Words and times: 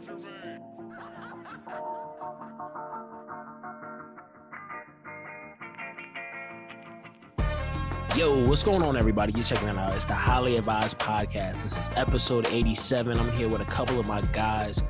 Yo, 0.00 0.06
what's 8.46 8.62
going 8.62 8.84
on, 8.84 8.96
everybody? 8.96 9.32
You're 9.34 9.44
checking 9.44 9.66
it 9.66 9.76
out. 9.76 9.92
It's 9.96 10.04
the 10.04 10.14
Highly 10.14 10.56
Advised 10.56 11.00
Podcast. 11.00 11.64
This 11.64 11.76
is 11.76 11.90
episode 11.96 12.46
87. 12.46 13.18
I'm 13.18 13.32
here 13.32 13.48
with 13.48 13.60
a 13.60 13.64
couple 13.64 13.98
of 13.98 14.06
my 14.06 14.20
guys, 14.32 14.84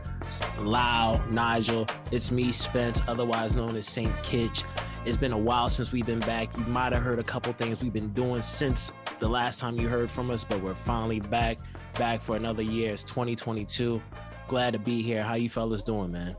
Lau, 0.59 1.25
Nigel. 1.30 1.86
It's 2.12 2.30
me, 2.30 2.52
Spence, 2.52 3.00
otherwise 3.09 3.54
known 3.54 3.77
as 3.77 3.86
Saint 3.86 4.12
Kitch. 4.22 4.64
It's 5.06 5.16
been 5.16 5.32
a 5.32 5.38
while 5.38 5.70
since 5.70 5.90
we've 5.90 6.06
been 6.06 6.20
back. 6.20 6.54
You 6.59 6.66
might 6.66 6.93
have 6.93 7.02
heard 7.02 7.18
a 7.18 7.22
couple 7.25 7.54
things 7.54 7.82
we've 7.82 7.95
been 7.95 8.12
doing 8.12 8.43
since 8.43 8.93
the 9.20 9.29
last 9.29 9.59
time 9.59 9.80
you 9.80 9.88
heard 9.88 10.11
from 10.11 10.30
us, 10.30 10.45
but 10.45 10.62
we're 10.62 10.75
finally 10.75 11.20
back, 11.20 11.56
back 11.98 12.20
for 12.20 12.36
another 12.36 12.62
year. 12.62 12.93
It's 12.93 13.04
2022. 13.04 14.02
Glad 14.49 14.72
to 14.72 14.79
be 14.79 15.03
here. 15.03 15.22
How 15.22 15.35
you 15.35 15.50
fellas 15.50 15.82
doing, 15.82 16.11
man? 16.11 16.35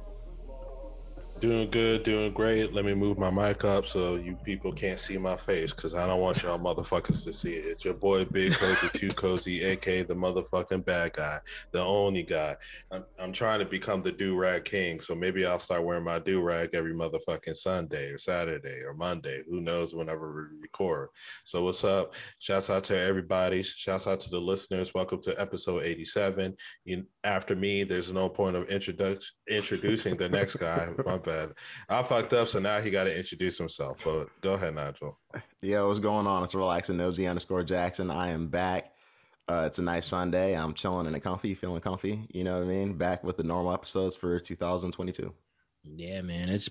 Doing 1.40 1.70
good, 1.72 2.04
doing 2.04 2.34
great. 2.34 2.74
Let 2.74 2.84
me 2.84 2.94
move 2.94 3.18
my 3.18 3.30
mic 3.30 3.64
up 3.64 3.86
so 3.86 4.18
you 4.18 4.36
people 4.44 4.74
can't 4.74 5.00
see 5.00 5.18
my 5.18 5.38
face 5.38 5.74
because 5.74 5.94
I 5.94 6.06
don't 6.06 6.20
want 6.20 6.44
y'all 6.44 6.60
motherfuckers 6.60 7.24
to 7.24 7.32
see 7.32 7.54
it. 7.54 7.66
It's 7.66 7.86
your 7.86 7.94
boy 7.94 8.26
Big 8.26 8.52
Cozy, 8.52 8.90
Too 8.94 9.08
Cozy, 9.10 9.64
aka 9.64 10.04
the 10.04 10.16
motherfucking 10.16 10.84
bad 10.84 11.14
guy, 11.14 11.40
the 11.72 11.82
only 11.82 12.24
guy. 12.24 12.58
I'm, 12.92 13.06
I'm 13.18 13.32
trying 13.32 13.60
to 13.60 13.66
become 13.66 14.02
the 14.02 14.12
do 14.12 14.36
rag 14.36 14.66
king, 14.66 15.00
so 15.00 15.16
maybe 15.16 15.46
I'll 15.46 15.62
start 15.62 15.86
wearing 15.86 16.04
my 16.04 16.20
do 16.20 16.42
rag 16.42 16.72
every 16.74 16.94
motherfucking 16.94 17.56
Sunday 17.56 18.10
or 18.10 18.18
Saturday 18.18 18.82
or 18.84 18.94
Monday. 18.94 19.44
Who 19.50 19.62
knows 19.62 19.94
whenever 19.94 20.34
we 20.34 20.60
record. 20.62 21.08
So 21.46 21.64
what's 21.64 21.86
up? 21.86 22.16
Shouts 22.40 22.70
out 22.70 22.84
to 22.86 23.00
everybody. 23.00 23.64
Shouts 23.64 24.08
out 24.08 24.20
to 24.22 24.30
the 24.30 24.42
listeners. 24.42 24.94
Welcome 24.94 25.22
to 25.22 25.40
episode 25.40 25.84
87. 25.84 26.54
You, 26.84 27.06
after 27.24 27.56
me, 27.56 27.84
there's 27.84 28.12
no 28.12 28.28
point 28.28 28.58
of 28.58 28.70
introducing 28.70 30.18
the 30.18 30.30
next 30.30 30.58
guy. 30.58 30.90
My 31.30 31.36
bad. 31.36 31.54
I 31.90 32.04
fucked 32.04 32.34
up, 32.34 32.48
so 32.48 32.60
now 32.60 32.80
he 32.80 32.90
got 32.90 33.06
to 33.06 33.18
introduce 33.18 33.58
himself. 33.58 34.04
But 34.04 34.28
go 34.42 34.54
ahead, 34.54 34.76
Nigel. 34.76 35.18
Yo, 35.62 35.88
what's 35.88 36.00
going 36.00 36.28
on? 36.28 36.44
It's 36.44 36.56
relaxing 36.56 36.98
nosy 36.98 37.28
underscore 37.28 37.64
Jackson. 37.64 38.10
I 38.10 38.32
am 38.32 38.48
back. 38.48 38.92
Uh, 39.48 39.64
it's 39.66 39.80
a 39.80 39.82
nice 39.82 40.06
Sunday. 40.06 40.54
I'm 40.56 40.74
chilling 40.74 41.08
in 41.08 41.16
a 41.16 41.20
comfy, 41.20 41.56
feeling 41.56 41.82
comfy. 41.82 42.28
You 42.30 42.44
know 42.44 42.60
what 42.60 42.66
I 42.66 42.68
mean? 42.68 42.94
Back 42.94 43.24
with 43.24 43.38
the 43.38 43.44
normal 43.44 43.74
episodes 43.74 44.16
for 44.16 44.40
2022. 44.40 45.34
Yeah, 45.84 46.22
man. 46.22 46.50
It's 46.50 46.70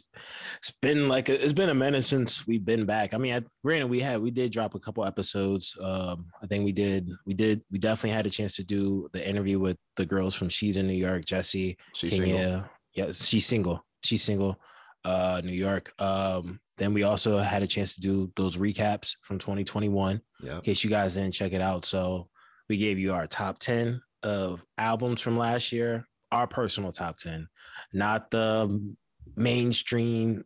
it's 0.59 0.71
been 0.71 1.09
like 1.09 1.29
a, 1.29 1.43
it's 1.43 1.55
been 1.55 1.71
a 1.71 1.75
minute 1.75 2.03
since 2.03 2.47
we've 2.47 2.65
been 2.65 2.85
back. 2.85 3.15
I 3.15 3.17
mean, 3.17 3.35
I, 3.35 3.43
granted, 3.65 3.89
we 3.89 4.01
had 4.01 4.21
we 4.21 4.31
did 4.31 4.53
drop 4.53 4.75
a 4.75 4.79
couple 4.79 5.05
episodes. 5.05 5.77
Um, 5.83 6.27
I 6.43 6.47
think 6.47 6.65
we 6.65 6.73
did 6.73 7.11
we 7.27 7.35
did 7.35 7.63
we 7.71 7.79
definitely 7.79 8.11
had 8.11 8.27
a 8.27 8.31
chance 8.31 8.55
to 8.57 8.65
do 8.65 9.09
the 9.13 9.27
interview 9.27 9.59
with 9.59 9.79
the 9.97 10.07
girls 10.07 10.35
from 10.35 10.51
She's 10.51 10.77
in 10.77 10.87
New 10.87 10.93
York, 10.93 11.25
Jesse, 11.25 11.79
She's 11.95 12.11
Kenya. 12.11 12.35
single. 12.35 12.65
Yeah, 12.95 13.13
she's 13.13 13.47
single. 13.47 13.85
She's 14.03 14.23
single. 14.23 14.59
Uh, 15.05 15.41
New 15.45 15.53
York. 15.53 15.93
Um, 16.01 16.61
then 16.77 16.93
we 16.93 17.03
also 17.05 17.39
had 17.39 17.63
a 17.63 17.67
chance 17.67 17.95
to 17.95 18.01
do 18.01 18.31
those 18.37 18.57
recaps 18.57 19.15
from 19.23 19.39
2021 19.39 20.21
Yeah. 20.43 20.57
in 20.57 20.61
case 20.61 20.85
you 20.85 20.91
guys 20.91 21.15
didn't 21.15 21.33
check 21.35 21.53
it 21.53 21.61
out. 21.61 21.85
So 21.87 22.29
we 22.69 22.77
gave 22.77 22.99
you 22.99 23.15
our 23.15 23.27
top 23.27 23.59
10 23.59 24.01
of 24.23 24.63
albums 24.77 25.21
from 25.21 25.39
last 25.39 25.73
year, 25.73 26.07
our 26.31 26.47
personal 26.47 26.93
top 26.93 27.17
10, 27.19 27.49
not 27.93 28.31
the 28.31 28.95
mainstream. 29.37 30.45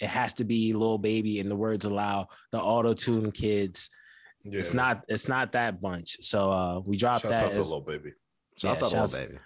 It 0.00 0.08
has 0.08 0.32
to 0.34 0.44
be 0.44 0.72
Lil 0.72 0.98
Baby 0.98 1.40
and 1.40 1.50
the 1.50 1.56
words 1.56 1.84
allow 1.84 2.28
the 2.52 2.60
auto 2.60 2.92
tune 2.92 3.30
kids. 3.32 3.88
Yeah. 4.44 4.58
It's 4.60 4.74
not 4.74 5.04
it's 5.08 5.28
not 5.28 5.52
that 5.52 5.80
bunch. 5.80 6.16
So 6.20 6.50
uh 6.50 6.80
we 6.80 6.96
dropped 6.96 7.22
Shouts 7.22 7.32
that. 7.34 7.44
out 7.44 7.52
to 7.52 7.58
as- 7.58 7.66
little 7.66 7.80
baby. 7.80 8.12
Shouts 8.58 8.80
Yeah, 8.80 8.86
out 8.86 8.90
to 9.10 9.16
Lil 9.18 9.26
Baby. 9.28 9.38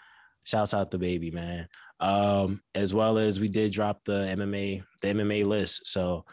Shouts 0.44 0.74
out 0.74 0.90
to 0.92 0.98
baby, 0.98 1.30
man. 1.30 1.68
Um, 2.00 2.62
as 2.74 2.94
well 2.94 3.18
as 3.18 3.40
we 3.40 3.48
did 3.48 3.72
drop 3.72 4.00
the 4.04 4.12
MMA, 4.12 4.82
the 5.02 5.08
MMA 5.08 5.44
list. 5.44 5.86
So 5.86 6.24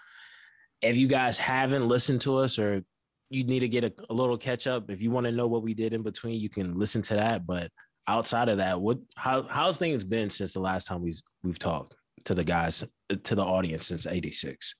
if 0.82 0.96
you 0.96 1.08
guys 1.08 1.38
haven't 1.38 1.88
listened 1.88 2.22
to 2.22 2.38
us 2.38 2.58
or 2.58 2.84
you 3.30 3.44
need 3.44 3.60
to 3.60 3.68
get 3.68 3.84
a, 3.84 3.94
a 4.10 4.14
little 4.14 4.38
catch 4.38 4.68
up, 4.68 4.90
if 4.90 5.02
you 5.02 5.12
want 5.12 5.26
to 5.26 5.32
know 5.32 5.48
what 5.48 5.64
we 5.64 5.74
did 5.74 5.94
in 5.94 6.04
between, 6.04 6.40
you 6.40 6.50
can 6.50 6.78
listen 6.78 7.02
to 7.04 7.16
that. 7.16 7.46
But 7.46 7.72
outside 8.08 8.50
of 8.50 8.58
that, 8.58 8.80
what 8.80 9.00
how 9.16 9.44
how's 9.44 9.78
things 9.78 10.04
been 10.04 10.30
since 10.30 10.54
the 10.54 10.60
last 10.60 10.86
time 10.86 11.02
we've 11.02 11.20
we've 11.44 11.60
talked 11.60 11.96
to 12.26 12.34
the 12.34 12.44
guys 12.44 12.88
to 13.24 13.36
the 13.36 13.44
audience 13.44 13.88
since 13.88 14.06
86? 14.08 14.76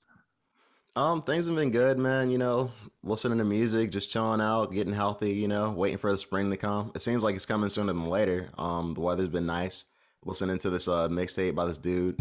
Um, 0.96 1.22
things 1.22 1.46
have 1.46 1.54
been 1.54 1.70
good, 1.70 1.98
man. 1.98 2.30
You 2.30 2.38
know, 2.38 2.72
listening 3.02 3.38
to 3.38 3.44
music, 3.44 3.90
just 3.90 4.10
chilling 4.10 4.40
out, 4.40 4.72
getting 4.72 4.92
healthy. 4.92 5.32
You 5.32 5.48
know, 5.48 5.70
waiting 5.70 5.98
for 5.98 6.10
the 6.10 6.18
spring 6.18 6.50
to 6.50 6.56
come. 6.56 6.92
It 6.94 7.02
seems 7.02 7.22
like 7.22 7.36
it's 7.36 7.46
coming 7.46 7.68
sooner 7.68 7.92
than 7.92 8.06
later. 8.06 8.50
Um, 8.56 8.94
the 8.94 9.00
weather's 9.00 9.28
been 9.28 9.46
nice. 9.46 9.84
Listening 10.24 10.58
to 10.58 10.70
this 10.70 10.88
uh 10.88 11.08
mixtape 11.08 11.54
by 11.54 11.64
this 11.64 11.78
dude, 11.78 12.20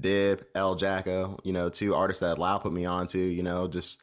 Dib, 0.00 0.44
El 0.54 0.74
Jacko. 0.76 1.38
You 1.44 1.52
know, 1.52 1.68
two 1.68 1.94
artists 1.94 2.20
that 2.20 2.38
Lau 2.38 2.58
put 2.58 2.72
me 2.72 2.84
on 2.84 3.06
to. 3.08 3.18
You 3.18 3.42
know, 3.42 3.66
just 3.68 4.00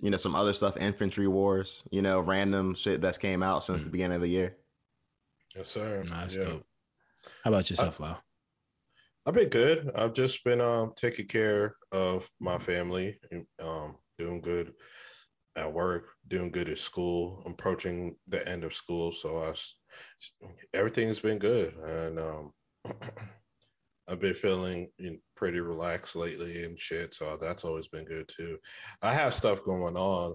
you 0.00 0.10
know 0.10 0.16
some 0.16 0.34
other 0.34 0.52
stuff, 0.52 0.76
Infantry 0.76 1.28
Wars. 1.28 1.82
You 1.90 2.02
know, 2.02 2.20
random 2.20 2.74
shit 2.74 3.00
that's 3.00 3.18
came 3.18 3.42
out 3.42 3.64
since 3.64 3.84
the 3.84 3.90
beginning 3.90 4.16
of 4.16 4.22
the 4.22 4.28
year. 4.28 4.56
Yes, 5.56 5.68
sir. 5.70 6.02
Nice, 6.04 6.36
Yeah. 6.36 6.44
dope. 6.44 6.66
How 7.44 7.50
about 7.50 7.70
yourself, 7.70 8.00
Lau? 8.00 8.18
I've 9.26 9.34
been 9.34 9.48
good. 9.48 9.90
I've 9.94 10.12
just 10.14 10.42
been 10.44 10.60
um 10.60 10.92
taking 10.96 11.26
care 11.28 11.76
of 11.92 12.28
my 12.40 12.58
family, 12.58 13.18
um 13.60 13.96
doing 14.18 14.40
good 14.40 14.74
at 15.56 15.72
work, 15.72 16.08
doing 16.28 16.50
good 16.50 16.68
at 16.68 16.78
school, 16.78 17.42
approaching 17.46 18.16
the 18.28 18.46
end 18.48 18.64
of 18.64 18.74
school, 18.74 19.12
so 19.12 19.38
I 19.38 19.50
s- 19.50 19.76
everything's 20.74 21.20
been 21.20 21.38
good, 21.38 21.74
and 21.76 22.18
um 22.18 22.52
I've 24.08 24.20
been 24.20 24.34
feeling 24.34 24.88
pretty 25.36 25.60
relaxed 25.60 26.16
lately 26.16 26.64
and 26.64 26.78
shit, 26.78 27.14
so 27.14 27.36
that's 27.40 27.64
always 27.64 27.88
been 27.88 28.04
good 28.04 28.28
too. 28.28 28.58
I 29.02 29.14
have 29.14 29.34
stuff 29.34 29.64
going 29.64 29.96
on, 29.96 30.34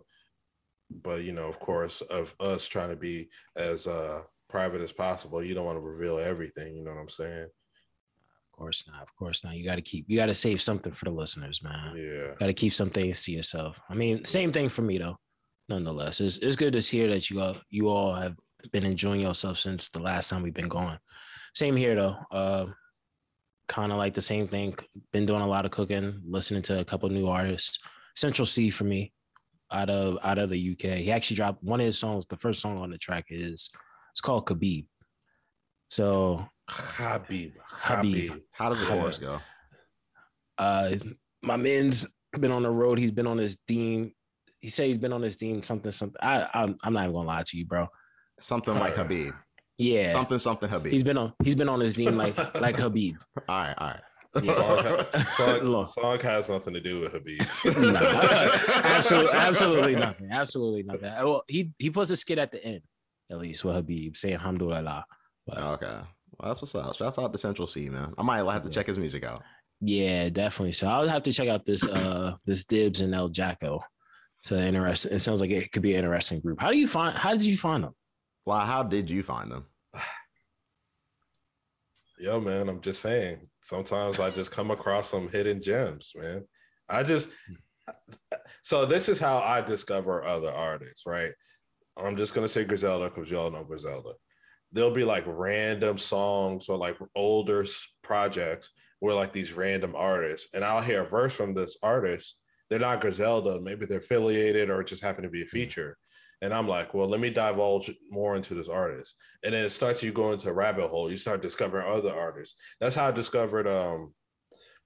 but 1.04 1.24
you 1.24 1.34
know, 1.34 1.48
of 1.48 1.60
course, 1.60 2.02
of 2.02 2.34
us 2.40 2.68
trying 2.68 2.90
to 2.90 2.96
be 2.96 3.30
as 3.56 3.86
uh 3.86 4.24
private 4.50 4.82
as 4.82 4.94
possible, 4.94 5.44
you 5.44 5.54
don't 5.54 5.66
want 5.66 5.78
to 5.78 5.82
reveal 5.82 6.18
everything. 6.18 6.76
You 6.76 6.84
know 6.84 6.92
what 6.92 7.02
I'm 7.02 7.10
saying? 7.10 7.44
Of 7.44 8.58
course 8.58 8.86
not. 8.90 9.02
Of 9.02 9.14
course 9.18 9.44
not. 9.44 9.58
You 9.58 9.66
got 9.66 9.76
to 9.76 9.82
keep. 9.82 10.06
You 10.08 10.16
got 10.16 10.28
to 10.28 10.34
save 10.34 10.62
something 10.62 10.94
for 10.94 11.06
the 11.06 11.12
listeners, 11.12 11.62
man. 11.62 11.98
Yeah. 11.98 12.36
Got 12.40 12.46
to 12.46 12.54
keep 12.54 12.72
some 12.72 12.90
things 12.90 13.24
to 13.24 13.32
yourself. 13.32 13.82
I 13.90 13.96
mean, 13.96 14.24
same 14.24 14.54
thing 14.54 14.70
for 14.70 14.82
me 14.82 14.98
though. 14.98 15.18
Nonetheless, 15.68 16.22
it's 16.22 16.38
it's 16.38 16.56
good 16.56 16.74
to 16.74 16.80
hear 16.80 17.10
that 17.10 17.30
you 17.30 17.42
all 17.42 17.58
you 17.70 17.90
all 17.90 18.14
have 18.14 18.38
been 18.72 18.86
enjoying 18.86 19.22
yourself 19.22 19.58
since 19.58 19.90
the 19.90 20.00
last 20.00 20.30
time 20.30 20.42
we've 20.42 20.54
been 20.54 20.70
going. 20.70 20.98
Same 21.56 21.76
here 21.76 21.96
though. 21.96 22.18
Uh, 22.32 22.66
kind 23.68 23.92
of 23.92 23.98
like 23.98 24.14
the 24.14 24.22
same 24.22 24.48
thing. 24.48 24.76
Been 25.14 25.26
doing 25.26 25.42
a 25.42 25.48
lot 25.48 25.66
of 25.66 25.72
cooking, 25.72 26.22
listening 26.28 26.62
to 26.64 26.80
a 26.80 26.86
couple 26.86 27.10
new 27.10 27.28
artists. 27.28 27.80
Central 28.16 28.46
Cee 28.46 28.70
for 28.70 28.84
me, 28.84 29.14
out 29.72 29.90
of 29.90 30.18
out 30.24 30.38
of 30.38 30.50
the 30.50 30.72
UK. 30.72 30.98
He 31.00 31.12
actually 31.12 31.38
dropped 31.38 31.64
one 31.64 31.80
of 31.80 31.86
his 31.86 31.98
songs. 31.98 32.26
The 32.28 32.38
first 32.38 32.62
song 32.62 32.78
on 32.78 32.90
the 32.92 32.98
track 32.98 33.26
is 33.30 33.70
it's 34.12 34.22
called 34.22 34.46
Khabib. 34.46 34.86
So 35.90 36.46
Habib. 36.70 37.54
Habib. 37.68 38.28
Habib. 38.30 38.42
How 38.52 38.70
does 38.70 38.80
the 38.80 38.86
Yeah. 38.88 39.00
chorus 39.02 39.18
go? 39.18 39.40
Uh, 40.58 40.96
my 41.42 41.58
man's 41.58 42.08
been 42.40 42.52
on 42.52 42.64
the 42.64 42.72
road. 42.72 42.98
He's 42.98 43.12
been 43.12 43.28
on 43.28 43.38
his 43.38 43.58
team. 43.68 44.12
He 44.62 44.70
said 44.70 44.88
he's 44.88 44.98
been 44.98 45.14
on 45.14 45.22
his 45.22 45.36
team. 45.36 45.62
Something, 45.62 45.92
something. 45.92 46.18
I, 46.22 46.48
I'm, 46.54 46.76
I'm 46.84 46.94
not 46.94 47.04
even 47.04 47.14
gonna 47.14 47.28
lie 47.28 47.44
to 47.46 47.58
you, 47.58 47.66
bro. 47.66 47.88
Something 48.40 48.78
like 48.80 48.96
Habib. 48.96 49.34
Yeah, 49.78 50.12
Something, 50.12 50.40
something 50.40 50.70
Habib. 50.70 50.92
he's 50.94 51.04
been 51.04 51.18
on. 51.18 51.34
He's 51.44 51.56
been 51.56 51.68
on 51.70 51.80
his 51.82 51.94
team 51.96 52.16
like, 52.16 52.38
like 52.62 52.76
Habib. 52.76 53.16
all 53.50 53.58
right, 53.58 53.76
all 53.78 53.88
right. 53.88 54.02
Song, 54.36 54.46
Yeah. 54.46 55.24
song, 55.24 55.60
Look. 55.64 55.94
song 55.94 56.20
has 56.20 56.50
nothing 56.50 56.74
to 56.74 56.82
do 56.82 57.02
with 57.02 57.14
Habib. 57.14 57.42
No, 57.66 58.00
absolutely, 58.84 59.32
absolutely 59.38 59.96
nothing. 59.96 60.30
Absolutely 60.32 60.84
nothing. 60.84 61.12
Well, 61.14 61.44
he 61.48 61.72
he 61.78 61.90
puts 61.90 62.12
a 62.12 62.18
skit 62.18 62.38
at 62.38 62.52
the 62.52 62.64
end, 62.64 62.82
at 63.32 63.38
least 63.40 63.64
with 63.64 63.76
Habib 63.76 64.16
saying 64.18 64.36
"Alhamdulillah." 64.36 65.06
But 65.48 65.58
Okay. 65.58 65.86
Well, 65.88 66.50
that's 66.50 66.62
what's 66.62 66.76
up. 66.76 66.96
Shouts 66.96 67.18
out 67.18 67.32
to 67.32 67.38
Central 67.38 67.68
Cee, 67.68 67.90
man. 67.90 68.14
I 68.18 68.24
might 68.24 68.44
have 68.52 68.64
to 68.64 68.70
check 68.70 68.88
his 68.88 68.98
music 69.00 69.24
out. 69.24 69.42
yeah, 69.80 70.28
definitely. 70.30 70.74
So 70.74 70.88
I'll 70.88 71.08
have 71.08 71.24
to 71.24 71.32
check 71.34 71.48
out 71.48 71.66
this 71.66 71.86
uh 71.88 72.36
this 72.46 72.66
Dibs 72.66 73.00
and 73.02 73.16
El 73.16 73.30
Jacko. 73.30 73.82
So 74.44 74.56
interesting. 74.58 75.14
It 75.14 75.20
sounds 75.20 75.40
like 75.42 75.52
it 75.52 75.72
could 75.72 75.82
be 75.82 75.94
an 75.94 76.00
interesting 76.00 76.40
group. 76.42 76.60
How 76.62 76.72
do 76.72 76.78
you 76.78 76.88
find? 76.88 77.16
How 77.16 77.32
did 77.32 77.44
you 77.44 77.58
find 77.58 77.84
them? 77.86 77.94
Well, 78.46 78.60
how 78.60 78.84
did 78.84 79.10
you 79.10 79.24
find 79.24 79.52
them? 79.52 79.66
Yo, 82.20 82.40
man, 82.40 82.70
I'm 82.70 82.82
just 82.82 83.02
saying. 83.02 83.50
Sometimes 83.62 84.20
I 84.20 84.30
just 84.30 84.52
come 84.52 84.72
across 84.72 85.10
some 85.10 85.30
hidden 85.30 85.62
gems, 85.62 86.14
man. 86.16 86.46
I 86.88 87.04
just 87.04 87.30
so 88.64 88.86
this 88.86 89.10
is 89.10 89.20
how 89.20 89.38
I 89.38 89.62
discover 89.62 90.24
other 90.24 90.52
artists, 90.52 91.06
right? 91.06 91.32
I'm 91.98 92.16
just 92.16 92.34
gonna 92.34 92.50
say 92.50 92.64
Griselda 92.64 93.10
because 93.10 93.30
y'all 93.30 93.52
know 93.52 93.64
Griselda. 93.64 94.14
There'll 94.72 94.92
be 94.92 95.04
like 95.04 95.24
random 95.26 95.98
songs 95.98 96.70
or 96.70 96.78
like 96.78 96.98
older 97.16 97.66
projects 98.02 98.70
where 99.00 99.14
like 99.14 99.32
these 99.32 99.54
random 99.54 99.94
artists, 99.96 100.54
and 100.54 100.64
I'll 100.64 100.82
hear 100.82 101.02
a 101.02 101.10
verse 101.10 101.34
from 101.34 101.54
this 101.54 101.78
artist. 101.82 102.36
They're 102.70 102.80
not 102.80 103.02
Griselda, 103.02 103.60
maybe 103.62 103.86
they're 103.86 104.00
affiliated 104.00 104.70
or 104.70 104.84
just 104.84 105.04
happen 105.04 105.24
to 105.24 105.30
be 105.30 105.42
a 105.42 105.46
mm. 105.46 105.50
feature. 105.50 105.98
And 106.46 106.54
I'm 106.54 106.68
like, 106.68 106.94
well, 106.94 107.08
let 107.08 107.20
me 107.20 107.32
divulge 107.32 107.92
more 108.12 108.36
into 108.36 108.54
this 108.54 108.70
artist. 108.70 109.16
And 109.44 109.52
then 109.56 109.66
it 109.66 109.72
starts 109.72 110.04
you 110.04 110.12
going 110.12 110.38
to 110.38 110.50
a 110.50 110.54
rabbit 110.54 110.88
hole. 110.90 111.10
You 111.10 111.18
start 111.18 111.42
discovering 111.42 111.88
other 111.92 112.14
artists. 112.14 112.56
That's 112.80 112.94
how 112.96 113.08
I 113.08 113.12
discovered 113.12 113.68
um 113.68 114.14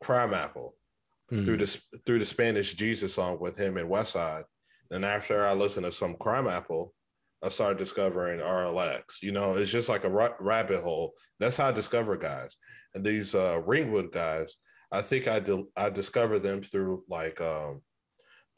Crimeapple 0.03 0.71
Hmm. 1.29 1.45
through 1.45 1.57
the 1.57 1.81
through 2.07 2.19
the 2.19 2.25
Spanish 2.25 2.73
Jesus 2.73 3.13
song 3.13 3.37
with 3.39 3.55
him 3.57 3.75
and 3.77 3.87
Westside. 3.89 4.45
And 4.89 5.03
after 5.05 5.45
I 5.45 5.53
listened 5.53 5.85
to 5.85 5.91
some 5.91 6.15
Crimeapple, 6.15 6.89
I 7.43 7.49
started 7.49 7.77
discovering 7.77 8.39
RLX. 8.39 9.21
You 9.21 9.33
know, 9.33 9.53
it's 9.55 9.69
just 9.71 9.89
like 9.89 10.05
a 10.05 10.09
ra- 10.09 10.33
rabbit 10.39 10.81
hole. 10.81 11.13
That's 11.39 11.57
how 11.57 11.67
I 11.67 11.71
discover 11.73 12.15
guys. 12.17 12.55
And 12.95 13.03
these 13.05 13.35
uh, 13.35 13.61
Ringwood 13.65 14.11
guys, 14.11 14.55
I 14.91 15.01
think 15.01 15.27
I 15.27 15.39
di- 15.39 15.67
I 15.75 15.89
discovered 15.91 16.39
them 16.39 16.63
through 16.63 17.03
like 17.09 17.39
um, 17.41 17.81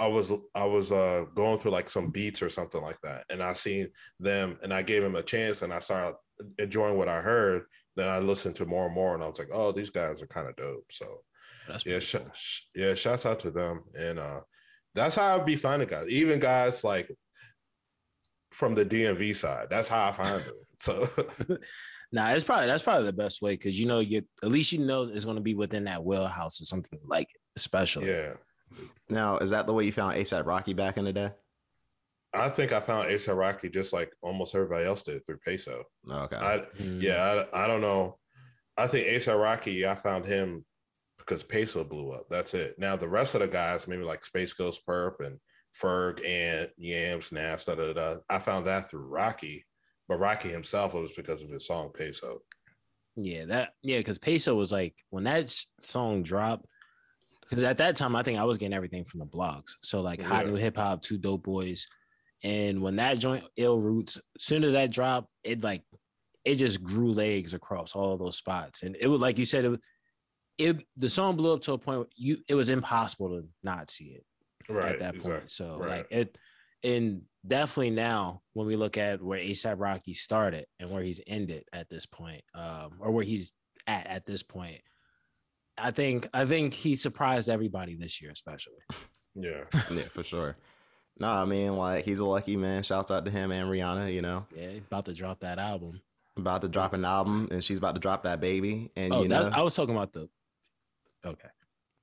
I 0.02 0.08
was 0.08 0.34
I 0.56 0.66
was 0.66 0.92
uh, 0.92 1.26
going 1.36 1.60
through 1.60 1.72
like 1.72 1.88
some 1.88 2.10
beats 2.10 2.42
or 2.42 2.50
something 2.50 2.82
like 2.82 3.00
that, 3.04 3.24
and 3.30 3.44
I 3.44 3.54
seen 3.54 3.88
them, 4.20 4.58
and 4.64 4.74
I 4.74 4.82
gave 4.82 5.04
them 5.04 5.16
a 5.16 5.22
chance, 5.22 5.62
and 5.62 5.72
I 5.72 5.78
started 5.78 6.18
enjoying 6.58 6.98
what 6.98 7.08
I 7.08 7.22
heard. 7.22 7.66
Then 7.96 8.10
I 8.10 8.18
listened 8.18 8.56
to 8.56 8.66
more 8.66 8.88
and 8.88 8.96
more, 8.96 9.14
and 9.14 9.24
I 9.24 9.28
was 9.28 9.38
like, 9.38 9.50
oh, 9.54 9.72
these 9.72 9.92
guys 9.92 10.20
are 10.24 10.28
kind 10.28 10.48
of 10.48 10.56
dope. 10.56 10.86
So 10.92 11.22
That's 11.68 11.86
yeah, 11.86 12.00
sh- 12.00 12.16
cool. 12.16 12.32
sh- 12.34 12.62
yeah, 12.74 12.96
shouts 12.96 13.28
out 13.28 13.40
to 13.42 13.52
them, 13.52 13.84
and 13.94 14.18
uh, 14.18 14.42
that's 14.96 15.18
how 15.18 15.38
I 15.38 15.44
be 15.44 15.56
finding 15.56 15.88
guys, 15.88 16.10
even 16.10 16.40
guys 16.40 16.84
like 16.84 17.12
from 18.52 18.74
the 18.74 18.86
DMV 18.86 19.36
side. 19.36 19.68
That's 19.70 19.88
how 19.88 20.10
I 20.10 20.12
find 20.14 20.44
them. 20.44 20.56
So 20.82 21.08
Nah, 22.12 22.32
it's 22.32 22.44
probably 22.44 22.66
that's 22.66 22.82
probably 22.82 23.06
the 23.06 23.14
best 23.14 23.44
way 23.44 23.54
because 23.54 23.80
you 23.80 23.86
know 23.86 24.00
you 24.00 24.24
at 24.44 24.50
least 24.50 24.72
you 24.72 24.80
know 24.80 25.04
it's 25.04 25.26
going 25.26 25.38
to 25.38 25.44
be 25.44 25.54
within 25.54 25.84
that 25.84 26.04
wheelhouse 26.04 26.60
or 26.60 26.66
something 26.66 27.00
like 27.06 27.30
it, 27.30 27.42
especially. 27.56 28.08
yeah, 28.08 28.34
Now, 29.10 29.38
is 29.38 29.52
that 29.52 29.68
the 29.68 29.74
way 29.74 29.86
you 29.86 29.92
found 29.92 30.16
ASAP 30.16 30.46
Rocky 30.46 30.74
back 30.74 30.98
in 30.98 31.06
the 31.06 31.14
day? 31.14 31.32
I 32.34 32.50
think 32.50 32.72
I 32.72 32.80
found 32.80 33.10
ASAP 33.10 33.38
Rocky 33.38 33.70
just 33.70 33.92
like 33.92 34.12
almost 34.22 34.56
everybody 34.56 34.86
else 34.86 35.04
did 35.04 35.26
through 35.26 35.40
Peso. 35.46 35.84
Okay. 36.10 36.38
I 36.38 36.60
Mm. 36.80 37.02
yeah, 37.02 37.44
I, 37.54 37.66
I 37.66 37.68
don't 37.68 37.82
know. 37.82 38.18
I 38.78 38.88
think 38.88 39.08
ASAP 39.08 39.38
Rocky, 39.38 39.86
I 39.86 39.96
found 39.96 40.26
him 40.26 40.66
because 41.18 41.44
Peso 41.44 41.84
blew 41.84 42.12
up. 42.12 42.28
That's 42.30 42.54
it. 42.54 42.76
Now 42.78 42.96
the 42.96 43.10
rest 43.10 43.36
of 43.36 43.42
the 43.42 43.48
guys, 43.48 43.88
maybe 43.88 44.04
like 44.04 44.24
SpaceGhostPurrp 44.24 45.26
and 45.26 45.40
Ferg 45.80 46.26
and 46.26 46.70
Yams, 46.78 47.32
Nas, 47.32 47.66
da, 47.66 47.76
da, 47.76 47.94
da, 47.94 48.16
I 48.30 48.40
found 48.40 48.66
that 48.68 48.90
through 48.90 49.06
Rocky. 49.08 49.66
But 50.08 50.20
Rocky 50.20 50.50
himself, 50.50 50.94
it 50.94 51.00
was 51.00 51.14
because 51.14 51.42
of 51.42 51.50
his 51.50 51.66
song 51.68 51.92
Peso. 51.94 52.42
Yeah, 53.16 53.46
that 53.46 53.74
yeah, 53.82 53.98
because 53.98 54.18
Peso 54.18 54.56
was 54.56 54.72
like 54.72 54.96
when 55.10 55.26
that 55.26 55.54
song 55.80 56.24
dropped. 56.24 56.66
Because 57.52 57.64
at 57.66 57.76
that 57.78 57.98
time, 57.98 58.16
I 58.16 58.24
think 58.24 58.40
I 58.40 58.46
was 58.46 58.58
getting 58.58 58.74
everything 58.74 59.04
from 59.04 59.20
the 59.20 59.26
blogs. 59.26 59.74
So 59.84 60.00
like 60.00 60.22
Hot 60.22 60.46
Yeah. 60.46 60.52
New 60.52 60.58
Hip 60.58 60.78
Hop, 60.78 61.02
Two 61.02 61.18
Dope 61.18 61.44
Boys, 61.44 61.86
and 62.44 62.82
when 62.82 62.96
that 62.96 63.20
joint 63.20 63.44
Ill 63.58 63.78
Roots, 63.78 64.16
as 64.16 64.24
soon 64.46 64.64
as 64.64 64.72
that 64.72 64.90
dropped, 64.90 65.28
it 65.44 65.62
like 65.62 65.84
it 66.46 66.56
just 66.56 66.82
grew 66.82 67.12
legs 67.12 67.54
across 67.54 67.94
all 67.94 68.18
those 68.18 68.38
spots, 68.38 68.84
and 68.84 68.96
it 68.98 69.08
was 69.08 69.20
like 69.20 69.38
you 69.38 69.44
said, 69.46 69.66
it, 69.66 69.70
was- 69.70 69.80
it 70.58 70.78
the 70.96 71.10
song 71.10 71.36
blew 71.36 71.54
up 71.54 71.62
to 71.64 71.74
a 71.74 71.78
point 71.78 72.00
where 72.00 72.08
you 72.16 72.38
it 72.48 72.56
was 72.56 72.70
impossible 72.70 73.28
to 73.30 73.48
not 73.64 73.92
see 73.92 74.16
it 74.16 74.26
Right. 74.70 74.94
at 74.94 75.00
that 75.00 75.16
exactly. 75.16 75.32
point. 75.40 75.52
So 75.52 75.78
Right. 75.78 75.90
like 75.90 76.08
it, 76.10 76.38
and 76.86 77.24
definitely 77.46 77.90
now 77.90 78.44
when 78.54 78.66
we 78.66 78.78
look 78.78 78.98
at 78.98 79.22
where 79.22 79.40
ASAP 79.40 79.78
Rocky 79.78 80.14
started 80.14 80.68
and 80.80 80.90
where 80.90 81.04
he's 81.04 81.20
ended 81.28 81.66
at 81.74 81.90
this 81.90 82.06
point, 82.06 82.44
um, 82.56 82.94
or 83.00 83.12
where 83.12 83.26
he's 83.26 83.52
at 83.88 84.08
at 84.08 84.26
this 84.26 84.42
point, 84.42 84.82
I 85.82 85.92
think 85.92 86.28
I 86.34 86.46
think 86.46 86.74
he 86.74 86.96
surprised 86.96 87.50
everybody 87.50 87.96
this 87.96 88.22
year, 88.22 88.32
especially. 88.32 88.80
Yeah. 89.36 89.64
yeah, 89.92 90.04
for 90.10 90.24
sure. 90.24 90.56
No, 91.20 91.30
I 91.30 91.46
mean, 91.46 91.76
like, 91.76 92.06
he's 92.06 92.20
a 92.20 92.26
lucky 92.26 92.56
man. 92.56 92.84
Shouts 92.84 93.12
out 93.12 93.26
to 93.26 93.32
him 93.32 93.52
and 93.52 93.70
Rihanna, 93.70 94.14
you 94.14 94.22
know, 94.22 94.46
Yeah, 94.56 94.70
about 94.70 95.06
to 95.06 95.14
drop 95.14 95.42
that 95.42 95.60
album. 95.60 96.02
about 96.38 96.62
to 96.62 96.68
drop 96.68 96.94
an 96.94 97.06
album 97.06 97.48
and 97.52 97.64
she's 97.64 97.78
about 97.78 97.96
to 97.96 98.02
drop 98.02 98.24
that 98.24 98.42
baby. 98.42 98.92
And, 98.96 99.14
Oh, 99.14 99.24
you 99.24 99.30
know, 99.30 99.50
I 99.54 99.62
was 99.62 99.76
talking 99.76 99.96
about 99.96 100.14
the. 100.14 100.30
Okay. 101.24 101.50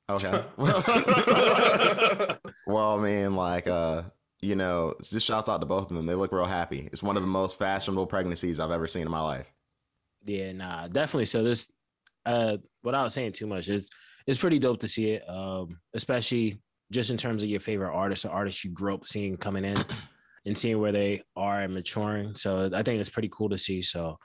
okay. 0.09 0.45
well, 2.67 2.99
I 2.99 3.03
mean, 3.03 3.35
like, 3.35 3.67
uh, 3.67 4.03
you 4.41 4.55
know, 4.55 4.95
just 5.03 5.27
shouts 5.27 5.49
out 5.49 5.61
to 5.61 5.67
both 5.67 5.91
of 5.91 5.97
them. 5.97 6.07
They 6.07 6.15
look 6.15 6.31
real 6.31 6.45
happy. 6.45 6.89
It's 6.93 7.03
one 7.03 7.17
of 7.17 7.23
the 7.23 7.29
most 7.29 7.59
fashionable 7.59 8.07
pregnancies 8.07 8.61
I've 8.61 8.71
ever 8.71 8.87
seen 8.87 9.03
in 9.03 9.11
my 9.11 9.21
life. 9.21 9.53
Yeah, 10.25 10.53
nah, 10.53 10.87
definitely. 10.87 11.25
So 11.25 11.43
this, 11.43 11.69
uh, 12.29 12.57
without 12.85 13.11
saying 13.11 13.33
too 13.33 13.47
much, 13.47 13.69
it's 13.69 13.89
it's 14.27 14.39
pretty 14.39 14.59
dope 14.59 14.81
to 14.81 14.89
see 14.89 15.13
it. 15.13 15.29
Um, 15.29 15.79
especially 15.95 16.61
just 16.93 17.11
in 17.11 17.17
terms 17.17 17.43
of 17.43 17.49
your 17.49 17.61
favorite 17.61 17.95
artists 17.95 18.25
or 18.25 18.31
artists 18.31 18.65
you 18.65 18.71
grew 18.71 18.95
up 18.95 19.07
seeing 19.07 19.37
coming 19.37 19.65
in 19.65 19.83
and 20.47 20.57
seeing 20.57 20.81
where 20.81 20.93
they 20.93 21.23
are 21.37 21.61
and 21.61 21.75
maturing. 21.75 22.35
So 22.35 22.71
I 22.73 22.83
think 22.83 23.01
it's 23.01 23.11
pretty 23.11 23.31
cool 23.33 23.49
to 23.49 23.59
see. 23.59 23.83
So, 23.83 24.19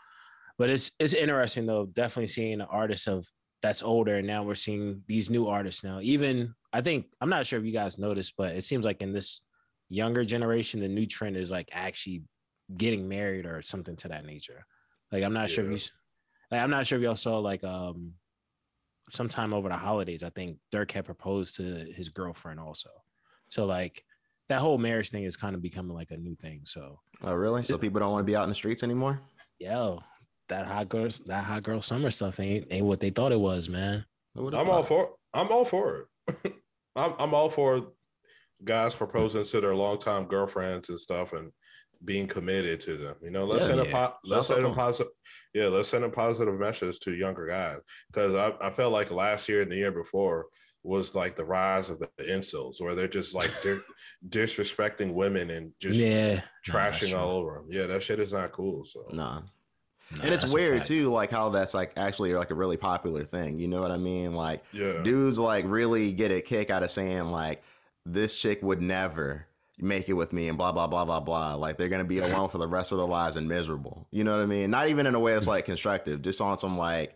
but 0.57 0.69
it's 0.69 0.91
it's 0.99 1.13
interesting 1.13 1.65
though. 1.65 1.85
Definitely 1.87 2.27
seeing 2.27 2.53
an 2.53 2.67
artist 2.69 3.07
of 3.07 3.25
that's 3.61 3.81
older, 3.81 4.17
and 4.17 4.27
now 4.27 4.43
we're 4.43 4.55
seeing 4.55 5.01
these 5.07 5.29
new 5.29 5.47
artists 5.47 5.83
now. 5.83 5.99
Even 6.01 6.53
I 6.73 6.81
think 6.81 7.05
I'm 7.21 7.29
not 7.29 7.45
sure 7.45 7.59
if 7.59 7.65
you 7.65 7.71
guys 7.71 7.97
noticed, 7.97 8.33
but 8.37 8.55
it 8.55 8.65
seems 8.65 8.85
like 8.85 9.01
in 9.01 9.13
this 9.13 9.41
younger 9.89 10.25
generation, 10.25 10.79
the 10.79 10.87
new 10.87 11.05
trend 11.05 11.37
is 11.37 11.51
like 11.51 11.69
actually 11.71 12.23
getting 12.75 13.07
married 13.07 13.45
or 13.45 13.61
something 13.61 13.95
to 13.97 14.09
that 14.09 14.25
nature. 14.25 14.65
Like 15.11 15.23
I'm 15.23 15.33
not 15.33 15.49
sure 15.49 15.65
if 15.65 15.71
you, 15.71 15.77
like 16.53 16.61
I'm 16.61 16.69
not 16.69 16.85
sure 16.85 16.99
if 16.99 17.03
y'all 17.03 17.15
saw 17.15 17.39
like 17.39 17.63
um, 17.63 18.11
sometime 19.09 19.53
over 19.53 19.69
the 19.69 19.75
holidays. 19.75 20.23
I 20.23 20.29
think 20.29 20.57
Durk 20.71 20.91
had 20.91 21.03
proposed 21.03 21.55
to 21.55 21.91
his 21.95 22.09
girlfriend 22.09 22.59
also. 22.59 22.89
So 23.49 23.65
like 23.65 24.03
that 24.49 24.59
whole 24.59 24.77
marriage 24.77 25.09
thing 25.09 25.23
is 25.23 25.35
kind 25.35 25.55
of 25.55 25.63
becoming 25.63 25.95
like 25.95 26.11
a 26.11 26.17
new 26.17 26.35
thing. 26.35 26.61
So 26.63 26.99
Oh, 27.23 27.33
really? 27.33 27.63
So 27.63 27.79
people 27.79 27.99
don't 27.99 28.11
want 28.11 28.21
to 28.21 28.31
be 28.31 28.35
out 28.35 28.43
in 28.43 28.49
the 28.49 28.55
streets 28.55 28.83
anymore? 28.83 29.19
yo, 29.59 29.99
that 30.49 30.67
hot 30.67 30.89
girls, 30.89 31.19
that 31.25 31.43
hot 31.43 31.63
girl 31.63 31.81
summer 31.81 32.11
stuff 32.11 32.39
ain't 32.39 32.67
ain't 32.69 32.85
what 32.85 32.99
they 32.99 33.09
thought 33.09 33.31
it 33.31 33.39
was, 33.39 33.67
man. 33.67 34.05
I'm 34.37 34.69
all 34.69 34.83
for 34.83 35.15
I'm 35.33 35.51
all 35.51 35.65
for 35.65 36.07
it. 36.27 36.53
I'm 36.95 37.15
I'm 37.17 37.33
all 37.33 37.49
for 37.49 37.93
guys 38.63 38.93
proposing 38.93 39.43
to 39.43 39.61
their 39.61 39.73
longtime 39.73 40.25
girlfriends 40.25 40.89
and 40.89 40.99
stuff 40.99 41.33
and 41.33 41.51
being 42.05 42.27
committed 42.27 42.81
to 42.81 42.97
them. 42.97 43.15
You 43.21 43.31
know, 43.31 43.45
let's 43.45 43.67
Yeah, 43.67 43.75
send 43.75 43.79
a 43.81 43.91
po- 43.91 44.13
let's 44.25 44.47
Shouts 44.47 44.47
send 44.47 44.59
to 44.61 44.65
a 44.67 44.69
'em. 44.69 44.75
positive 44.75 45.11
yeah, 45.53 45.67
let's 45.67 45.89
send 45.89 46.03
a 46.03 46.09
positive 46.09 46.59
message 46.59 46.99
to 47.01 47.13
younger 47.13 47.45
guys. 47.45 47.77
Because 48.11 48.33
I, 48.35 48.67
I 48.67 48.71
felt 48.71 48.91
like 48.91 49.11
last 49.11 49.47
year 49.47 49.61
and 49.61 49.71
the 49.71 49.75
year 49.75 49.91
before 49.91 50.47
was 50.81 51.13
like 51.15 51.35
the 51.37 51.45
rise 51.45 51.89
of 51.91 51.99
the 51.99 52.09
incels 52.19 52.81
where 52.81 52.95
they're 52.95 53.07
just 53.07 53.33
like 53.35 53.51
di- 53.61 53.79
disrespecting 54.29 55.13
women 55.13 55.49
and 55.51 55.71
just 55.79 55.95
yeah, 55.95 56.41
trashing 56.67 57.09
true. 57.09 57.17
all 57.17 57.37
over 57.37 57.53
them. 57.55 57.67
Yeah, 57.69 57.85
that 57.87 58.03
shit 58.03 58.19
is 58.19 58.33
not 58.33 58.51
cool. 58.51 58.83
So 58.85 59.05
Nah. 59.11 59.41
Nah, 60.11 60.23
and 60.25 60.33
it's 60.33 60.53
weird 60.53 60.83
too, 60.83 61.09
like 61.11 61.31
how 61.31 61.49
that's 61.49 61.73
like 61.73 61.93
actually 61.97 62.33
like 62.33 62.51
a 62.51 62.55
really 62.55 62.77
popular 62.77 63.23
thing. 63.23 63.57
You 63.59 63.67
know 63.67 63.81
what 63.81 63.91
I 63.91 63.97
mean? 63.97 64.33
Like 64.35 64.63
yeah. 64.71 65.01
dudes 65.03 65.39
like 65.39 65.65
really 65.67 66.11
get 66.11 66.31
a 66.31 66.41
kick 66.41 66.69
out 66.69 66.83
of 66.83 66.91
saying 66.91 67.31
like 67.31 67.63
this 68.05 68.35
chick 68.35 68.61
would 68.61 68.81
never 68.81 69.47
make 69.79 70.07
it 70.07 70.13
with 70.13 70.31
me 70.33 70.47
and 70.49 70.57
blah 70.57 70.71
blah 70.71 70.87
blah 70.87 71.05
blah 71.05 71.19
blah. 71.19 71.55
Like 71.55 71.77
they're 71.77 71.89
gonna 71.89 72.03
be 72.03 72.19
alone 72.19 72.49
for 72.49 72.57
the 72.57 72.67
rest 72.67 72.91
of 72.91 72.97
their 72.99 73.07
lives 73.07 73.35
and 73.35 73.47
miserable. 73.47 74.07
You 74.11 74.23
know 74.23 74.35
what 74.37 74.43
I 74.43 74.45
mean? 74.45 74.69
Not 74.69 74.89
even 74.89 75.07
in 75.07 75.15
a 75.15 75.19
way 75.19 75.33
that's 75.33 75.47
like 75.47 75.65
constructive, 75.65 76.21
just 76.21 76.41
on 76.41 76.57
some 76.57 76.77
like 76.77 77.15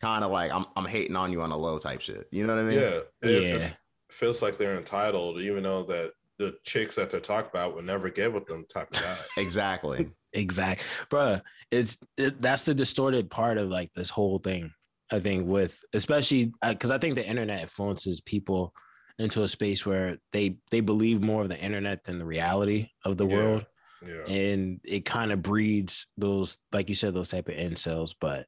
kind 0.00 0.24
of 0.24 0.30
like 0.30 0.52
I'm 0.52 0.66
I'm 0.76 0.84
hating 0.86 1.16
on 1.16 1.32
you 1.32 1.42
on 1.42 1.52
a 1.52 1.56
low 1.56 1.78
type 1.78 2.00
shit. 2.00 2.28
You 2.30 2.46
know 2.46 2.54
what 2.54 2.62
I 2.64 2.66
mean? 2.68 2.78
yeah. 2.80 3.00
It, 3.22 3.42
Yeah. 3.42 3.56
it 3.66 3.76
feels 4.10 4.42
like 4.42 4.58
they're 4.58 4.76
entitled, 4.76 5.40
even 5.40 5.62
though 5.64 5.82
that 5.84 6.12
the 6.38 6.56
chicks 6.64 6.96
that 6.96 7.10
they're 7.10 7.18
talking 7.20 7.50
about 7.50 7.74
would 7.74 7.86
never 7.86 8.10
get 8.10 8.32
with 8.32 8.46
them 8.46 8.66
type 8.68 8.94
of 8.94 9.02
guy. 9.02 9.16
Exactly. 9.38 10.10
Exact, 10.32 10.82
bruh. 11.10 11.40
It's 11.70 11.96
it, 12.18 12.42
that's 12.42 12.64
the 12.64 12.74
distorted 12.74 13.30
part 13.30 13.56
of 13.56 13.70
like 13.70 13.90
this 13.94 14.10
whole 14.10 14.38
thing. 14.38 14.70
I 15.10 15.18
think 15.20 15.46
with 15.46 15.80
especially 15.94 16.52
uh, 16.62 16.72
because 16.72 16.90
I 16.90 16.98
think 16.98 17.14
the 17.14 17.26
internet 17.26 17.62
influences 17.62 18.20
people 18.20 18.74
into 19.18 19.42
a 19.42 19.48
space 19.48 19.86
where 19.86 20.18
they 20.32 20.58
they 20.70 20.80
believe 20.80 21.22
more 21.22 21.42
of 21.42 21.48
the 21.48 21.58
internet 21.58 22.04
than 22.04 22.18
the 22.18 22.24
reality 22.24 22.90
of 23.04 23.16
the 23.16 23.26
Yeah. 23.26 23.34
world, 23.36 23.66
Yeah. 24.06 24.24
and 24.26 24.80
it 24.84 25.04
kind 25.04 25.32
of 25.32 25.42
breeds 25.42 26.06
those, 26.18 26.58
like 26.72 26.88
you 26.88 26.94
said, 26.94 27.14
those 27.14 27.28
type 27.28 27.48
of 27.48 27.54
incels. 27.54 28.14
But 28.20 28.46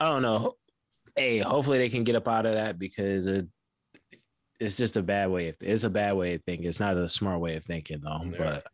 I 0.00 0.06
don't 0.08 0.22
know. 0.22 0.56
Hey, 1.16 1.38
hopefully 1.38 1.78
they 1.78 1.88
can 1.90 2.04
get 2.04 2.16
up 2.16 2.28
out 2.28 2.46
of 2.46 2.54
that 2.54 2.78
because 2.78 3.26
it 3.26 3.46
it's 4.60 4.76
just 4.76 4.96
a 4.96 5.02
bad 5.02 5.30
way 5.30 5.48
of 5.48 5.56
it's 5.60 5.84
a 5.84 5.90
bad 5.90 6.14
way 6.16 6.34
of 6.34 6.42
thinking. 6.44 6.66
It's 6.66 6.80
not 6.80 6.96
a 6.96 7.08
smart 7.08 7.40
way 7.40 7.56
of 7.56 7.64
thinking 7.64 8.00
though. 8.02 8.22
Yeah. 8.24 8.36
But 8.38 8.66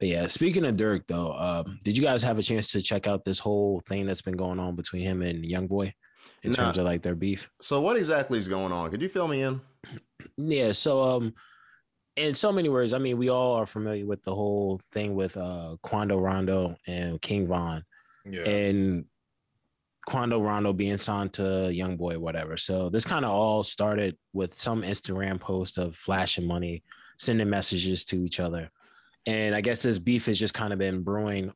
but 0.00 0.08
yeah, 0.08 0.26
speaking 0.26 0.64
of 0.64 0.74
Durk 0.76 1.06
though, 1.06 1.32
um, 1.32 1.78
did 1.84 1.96
you 1.96 2.02
guys 2.02 2.22
have 2.24 2.38
a 2.38 2.42
chance 2.42 2.72
to 2.72 2.82
check 2.82 3.06
out 3.06 3.24
this 3.24 3.38
whole 3.38 3.80
thing 3.86 4.06
that's 4.06 4.22
been 4.22 4.36
going 4.36 4.58
on 4.58 4.74
between 4.74 5.02
him 5.02 5.22
and 5.22 5.44
Young 5.44 5.66
Boy 5.68 5.94
in 6.42 6.50
Nah. 6.50 6.56
terms 6.56 6.78
of 6.78 6.84
like 6.86 7.02
their 7.02 7.14
beef? 7.14 7.48
So 7.60 7.80
what 7.80 7.96
exactly 7.96 8.38
is 8.38 8.48
going 8.48 8.72
on? 8.72 8.90
Could 8.90 9.00
you 9.02 9.08
fill 9.08 9.28
me 9.28 9.42
in? 9.42 9.60
Yeah, 10.36 10.72
so 10.72 11.02
um 11.02 11.34
in 12.16 12.34
so 12.34 12.52
many 12.52 12.68
words, 12.68 12.92
I 12.92 12.98
mean, 12.98 13.16
we 13.16 13.30
all 13.30 13.54
are 13.56 13.64
familiar 13.66 14.04
with 14.04 14.22
the 14.22 14.34
whole 14.34 14.78
thing 14.92 15.14
with 15.14 15.36
uh 15.36 15.76
Quando 15.82 16.18
Rondo 16.18 16.76
and 16.86 17.20
King 17.22 17.46
Von 17.46 17.84
Yeah. 18.26 18.42
and 18.42 19.04
Quando 20.06 20.40
Rondo 20.42 20.72
being 20.72 20.98
signed 20.98 21.32
to 21.34 21.70
Young 21.72 21.96
Boy, 21.96 22.18
whatever. 22.18 22.56
So 22.56 22.88
this 22.90 23.04
kind 23.04 23.24
of 23.24 23.30
all 23.30 23.62
started 23.62 24.16
with 24.32 24.58
some 24.58 24.82
Instagram 24.82 25.38
post 25.40 25.78
of 25.78 25.94
flashing 25.96 26.46
money, 26.46 26.82
sending 27.18 27.48
messages 27.48 28.04
to 28.06 28.16
each 28.24 28.40
other. 28.40 28.70
and 29.26 29.54
I 29.54 29.60
guess 29.60 29.82
this 29.82 30.00
beef 30.00 30.26
has 30.26 30.36
just 30.36 30.52
kind 30.54 30.72
of 30.72 30.80
been 30.80 31.02
brewing 31.04 31.52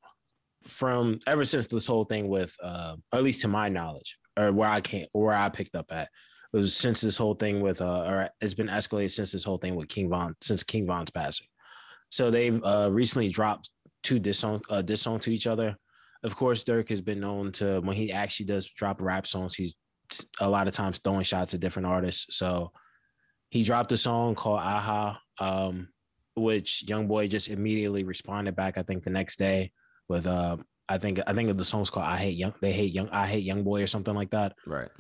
from 0.62 1.18
ever 1.26 1.44
since 1.44 1.66
this 1.66 1.85
whole 1.87 2.04
thing 2.04 2.28
with, 2.28 2.54
uh, 2.62 2.94
or 3.12 3.18
at 3.18 3.25
least 3.25 3.40
to 3.40 3.49
my 3.49 3.68
knowledge, 3.68 4.18
or 4.38 4.52
where 4.52 4.68
I 4.68 4.80
can't, 4.80 5.08
where 5.12 5.35
I 5.35 5.49
picked 5.49 5.75
up 5.75 5.90
at, 5.90 6.08
was 6.53 6.75
since 6.75 7.00
this 7.00 7.17
whole 7.17 7.35
thing 7.35 7.61
with, 7.61 7.81
uh, 7.81 8.03
or 8.03 8.31
it's 8.41 8.55
been 8.55 8.69
escalated 8.69 9.11
since 9.11 9.33
this 9.33 9.45
whole 9.45 9.59
thing 9.59 9.75
with 9.75 9.88
King 9.88 10.09
Von, 10.09 10.35
since 10.41 10.62
King 10.62 10.87
Von's 10.87 11.11
passing. 11.11 11.47
So 12.11 12.31
they've 12.31 12.62
uh, 12.65 12.88
recently 12.93 13.29
dropped 13.29 13.71
two 14.03 14.19
diss 14.19 14.38
song, 14.38 14.62
uh, 14.71 14.83
diss 14.83 15.03
song 15.03 15.19
to 15.21 15.33
each 15.33 15.47
other. 15.47 15.76
Of 16.23 16.37
course, 16.37 16.65
Durk 16.65 16.88
has 16.88 17.00
been 17.00 17.21
known 17.21 17.53
to 17.53 17.81
when 17.81 17.97
he 17.97 18.12
actually 18.12 18.47
does 18.47 18.71
drop 18.71 19.00
rap 19.00 19.26
songs, 19.26 19.55
he's 19.55 19.75
a 20.41 20.49
lot 20.49 20.69
of 20.69 20.75
times 20.75 20.99
throwing 20.99 21.25
shots 21.25 21.55
at 21.55 21.61
different 21.61 21.87
artists. 21.87 22.37
So 22.37 22.73
he 23.50 23.62
dropped 23.62 23.93
a 23.93 23.97
song 23.97 24.35
called 24.35 24.61
Aha, 24.61 25.21
um, 25.38 25.88
which 26.35 26.85
Young 26.88 27.07
Boy 27.07 27.29
just 27.29 27.49
immediately 27.49 28.05
responded 28.05 28.57
back. 28.57 28.79
I 28.79 28.83
think 28.83 29.03
the 29.03 29.11
next 29.11 29.38
day 29.38 29.73
with 30.09 30.26
uh, 30.26 30.57
I 30.88 30.99
think 30.99 31.21
I 31.26 31.33
think 31.33 31.57
the 31.57 31.65
song's 31.65 31.91
called 31.91 32.07
I 32.07 32.17
Hate 32.17 32.37
Young. 32.37 32.55
They 32.61 32.73
hate 32.73 32.93
Young. 32.93 33.09
I 33.11 33.26
Hate 33.26 33.45
Young 33.45 33.65
Boy 33.65 33.83
or 33.83 33.87
something 33.87 34.15
like 34.15 34.31
that. 34.31 34.55
Right. 34.67 34.91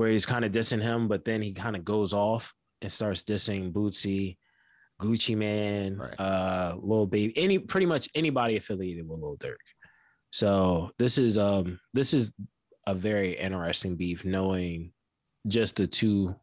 Where 0.00 0.08
he's 0.08 0.24
kind 0.24 0.46
of 0.46 0.50
dissing 0.50 0.80
him, 0.80 1.08
but 1.08 1.26
then 1.26 1.42
he 1.42 1.52
kind 1.52 1.76
of 1.76 1.84
goes 1.84 2.14
off 2.14 2.54
and 2.80 2.90
starts 2.90 3.22
dissing 3.22 3.70
Boosie, 3.70 4.38
Gucci 4.98 5.36
Mane, 5.36 5.98
Right. 5.98 6.18
uh, 6.18 6.76
Lil 6.80 7.04
Baby, 7.06 7.36
any 7.36 7.58
pretty 7.58 7.84
much 7.84 8.08
anybody 8.14 8.56
affiliated 8.56 9.06
with 9.06 9.20
Lil 9.20 9.36
Durk. 9.36 9.56
So 10.30 10.90
this 10.98 11.18
is 11.18 11.36
um 11.36 11.78
this 11.92 12.14
is 12.14 12.30
a 12.86 12.94
very 12.94 13.38
interesting 13.38 13.94
beef, 13.94 14.24
knowing 14.24 14.90
just 15.48 15.76
the 15.76 15.86
two 15.86 16.34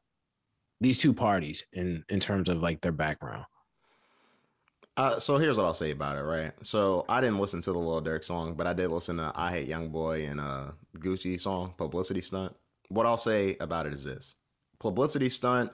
these 0.79 0.99
two 0.99 1.11
parties 1.11 1.63
in 1.73 2.03
in 2.09 2.19
terms 2.19 2.49
of 2.49 2.61
like 2.61 2.79
their 2.81 2.91
background. 2.91 3.45
Uh, 4.97 5.17
so 5.19 5.37
here's 5.37 5.57
what 5.57 5.65
I'll 5.65 5.73
say 5.73 5.89
about 5.89 6.15
it, 6.19 6.21
right? 6.21 6.51
So 6.61 7.05
I 7.09 7.21
didn't 7.21 7.39
listen 7.39 7.63
to 7.63 7.71
the 7.71 7.79
Lil 7.79 8.03
Durk 8.03 8.23
song, 8.23 8.53
but 8.53 8.67
I 8.67 8.73
did 8.73 8.91
listen 8.91 9.17
to 9.17 9.31
I 9.33 9.49
Hate 9.49 9.67
Young 9.67 9.89
Boy 9.89 10.27
and 10.27 10.39
uh 10.39 10.73
Gucci 10.99 11.39
song, 11.41 11.73
Publicity 11.75 12.21
Stunt. 12.21 12.55
What 12.89 13.05
I'll 13.05 13.17
say 13.17 13.57
about 13.59 13.85
it 13.85 13.93
is 13.93 14.03
this. 14.03 14.35
Publicity 14.79 15.29
Stunt 15.29 15.71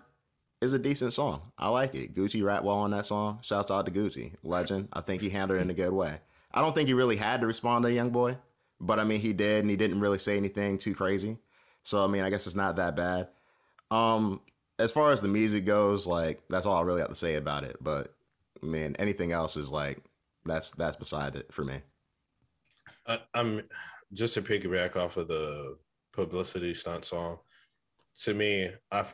is 0.62 0.74
a 0.74 0.80
decent 0.80 1.14
song. 1.14 1.52
I 1.58 1.70
like 1.70 1.94
it. 1.94 2.16
Gucci 2.16 2.44
rap 2.44 2.64
well 2.64 2.78
on 2.78 2.92
that 2.92 3.06
song. 3.06 3.40
Shouts 3.42 3.70
out 3.70 3.86
to 3.86 3.92
Gucci. 3.92 4.34
Legend. 4.44 4.88
I 4.94 5.02
think 5.02 5.22
he 5.22 5.30
handled 5.30 5.60
it 5.60 5.64
in 5.64 5.70
a 5.70 5.76
good 5.76 5.92
way. 5.92 6.20
I 6.54 6.62
don't 6.62 6.74
think 6.74 6.88
he 6.88 6.94
really 6.94 7.18
had 7.18 7.42
to 7.42 7.48
respond 7.48 7.84
to 7.86 7.92
Young 7.92 8.12
Boy, 8.12 8.38
but 8.80 9.00
I 9.00 9.04
mean 9.04 9.20
he 9.20 9.34
did 9.34 9.62
and 9.62 9.70
he 9.70 9.76
didn't 9.76 10.00
really 10.00 10.20
say 10.20 10.38
anything 10.38 10.78
too 10.78 10.96
crazy. 10.96 11.38
So 11.84 12.04
I 12.04 12.08
mean 12.08 12.24
I 12.24 12.30
guess 12.30 12.48
it's 12.48 12.56
not 12.56 12.78
that 12.78 12.96
bad. 12.96 13.28
Um 13.92 14.42
as 14.80 14.92
far 14.92 15.12
as 15.12 15.22
the 15.22 15.28
music 15.28 15.66
goes, 15.66 16.08
like 16.08 16.42
that's 16.50 16.66
all 16.66 16.78
I 16.78 16.82
really 16.82 17.02
have 17.02 17.10
to 17.10 17.16
say 17.16 17.36
about 17.36 17.64
it. 17.64 17.78
But 17.82 18.14
man, 18.62 18.96
anything 18.98 19.32
else 19.32 19.58
is 19.58 19.70
like 19.70 20.00
that's 20.46 20.72
that's 20.72 20.96
beside 20.96 21.36
it 21.36 21.52
for 21.52 21.64
me. 21.64 21.82
I'm 23.34 23.64
just 24.14 24.36
to 24.36 24.42
piggyback 24.42 24.96
off 24.96 25.18
of 25.18 25.28
the 25.28 25.78
publicity 26.14 26.74
stunt 26.74 27.06
song. 27.06 27.40
To 28.24 28.34
me, 28.34 28.72
I 28.92 29.06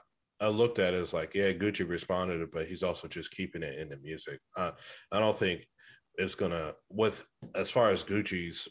I 0.41 0.47
looked 0.47 0.79
at 0.79 0.93
it 0.93 1.01
as 1.01 1.13
like, 1.13 1.33
yeah, 1.33 1.51
Gucci 1.51 1.87
responded, 1.87 2.49
but 2.51 2.67
he's 2.67 2.83
also 2.83 3.07
just 3.07 3.31
keeping 3.31 3.63
it 3.63 3.77
in 3.77 3.89
the 3.89 3.97
music. 3.97 4.39
I 4.55 4.71
I 5.11 5.19
don't 5.19 5.37
think 5.37 5.67
it's 6.15 6.35
gonna 6.35 6.73
with 6.89 7.23
as 7.55 7.69
far 7.69 7.89
as 7.89 8.03
Gucci's 8.03 8.67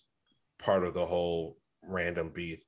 part 0.58 0.84
of 0.84 0.94
the 0.94 1.06
whole 1.06 1.56
random 1.82 2.30
beef 2.30 2.62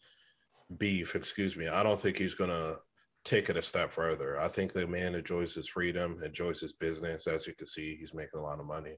beef. 0.78 1.14
Excuse 1.14 1.56
me. 1.56 1.68
I 1.68 1.82
don't 1.82 2.00
think 2.00 2.16
he's 2.16 2.34
gonna 2.34 2.76
take 3.24 3.50
it 3.50 3.56
a 3.56 3.62
step 3.62 3.92
further. 3.92 4.40
I 4.40 4.48
think 4.48 4.72
the 4.72 4.86
man 4.86 5.14
enjoys 5.14 5.54
his 5.54 5.68
freedom, 5.68 6.22
enjoys 6.22 6.60
his 6.60 6.72
business. 6.72 7.26
As 7.26 7.46
you 7.46 7.54
can 7.54 7.66
see, 7.66 7.96
he's 7.96 8.14
making 8.14 8.40
a 8.40 8.42
lot 8.42 8.60
of 8.60 8.66
money. 8.66 8.96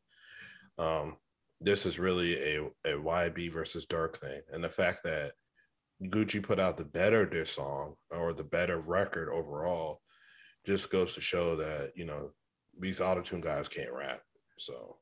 Um, 0.79 1.17
this 1.61 1.87
is 1.87 1.99
really 1.99 2.57
a, 2.57 2.65
a 2.85 2.93
YB 2.93 3.53
versus 3.53 3.87
Durk 3.87 4.19
thing. 4.19 4.41
And 4.53 4.63
the 4.63 4.69
fact 4.69 5.03
that 5.05 5.33
Gucci 6.11 6.43
put 6.43 6.59
out 6.59 6.77
the 6.77 6.85
better 6.85 7.27
diss 7.27 7.53
song 7.53 7.95
or 8.11 8.33
the 8.33 8.45
better 8.45 8.81
record 8.81 9.29
overall 9.29 10.01
just 10.67 10.91
goes 10.91 11.15
to 11.15 11.21
show 11.21 11.57
that, 11.57 11.93
you 11.95 12.05
know, 12.05 12.31
these 12.79 13.01
autotune 13.01 13.41
guys 13.41 13.69
can't 13.69 13.93
rap. 13.93 14.21
So 14.59 14.97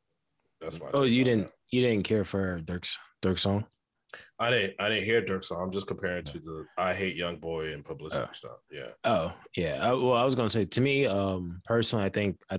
that's 0.61 0.79
why. 0.81 0.91
Oh, 0.93 1.03
you 1.03 1.25
didn't 1.25 1.47
that. 1.47 1.55
you 1.71 1.83
didn't 1.83 2.05
care 2.05 2.25
for 2.25 2.61
Durk's 2.61 2.99
Durk 3.23 3.39
song? 3.39 3.65
I 4.41 4.51
didn't 4.51 4.75
I 4.79 4.89
didn't 4.89 5.05
hear 5.05 5.21
Durk 5.21 5.45
song. 5.45 5.63
I'm 5.63 5.71
just 5.71 5.87
comparing 5.87 6.25
to 6.25 6.39
the 6.39 6.65
I 6.79 6.95
hate 6.95 7.15
young 7.15 7.37
boy 7.37 7.73
and 7.75 7.85
publicity 7.85 8.25
Oh. 8.27 8.33
stuff. 8.33 8.57
Yeah. 8.73 8.89
Oh 9.05 9.33
yeah. 9.55 9.79
I, 9.87 9.93
well, 9.93 10.15
I 10.15 10.25
was 10.25 10.35
gonna 10.35 10.49
say 10.51 10.65
to 10.65 10.81
me, 10.81 11.05
um, 11.07 11.61
personally, 11.67 12.07
I 12.07 12.09
think, 12.09 12.39
I, 12.51 12.59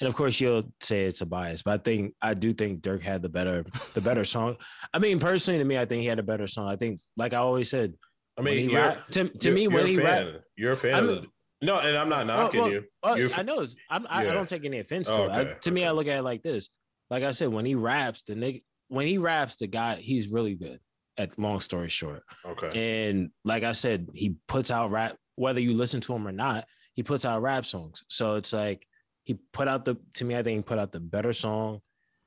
and 0.00 0.08
of 0.08 0.14
course 0.16 0.40
you'll 0.40 0.64
say 0.82 1.04
it's 1.04 1.20
a 1.20 1.26
bias, 1.26 1.62
but 1.62 1.80
I 1.80 1.82
think 1.82 2.14
I 2.20 2.34
do 2.34 2.52
think 2.52 2.80
Durk 2.82 3.00
had 3.00 3.22
the 3.22 3.28
better 3.28 3.64
the 3.92 4.00
better 4.00 4.24
song. 4.24 4.56
I 4.92 4.98
mean, 4.98 5.20
personally, 5.20 5.58
to 5.60 5.64
me, 5.64 5.78
I 5.78 5.84
think 5.84 6.00
he 6.02 6.08
had 6.08 6.18
a 6.18 6.22
better 6.24 6.48
song. 6.48 6.68
I 6.68 6.74
think, 6.74 7.00
like 7.16 7.32
I 7.32 7.36
always 7.38 7.70
said, 7.70 7.94
I 8.36 8.42
mean, 8.42 8.56
he 8.68 8.72
you're, 8.72 8.82
rap, 8.82 9.06
to, 9.12 9.28
to 9.28 9.52
me, 9.52 9.68
when 9.68 9.86
he 9.86 9.98
rap, 9.98 10.26
you're 10.56 10.72
a 10.72 10.76
fan 10.76 10.94
I'm- 10.94 11.08
of 11.08 11.14
the 11.22 11.26
no, 11.62 11.78
and 11.78 11.94
I'm 11.96 12.08
not 12.08 12.26
knocking 12.26 12.60
well, 12.62 12.70
you. 12.72 12.84
well, 13.02 13.30
I 13.36 13.42
know 13.42 13.66
I'm, 13.90 14.06
I, 14.08 14.22
I 14.22 14.32
don't 14.32 14.48
take 14.48 14.64
any 14.64 14.78
offense 14.78 15.08
to 15.08 15.14
Oh, 15.14 15.24
it. 15.24 15.30
I, 15.30 15.40
okay, 15.42 15.54
to 15.60 15.70
me, 15.70 15.84
I 15.84 15.90
look 15.90 16.06
at 16.06 16.16
it 16.16 16.22
like 16.22 16.42
this. 16.42 16.70
Like 17.10 17.22
I 17.22 17.32
said, 17.32 17.48
when 17.50 17.66
he 17.66 17.74
raps, 17.74 18.22
the 18.22 18.34
nigga, 18.34 18.62
when 18.88 19.06
he 19.06 19.18
raps, 19.18 19.56
the 19.56 19.66
guy, 19.66 19.96
he's 19.96 20.28
really 20.32 20.54
good. 20.54 20.80
At 21.20 21.38
long 21.38 21.60
story 21.60 21.88
short, 21.88 22.22
Okay. 22.46 23.08
And 23.10 23.30
like 23.44 23.62
I 23.62 23.72
said, 23.72 24.08
he 24.14 24.36
puts 24.48 24.70
out 24.70 24.90
rap, 24.90 25.16
whether 25.36 25.60
you 25.60 25.74
listen 25.74 26.00
to 26.02 26.14
him 26.14 26.26
or 26.26 26.32
not, 26.32 26.64
he 26.94 27.02
puts 27.02 27.24
out 27.24 27.42
rap 27.42 27.66
songs. 27.66 28.02
So 28.08 28.36
it's 28.36 28.52
like 28.52 28.86
he 29.24 29.38
put 29.52 29.68
out 29.68 29.84
the 29.84 29.96
to 30.14 30.24
me, 30.24 30.36
I 30.36 30.42
think 30.42 30.58
he 30.58 30.62
put 30.62 30.78
out 30.78 30.92
the 30.92 31.00
better 31.00 31.32
song 31.32 31.80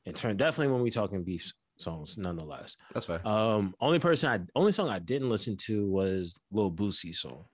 in 0.05 0.13
turn. 0.13 0.38
Definitely 0.38 0.73
when 0.73 0.83
we 0.83 0.91
talking 0.91 1.23
beef 1.23 1.51
songs, 1.77 2.17
nonetheless. 2.17 2.75
That's 2.93 3.05
fair. 3.05 3.27
Um, 3.27 3.73
only 3.81 4.00
person 4.00 4.29
I 4.29 4.39
only 4.55 4.71
song 4.71 4.89
I 4.89 5.00
didn't 5.00 5.29
listen 5.29 5.57
to 5.57 5.88
was 5.89 6.39
Lil 6.51 6.71
Boosie 6.71 7.15
song, 7.15 7.45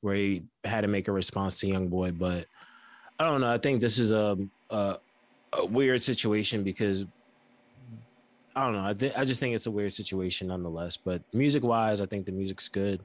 where 0.00 0.14
he 0.14 0.44
had 0.64 0.82
to 0.82 0.88
make 0.88 1.08
a 1.08 1.12
response 1.12 1.58
to 1.60 1.66
Young 1.66 1.88
Boy. 1.88 2.12
But 2.12 2.46
I 3.18 3.24
don't 3.24 3.40
know. 3.40 3.52
I 3.52 3.58
think 3.58 3.80
this 3.80 3.98
is 3.98 4.12
a 4.12 4.38
a, 4.70 4.98
a 5.54 5.64
weird 5.64 6.02
situation 6.02 6.62
because 6.62 7.04
I 8.54 8.64
don't 8.64 8.72
know. 8.74 8.80
I 8.80 9.20
I 9.20 9.24
just 9.24 9.40
think 9.40 9.54
it's 9.54 9.66
a 9.66 9.70
weird 9.70 9.92
situation 9.92 10.48
nonetheless. 10.48 10.96
But 10.96 11.22
music 11.32 11.62
wise, 11.62 12.00
I 12.00 12.06
think 12.06 12.26
the 12.26 12.32
music's 12.32 12.68
good. 12.68 13.00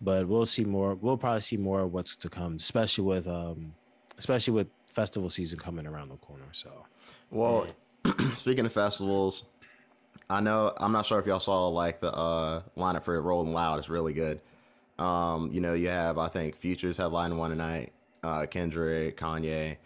But 0.00 0.26
we'll 0.26 0.46
see 0.46 0.64
more. 0.64 0.94
We'll 0.96 1.16
probably 1.16 1.40
see 1.40 1.56
more 1.56 1.80
of 1.82 1.92
what's 1.92 2.16
to 2.16 2.28
come, 2.28 2.56
especially 2.56 3.04
with 3.04 3.28
um, 3.28 3.74
especially 4.18 4.54
with 4.54 4.68
festival 4.92 5.28
season 5.28 5.58
coming 5.58 5.86
around 5.86 6.08
the 6.10 6.16
corner. 6.16 6.44
So 6.52 6.70
Well, 7.30 7.66
speaking 8.34 8.66
of 8.66 8.72
festivals, 8.72 9.44
I 10.28 10.40
know 10.40 10.72
I'm 10.78 10.92
not 10.92 11.06
sure 11.06 11.18
if 11.20 11.26
y'all 11.26 11.40
saw 11.40 11.68
like 11.68 12.00
the 12.00 12.12
uh 12.12 12.62
lineup 12.76 13.04
for 13.04 13.20
Rolling 13.22 13.52
Loud. 13.52 13.78
It's 13.78 13.88
really 13.88 14.12
good. 14.12 14.40
Um, 14.98 15.50
you 15.52 15.60
know, 15.60 15.74
you 15.74 15.88
have 15.88 16.18
I 16.18 16.28
think 16.28 16.56
Futures 16.56 16.96
headline 16.96 17.36
one 17.36 17.50
tonight. 17.50 17.92
Uh, 18.24 18.46
Kendrick, 18.46 19.16
Kanye, 19.16 19.76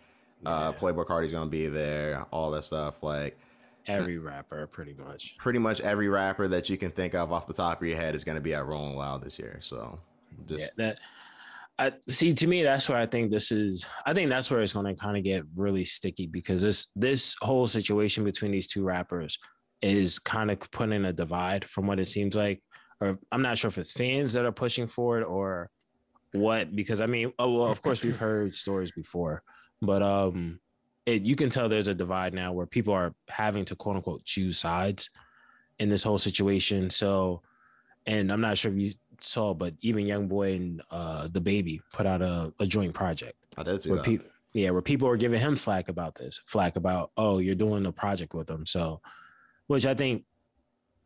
uh, 0.44 0.72
Yeah. 0.72 0.78
Playboi 0.78 1.06
Carti's 1.06 1.32
gonna 1.32 1.50
be 1.50 1.68
there. 1.68 2.26
All 2.30 2.50
that 2.52 2.64
stuff. 2.64 3.02
Like 3.02 3.38
every 3.86 4.18
rapper, 4.18 4.66
pretty 4.66 4.94
much. 4.94 5.36
pretty 5.38 5.58
much 5.58 5.80
every 5.80 6.08
rapper 6.08 6.48
that 6.48 6.68
you 6.68 6.76
can 6.76 6.90
think 6.90 7.14
of 7.14 7.32
off 7.32 7.46
the 7.46 7.54
top 7.54 7.80
of 7.80 7.88
your 7.88 7.96
head 7.96 8.14
is 8.14 8.24
gonna 8.24 8.40
be 8.40 8.54
at 8.54 8.66
Rolling 8.66 8.96
Loud 8.96 9.22
this 9.22 9.38
year. 9.38 9.58
So 9.60 9.98
just 10.46 10.60
yeah, 10.60 10.68
that 10.76 11.00
I 11.78 11.92
see 12.08 12.32
to 12.32 12.46
me 12.46 12.62
that's 12.62 12.88
where 12.88 12.98
I 12.98 13.06
think 13.06 13.30
this 13.30 13.52
is 13.52 13.84
I 14.06 14.14
think 14.14 14.30
that's 14.30 14.50
where 14.50 14.62
it's 14.62 14.72
going 14.72 14.86
to 14.86 14.94
kind 14.94 15.16
of 15.16 15.22
get 15.22 15.44
really 15.54 15.84
sticky 15.84 16.26
because 16.26 16.62
this 16.62 16.86
this 16.96 17.34
whole 17.42 17.66
situation 17.66 18.24
between 18.24 18.50
these 18.50 18.66
two 18.66 18.82
rappers 18.82 19.38
is 19.82 20.18
kind 20.18 20.50
of 20.50 20.58
putting 20.70 21.04
a 21.04 21.12
divide 21.12 21.64
from 21.66 21.86
what 21.86 22.00
it 22.00 22.06
seems 22.06 22.34
like 22.34 22.62
or 23.00 23.18
I'm 23.30 23.42
not 23.42 23.58
sure 23.58 23.68
if 23.68 23.76
it's 23.76 23.92
fans 23.92 24.32
that 24.32 24.46
are 24.46 24.52
pushing 24.52 24.86
for 24.86 25.20
it 25.20 25.24
or 25.24 25.70
what 26.32 26.74
because 26.74 27.02
I 27.02 27.06
mean 27.06 27.32
oh 27.38 27.52
well 27.52 27.70
of 27.70 27.82
course 27.82 28.02
we've 28.02 28.16
heard 28.16 28.54
stories 28.54 28.92
before 28.92 29.42
but 29.82 30.02
um 30.02 30.58
it 31.06 31.22
you 31.22 31.36
can 31.36 31.48
tell 31.48 31.68
there's 31.68 31.88
a 31.88 31.94
divide 31.94 32.34
now 32.34 32.52
where 32.52 32.66
people 32.66 32.92
are 32.92 33.14
having 33.28 33.64
to 33.64 33.74
quote 33.74 33.96
unquote 33.96 34.24
choose 34.24 34.58
sides 34.58 35.10
in 35.78 35.88
this 35.88 36.02
whole 36.02 36.18
situation 36.18 36.90
so 36.90 37.40
and 38.08 38.30
I'm 38.30 38.40
not 38.40 38.56
sure 38.56 38.70
if 38.70 38.78
you 38.78 38.92
saw, 39.20 39.52
but 39.52 39.74
even 39.80 40.06
Young 40.06 40.28
Boy 40.28 40.54
and 40.54 40.82
uh 40.90 41.28
the 41.30 41.40
baby 41.40 41.80
put 41.92 42.06
out 42.06 42.22
a, 42.22 42.52
a 42.60 42.66
joint 42.66 42.94
project 42.94 43.36
I 43.56 43.62
did 43.62 43.82
see 43.82 43.90
where 43.90 43.98
that. 43.98 44.04
people 44.04 44.26
yeah, 44.56 44.70
where 44.70 44.80
people 44.80 45.06
are 45.06 45.18
giving 45.18 45.38
him 45.38 45.54
slack 45.54 45.90
about 45.90 46.14
this, 46.14 46.40
flack 46.46 46.76
about, 46.76 47.10
oh, 47.18 47.38
you're 47.38 47.54
doing 47.54 47.84
a 47.84 47.92
project 47.92 48.32
with 48.32 48.46
them. 48.46 48.64
So 48.64 49.02
which 49.66 49.84
I 49.84 49.92
think 49.92 50.24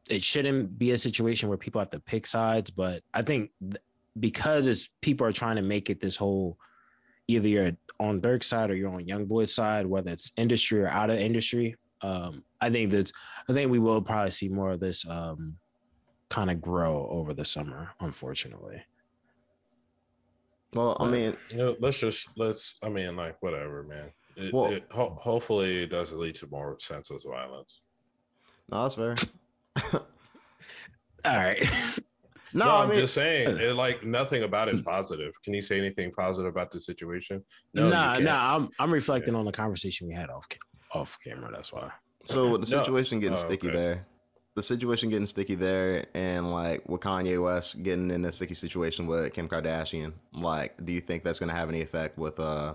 it 0.09 0.23
shouldn't 0.23 0.79
be 0.79 0.93
a 0.93 0.99
situation 0.99 1.49
where 1.49 1.59
people 1.59 1.81
have 1.81 1.91
to 1.91 1.99
pick 1.99 2.29
sides, 2.29 2.71
but 2.71 3.03
I 3.13 3.23
think 3.23 3.51
th- 3.61 3.83
because 4.21 4.69
it's 4.69 4.89
people 5.01 5.27
are 5.27 5.33
trying 5.33 5.57
to 5.57 5.63
make 5.63 5.91
it 5.91 6.01
this 6.01 6.15
whole 6.15 6.59
either 7.37 7.49
you're 7.49 7.73
on 7.99 8.21
Durk's 8.21 8.47
side 8.47 8.71
or 8.71 8.75
you're 8.75 8.93
on 8.93 9.07
Young 9.07 9.27
Boy's 9.27 9.55
side, 9.55 9.87
whether 9.87 10.11
it's 10.11 10.33
industry 10.37 10.81
or 10.83 10.89
out 10.89 11.11
of 11.11 11.19
industry. 11.19 11.77
Um, 12.03 12.45
I 12.61 12.71
think 12.71 12.91
that 12.93 13.13
I 13.49 13.53
think 13.53 13.71
we 13.71 13.79
will 13.79 14.01
probably 14.03 14.31
see 14.31 14.49
more 14.49 14.71
of 14.73 14.81
this 14.81 15.07
um 15.09 15.57
kind 16.29 16.51
of 16.51 16.61
grow 16.61 17.09
over 17.11 17.35
the 17.35 17.45
summer, 17.45 17.91
unfortunately. 18.01 18.83
well, 20.75 20.97
I 21.01 21.09
mean, 21.09 21.37
You 21.51 21.57
know, 21.59 21.77
let's 21.81 21.99
just 22.01 22.29
let's 22.37 22.77
I 22.83 22.89
mean 22.89 23.17
like 23.17 23.37
whatever, 23.43 23.83
man. 23.83 24.11
It, 24.37 24.55
Well- 24.55 24.73
it, 24.73 24.85
ho- 24.91 25.19
hopefully, 25.21 25.83
it 25.83 25.91
doesn't 25.91 26.19
lead 26.19 26.37
to 26.37 26.47
more 26.47 26.77
senseless 26.81 27.25
violence. 27.25 27.81
No, 28.71 28.83
that's 28.85 28.95
fair. 28.95 29.17
All 31.25 31.37
right. 31.37 31.69
No, 32.53 32.65
No, 32.65 32.71
I 32.73 32.83
I'm 32.83 32.89
mean, 32.91 32.99
just 32.99 33.15
saying, 33.15 33.57
it, 33.59 33.75
like 33.75 34.05
nothing 34.05 34.43
about 34.43 34.69
it 34.69 34.75
is 34.75 34.83
positive. 34.83 35.33
Can 35.45 35.55
you 35.55 35.63
say 35.63 35.79
anything 35.79 36.11
positive 36.13 36.49
about 36.51 36.71
the 36.71 36.81
situation? 36.81 37.45
No, 37.75 37.85
you 37.85 37.91
nah, 37.91 38.19
nah. 38.19 38.57
I'm 38.57 38.69
I'm 38.79 38.93
reflecting 38.93 39.35
on 39.35 39.45
the 39.45 39.53
conversation 39.53 40.09
we 40.09 40.15
had 40.15 40.31
off 40.31 40.47
off 40.93 41.17
camera. 41.25 41.51
That's 41.53 41.73
why. 41.73 41.91
So 42.25 42.53
the 42.53 42.59
No. 42.59 42.65
situation 42.65 43.21
getting 43.21 43.35
Oh, 43.35 43.37
sticky 43.37 43.69
okay. 43.69 43.77
there. 43.77 44.07
The 44.57 44.63
situation 44.63 45.11
getting 45.11 45.27
sticky 45.27 45.55
there, 45.55 46.07
and 46.13 46.51
like 46.51 46.87
with 46.89 47.01
Kanye 47.01 47.41
West 47.43 47.83
getting 47.85 48.11
in 48.11 48.25
a 48.25 48.33
sticky 48.33 48.55
situation 48.55 49.07
with 49.07 49.33
Kim 49.33 49.49
Kardashian. 49.49 50.13
Like, 50.33 50.85
do 50.85 50.93
you 50.93 51.01
think 51.01 51.23
that's 51.23 51.39
going 51.39 51.51
to 51.51 51.55
have 51.57 51.69
any 51.69 51.81
effect 51.83 52.19
with 52.19 52.39
uh 52.41 52.75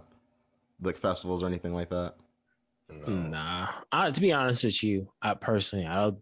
the 0.79 0.93
festivals 0.93 1.43
or 1.43 1.47
anything 1.47 1.73
like 1.73 1.89
that? 1.89 2.15
No. 2.89 3.07
Nah. 3.13 3.67
I, 3.91 4.11
to 4.11 4.21
be 4.21 4.31
honest 4.31 4.63
with 4.63 4.83
you, 4.83 5.09
I 5.21 5.33
personally, 5.33 5.85
I'll 5.85 6.21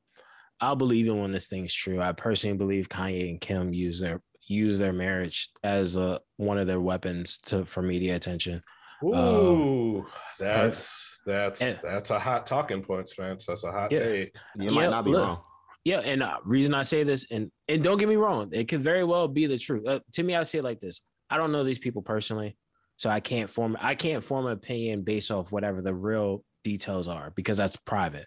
I'll 0.64 0.76
believe 0.76 1.08
it 1.08 1.12
when 1.12 1.32
this 1.32 1.48
thing's 1.48 1.74
true. 1.74 2.02
I 2.02 2.12
personally 2.14 2.58
believe 2.58 2.90
Kanye 2.90 3.30
and 3.30 3.40
Kim 3.42 3.74
use 3.74 4.00
their 4.00 4.22
use 4.48 4.80
their 4.80 4.94
marriage 4.94 5.50
as 5.64 5.96
a 5.98 6.20
one 6.38 6.58
of 6.58 6.68
their 6.68 6.80
weapons 6.82 7.38
to 7.46 7.66
for 7.66 7.82
media 7.82 8.16
attention. 8.16 8.62
Ooh, 9.04 10.06
that's 10.40 11.20
that's 11.26 11.62
Eh. 11.62 11.76
that's 11.84 12.10
a 12.10 12.20
hot 12.20 12.46
talking 12.46 12.82
point, 12.82 13.10
Spence. 13.10 13.46
That's 13.46 13.64
a 13.64 13.72
hot 13.72 13.92
Yeah. 13.92 14.00
take. 14.00 14.36
You 14.58 14.66
Yeah, 14.66 14.70
might 14.72 14.90
not 14.90 15.06
be 15.06 15.12
look. 15.12 15.28
wrong. 15.28 15.42
Yeah, 15.86 16.00
and 16.00 16.24
uh, 16.24 16.38
reason 16.46 16.74
I 16.74 16.84
say 16.84 17.04
this, 17.04 17.26
and 17.30 17.52
and 17.68 17.84
don't 17.84 17.98
get 17.98 18.08
me 18.08 18.16
wrong, 18.16 18.50
it 18.54 18.70
could 18.70 18.82
very 18.82 19.04
well 19.04 19.28
be 19.28 19.46
the 19.48 19.58
truth. 19.58 19.86
Uh, 19.86 20.00
to 20.14 20.24
me, 20.24 20.36
I 20.36 20.44
say 20.44 20.60
it 20.60 20.64
like 20.64 20.80
this: 20.80 21.02
I 21.30 21.38
don't 21.38 21.52
know 21.52 21.64
these 21.66 21.80
people 21.80 22.02
personally, 22.02 22.56
so 22.96 23.10
I 23.10 23.20
can't 23.20 23.50
form 23.50 23.76
I 23.82 23.96
can't 23.96 24.24
form 24.24 24.46
an 24.46 24.54
opinion 24.54 25.02
based 25.02 25.30
off 25.30 25.52
whatever 25.52 25.82
the 25.82 25.94
real 25.94 26.44
details 26.64 27.10
are 27.10 27.32
because 27.36 27.58
that's 27.58 27.76
private. 27.86 28.26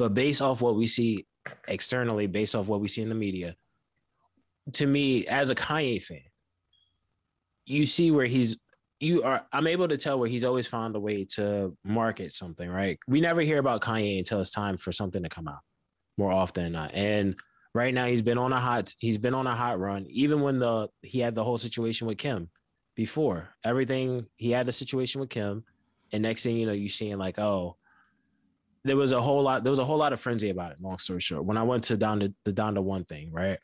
But 0.00 0.14
based 0.14 0.42
off 0.42 0.60
what 0.60 0.74
we 0.74 0.86
see 0.88 1.26
externally, 1.68 2.26
based 2.26 2.54
off 2.54 2.66
what 2.66 2.80
we 2.80 2.88
see 2.88 3.02
in 3.02 3.08
the 3.08 3.14
media, 3.14 3.56
to 4.74 4.86
me, 4.86 5.26
as 5.26 5.50
a 5.50 5.54
Kanye 5.54 6.02
fan, 6.02 6.20
you 7.64 7.86
see 7.86 8.10
where 8.10 8.26
he's 8.26 8.56
you 9.00 9.22
are 9.22 9.46
I'm 9.52 9.66
able 9.66 9.88
to 9.88 9.96
tell 9.96 10.18
where 10.18 10.28
he's 10.28 10.44
always 10.44 10.66
found 10.66 10.96
a 10.96 11.00
way 11.00 11.24
to 11.34 11.76
market 11.84 12.32
something, 12.32 12.68
right? 12.68 12.98
We 13.06 13.20
never 13.20 13.42
hear 13.42 13.58
about 13.58 13.82
Kanye 13.82 14.18
until 14.18 14.40
it's 14.40 14.50
time 14.50 14.76
for 14.78 14.92
something 14.92 15.22
to 15.22 15.28
come 15.28 15.48
out 15.48 15.60
more 16.16 16.32
often 16.32 16.64
than 16.64 16.72
not. 16.72 16.94
And 16.94 17.36
right 17.74 17.92
now 17.92 18.06
he's 18.06 18.22
been 18.22 18.38
on 18.38 18.52
a 18.52 18.60
hot 18.60 18.94
he's 18.98 19.18
been 19.18 19.34
on 19.34 19.46
a 19.46 19.54
hot 19.54 19.78
run. 19.78 20.06
Even 20.08 20.40
when 20.40 20.58
the 20.58 20.88
he 21.02 21.20
had 21.20 21.34
the 21.34 21.44
whole 21.44 21.58
situation 21.58 22.06
with 22.06 22.18
Kim 22.18 22.48
before. 22.94 23.50
Everything 23.64 24.26
he 24.36 24.50
had 24.50 24.66
the 24.66 24.72
situation 24.72 25.20
with 25.20 25.30
Kim. 25.30 25.64
And 26.12 26.22
next 26.22 26.44
thing 26.44 26.56
you 26.56 26.66
know, 26.66 26.72
you're 26.72 26.88
seeing 26.88 27.18
like, 27.18 27.38
oh, 27.38 27.76
there 28.86 28.96
was 28.96 29.12
a 29.12 29.20
whole 29.20 29.42
lot, 29.42 29.64
there 29.64 29.70
was 29.70 29.78
a 29.78 29.84
whole 29.84 29.98
lot 29.98 30.12
of 30.12 30.20
frenzy 30.20 30.50
about 30.50 30.70
it, 30.70 30.80
long 30.80 30.98
story 30.98 31.20
short. 31.20 31.44
When 31.44 31.56
I 31.56 31.62
went 31.62 31.84
to 31.84 31.96
down 31.96 32.20
to 32.20 32.32
the 32.44 32.52
down 32.52 32.74
to 32.76 32.82
one 32.82 33.04
thing, 33.04 33.30
right? 33.32 33.58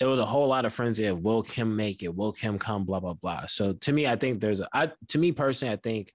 There 0.00 0.08
was 0.08 0.18
a 0.18 0.24
whole 0.24 0.48
lot 0.48 0.64
of 0.64 0.74
frenzy 0.74 1.06
of 1.06 1.20
will 1.20 1.42
Kim 1.42 1.76
make 1.76 2.02
it? 2.02 2.14
Will 2.14 2.32
Kim 2.32 2.58
come? 2.58 2.84
Blah 2.84 3.00
blah 3.00 3.14
blah. 3.14 3.46
So 3.46 3.72
to 3.72 3.92
me, 3.92 4.06
I 4.06 4.16
think 4.16 4.40
there's 4.40 4.60
a 4.60 4.68
I 4.72 4.90
to 5.08 5.18
me 5.18 5.32
personally, 5.32 5.72
I 5.72 5.76
think 5.76 6.12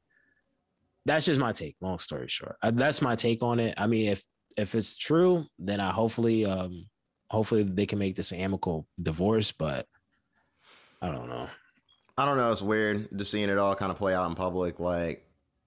that's 1.05 1.25
just 1.25 1.39
my 1.39 1.51
take. 1.51 1.75
Long 1.81 1.99
story 1.99 2.27
short, 2.27 2.57
I, 2.61 2.71
that's 2.71 3.01
my 3.01 3.15
take 3.15 3.41
on 3.41 3.59
it. 3.59 3.75
I 3.77 3.87
mean, 3.87 4.09
if 4.09 4.23
if 4.57 4.75
it's 4.75 4.95
true, 4.95 5.45
then 5.57 5.79
I 5.79 5.91
hopefully 5.91 6.45
um 6.45 6.85
hopefully 7.29 7.63
they 7.63 7.85
can 7.85 7.99
make 7.99 8.15
this 8.15 8.31
an 8.31 8.39
amicable 8.39 8.87
divorce, 9.01 9.51
but 9.51 9.87
I 11.01 11.11
don't 11.11 11.29
know. 11.29 11.47
I 12.17 12.25
don't 12.25 12.37
know. 12.37 12.51
It's 12.51 12.61
weird 12.61 13.07
just 13.17 13.31
seeing 13.31 13.49
it 13.49 13.57
all 13.57 13.73
kind 13.75 13.91
of 13.91 13.97
play 13.97 14.13
out 14.13 14.29
in 14.29 14.35
public. 14.35 14.79
Like, 14.79 15.25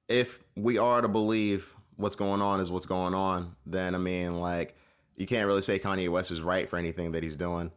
if 0.08 0.38
we 0.54 0.78
are 0.78 1.00
to 1.00 1.08
believe 1.08 1.73
what's 1.96 2.16
going 2.16 2.42
on 2.42 2.60
is 2.60 2.70
what's 2.70 2.86
going 2.86 3.14
on, 3.14 3.56
then 3.66 3.94
I 3.94 3.98
mean, 3.98 4.40
like, 4.40 4.76
you 5.16 5.26
can't 5.26 5.46
really 5.46 5.62
say 5.62 5.78
Kanye 5.78 6.08
West 6.08 6.30
is 6.30 6.40
right 6.40 6.68
for 6.68 6.76
anything 6.76 7.12
that 7.12 7.22
he's 7.22 7.36
doing. 7.36 7.70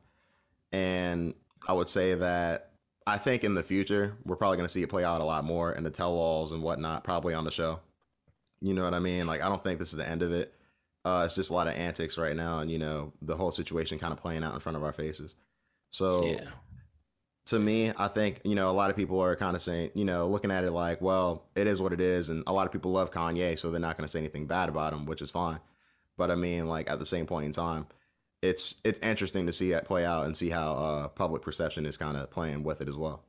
And 0.71 1.33
I 1.67 1.73
would 1.73 1.87
say 1.87 2.15
that 2.15 2.71
I 3.05 3.17
think 3.17 3.43
in 3.43 3.55
the 3.55 3.63
future, 3.63 4.17
we're 4.25 4.35
probably 4.35 4.57
going 4.57 4.65
to 4.65 4.73
see 4.73 4.83
it 4.83 4.89
play 4.89 5.03
out 5.03 5.21
a 5.21 5.23
lot 5.23 5.43
more 5.43 5.71
in 5.71 5.83
the 5.83 5.89
tell 5.89 6.13
alls 6.13 6.51
and 6.51 6.63
whatnot, 6.63 7.03
probably 7.03 7.33
on 7.33 7.43
the 7.43 7.51
show. 7.51 7.79
You 8.59 8.73
know 8.73 8.83
what 8.83 8.93
I 8.93 8.99
mean? 8.99 9.27
Like, 9.27 9.41
I 9.41 9.49
don't 9.49 9.63
think 9.63 9.79
this 9.79 9.91
is 9.91 9.97
the 9.97 10.07
end 10.07 10.23
of 10.23 10.31
it. 10.31 10.53
Uh, 11.05 11.23
it's 11.25 11.35
just 11.35 11.51
a 11.51 11.53
lot 11.53 11.67
of 11.67 11.75
antics 11.75 12.17
right 12.17 12.35
now, 12.35 12.59
and, 12.59 12.69
you 12.69 12.79
know, 12.79 13.13
the 13.21 13.37
whole 13.37 13.51
situation 13.51 13.97
kind 13.97 14.11
of 14.11 14.19
playing 14.19 14.43
out 14.43 14.53
in 14.55 14.59
front 14.59 14.75
of 14.75 14.83
our 14.83 14.91
faces. 14.91 15.35
So, 15.89 16.25
Yeah. 16.25 16.49
To 17.47 17.59
me, 17.59 17.91
I 17.97 18.07
think, 18.07 18.41
you 18.43 18.55
know, 18.55 18.69
a 18.69 18.73
lot 18.73 18.89
of 18.89 18.95
people 18.95 19.19
are 19.21 19.35
kind 19.35 19.55
of 19.55 19.61
saying, 19.61 19.91
you 19.93 20.05
know, 20.05 20.27
looking 20.27 20.51
at 20.51 20.63
it 20.63 20.71
like, 20.71 21.01
well, 21.01 21.43
it 21.55 21.65
is 21.65 21.81
what 21.81 21.93
it 21.93 22.01
is. 22.01 22.29
And 22.29 22.43
a 22.45 22.53
lot 22.53 22.65
of 22.65 22.73
people 22.73 22.91
love 22.91 23.11
Kanye, 23.11 23.57
so 23.57 23.71
they're 23.71 23.79
not 23.79 23.97
going 23.97 24.05
to 24.05 24.11
say 24.11 24.19
anything 24.19 24.47
bad 24.47 24.69
about 24.69 24.93
him, 24.93 25.05
which 25.05 25.21
is 25.21 25.31
fine. 25.31 25.59
But 26.17 26.29
I 26.29 26.35
mean, 26.35 26.67
like, 26.67 26.89
at 26.89 26.99
the 26.99 27.05
same 27.05 27.25
point 27.25 27.45
in 27.45 27.51
time, 27.53 27.87
it's 28.41 28.75
it's 28.83 28.99
interesting 28.99 29.47
to 29.47 29.53
see 29.53 29.71
it 29.71 29.85
play 29.85 30.05
out 30.05 30.25
and 30.25 30.37
see 30.37 30.49
how 30.49 30.73
uh, 30.73 31.07
public 31.07 31.41
perception 31.41 31.85
is 31.85 31.97
kind 31.97 32.17
of 32.17 32.29
playing 32.29 32.63
with 32.63 32.81
it 32.81 32.89
as 32.89 32.95
well. 32.95 33.23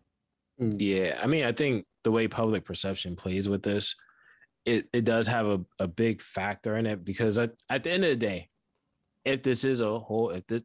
Yeah, 0.59 1.19
I 1.23 1.27
mean, 1.27 1.45
I 1.45 1.53
think 1.53 1.87
the 2.05 2.11
way 2.11 2.29
public 2.29 2.65
perception 2.65 3.17
plays 3.17 3.49
with 3.49 3.63
this, 3.63 3.95
it 4.67 4.89
it 4.93 5.05
does 5.05 5.27
have 5.29 5.47
a, 5.47 5.65
a 5.79 5.89
big 5.89 6.21
factor 6.21 6.77
in 6.77 6.87
it 6.87 7.05
because 7.05 7.39
at, 7.39 7.53
at 7.71 7.85
the 7.85 7.93
end 7.93 8.05
of 8.05 8.11
the 8.11 8.17
day, 8.17 8.51
if 9.25 9.43
this 9.43 9.65
is 9.65 9.81
a 9.81 9.99
whole, 9.99 10.31
if 10.31 10.47
this 10.47 10.63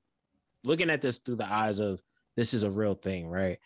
looking 0.64 0.90
at 0.90 1.02
this 1.02 1.20
through 1.20 1.36
the 1.36 1.52
eyes 1.52 1.80
of 1.80 2.02
this 2.36 2.54
is 2.54 2.64
a 2.64 2.72
real 2.72 2.96
thing, 2.96 3.28
right? 3.28 3.58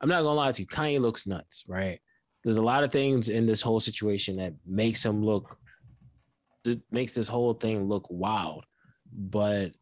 I'm 0.00 0.08
not 0.08 0.22
gonna 0.22 0.34
lie 0.34 0.52
to 0.52 0.62
you, 0.62 0.66
Kanye 0.66 1.00
looks 1.00 1.26
nuts, 1.26 1.64
right? 1.68 2.00
There's 2.42 2.58
a 2.58 2.62
lot 2.62 2.84
of 2.84 2.92
things 2.92 3.28
in 3.28 3.46
this 3.46 3.62
whole 3.62 3.80
situation 3.80 4.36
that 4.36 4.52
makes 4.66 5.04
him 5.04 5.24
look, 5.24 5.58
that 6.64 6.80
makes 6.90 7.14
this 7.14 7.28
whole 7.28 7.54
thing 7.54 7.84
look 7.88 8.06
wild, 8.10 8.64
but 9.12 9.72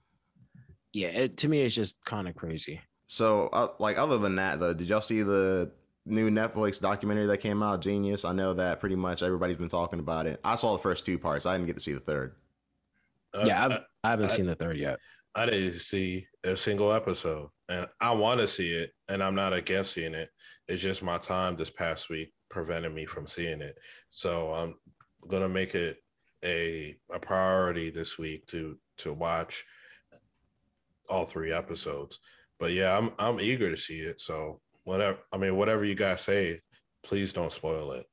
yeah, 0.92 1.08
it, 1.08 1.36
to 1.38 1.48
me, 1.48 1.62
it's 1.62 1.74
just 1.74 1.96
kind 2.04 2.28
of 2.28 2.34
crazy. 2.34 2.80
So, 3.06 3.48
uh, 3.48 3.68
like, 3.78 3.98
other 3.98 4.18
than 4.18 4.36
that, 4.36 4.60
though, 4.60 4.74
did 4.74 4.88
y'all 4.88 5.00
see 5.00 5.22
the 5.22 5.70
new 6.04 6.30
Netflix 6.30 6.80
documentary 6.80 7.26
that 7.26 7.38
came 7.38 7.62
out, 7.62 7.80
jeen-yuhs? 7.80 8.24
I 8.28 8.32
know 8.32 8.52
that 8.54 8.78
pretty 8.80 8.96
much 8.96 9.22
everybody's 9.22 9.56
been 9.56 9.68
talking 9.68 10.00
about 10.00 10.26
it. 10.26 10.40
I 10.44 10.54
saw 10.54 10.72
the 10.72 10.82
first 10.82 11.04
two 11.06 11.18
parts. 11.18 11.46
I 11.46 11.54
didn't 11.54 11.66
get 11.66 11.76
to 11.76 11.82
see 11.82 11.94
the 11.94 12.00
third. 12.00 12.34
Uh, 13.34 13.44
yeah, 13.46 13.64
I've, 13.64 13.72
I, 13.72 13.80
I 14.04 14.10
haven't 14.10 14.26
I- 14.26 14.28
seen 14.28 14.46
the 14.46 14.54
third 14.54 14.76
yet. 14.76 14.98
I 15.34 15.46
didn't 15.46 15.78
see 15.80 16.26
a 16.44 16.56
single 16.56 16.92
episode, 16.92 17.48
and 17.68 17.86
I 18.00 18.12
want 18.12 18.40
to 18.40 18.46
see 18.46 18.70
it, 18.72 18.90
and 19.08 19.22
I'm 19.22 19.34
not 19.34 19.52
against 19.52 19.92
seeing 19.94 20.14
it. 20.14 20.28
It's 20.68 20.82
just 20.82 21.02
my 21.02 21.18
time 21.18 21.56
this 21.56 21.70
past 21.70 22.10
week 22.10 22.32
prevented 22.50 22.94
me 22.94 23.06
from 23.06 23.26
seeing 23.26 23.62
it, 23.62 23.76
so 24.10 24.52
I'm 24.52 24.74
gonna 25.28 25.48
make 25.48 25.74
it 25.74 25.98
a 26.44 26.96
a 27.10 27.18
priority 27.18 27.90
this 27.90 28.18
week 28.18 28.46
to 28.48 28.78
to 28.98 29.12
watch 29.12 29.64
all 31.08 31.24
three 31.24 31.52
episodes. 31.52 32.18
But 32.58 32.72
yeah, 32.72 32.96
I'm 32.96 33.12
I'm 33.18 33.40
eager 33.40 33.70
to 33.70 33.76
see 33.76 34.00
it. 34.00 34.20
So 34.20 34.60
whatever, 34.84 35.18
I 35.32 35.36
mean, 35.36 35.56
whatever 35.56 35.84
you 35.84 35.94
guys 35.94 36.20
say, 36.20 36.60
please 37.02 37.32
don't 37.32 37.52
spoil 37.52 37.92
it. 37.92 38.06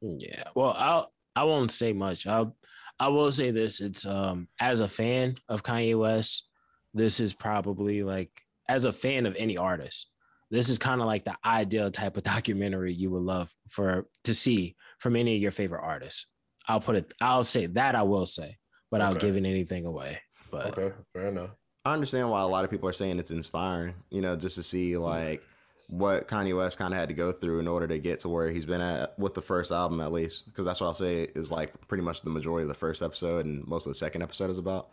Yeah. 0.00 0.44
Well, 0.54 0.74
I'll 0.78 1.12
I 1.36 1.44
won't 1.44 1.70
say 1.70 1.92
much. 1.92 2.26
I'll 2.26 2.56
I 3.00 3.08
will 3.08 3.30
say 3.32 3.50
this. 3.50 3.80
It's 3.80 4.06
um 4.06 4.48
as 4.60 4.80
a 4.80 4.88
fan 4.88 5.34
of 5.48 5.62
Kanye 5.62 5.98
West, 5.98 6.48
this 6.92 7.20
is 7.20 7.34
probably 7.34 8.02
like 8.02 8.30
as 8.68 8.84
a 8.84 8.92
fan 8.92 9.26
of 9.26 9.36
any 9.36 9.56
artist, 9.56 10.10
this 10.50 10.68
is 10.68 10.78
kind 10.78 11.00
of 11.00 11.06
like 11.06 11.24
the 11.24 11.36
ideal 11.44 11.90
type 11.90 12.16
of 12.16 12.22
documentary 12.34 12.92
you 12.92 13.10
would 13.10 13.22
love 13.22 13.54
for 13.68 14.06
to 14.24 14.34
see 14.34 14.76
from 14.98 15.16
any 15.16 15.36
of 15.36 15.42
your 15.42 15.50
favorite 15.50 15.82
artists. 15.82 16.26
I'll 16.68 16.80
put 16.80 16.96
it 16.96 17.12
I'll 17.20 17.44
say 17.44 17.66
that 17.66 17.94
I 17.94 18.02
will 18.02 18.26
say, 18.26 18.56
but 18.90 19.00
I'll 19.00 19.12
Okay. 19.12 19.26
giving 19.26 19.44
anything 19.44 19.84
away. 19.86 20.20
But 20.50 20.78
Okay, 20.78 20.94
fair 21.12 21.26
enough. 21.26 21.50
I 21.84 21.92
understand 21.92 22.30
why 22.30 22.40
a 22.40 22.46
lot 22.46 22.64
of 22.64 22.70
people 22.70 22.88
are 22.88 22.94
saying 22.94 23.18
it's 23.18 23.30
inspiring, 23.30 23.94
you 24.10 24.22
know, 24.22 24.36
just 24.36 24.54
to 24.56 24.62
see 24.62 24.96
like 24.96 25.42
what 25.88 26.28
Kanye 26.28 26.56
West 26.56 26.78
kind 26.78 26.94
of 26.94 26.98
had 27.00 27.08
to 27.10 27.14
go 27.14 27.30
through 27.32 27.58
in 27.60 27.68
order 27.68 27.86
to 27.86 27.98
get 27.98 28.20
to 28.20 28.28
where 28.28 28.50
he's 28.50 28.66
been 28.66 28.80
at 28.80 29.18
with 29.18 29.34
the 29.34 29.42
first 29.42 29.70
album, 29.70 30.00
at 30.00 30.12
least. 30.12 30.46
Because 30.46 30.64
that's 30.64 30.80
what 30.80 30.86
I'll 30.88 30.94
say 30.94 31.22
is 31.34 31.52
like 31.52 31.86
pretty 31.88 32.02
much 32.02 32.22
the 32.22 32.30
majority 32.30 32.62
of 32.62 32.68
the 32.68 32.74
first 32.74 33.02
episode 33.02 33.44
and 33.46 33.66
most 33.66 33.86
of 33.86 33.90
the 33.90 33.94
second 33.94 34.22
episode 34.22 34.50
is 34.50 34.58
about. 34.58 34.88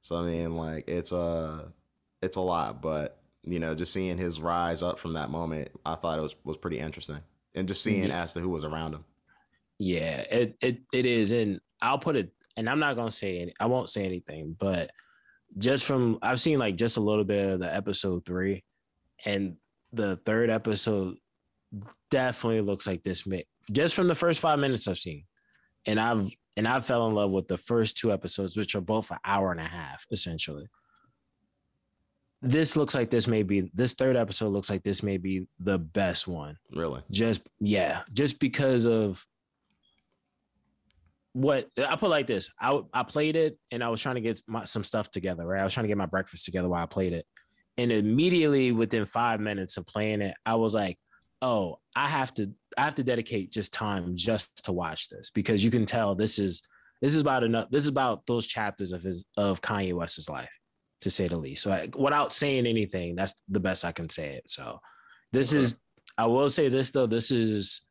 So 0.00 0.16
I 0.16 0.22
mean, 0.22 0.56
like 0.56 0.84
it's 0.88 1.12
a 1.12 1.72
it's 2.22 2.36
a 2.36 2.40
lot, 2.40 2.82
but 2.82 3.18
you 3.42 3.58
know, 3.58 3.74
just 3.74 3.92
seeing 3.92 4.18
his 4.18 4.40
rise 4.40 4.82
up 4.82 4.98
from 4.98 5.14
that 5.14 5.30
moment, 5.30 5.68
I 5.84 5.94
thought 5.94 6.18
it 6.18 6.22
was 6.22 6.36
was 6.44 6.56
pretty 6.58 6.78
interesting, 6.78 7.20
and 7.54 7.66
just 7.68 7.82
seeing 7.82 8.08
Yeah. 8.08 8.22
as 8.22 8.32
to 8.34 8.40
who 8.40 8.50
was 8.50 8.64
around 8.64 8.94
him. 8.94 9.04
Yeah, 9.78 10.20
it 10.30 10.56
it 10.60 10.78
it 10.92 11.06
is, 11.06 11.32
and 11.32 11.60
I'll 11.80 11.98
put 11.98 12.16
it, 12.16 12.32
and 12.56 12.68
I'm 12.68 12.78
not 12.78 12.96
gonna 12.96 13.10
say 13.10 13.38
any, 13.40 13.54
I 13.58 13.66
won't 13.66 13.90
say 13.90 14.04
anything, 14.04 14.56
but 14.58 14.90
just 15.58 15.84
from 15.84 16.18
I've 16.22 16.40
seen 16.40 16.58
like 16.58 16.76
just 16.76 16.96
a 16.96 17.00
little 17.00 17.24
bit 17.24 17.48
of 17.48 17.60
the 17.60 17.74
episode 17.74 18.24
three, 18.24 18.62
and 19.24 19.56
the 19.94 20.16
third 20.24 20.50
episode 20.50 21.16
definitely 22.10 22.60
looks 22.60 22.86
like 22.86 23.02
this. 23.02 23.26
ma- 23.26 23.38
Just 23.72 23.94
from 23.94 24.08
the 24.08 24.14
first 24.14 24.40
five 24.40 24.58
minutes 24.58 24.86
I've 24.88 24.98
seen, 24.98 25.24
and 25.86 26.00
I've 26.00 26.30
and 26.56 26.68
I 26.68 26.80
fell 26.80 27.08
in 27.08 27.14
love 27.14 27.30
with 27.30 27.48
the 27.48 27.56
first 27.56 27.96
two 27.96 28.12
episodes, 28.12 28.56
which 28.56 28.74
are 28.74 28.80
both 28.80 29.10
an 29.10 29.18
hour 29.24 29.50
and 29.50 29.60
a 29.60 29.64
half 29.64 30.04
essentially. 30.10 30.66
This 32.42 32.76
looks 32.76 32.94
like 32.94 33.10
this 33.10 33.26
may 33.26 33.42
be 33.42 33.70
this 33.74 33.94
third 33.94 34.16
episode 34.16 34.48
looks 34.50 34.68
like 34.68 34.82
this 34.82 35.02
may 35.02 35.16
be 35.16 35.48
the 35.58 35.78
best 35.78 36.28
one 36.28 36.56
Really, 36.72 37.02
just 37.10 37.40
yeah 37.58 38.02
just 38.12 38.38
because 38.38 38.84
of 38.84 39.24
what 41.32 41.68
I 41.78 41.96
put 41.96 42.10
like 42.10 42.26
this. 42.26 42.50
I 42.60 42.80
I 42.92 43.02
played 43.02 43.34
it 43.36 43.58
and 43.70 43.82
I 43.82 43.88
was 43.88 44.00
trying 44.00 44.16
to 44.16 44.20
get 44.20 44.40
my, 44.46 44.64
some 44.64 44.84
stuff 44.84 45.10
together. 45.10 45.46
Right, 45.46 45.60
I 45.60 45.64
was 45.64 45.72
trying 45.74 45.84
to 45.84 45.88
get 45.88 45.96
my 45.96 46.06
breakfast 46.06 46.44
together 46.44 46.68
while 46.68 46.82
I 46.82 46.86
played 46.86 47.12
it, 47.14 47.26
and 47.78 47.90
immediately 47.90 48.72
within 48.72 49.04
five 49.04 49.40
minutes 49.40 49.76
of 49.76 49.86
playing 49.86 50.22
it, 50.22 50.34
I 50.46 50.54
was 50.54 50.74
like, 50.74 50.98
"Oh, 51.42 51.78
I 51.96 52.06
have 52.06 52.32
to 52.34 52.52
I 52.76 52.82
have 52.82 52.94
to 52.96 53.04
dedicate 53.04 53.52
just 53.52 53.72
time 53.72 54.12
just 54.14 54.64
to 54.64 54.72
watch 54.72 55.08
this 55.08 55.30
because 55.30 55.64
you 55.64 55.70
can 55.70 55.86
tell 55.86 56.14
this 56.14 56.38
is 56.38 56.62
this 57.00 57.14
is 57.14 57.20
about 57.20 57.44
enough. 57.44 57.70
This 57.70 57.82
is 57.82 57.88
about 57.88 58.26
those 58.26 58.46
chapters 58.46 58.92
of 58.92 59.02
his 59.02 59.24
of 59.36 59.60
Kanye 59.60 59.94
West's 59.94 60.28
life, 60.28 60.50
to 61.02 61.10
say 61.10 61.28
the 61.28 61.36
least. 61.36 61.62
So 61.62 61.70
I, 61.70 61.88
without 61.96 62.32
saying 62.32 62.66
anything, 62.66 63.14
that's 63.14 63.34
the 63.48 63.60
best 63.60 63.84
I 63.84 63.92
can 63.92 64.08
say 64.08 64.34
it. 64.34 64.44
So 64.46 64.78
this 65.32 65.52
okay. 65.52 65.62
is 65.62 65.78
I 66.16 66.26
will 66.26 66.48
say 66.48 66.68
this 66.68 66.90
though. 66.90 67.06
This 67.06 67.30
is 67.30 67.82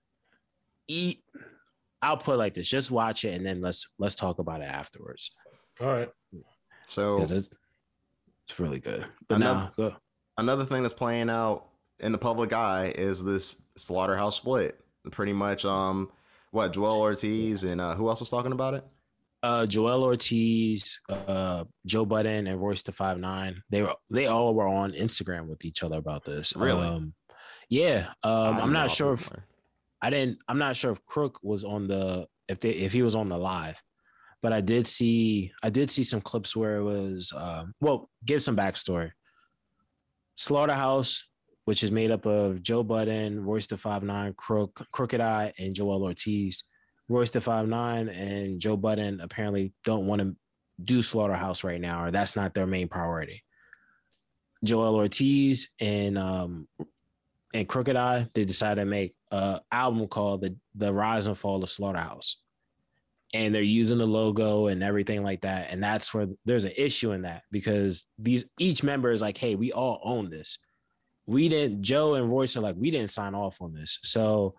eat 0.88 1.24
I'll 2.04 2.18
put 2.18 2.38
like 2.38 2.54
this: 2.54 2.68
just 2.68 2.92
watch 2.92 3.24
it, 3.24 3.34
and 3.34 3.46
then 3.46 3.62
let's 3.62 3.88
let's 3.98 4.16
talk 4.16 4.40
about 4.40 4.62
it 4.62 4.66
afterwards. 4.66 5.32
All 5.80 5.88
right. 5.88 6.10
So 6.88 7.26
it's, 8.54 8.60
really 8.60 8.80
good. 8.80 9.06
But 9.28 9.36
another, 9.36 9.72
now, 9.78 9.98
another 10.38 10.66
thing 10.66 10.84
that's 10.84 10.94
playing 10.94 11.30
out 11.30 11.68
in 12.00 12.12
the 12.12 12.18
public 12.18 12.54
eye 12.54 12.94
is 12.96 13.24
this 13.24 13.62
slaughterhouse 13.78 14.38
split. 14.38 14.80
Pretty 15.12 15.34
much, 15.34 15.66
um, 15.66 16.10
what 16.52 16.72
Joel 16.72 17.02
Ortiz 17.02 17.64
and 17.64 17.82
uh, 17.82 17.96
who 17.96 18.08
else 18.08 18.20
was 18.20 18.30
talking 18.30 18.54
about 18.54 18.76
it? 18.76 18.86
Uh, 19.42 19.66
Joel 19.66 20.04
Ortiz, 20.04 21.02
uh, 21.10 21.66
Joe 21.86 22.06
Budden, 22.06 22.48
and 22.48 22.62
Royce 22.62 22.84
da 22.84 22.94
Five 22.94 23.18
Nine. 23.18 23.62
They 23.70 23.82
were 23.82 23.96
they 24.10 24.28
all 24.28 24.54
were 24.54 24.68
on 24.68 24.92
Instagram 24.92 25.48
with 25.48 25.66
each 25.66 25.84
other 25.84 25.98
about 25.98 26.24
this. 26.24 26.56
Really? 26.56 26.88
Um, 26.88 27.14
yeah. 27.70 28.08
Um, 28.24 28.60
I'm 28.60 28.72
not 28.72 28.92
sure 28.92 29.14
if. 29.14 29.30
I 30.02 30.10
didn't. 30.10 30.40
I'm 30.48 30.58
not 30.58 30.78
sure 30.78 30.92
if 30.92 31.04
Crook 31.04 31.40
was 31.44 31.66
on 31.66 31.88
the 31.88 32.28
if 32.48 32.60
they 32.60 32.70
if 32.70 32.94
he 32.94 33.02
was 33.02 33.16
on 33.16 33.28
the 33.28 33.38
live, 33.38 33.82
but 34.44 34.52
I 34.52 34.62
did 34.62 34.86
see 34.86 35.52
I 35.64 35.72
did 35.72 35.90
see 35.90 36.04
some 36.04 36.22
clips 36.22 36.56
where 36.56 36.76
it 36.76 36.84
was. 36.84 37.34
Uh, 37.36 37.64
well, 37.80 38.10
give 38.26 38.44
some 38.44 38.58
backstory. 38.58 39.12
Slaughterhouse, 40.36 41.30
which 41.66 41.82
is 41.82 41.92
made 41.92 42.12
up 42.12 42.26
of 42.26 42.62
Joe 42.62 42.84
Budden, 42.84 43.44
Royce 43.44 43.68
da 43.68 43.78
Five 43.78 44.04
Nine, 44.04 44.34
Crook, 44.34 44.86
Crooked 44.92 45.22
I, 45.22 45.54
and 45.58 45.74
Joel 45.74 46.04
Ortiz. 46.04 46.64
Royce 47.08 47.32
da 47.32 47.40
Five 47.40 47.68
Nine 47.68 48.10
and 48.10 48.60
Joe 48.60 48.76
Budden 48.76 49.22
apparently 49.22 49.74
don't 49.86 50.06
want 50.06 50.22
to 50.22 50.36
do 50.84 51.02
Slaughterhouse 51.02 51.64
right 51.64 51.80
now, 51.80 52.04
or 52.04 52.12
that's 52.12 52.36
not 52.36 52.54
their 52.54 52.68
main 52.68 52.90
priority. 52.90 53.44
Joel 54.64 54.96
Ortiz 54.96 55.70
and 55.80 56.18
um, 56.18 56.68
and 57.54 57.70
Crooked 57.70 57.96
I, 57.96 58.28
they 58.34 58.44
decided 58.44 58.82
to 58.82 58.86
make 58.86 59.16
an 59.32 59.62
album 59.72 60.08
called 60.10 60.42
the 60.42 60.58
the 60.76 60.92
Rise 60.92 61.28
and 61.28 61.38
Fall 61.38 61.64
of 61.64 61.70
Slaughterhouse, 61.70 62.43
and 63.34 63.54
they're 63.54 63.62
using 63.62 63.98
the 63.98 64.06
logo 64.06 64.68
and 64.68 64.84
everything 64.84 65.24
like 65.24 65.42
that. 65.42 65.68
And 65.72 65.84
that's 65.84 66.14
where 66.14 66.28
there's 66.46 66.66
an 66.66 66.74
issue 66.78 67.12
in 67.12 67.24
that 67.24 67.44
because 67.52 68.06
these 68.20 68.46
each 68.60 68.84
member 68.84 69.12
is 69.12 69.22
like, 69.22 69.38
hey, 69.38 69.56
we 69.56 69.72
all 69.72 70.00
own 70.04 70.30
this. 70.30 70.60
We 71.26 71.50
didn't. 71.50 71.82
Joe 71.82 72.16
and 72.16 72.30
Royce 72.30 72.56
are 72.56 72.62
like, 72.62 72.76
we 72.78 72.92
didn't 72.92 73.12
sign 73.12 73.34
off 73.34 73.62
on 73.62 73.74
this, 73.74 74.00
so 74.04 74.56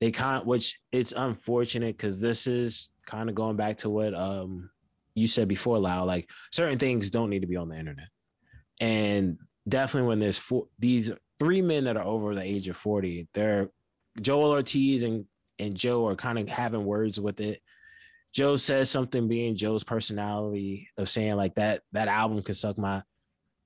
they 0.00 0.10
can't. 0.10 0.46
Which 0.46 0.78
it's 0.92 1.12
unfortunate 1.12 1.96
because 1.96 2.20
this 2.20 2.46
is 2.46 2.88
kind 3.06 3.28
of 3.28 3.34
going 3.34 3.56
back 3.56 3.78
to 3.78 3.90
what 3.90 4.14
um 4.14 4.70
you 5.14 5.26
said 5.26 5.48
before, 5.48 5.78
Lau. 5.78 6.04
Like 6.04 6.30
certain 6.52 6.78
things 6.78 7.10
don't 7.10 7.30
need 7.30 7.40
to 7.42 7.48
be 7.48 7.56
on 7.56 7.68
the 7.68 7.76
internet, 7.76 8.08
and 8.80 9.36
definitely 9.68 10.08
when 10.08 10.20
there's 10.20 10.38
four 10.38 10.68
these 10.78 11.10
three 11.38 11.62
men 11.62 11.84
that 11.84 11.96
are 11.96 12.04
over 12.04 12.34
the 12.34 12.42
age 12.42 12.68
of 12.68 12.76
40. 12.76 13.28
They're 13.34 13.68
Joel 14.20 14.52
Ortiz 14.52 15.02
and 15.02 15.26
and 15.58 15.74
Joe 15.74 16.06
are 16.06 16.14
kind 16.14 16.38
of 16.38 16.48
having 16.48 16.84
words 16.84 17.18
with 17.18 17.40
it. 17.40 17.62
Joe 18.36 18.56
says 18.56 18.90
something 18.90 19.28
being 19.28 19.56
Joe's 19.56 19.82
personality 19.82 20.88
of 20.98 21.08
saying 21.08 21.36
like 21.36 21.54
that 21.54 21.80
that 21.92 22.06
album 22.06 22.42
could 22.42 22.54
suck 22.54 22.76
my 22.76 23.02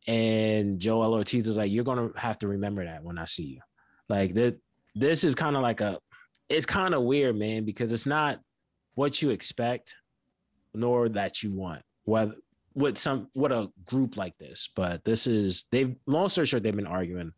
and 0.06 0.78
Joel 0.78 1.12
Ortiz 1.12 1.48
is 1.48 1.56
like, 1.56 1.72
you're 1.72 1.82
gonna 1.82 2.10
have 2.14 2.38
to 2.38 2.46
remember 2.46 2.84
that 2.84 3.02
when 3.02 3.18
I 3.18 3.24
see 3.24 3.42
you. 3.42 3.60
Like 4.08 4.34
that 4.34 4.60
this 4.94 5.24
is 5.24 5.34
kind 5.34 5.56
of 5.56 5.62
like 5.62 5.80
a 5.80 5.98
it's 6.48 6.66
kind 6.66 6.94
of 6.94 7.02
weird, 7.02 7.36
man, 7.36 7.64
because 7.64 7.90
it's 7.90 8.06
not 8.06 8.38
what 8.94 9.20
you 9.20 9.30
expect 9.30 9.96
nor 10.72 11.08
that 11.08 11.42
you 11.42 11.52
want. 11.52 11.82
Whether 12.04 12.36
with 12.74 12.96
some 12.96 13.26
what 13.32 13.50
a 13.50 13.72
group 13.86 14.16
like 14.16 14.38
this, 14.38 14.68
but 14.76 15.04
this 15.04 15.26
is 15.26 15.64
they've 15.72 15.96
long 16.06 16.28
story 16.28 16.46
short 16.46 16.62
they've 16.62 16.76
been 16.76 16.86
arguing 16.86 17.32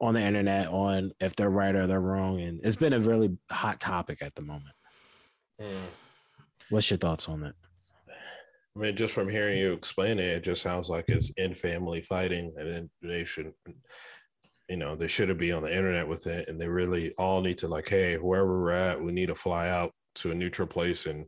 on 0.00 0.14
the 0.14 0.20
internet 0.20 0.68
on 0.68 1.10
if 1.18 1.34
they're 1.34 1.50
right 1.50 1.74
or 1.74 1.88
they're 1.88 2.00
wrong, 2.00 2.40
and 2.42 2.60
it's 2.62 2.76
been 2.76 2.92
a 2.92 3.00
really 3.00 3.36
hot 3.50 3.80
topic 3.80 4.22
at 4.22 4.36
the 4.36 4.42
moment. 4.42 4.76
Mm. 5.60 5.88
What's 6.70 6.90
your 6.90 6.98
thoughts 6.98 7.28
on 7.28 7.40
that? 7.42 7.54
I 8.76 8.78
mean, 8.78 8.96
just 8.96 9.14
from 9.14 9.28
hearing 9.28 9.58
you 9.58 9.72
explain 9.72 10.18
it, 10.18 10.28
it 10.28 10.44
just 10.44 10.60
sounds 10.60 10.90
like 10.90 11.06
it's 11.08 11.30
in 11.38 11.54
family 11.54 12.02
fighting, 12.02 12.52
and 12.58 12.68
then 12.68 12.90
they 13.02 13.24
should, 13.24 13.52
you 14.68 14.76
know, 14.76 14.94
they 14.94 15.08
shouldn't 15.08 15.38
be 15.38 15.50
on 15.52 15.62
the 15.62 15.74
internet 15.74 16.06
with 16.06 16.26
it, 16.26 16.48
and 16.48 16.60
they 16.60 16.68
really 16.68 17.14
all 17.14 17.40
need 17.40 17.56
to 17.58 17.68
like, 17.68 17.88
hey, 17.88 18.16
wherever 18.16 18.60
we're 18.60 18.72
at, 18.72 19.00
we 19.00 19.12
need 19.12 19.26
to 19.26 19.34
fly 19.34 19.68
out 19.68 19.92
to 20.16 20.30
a 20.30 20.34
neutral 20.34 20.68
place 20.68 21.06
and 21.06 21.24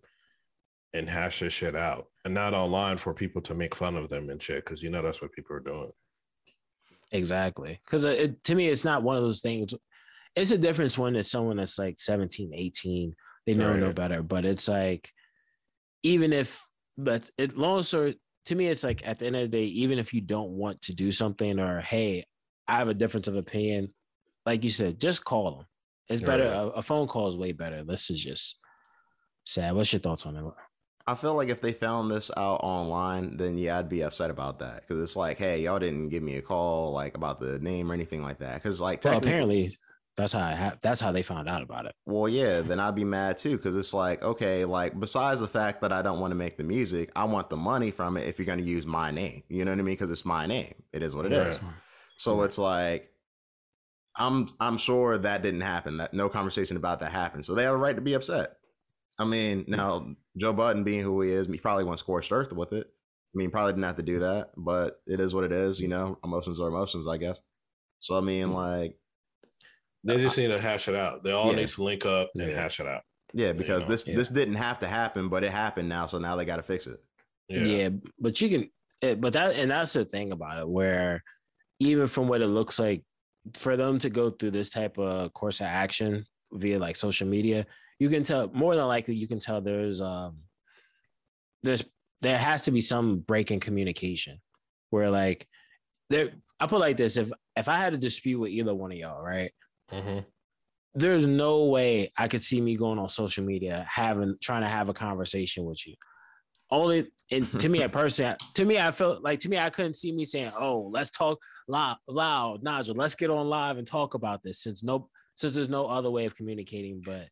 and 0.94 1.08
hash 1.08 1.40
this 1.40 1.52
shit 1.52 1.76
out. 1.76 2.06
And 2.24 2.34
not 2.34 2.54
online 2.54 2.96
for 2.96 3.14
people 3.14 3.40
to 3.42 3.54
make 3.54 3.74
fun 3.74 3.96
of 3.96 4.08
them 4.08 4.28
and 4.30 4.42
shit 4.42 4.64
because 4.64 4.82
you 4.82 4.90
know 4.90 5.00
that's 5.00 5.22
what 5.22 5.32
people 5.32 5.56
are 5.56 5.60
doing. 5.60 5.90
Exactly. 7.12 7.80
Because 7.84 8.04
uh, 8.04 8.28
to 8.44 8.54
me 8.54 8.68
it's 8.68 8.84
not 8.84 9.02
one 9.02 9.16
of 9.16 9.22
those 9.22 9.40
things. 9.40 9.72
It's 10.36 10.50
a 10.50 10.58
difference 10.58 10.98
when 10.98 11.16
it's 11.16 11.30
someone 11.30 11.56
that's 11.56 11.78
like 11.78 11.98
17 11.98 12.52
18 12.54 13.14
they 13.46 13.54
know 13.54 13.70
right. 13.70 13.80
no 13.80 13.92
better 13.92 14.22
but 14.22 14.44
it's 14.44 14.68
like 14.68 15.10
even 16.02 16.32
if 16.32 16.62
that's 16.96 17.30
it 17.38 17.56
long 17.56 17.82
story 17.82 18.18
to 18.44 18.54
me 18.54 18.66
it's 18.66 18.84
like 18.84 19.06
at 19.06 19.18
the 19.18 19.26
end 19.26 19.36
of 19.36 19.42
the 19.42 19.48
day 19.48 19.64
even 19.64 19.98
if 19.98 20.12
you 20.12 20.20
don't 20.20 20.50
want 20.50 20.80
to 20.80 20.94
do 20.94 21.12
something 21.12 21.58
or 21.60 21.80
hey 21.80 22.24
i 22.66 22.76
have 22.76 22.88
a 22.88 22.94
difference 22.94 23.28
of 23.28 23.36
opinion 23.36 23.92
like 24.48 24.64
you 24.64 24.70
said 24.70 24.98
just 24.98 25.24
call 25.24 25.56
them. 25.56 25.66
It's 26.08 26.22
better 26.22 26.44
right. 26.44 26.52
a, 26.52 26.66
a 26.68 26.82
phone 26.82 27.06
call 27.06 27.28
is 27.28 27.36
way 27.36 27.52
better. 27.52 27.84
This 27.84 28.08
is 28.08 28.18
just 28.18 28.58
sad. 29.44 29.74
What's 29.74 29.92
your 29.92 30.00
thoughts 30.00 30.24
on 30.24 30.36
it? 30.36 30.44
I 31.06 31.14
feel 31.14 31.34
like 31.34 31.50
if 31.50 31.60
they 31.60 31.72
found 31.72 32.10
this 32.10 32.30
out 32.34 32.60
online, 32.62 33.36
then 33.36 33.58
yeah, 33.58 33.78
I'd 33.78 33.90
be 33.90 34.02
upset 34.02 34.30
about 34.30 34.58
that. 34.60 34.80
Because 34.80 35.02
it's 35.02 35.16
like, 35.16 35.36
hey, 35.36 35.60
y'all 35.60 35.78
didn't 35.78 36.08
give 36.08 36.22
me 36.22 36.36
a 36.36 36.42
call 36.42 36.92
like 36.92 37.14
about 37.14 37.40
the 37.40 37.58
name 37.58 37.90
or 37.90 37.94
anything 37.94 38.22
like 38.22 38.38
that. 38.38 38.54
Because 38.54 38.80
like, 38.80 39.04
well, 39.04 39.18
apparently, 39.18 39.76
that's 40.18 40.34
how 40.34 40.40
I 40.40 40.54
ha- 40.54 40.76
that's 40.82 41.00
how 41.00 41.10
they 41.10 41.22
found 41.22 41.48
out 41.48 41.62
about 41.62 41.86
it. 41.86 41.94
Well, 42.04 42.28
yeah, 42.28 42.60
then 42.60 42.78
I'd 42.78 42.94
be 42.94 43.04
mad 43.04 43.38
too 43.38 43.56
because 43.56 43.74
it's 43.74 43.94
like, 43.94 44.22
okay, 44.22 44.66
like 44.66 45.00
besides 45.00 45.40
the 45.40 45.48
fact 45.48 45.80
that 45.80 45.92
I 45.92 46.02
don't 46.02 46.20
want 46.20 46.32
to 46.32 46.36
make 46.36 46.58
the 46.58 46.64
music, 46.64 47.10
I 47.16 47.24
want 47.24 47.48
the 47.48 47.56
money 47.56 47.90
from 47.90 48.18
it. 48.18 48.28
If 48.28 48.38
you're 48.38 48.46
going 48.46 48.58
to 48.58 48.64
use 48.64 48.84
my 48.84 49.10
name, 49.10 49.42
you 49.48 49.64
know 49.64 49.70
what 49.70 49.78
I 49.78 49.82
mean? 49.82 49.94
Because 49.94 50.10
it's 50.10 50.26
my 50.26 50.46
name. 50.46 50.74
It 50.92 51.02
is 51.02 51.16
what 51.16 51.24
it 51.24 51.32
is. 51.32 51.58
So 52.18 52.42
it's 52.42 52.58
like. 52.58 53.10
I'm 54.20 54.48
I'm 54.58 54.78
sure 54.78 55.16
that 55.16 55.42
didn't 55.42 55.60
happen. 55.60 55.98
That 55.98 56.12
no 56.12 56.28
conversation 56.28 56.76
about 56.76 56.98
that 57.00 57.12
happened. 57.12 57.44
So 57.44 57.54
they 57.54 57.62
have 57.62 57.74
a 57.74 57.76
right 57.76 57.94
to 57.94 58.02
be 58.02 58.14
upset. 58.14 58.56
I 59.16 59.24
mean, 59.24 59.64
now 59.68 60.16
Joe 60.36 60.52
Budden 60.52 60.82
being 60.82 61.04
who 61.04 61.20
he 61.20 61.30
is, 61.30 61.46
he 61.46 61.58
probably 61.58 61.84
went 61.84 62.00
scorched 62.00 62.32
earth 62.32 62.52
with 62.52 62.72
it. 62.72 62.88
I 62.88 63.34
mean, 63.38 63.52
probably 63.52 63.74
didn't 63.74 63.84
have 63.84 63.96
to 63.96 64.02
do 64.02 64.18
that, 64.20 64.50
but 64.56 65.00
it 65.06 65.20
is 65.20 65.36
what 65.36 65.44
it 65.44 65.52
is. 65.52 65.78
You 65.78 65.86
know, 65.86 66.18
emotions 66.24 66.58
are 66.58 66.66
emotions, 66.66 67.06
I 67.06 67.16
guess. 67.16 67.40
So 68.00 68.18
I 68.18 68.20
mean, 68.20 68.52
like, 68.52 68.96
they 70.04 70.16
just 70.18 70.38
need 70.38 70.48
to 70.48 70.60
hash 70.60 70.88
it 70.88 70.94
out. 70.94 71.22
They 71.22 71.32
all 71.32 71.50
yeah. 71.50 71.56
need 71.56 71.68
to 71.68 71.82
link 71.82 72.06
up 72.06 72.30
and 72.36 72.50
yeah. 72.50 72.54
hash 72.54 72.80
it 72.80 72.86
out. 72.86 73.02
Yeah, 73.34 73.52
because 73.52 73.82
you 73.82 73.88
know? 73.88 73.94
this 73.94 74.06
yeah. 74.06 74.16
this 74.16 74.28
didn't 74.28 74.54
have 74.54 74.78
to 74.80 74.86
happen, 74.86 75.28
but 75.28 75.44
it 75.44 75.50
happened 75.50 75.88
now, 75.88 76.06
so 76.06 76.18
now 76.18 76.36
they 76.36 76.44
got 76.44 76.56
to 76.56 76.62
fix 76.62 76.86
it. 76.86 76.98
Yeah. 77.48 77.62
yeah, 77.62 77.88
but 78.18 78.40
you 78.40 78.48
can, 78.48 78.70
eh, 79.02 79.14
but 79.14 79.32
that 79.32 79.56
and 79.56 79.70
that's 79.70 79.92
the 79.92 80.04
thing 80.04 80.32
about 80.32 80.58
it, 80.58 80.68
where 80.68 81.22
even 81.80 82.06
from 82.06 82.28
what 82.28 82.42
it 82.42 82.46
looks 82.46 82.78
like, 82.78 83.02
for 83.56 83.76
them 83.76 83.98
to 83.98 84.10
go 84.10 84.30
through 84.30 84.50
this 84.50 84.70
type 84.70 84.98
of 84.98 85.32
course 85.32 85.60
of 85.60 85.66
action 85.66 86.24
via 86.52 86.78
like 86.78 86.96
social 86.96 87.26
media, 87.26 87.66
you 87.98 88.08
can 88.08 88.22
tell 88.22 88.50
more 88.52 88.76
than 88.76 88.86
likely 88.86 89.14
you 89.14 89.28
can 89.28 89.38
tell 89.38 89.60
there's 89.60 90.00
um 90.00 90.38
there's 91.62 91.84
there 92.20 92.38
has 92.38 92.62
to 92.62 92.70
be 92.70 92.80
some 92.80 93.18
break 93.18 93.50
in 93.50 93.60
communication 93.60 94.40
where 94.90 95.10
like 95.10 95.46
there 96.10 96.30
I 96.58 96.66
put 96.66 96.80
like 96.80 96.96
this 96.96 97.16
if 97.16 97.30
if 97.56 97.68
I 97.68 97.76
had 97.76 97.94
a 97.94 97.98
dispute 97.98 98.38
with 98.38 98.50
either 98.50 98.74
one 98.74 98.92
of 98.92 98.98
y'all 98.98 99.22
right 99.22 99.52
mm-hmm. 99.92 100.20
there's 100.94 101.26
no 101.26 101.64
way 101.64 102.12
I 102.16 102.28
could 102.28 102.42
see 102.42 102.60
me 102.60 102.76
going 102.76 102.98
on 102.98 103.08
social 103.08 103.44
media 103.44 103.86
having 103.88 104.36
trying 104.42 104.62
to 104.62 104.68
have 104.68 104.88
a 104.88 104.94
conversation 104.94 105.64
with 105.64 105.86
you 105.86 105.94
only 106.70 107.10
and 107.30 107.48
to 107.60 107.68
me 107.68 107.82
I 107.82 107.86
personally 107.88 108.36
to 108.54 108.64
me 108.64 108.78
I 108.78 108.90
felt 108.90 109.22
like 109.22 109.40
to 109.40 109.48
me 109.48 109.58
I 109.58 109.70
couldn't 109.70 109.94
see 109.94 110.12
me 110.12 110.24
saying 110.24 110.52
oh 110.58 110.90
let's 110.92 111.10
talk 111.10 111.38
loud 111.66 111.96
loud 112.08 112.62
Nigel 112.62 112.94
let's 112.94 113.14
get 113.14 113.30
on 113.30 113.48
live 113.48 113.78
and 113.78 113.86
talk 113.86 114.14
about 114.14 114.42
this 114.42 114.62
since 114.62 114.82
no 114.82 115.08
since 115.34 115.54
there's 115.54 115.68
no 115.68 115.86
other 115.86 116.10
way 116.10 116.26
of 116.26 116.36
communicating 116.36 117.02
but 117.04 117.28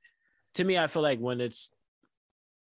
to 0.57 0.64
me, 0.64 0.79
I 0.79 0.87
feel 0.87 1.03
like 1.03 1.21
when 1.21 1.40
it's 1.40 1.71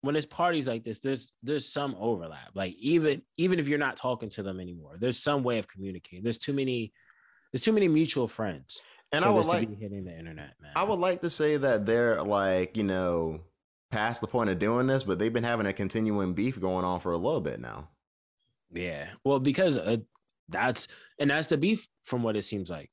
when 0.00 0.16
it's 0.16 0.26
parties 0.26 0.66
like 0.66 0.84
this, 0.84 0.98
there's 1.00 1.32
there's 1.42 1.68
some 1.68 1.94
overlap. 1.98 2.50
Like 2.54 2.74
even 2.78 3.22
even 3.36 3.58
if 3.58 3.68
you're 3.68 3.78
not 3.78 3.96
talking 3.96 4.30
to 4.30 4.42
them 4.42 4.60
anymore, 4.60 4.96
there's 4.98 5.22
some 5.22 5.42
way 5.42 5.58
of 5.58 5.68
communicating. 5.68 6.22
There's 6.22 6.38
too 6.38 6.52
many 6.52 6.92
there's 7.52 7.62
too 7.62 7.72
many 7.72 7.88
mutual 7.88 8.28
friends. 8.28 8.80
And 9.12 9.24
I 9.24 9.28
would 9.28 9.44
like 9.46 9.78
hitting 9.78 10.04
the 10.04 10.18
internet, 10.18 10.54
man. 10.60 10.72
I 10.74 10.84
would 10.84 10.98
like 10.98 11.20
to 11.20 11.30
say 11.30 11.58
that 11.58 11.84
they're 11.84 12.22
like, 12.22 12.76
you 12.78 12.82
know, 12.82 13.40
past 13.90 14.22
the 14.22 14.26
point 14.26 14.48
of 14.48 14.58
doing 14.58 14.86
this, 14.86 15.04
but 15.04 15.18
they've 15.18 15.32
been 15.32 15.44
having 15.44 15.66
a 15.66 15.72
continuing 15.72 16.32
beef 16.32 16.58
going 16.58 16.84
on 16.84 16.98
for 17.00 17.12
a 17.12 17.18
little 17.18 17.42
bit 17.42 17.60
now. 17.60 17.90
Yeah. 18.72 19.08
Well, 19.22 19.38
because 19.38 19.76
uh, 19.76 19.98
that's 20.48 20.88
and 21.18 21.30
that's 21.30 21.48
the 21.48 21.58
beef 21.58 21.86
from 22.04 22.22
what 22.22 22.36
it 22.36 22.42
seems 22.42 22.70
like. 22.70 22.90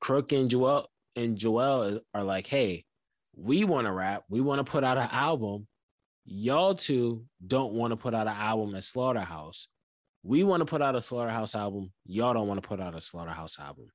Crook 0.00 0.32
and 0.32 0.50
Joel 0.50 0.90
and 1.14 1.38
Joel 1.38 2.00
are 2.12 2.24
like, 2.24 2.48
hey, 2.48 2.84
we 3.36 3.64
want 3.64 3.86
to 3.86 3.92
rap. 3.92 4.24
We 4.28 4.40
want 4.40 4.64
to 4.64 4.70
put 4.70 4.82
out 4.82 4.98
an 4.98 5.08
album. 5.12 5.68
Y'all 6.24 6.74
two 6.74 7.24
don't 7.46 7.72
want 7.72 7.92
to 7.92 7.96
put 7.96 8.14
out 8.14 8.26
an 8.26 8.36
album 8.36 8.74
at 8.74 8.82
Slaughterhouse. 8.82 9.68
We 10.26 10.42
want 10.42 10.60
to 10.60 10.64
put 10.64 10.82
out 10.82 10.96
a 10.96 11.00
Slaughterhouse 11.00 11.54
album. 11.54 11.92
Y'all 12.04 12.34
don't 12.34 12.48
want 12.48 12.60
to 12.62 12.68
put 12.68 12.80
out 12.80 12.96
a 12.96 13.00
Slaughterhouse 13.00 13.58
album. 13.58 13.90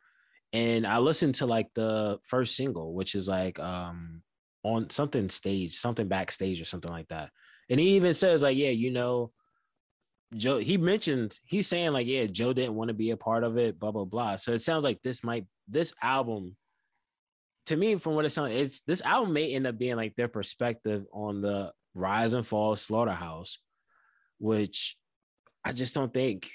And 0.53 0.87
I 0.87 0.99
listened 0.99 1.35
to 1.35 1.45
like 1.45 1.69
the 1.75 2.19
first 2.23 2.55
single, 2.55 2.93
which 2.93 3.15
is 3.15 3.27
like 3.27 3.59
um 3.59 4.21
on 4.63 4.89
something 4.89 5.29
stage, 5.29 5.77
something 5.77 6.07
backstage 6.07 6.61
or 6.61 6.65
something 6.65 6.91
like 6.91 7.07
that. 7.09 7.31
And 7.69 7.79
he 7.79 7.95
even 7.95 8.13
says, 8.13 8.43
like, 8.43 8.57
yeah, 8.57 8.69
you 8.69 8.91
know, 8.91 9.31
Joe, 10.35 10.59
he 10.59 10.77
mentioned 10.77 11.37
he's 11.43 11.67
saying 11.67 11.91
like, 11.91 12.07
yeah, 12.07 12.25
Joe 12.25 12.53
didn't 12.53 12.75
want 12.75 12.87
to 12.89 12.93
be 12.93 13.11
a 13.11 13.17
part 13.17 13.43
of 13.43 13.57
it, 13.57 13.79
blah 13.79 13.91
blah 13.91 14.05
blah. 14.05 14.37
So 14.37 14.51
it 14.53 14.61
sounds 14.61 14.83
like 14.83 15.01
this 15.01 15.23
might 15.23 15.45
this 15.67 15.93
album, 16.01 16.55
to 17.65 17.75
me, 17.75 17.95
from 17.95 18.15
what 18.15 18.25
it 18.25 18.29
sounds, 18.29 18.53
it's 18.53 18.81
this 18.81 19.01
album 19.01 19.33
may 19.33 19.53
end 19.53 19.67
up 19.67 19.77
being 19.77 19.97
like 19.97 20.15
their 20.15 20.29
perspective 20.29 21.05
on 21.13 21.41
the 21.41 21.73
rise 21.93 22.33
and 22.33 22.45
fall 22.45 22.75
slaughterhouse, 22.75 23.59
which 24.39 24.95
I 25.63 25.73
just 25.73 25.93
don't 25.93 26.13
think, 26.13 26.49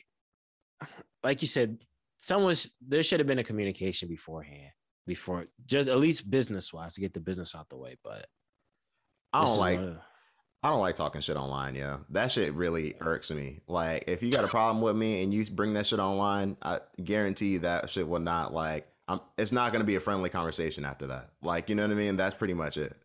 like 1.22 1.42
you 1.42 1.48
said, 1.48 1.78
someone's 2.16 2.70
there 2.86 3.02
should 3.02 3.20
have 3.20 3.26
been 3.26 3.38
a 3.38 3.44
communication 3.44 4.08
beforehand, 4.08 4.70
before 5.06 5.46
just 5.66 5.88
at 5.88 5.98
least 5.98 6.30
business 6.30 6.72
wise 6.72 6.94
to 6.94 7.00
get 7.00 7.14
the 7.14 7.20
business 7.20 7.54
out 7.54 7.68
the 7.68 7.76
way. 7.76 7.96
But 8.02 8.26
I 9.32 9.44
don't 9.44 9.58
like. 9.58 9.80
I 10.62 10.70
don't 10.70 10.80
like 10.80 10.96
talking 10.96 11.20
shit 11.20 11.36
online, 11.36 11.76
yeah. 11.76 11.98
That 12.10 12.32
shit 12.32 12.52
really 12.54 12.94
irks 13.00 13.30
me. 13.30 13.60
Like, 13.68 14.04
if 14.08 14.20
you 14.20 14.32
got 14.32 14.42
a 14.42 14.48
problem 14.48 14.80
with 14.80 14.96
me 14.96 15.22
and 15.22 15.32
you 15.32 15.44
bring 15.44 15.74
that 15.74 15.86
shit 15.86 16.00
online, 16.00 16.56
I 16.60 16.80
guarantee 17.04 17.58
that 17.58 17.88
shit 17.90 18.08
will 18.08 18.18
not 18.18 18.52
like. 18.52 18.88
I'm, 19.06 19.20
it's 19.38 19.52
not 19.52 19.70
going 19.70 19.82
to 19.82 19.86
be 19.86 19.94
a 19.94 20.00
friendly 20.00 20.28
conversation 20.28 20.84
after 20.84 21.06
that. 21.08 21.30
Like, 21.40 21.68
you 21.68 21.76
know 21.76 21.82
what 21.82 21.92
I 21.92 21.94
mean? 21.94 22.16
That's 22.16 22.34
pretty 22.34 22.54
much 22.54 22.78
it. 22.78 22.96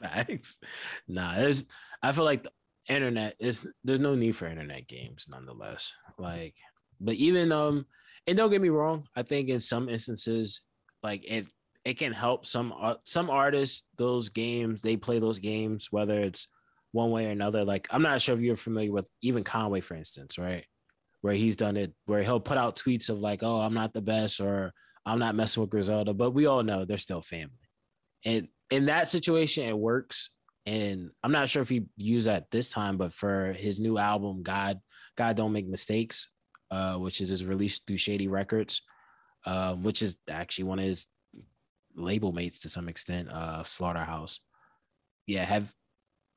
Facts. 0.00 0.60
Nah, 1.08 1.34
there's. 1.34 1.66
I 2.02 2.12
feel 2.12 2.24
like 2.24 2.44
the 2.44 2.52
internet 2.90 3.36
is. 3.38 3.66
There's 3.84 4.00
no 4.00 4.14
need 4.14 4.36
for 4.36 4.46
internet 4.46 4.88
games, 4.88 5.26
nonetheless. 5.30 5.92
Like, 6.18 6.54
but 7.00 7.14
even 7.14 7.52
um, 7.52 7.86
and 8.26 8.36
don't 8.36 8.50
get 8.50 8.60
me 8.60 8.68
wrong. 8.68 9.06
I 9.16 9.22
think 9.22 9.48
in 9.48 9.60
some 9.60 9.88
instances, 9.88 10.62
like 11.02 11.24
it, 11.24 11.46
it 11.84 11.94
can 11.94 12.12
help 12.12 12.46
some 12.46 12.74
uh, 12.78 12.94
some 13.04 13.30
artists. 13.30 13.84
Those 13.96 14.28
games 14.28 14.82
they 14.82 14.96
play 14.96 15.18
those 15.18 15.38
games, 15.38 15.88
whether 15.90 16.20
it's 16.20 16.48
one 16.92 17.10
way 17.10 17.26
or 17.26 17.30
another. 17.30 17.64
Like 17.64 17.88
I'm 17.90 18.02
not 18.02 18.20
sure 18.20 18.34
if 18.34 18.42
you're 18.42 18.56
familiar 18.56 18.92
with 18.92 19.10
even 19.22 19.44
Conway, 19.44 19.80
for 19.80 19.94
instance, 19.94 20.38
right? 20.38 20.64
Where 21.22 21.34
he's 21.34 21.56
done 21.56 21.76
it, 21.76 21.92
where 22.06 22.22
he'll 22.22 22.40
put 22.40 22.58
out 22.58 22.76
tweets 22.76 23.08
of 23.10 23.18
like, 23.18 23.42
"Oh, 23.42 23.60
I'm 23.60 23.74
not 23.74 23.92
the 23.92 24.02
best," 24.02 24.40
or 24.40 24.72
"I'm 25.06 25.18
not 25.18 25.34
messing 25.34 25.60
with 25.62 25.70
Griselda," 25.70 26.14
but 26.14 26.32
we 26.32 26.46
all 26.46 26.62
know 26.62 26.84
they're 26.84 26.98
still 26.98 27.22
family. 27.22 27.68
And 28.24 28.48
in 28.70 28.86
that 28.86 29.08
situation, 29.08 29.68
it 29.68 29.78
works. 29.78 30.30
And 30.66 31.10
I'm 31.22 31.32
not 31.32 31.48
sure 31.48 31.62
if 31.62 31.68
he 31.68 31.86
used 31.96 32.26
that 32.26 32.50
this 32.50 32.70
time, 32.70 32.96
but 32.96 33.12
for 33.12 33.52
his 33.52 33.80
new 33.80 33.98
album, 33.98 34.42
God, 34.42 34.80
God 35.16 35.36
Don't 35.36 35.52
Make 35.52 35.66
Mistakes, 35.66 36.28
uh, 36.70 36.94
which 36.96 37.20
is 37.20 37.30
his 37.30 37.44
release 37.44 37.80
through 37.80 37.96
Shady 37.96 38.28
Records, 38.28 38.82
uh, 39.46 39.74
which 39.74 40.02
is 40.02 40.16
actually 40.28 40.64
one 40.64 40.78
of 40.78 40.84
his 40.84 41.06
label 41.96 42.32
mates 42.32 42.60
to 42.60 42.68
some 42.68 42.88
extent, 42.88 43.30
uh, 43.30 43.64
Slaughterhouse. 43.64 44.40
Yeah, 45.26 45.44
have 45.44 45.72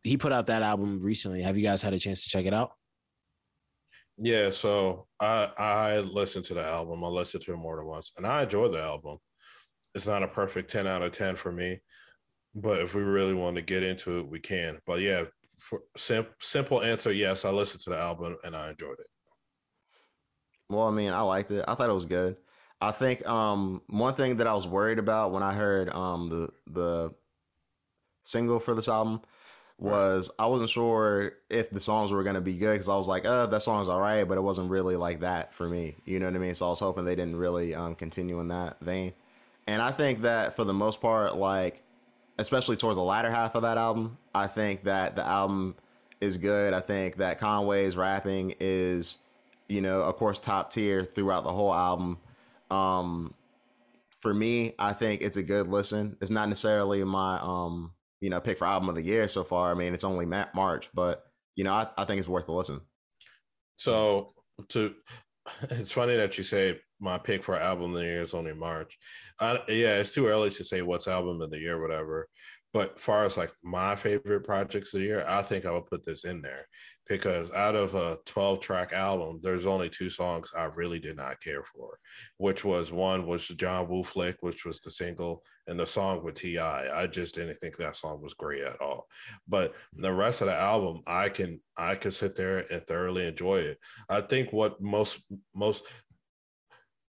he 0.03 0.17
put 0.17 0.33
out 0.33 0.47
that 0.47 0.61
album 0.61 0.99
recently. 1.01 1.41
Have 1.41 1.57
you 1.57 1.63
guys 1.63 1.81
had 1.81 1.93
a 1.93 1.99
chance 1.99 2.23
to 2.23 2.29
check 2.29 2.45
it 2.45 2.53
out? 2.53 2.71
Yeah, 4.17 4.51
so 4.51 5.07
I 5.19 5.49
I 5.57 5.99
listened 5.99 6.45
to 6.45 6.53
the 6.53 6.63
album. 6.63 7.03
I 7.03 7.07
listened 7.07 7.43
to 7.45 7.53
it 7.53 7.57
more 7.57 7.77
than 7.77 7.85
once, 7.85 8.11
and 8.17 8.27
I 8.27 8.43
enjoyed 8.43 8.73
the 8.73 8.81
album. 8.81 9.17
It's 9.95 10.07
not 10.07 10.23
a 10.23 10.27
perfect 10.27 10.69
ten 10.69 10.87
out 10.87 11.01
of 11.01 11.11
ten 11.11 11.35
for 11.35 11.51
me, 11.51 11.79
but 12.55 12.79
if 12.79 12.93
we 12.93 13.01
really 13.01 13.33
want 13.33 13.55
to 13.55 13.61
get 13.61 13.83
into 13.83 14.19
it, 14.19 14.27
we 14.27 14.39
can. 14.39 14.79
But 14.85 15.01
yeah, 15.01 15.25
for 15.57 15.81
sim- 15.97 16.27
simple 16.39 16.81
answer, 16.81 17.11
yes, 17.11 17.45
I 17.45 17.49
listened 17.51 17.83
to 17.83 17.91
the 17.91 17.97
album 17.97 18.37
and 18.43 18.55
I 18.55 18.71
enjoyed 18.71 18.99
it. 18.99 19.07
Well, 20.69 20.87
I 20.87 20.91
mean, 20.91 21.13
I 21.13 21.21
liked 21.21 21.51
it. 21.51 21.65
I 21.67 21.75
thought 21.75 21.89
it 21.89 21.93
was 21.93 22.05
good. 22.05 22.37
I 22.81 22.91
think 22.91 23.25
um, 23.27 23.81
one 23.87 24.13
thing 24.15 24.37
that 24.37 24.47
I 24.47 24.53
was 24.53 24.67
worried 24.67 24.99
about 24.99 25.31
when 25.31 25.43
I 25.43 25.53
heard 25.53 25.89
um, 25.89 26.29
the 26.29 26.49
the 26.67 27.13
single 28.23 28.59
for 28.59 28.73
this 28.73 28.87
album 28.87 29.21
was 29.77 30.31
I 30.39 30.45
wasn't 30.47 30.69
sure 30.69 31.33
if 31.49 31.69
the 31.69 31.79
songs 31.79 32.11
were 32.11 32.23
gonna 32.23 32.41
be 32.41 32.57
good 32.57 32.73
because 32.73 32.89
I 32.89 32.95
was 32.95 33.07
like, 33.07 33.25
uh, 33.25 33.45
that 33.47 33.61
song's 33.61 33.87
all 33.87 33.99
right, 33.99 34.25
but 34.25 34.37
it 34.37 34.41
wasn't 34.41 34.69
really 34.69 34.95
like 34.95 35.21
that 35.21 35.53
for 35.53 35.67
me. 35.67 35.95
You 36.05 36.19
know 36.19 36.25
what 36.25 36.35
I 36.35 36.39
mean? 36.39 36.55
So 36.55 36.67
I 36.67 36.69
was 36.69 36.79
hoping 36.79 37.05
they 37.05 37.15
didn't 37.15 37.37
really 37.37 37.73
um, 37.73 37.95
continue 37.95 38.39
in 38.39 38.49
that 38.49 38.79
vein. 38.81 39.13
And 39.67 39.81
I 39.81 39.91
think 39.91 40.21
that 40.23 40.55
for 40.55 40.63
the 40.65 40.73
most 40.73 40.99
part, 41.01 41.35
like 41.35 41.82
especially 42.37 42.75
towards 42.75 42.97
the 42.97 43.03
latter 43.03 43.29
half 43.29 43.55
of 43.55 43.61
that 43.61 43.77
album, 43.77 44.17
I 44.33 44.47
think 44.47 44.83
that 44.83 45.15
the 45.15 45.25
album 45.25 45.75
is 46.21 46.37
good. 46.37 46.73
I 46.73 46.79
think 46.79 47.17
that 47.17 47.39
Conway's 47.39 47.95
rapping 47.95 48.55
is, 48.59 49.17
you 49.67 49.81
know, 49.81 50.01
of 50.01 50.15
course, 50.15 50.39
top 50.39 50.71
tier 50.71 51.03
throughout 51.03 51.43
the 51.43 51.53
whole 51.53 51.73
album. 51.73 52.17
Um, 52.71 53.33
for 54.19 54.33
me, 54.33 54.73
I 54.79 54.93
think 54.93 55.21
it's 55.21 55.37
a 55.37 55.43
good 55.43 55.67
listen. 55.67 56.17
It's 56.21 56.31
not 56.31 56.49
necessarily 56.49 57.03
my 57.03 57.39
um 57.41 57.91
you 58.23 58.29
know, 58.29 58.39
pick 58.39 58.57
for 58.57 58.65
album 58.65 58.87
of 58.87 58.95
the 58.95 59.01
year 59.01 59.27
so 59.27 59.43
far. 59.43 59.69
I 59.69 59.73
mean, 59.73 59.93
it's 59.93 60.05
only 60.05 60.25
March, 60.25 60.89
but 60.93 61.25
you 61.57 61.65
know, 61.65 61.73
I, 61.73 61.87
I 61.97 62.05
think 62.05 62.19
it's 62.19 62.29
worth 62.29 62.47
a 62.47 62.53
listen. 62.53 62.79
So 63.75 64.31
to 64.69 64.93
it's 65.63 65.91
funny 65.91 66.15
that 66.15 66.37
you 66.37 66.43
say 66.45 66.79
my 67.03 67.17
pick 67.17 67.43
for 67.43 67.59
album 67.59 67.93
of 67.93 67.99
the 67.99 68.05
year 68.05 68.23
is 68.23 68.33
only 68.33 68.53
March. 68.53 68.97
Yeah, 69.41 69.57
it's 69.67 70.13
too 70.13 70.27
early 70.27 70.49
to 70.51 70.63
say 70.63 70.81
what's 70.81 71.07
album 71.07 71.41
of 71.41 71.51
the 71.51 71.59
year, 71.59 71.81
whatever. 71.81 72.29
But 72.73 72.99
far 72.99 73.25
as 73.25 73.37
like 73.37 73.51
my 73.61 73.95
favorite 73.95 74.45
projects 74.45 74.93
of 74.93 75.01
the 75.01 75.05
year, 75.05 75.25
I 75.27 75.43
think 75.43 75.65
I 75.65 75.71
would 75.71 75.85
put 75.85 76.03
this 76.03 76.23
in 76.25 76.41
there 76.41 76.65
because 77.07 77.51
out 77.51 77.75
of 77.75 77.95
a 77.95 78.17
12 78.25 78.61
track 78.61 78.93
album, 78.93 79.39
there's 79.43 79.65
only 79.65 79.89
two 79.89 80.09
songs 80.09 80.51
I 80.55 80.63
really 80.63 80.99
did 80.99 81.17
not 81.17 81.41
care 81.41 81.63
for, 81.63 81.99
which 82.37 82.63
was 82.63 82.91
one 82.91 83.27
was 83.27 83.47
John 83.47 83.89
Woo 83.89 84.03
Flick, 84.03 84.37
which 84.39 84.65
was 84.65 84.79
the 84.79 84.89
single, 84.89 85.43
and 85.67 85.79
the 85.79 85.85
song 85.85 86.23
with 86.23 86.35
T.I. 86.35 87.01
I 87.03 87.07
just 87.07 87.35
didn't 87.35 87.55
think 87.55 87.77
that 87.77 87.95
song 87.95 88.21
was 88.21 88.33
great 88.33 88.63
at 88.63 88.81
all. 88.81 89.07
But 89.47 89.75
the 89.95 90.13
rest 90.13 90.41
of 90.41 90.47
the 90.47 90.55
album, 90.55 91.01
I 91.05 91.29
can 91.29 91.59
I 91.75 91.95
could 91.95 92.13
sit 92.13 92.35
there 92.35 92.65
and 92.71 92.81
thoroughly 92.83 93.27
enjoy 93.27 93.59
it. 93.59 93.79
I 94.09 94.21
think 94.21 94.53
what 94.53 94.81
most 94.81 95.19
most 95.53 95.83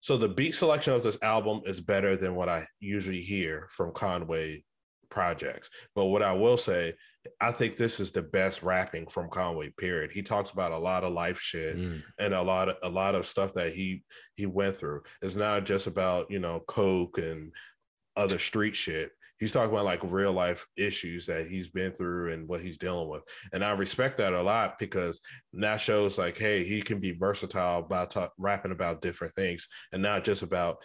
so 0.06 0.16
the 0.16 0.28
beat 0.28 0.54
selection 0.54 0.92
of 0.92 1.02
this 1.02 1.18
album 1.20 1.62
is 1.64 1.80
better 1.80 2.16
than 2.16 2.36
what 2.36 2.48
I 2.48 2.64
usually 2.78 3.20
hear 3.20 3.66
from 3.72 3.90
Conway 3.90 4.62
projects. 5.10 5.68
But 5.96 6.04
what 6.04 6.22
I 6.22 6.32
will 6.32 6.56
say, 6.56 6.94
I 7.40 7.50
think 7.50 7.76
this 7.76 7.98
is 7.98 8.12
the 8.12 8.22
best 8.22 8.62
rapping 8.62 9.08
from 9.08 9.28
Conway. 9.28 9.70
Period. 9.76 10.12
He 10.12 10.22
talks 10.22 10.50
about 10.50 10.70
a 10.70 10.78
lot 10.78 11.02
of 11.02 11.12
life 11.12 11.40
shit 11.40 11.76
mm. 11.76 12.04
and 12.20 12.34
a 12.34 12.40
lot 12.40 12.68
of 12.68 12.76
a 12.84 12.88
lot 12.88 13.16
of 13.16 13.26
stuff 13.26 13.52
that 13.54 13.72
he 13.72 14.04
he 14.36 14.46
went 14.46 14.76
through. 14.76 15.02
It's 15.22 15.34
not 15.34 15.66
just 15.66 15.88
about 15.88 16.30
you 16.30 16.38
know 16.38 16.60
coke 16.68 17.18
and 17.18 17.50
other 18.16 18.38
street 18.38 18.76
shit. 18.76 19.10
He's 19.38 19.52
talking 19.52 19.72
about 19.72 19.84
like 19.84 20.00
real 20.02 20.32
life 20.32 20.66
issues 20.76 21.26
that 21.26 21.46
he's 21.46 21.68
been 21.68 21.92
through 21.92 22.32
and 22.32 22.48
what 22.48 22.60
he's 22.60 22.78
dealing 22.78 23.08
with. 23.08 23.22
And 23.52 23.64
I 23.64 23.72
respect 23.72 24.18
that 24.18 24.32
a 24.32 24.42
lot 24.42 24.78
because 24.78 25.20
that 25.54 25.76
shows 25.76 26.18
like, 26.18 26.38
hey, 26.38 26.64
he 26.64 26.80
can 26.80 27.00
be 27.00 27.12
versatile 27.12 27.82
by 27.82 28.06
talk, 28.06 28.32
rapping 28.38 28.72
about 28.72 29.02
different 29.02 29.34
things 29.34 29.68
and 29.92 30.02
not 30.02 30.24
just 30.24 30.42
about 30.42 30.78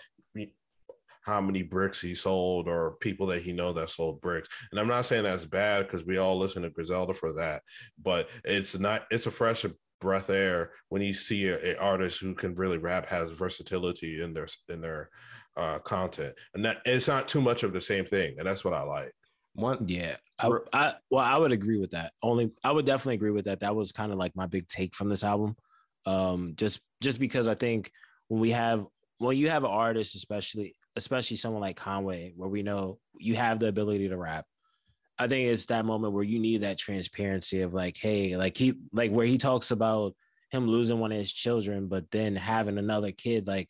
how 1.23 1.39
many 1.39 1.61
bricks 1.61 2.01
he 2.01 2.15
sold 2.15 2.67
or 2.67 2.95
people 2.99 3.27
that 3.27 3.41
he 3.41 3.53
know 3.53 3.71
that 3.73 3.89
sold 3.89 4.21
bricks. 4.21 4.49
And 4.71 4.79
I'm 4.79 4.87
not 4.87 5.05
saying 5.05 5.23
that's 5.23 5.45
bad 5.45 5.87
because 5.87 6.05
we 6.05 6.17
all 6.17 6.37
listen 6.37 6.63
to 6.63 6.69
Griselda 6.69 7.13
for 7.13 7.33
that, 7.33 7.61
but 8.01 8.29
it's 8.43 8.77
not. 8.77 9.05
It's 9.11 9.27
a 9.27 9.31
fresh 9.31 9.65
breath 9.99 10.31
air 10.31 10.71
when 10.89 11.01
you 11.01 11.13
see 11.13 11.47
an 11.47 11.75
artist 11.79 12.19
who 12.19 12.33
can 12.33 12.55
really 12.55 12.79
rap 12.79 13.07
has 13.07 13.29
versatility 13.29 14.21
in 14.21 14.33
their 14.33 14.47
in 14.67 14.81
their 14.81 15.09
uh, 15.57 15.79
content, 15.79 16.35
and 16.53 16.63
that 16.65 16.81
it's 16.85 17.07
not 17.07 17.27
too 17.27 17.41
much 17.41 17.63
of 17.63 17.73
the 17.73 17.81
same 17.81 18.05
thing, 18.05 18.35
and 18.37 18.47
that's 18.47 18.63
what 18.63 18.73
I 18.73 18.83
like. 18.83 19.13
One, 19.53 19.85
yeah, 19.87 20.15
I, 20.39 20.49
I 20.71 20.93
well, 21.09 21.23
I 21.23 21.37
would 21.37 21.51
agree 21.51 21.77
with 21.77 21.91
that. 21.91 22.13
Only, 22.21 22.51
I 22.63 22.71
would 22.71 22.85
definitely 22.85 23.15
agree 23.15 23.31
with 23.31 23.45
that. 23.45 23.59
That 23.59 23.75
was 23.75 23.91
kind 23.91 24.11
of 24.11 24.17
like 24.17 24.35
my 24.35 24.45
big 24.45 24.67
take 24.67 24.95
from 24.95 25.09
this 25.09 25.23
album, 25.23 25.55
um, 26.05 26.53
just 26.55 26.79
just 27.01 27.19
because 27.19 27.47
I 27.47 27.55
think 27.55 27.91
when 28.27 28.39
we 28.39 28.51
have 28.51 28.85
when 29.17 29.37
you 29.37 29.49
have 29.49 29.63
an 29.63 29.71
artist, 29.71 30.15
especially 30.15 30.75
especially 30.95 31.37
someone 31.37 31.61
like 31.61 31.77
Conway, 31.77 32.33
where 32.35 32.49
we 32.49 32.63
know 32.63 32.99
you 33.17 33.35
have 33.35 33.59
the 33.59 33.67
ability 33.67 34.09
to 34.09 34.17
rap. 34.17 34.45
I 35.19 35.27
think 35.27 35.47
it's 35.47 35.67
that 35.67 35.85
moment 35.85 36.13
where 36.13 36.23
you 36.23 36.39
need 36.39 36.61
that 36.61 36.77
transparency 36.77 37.61
of 37.61 37.73
like, 37.73 37.97
hey, 37.97 38.35
like 38.35 38.57
he 38.57 38.73
like 38.91 39.11
where 39.11 39.25
he 39.25 39.37
talks 39.37 39.71
about 39.71 40.15
him 40.49 40.67
losing 40.67 40.99
one 40.99 41.11
of 41.11 41.17
his 41.17 41.31
children, 41.31 41.87
but 41.87 42.09
then 42.11 42.35
having 42.35 42.77
another 42.77 43.11
kid. 43.11 43.47
Like 43.47 43.69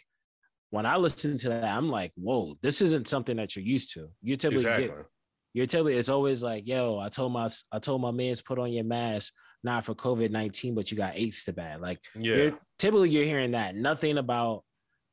when 0.71 0.85
I 0.85 0.97
listen 0.97 1.37
to 1.37 1.49
that, 1.49 1.63
I'm 1.63 1.89
like, 1.89 2.11
whoa, 2.15 2.55
this 2.61 2.81
isn't 2.81 3.07
something 3.07 3.37
that 3.37 3.55
you're 3.55 3.65
used 3.65 3.93
to. 3.93 4.09
You 4.21 4.35
typically 4.35 4.63
exactly. 4.63 4.87
get 4.87 5.05
You're 5.53 5.65
typically 5.67 5.97
it's 5.97 6.09
always 6.09 6.41
like, 6.41 6.65
yo, 6.65 6.97
I 6.97 7.09
told 7.09 7.33
my 7.33 7.49
I 7.71 7.79
told 7.79 8.01
my 8.01 8.11
man's 8.11 8.41
put 8.41 8.57
on 8.57 8.71
your 8.71 8.85
mask, 8.85 9.33
not 9.63 9.85
for 9.85 9.93
COVID 9.93 10.31
nineteen, 10.31 10.73
but 10.73 10.89
you 10.89 10.97
got 10.97 11.15
AIDS 11.15 11.43
to 11.43 11.53
bad. 11.53 11.81
Like, 11.81 11.99
Yeah. 12.15 12.35
you're 12.35 12.59
typically 12.79 13.09
you're 13.09 13.25
hearing 13.25 13.51
that. 13.51 13.75
Nothing 13.75 14.17
about 14.17 14.63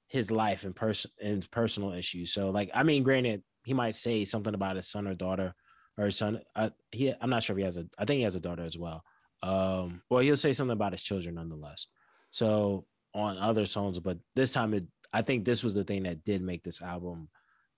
his 0.07 0.31
life 0.31 0.65
and 0.65 0.75
person 0.75 1.11
and 1.23 1.49
personal 1.51 1.93
issues. 1.93 2.33
So, 2.33 2.51
like, 2.51 2.71
I 2.73 2.83
mean, 2.83 3.03
granted, 3.03 3.43
he 3.65 3.75
might 3.75 3.95
say 3.95 4.25
something 4.25 4.55
about 4.55 4.77
his 4.77 4.89
son 4.89 5.07
or 5.07 5.15
daughter 5.15 5.55
or 5.99 6.07
his 6.07 6.17
son. 6.17 6.41
Uh, 6.55 6.71
he, 6.93 7.13
I'm 7.21 7.31
not 7.31 7.43
sure 7.43 7.55
if 7.55 7.59
he 7.59 7.65
has 7.65 7.77
a. 7.77 7.87
I 7.99 8.05
think 8.05 8.19
he 8.19 8.23
has 8.23 8.37
a 8.37 8.41
daughter 8.41 8.65
as 8.65 8.79
well. 8.79 9.03
Um, 9.43 10.03
well, 10.09 10.21
he'll 10.21 10.37
say 10.37 10.53
something 10.53 10.73
about 10.73 10.93
his 10.93 11.03
children 11.03 11.35
nonetheless. 11.35 11.87
So 12.31 12.87
on 13.15 13.39
other 13.39 13.67
songs, 13.67 13.99
but 13.99 14.19
this 14.37 14.53
time 14.53 14.75
it, 14.75 14.85
I 15.13 15.23
think 15.23 15.45
this 15.45 15.63
was 15.63 15.75
the 15.75 15.85
thing 15.85 16.05
that 16.05 16.25
did 16.25 16.43
make 16.43 16.63
this 16.63 16.83
album 16.83 17.29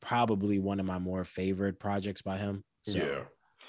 probably 0.00 0.58
one 0.58 0.80
of 0.80 0.86
my 0.86 0.98
more 0.98 1.24
favorite 1.24 1.78
projects 1.78 2.22
by 2.22 2.38
him. 2.38 2.64
So 2.82 2.98
yeah. 2.98 3.20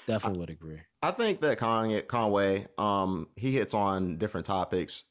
definitely 0.06 0.40
would 0.40 0.50
agree. 0.50 0.80
I 1.02 1.10
think 1.10 1.40
that 1.42 1.58
Kanye, 1.58 2.06
Conway, 2.06 2.66
um, 2.78 3.28
he 3.36 3.52
hits 3.52 3.74
on 3.74 4.16
different 4.16 4.46
topics 4.46 5.04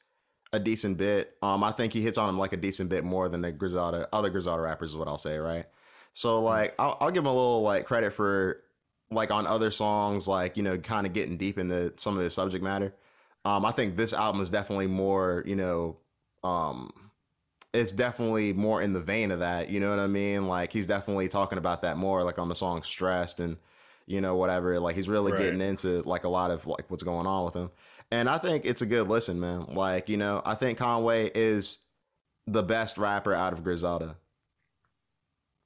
a 0.53 0.59
decent 0.59 0.97
bit. 0.97 1.35
Um, 1.41 1.63
I 1.63 1.71
think 1.71 1.93
he 1.93 2.01
hits 2.01 2.17
on 2.17 2.27
them 2.27 2.39
like 2.39 2.53
a 2.53 2.57
decent 2.57 2.89
bit 2.89 3.03
more 3.03 3.29
than 3.29 3.41
the 3.41 3.51
Griselda, 3.51 4.09
other 4.11 4.29
Griselda 4.29 4.61
rappers 4.61 4.91
is 4.91 4.95
what 4.97 5.07
I'll 5.07 5.17
say, 5.17 5.37
right? 5.37 5.65
So 6.13 6.41
like, 6.41 6.75
I'll, 6.77 6.97
I'll 6.99 7.11
give 7.11 7.23
him 7.23 7.27
a 7.27 7.33
little 7.33 7.61
like 7.61 7.85
credit 7.85 8.11
for 8.13 8.63
like 9.11 9.31
on 9.31 9.45
other 9.45 9.71
songs, 9.71 10.27
like 10.27 10.57
you 10.57 10.63
know, 10.63 10.77
kind 10.77 11.05
of 11.05 11.13
getting 11.13 11.37
deep 11.37 11.57
into 11.57 11.93
some 11.97 12.17
of 12.17 12.23
the 12.23 12.31
subject 12.31 12.63
matter. 12.63 12.93
Um, 13.45 13.65
I 13.65 13.71
think 13.71 13.97
this 13.97 14.13
album 14.13 14.41
is 14.41 14.49
definitely 14.49 14.87
more, 14.87 15.43
you 15.45 15.55
know, 15.55 15.97
um, 16.43 16.91
it's 17.73 17.91
definitely 17.91 18.53
more 18.53 18.81
in 18.81 18.93
the 18.93 18.99
vein 18.99 19.31
of 19.31 19.39
that. 19.39 19.69
You 19.69 19.79
know 19.79 19.89
what 19.89 19.99
I 19.99 20.07
mean? 20.07 20.47
Like 20.47 20.73
he's 20.73 20.87
definitely 20.87 21.27
talking 21.29 21.57
about 21.57 21.81
that 21.83 21.97
more, 21.97 22.23
like 22.23 22.39
on 22.39 22.49
the 22.49 22.55
song 22.55 22.83
"Stressed" 22.83 23.39
and 23.39 23.57
you 24.05 24.19
know 24.21 24.35
whatever. 24.35 24.79
Like 24.79 24.95
he's 24.95 25.07
really 25.09 25.31
Right. 25.31 25.39
getting 25.41 25.61
into 25.61 26.01
like 26.03 26.23
a 26.25 26.29
lot 26.29 26.51
of 26.51 26.67
like 26.67 26.89
what's 26.89 27.03
going 27.03 27.27
on 27.27 27.45
with 27.45 27.53
him. 27.53 27.71
And 28.11 28.29
I 28.29 28.37
think 28.37 28.65
it's 28.65 28.81
a 28.81 28.85
good 28.85 29.07
listen, 29.07 29.39
man. 29.39 29.65
Like 29.69 30.09
you 30.09 30.17
know, 30.17 30.41
I 30.45 30.55
think 30.55 30.77
Conway 30.79 31.31
is 31.33 31.77
the 32.47 32.63
best 32.63 32.97
rapper 32.97 33.33
out 33.33 33.53
of 33.53 33.63
Griselda. 33.63 34.17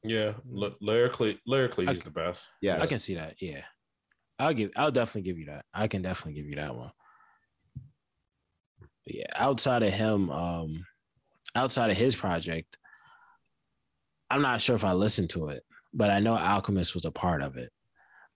Yeah. 0.04 0.34
Ly- 0.48 0.76
lyrically, 0.82 1.40
lyrically, 1.48 1.88
I- 1.88 1.94
he's 1.94 2.04
the 2.04 2.12
best. 2.12 2.50
Yeah, 2.62 2.80
I 2.80 2.86
can 2.86 3.00
see 3.00 3.16
that. 3.16 3.42
Yeah. 3.42 3.64
I'll 4.38 4.54
give 4.54 4.70
I'll 4.76 4.92
definitely 4.92 5.24
give 5.28 5.40
you 5.40 5.46
that. 5.48 5.66
I 5.74 5.88
can 5.88 6.04
definitely 6.04 6.34
give 6.40 6.46
you 6.50 6.58
that 6.58 6.76
one. 6.76 6.92
But 8.80 9.16
yeah, 9.16 9.26
outside 9.36 9.82
of 9.82 9.94
him, 9.94 10.30
um, 10.30 10.86
outside 11.56 11.90
of 11.90 11.98
his 11.98 12.16
project, 12.16 12.78
I'm 14.30 14.42
not 14.42 14.62
sure 14.62 14.76
if 14.76 14.84
I 14.84 14.94
listened 14.94 15.30
to 15.32 15.50
it, 15.50 15.64
but 15.94 16.10
I 16.10 16.20
know 16.20 16.38
Alchemist 16.38 16.94
was 16.94 17.06
a 17.06 17.12
part 17.12 17.42
of 17.42 17.58
it. 17.58 17.72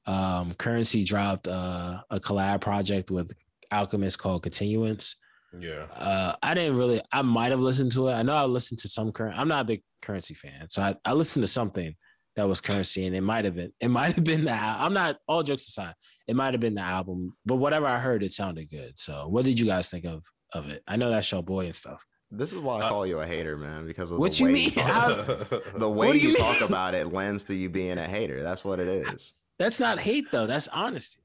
Um, 0.05 0.53
Curren$y 0.53 1.03
dropped 1.03 1.47
uh, 1.47 2.01
a 2.09 2.19
collab 2.19 2.61
project 2.61 3.11
with 3.11 3.31
Alchemist 3.71 4.17
called 4.17 4.43
Continuance. 4.43 5.15
Yeah. 5.57 5.85
Uh, 5.95 6.35
I 6.41 6.53
didn't 6.53 6.77
really. 6.77 7.01
I 7.11 7.21
might 7.21 7.51
have 7.51 7.59
listened 7.59 7.91
to 7.93 8.07
it. 8.07 8.13
I 8.13 8.23
know 8.23 8.35
I 8.35 8.45
listened 8.45 8.79
to 8.79 8.87
some 8.87 9.11
current. 9.11 9.37
I'm 9.37 9.47
not 9.47 9.61
a 9.61 9.65
big 9.65 9.83
Curren$y 10.01 10.35
fan, 10.35 10.69
so 10.69 10.81
I, 10.81 10.95
I 11.05 11.13
listened 11.13 11.43
to 11.43 11.47
something 11.47 11.95
that 12.35 12.47
was 12.47 12.61
Curren$y, 12.61 13.03
and 13.03 13.15
it 13.15 13.21
might 13.21 13.45
have 13.45 13.55
been. 13.55 13.73
It 13.79 13.89
might 13.89 14.13
have 14.13 14.23
been 14.23 14.45
the. 14.45 14.53
I'm 14.53 14.93
not. 14.93 15.17
All 15.27 15.43
jokes 15.43 15.67
aside, 15.67 15.95
it 16.27 16.35
might 16.35 16.53
have 16.53 16.61
been 16.61 16.75
the 16.75 16.81
album, 16.81 17.35
but 17.45 17.55
whatever 17.55 17.87
I 17.87 17.99
heard, 17.99 18.23
it 18.23 18.31
sounded 18.31 18.69
good. 18.69 18.97
So, 18.97 19.27
what 19.27 19.45
did 19.45 19.59
you 19.59 19.65
guys 19.65 19.89
think 19.89 20.05
of 20.05 20.23
of 20.53 20.69
it? 20.69 20.83
I 20.87 20.97
know 20.97 21.09
that's 21.09 21.31
your 21.31 21.43
boy 21.43 21.65
and 21.65 21.75
stuff. 21.75 22.03
This 22.31 22.53
is 22.53 22.59
why 22.59 22.79
I 22.79 22.85
Uh, 22.85 22.89
call 22.89 23.05
you 23.07 23.19
a 23.19 23.25
hater, 23.25 23.57
man, 23.57 23.85
because 23.85 24.11
of 24.11 24.19
What 24.19 24.33
the 24.33 24.37
you 24.39 24.45
way 24.45 24.51
mean? 24.53 24.71
talk- 24.71 24.85
How- 24.91 25.13
the 25.77 25.89
way 25.89 26.07
What 26.07 26.21
you, 26.21 26.29
you 26.29 26.35
talk 26.37 26.61
about 26.61 26.93
it 26.93 27.07
lends 27.11 27.43
to 27.45 27.55
you 27.55 27.69
being 27.69 27.97
a 27.97 28.03
hater. 28.07 28.43
That's 28.43 28.63
what 28.63 28.79
it 28.79 28.87
is, 28.87 29.33
That's 29.57 29.79
not 29.79 29.99
hate 29.99 30.25
though. 30.31 30.45
That's 30.47 30.67
honesty. 30.69 31.19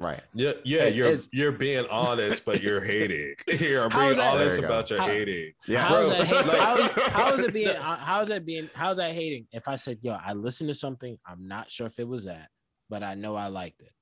right? 0.00 0.20
Yeah, 0.34 0.52
yeah, 0.64 0.84
It- 0.84 0.94
you're 0.94 1.14
you're 1.32 1.52
being 1.52 1.86
honest, 1.90 2.44
but 2.44 2.60
you're 2.62 2.82
hating. 2.84 3.34
You're 3.48 3.88
being 3.88 4.16
that- 4.16 4.34
honest 4.34 4.58
you 4.60 4.64
about 4.64 4.90
your 4.90 5.00
How- 5.00 5.06
hating. 5.08 5.52
Yeah, 5.66 5.82
How 5.82 5.96
is 5.96 6.08
bro, 6.10 6.18
that 6.18 6.26
hate? 6.26 6.46
like- 6.46 6.60
how, 6.60 7.10
how 7.10 7.32
is 7.34 7.40
it 7.40 7.52
being? 7.52 7.76
How 7.76 8.20
is 8.20 8.28
that 8.28 8.44
being? 8.44 8.70
How 8.74 8.90
is 8.90 8.96
that 8.98 9.12
hating? 9.12 9.46
If 9.52 9.66
I 9.68 9.76
said, 9.76 9.98
"Yo, 10.02 10.12
I 10.12 10.32
listened 10.34 10.68
to 10.68 10.74
something, 10.74 11.18
I'm 11.26 11.46
not 11.48 11.70
sure 11.70 11.86
if 11.86 11.98
it 11.98 12.06
was 12.08 12.24
that, 12.26 12.48
but 12.88 13.02
I 13.02 13.14
know 13.14 13.34
I 13.36 13.46
liked 13.48 13.80
it, 13.80 13.92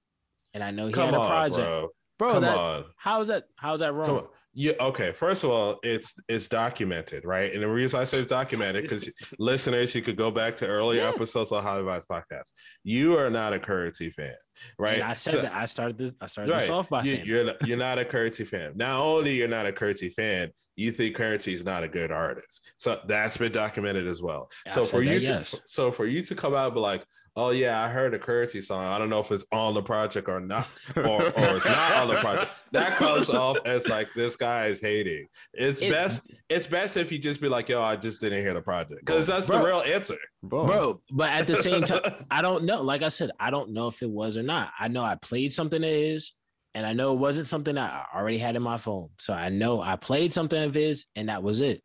and 0.54 0.62
I 0.64 0.70
know 0.70 0.86
he 0.86 0.92
Come 0.92 1.06
had 1.06 1.14
a 1.14 1.18
on, 1.18 1.28
project, 1.28 1.56
bro. 1.68 1.88
bro. 2.18 2.32
Come 2.34 2.42
that, 2.42 2.56
on. 2.58 2.84
How 2.96 3.20
is 3.22 3.28
that? 3.28 3.44
How 3.56 3.72
is 3.74 3.80
that 3.80 3.92
wrong? 3.94 4.26
Yeah, 4.58 4.72
okay. 4.80 5.12
First 5.12 5.44
of 5.44 5.50
all, 5.50 5.78
it's 5.82 6.14
it's 6.28 6.48
documented, 6.48 7.26
right? 7.26 7.52
And 7.52 7.62
the 7.62 7.68
reason 7.68 8.00
I 8.00 8.04
say 8.04 8.20
it's 8.20 8.26
documented 8.28 8.84
because 8.84 9.06
listeners, 9.38 9.94
you 9.94 10.00
could 10.00 10.16
go 10.16 10.30
back 10.30 10.56
to 10.56 10.66
earlier 10.66 11.02
Yeah. 11.02 11.10
episodes 11.10 11.52
of 11.52 11.62
Highly 11.62 11.80
Advised 11.80 12.08
Podcast. 12.08 12.52
You 12.82 13.18
are 13.18 13.28
not 13.28 13.52
a 13.52 13.58
Curren$y 13.58 14.08
fan, 14.08 14.32
right? 14.78 14.94
And 14.94 15.02
I 15.02 15.12
said 15.12 15.34
So- 15.34 15.42
that. 15.42 15.52
I 15.52 15.66
started 15.66 15.98
this. 15.98 16.12
I 16.22 16.26
started 16.26 16.52
Right. 16.52 16.60
this 16.60 16.70
off 16.70 16.88
by 16.88 17.02
you, 17.02 17.10
saying, 17.10 17.26
you're 17.26 17.44
not, 17.44 17.66
you're 17.68 17.76
not 17.76 17.98
a 17.98 18.04
Curren$y 18.06 18.44
fan. 18.46 18.72
Not 18.76 18.98
only 18.98 19.34
you're 19.36 19.46
not 19.46 19.66
a 19.66 19.72
Curren$y 19.72 20.08
fan, 20.08 20.50
you 20.76 20.92
think 20.92 21.16
Curren$y 21.16 21.52
is 21.52 21.64
not 21.64 21.82
a 21.82 21.88
good 21.88 22.12
artist. 22.12 22.62
So 22.76 23.00
that's 23.06 23.36
been 23.38 23.52
documented 23.52 24.06
as 24.06 24.22
well. 24.22 24.50
I 24.66 24.70
so 24.70 24.84
said 24.84 24.90
for 24.90 25.04
that, 25.04 25.12
you 25.12 25.20
to 25.20 25.26
yes. 25.26 25.54
so 25.64 25.90
for 25.90 26.04
you 26.06 26.22
to 26.22 26.34
come 26.34 26.54
out 26.54 26.66
and 26.66 26.74
be 26.74 26.80
like, 26.80 27.04
oh 27.34 27.50
yeah, 27.50 27.82
I 27.82 27.88
heard 27.88 28.12
a 28.14 28.18
Curren$y 28.18 28.60
song. 28.60 28.84
I 28.84 28.98
don't 28.98 29.08
know 29.08 29.20
if 29.20 29.30
it's 29.32 29.46
on 29.52 29.72
the 29.74 29.82
project 29.82 30.28
or 30.28 30.38
not, 30.40 30.68
or 30.96 31.22
or 31.22 31.22
it's 31.56 31.64
not 31.64 31.92
on 31.94 32.08
the 32.08 32.14
project. 32.20 32.50
That 32.72 32.96
comes 32.96 33.30
off 33.30 33.56
as 33.64 33.88
like 33.88 34.08
this 34.14 34.36
guy 34.36 34.66
is 34.66 34.82
hating. 34.82 35.26
It's 35.54 35.80
It- 35.80 35.90
best. 35.90 36.20
It's 36.48 36.66
best 36.66 36.96
if 36.96 37.10
you 37.10 37.18
just 37.18 37.40
be 37.40 37.48
like, 37.48 37.68
yo, 37.70 37.82
I 37.82 37.96
just 37.96 38.20
didn't 38.20 38.40
hear 38.42 38.54
the 38.54 38.60
project 38.62 39.00
because 39.04 39.26
that's 39.26 39.46
Bro. 39.48 39.58
the 39.58 39.64
real 39.64 39.80
answer. 39.80 40.16
Boom. 40.42 40.66
bro. 40.66 41.00
But 41.10 41.30
at 41.30 41.46
the 41.46 41.56
same 41.56 41.82
time, 41.82 42.02
I 42.30 42.40
don't 42.42 42.64
know. 42.64 42.82
Like 42.82 43.02
I 43.02 43.08
said, 43.08 43.30
I 43.40 43.50
don't 43.50 43.72
know 43.72 43.88
if 43.88 44.00
it 44.02 44.10
was 44.10 44.36
or 44.36 44.42
not. 44.44 44.70
I 44.78 44.86
know 44.88 45.02
I 45.02 45.16
played 45.16 45.52
something 45.52 45.80
that 45.80 45.88
is, 45.88 46.32
and 46.76 46.86
I 46.86 46.92
know 46.92 47.14
it 47.14 47.18
wasn't 47.18 47.46
something 47.46 47.74
that 47.76 47.90
I 47.90 48.18
already 48.18 48.36
had 48.36 48.54
in 48.54 48.62
my 48.62 48.76
phone. 48.76 49.08
So 49.18 49.32
I 49.32 49.48
know 49.48 49.80
I 49.80 49.96
played 49.96 50.30
something 50.30 50.62
of 50.62 50.74
his, 50.74 51.06
and 51.16 51.30
that 51.30 51.42
was 51.42 51.62
it. 51.62 51.80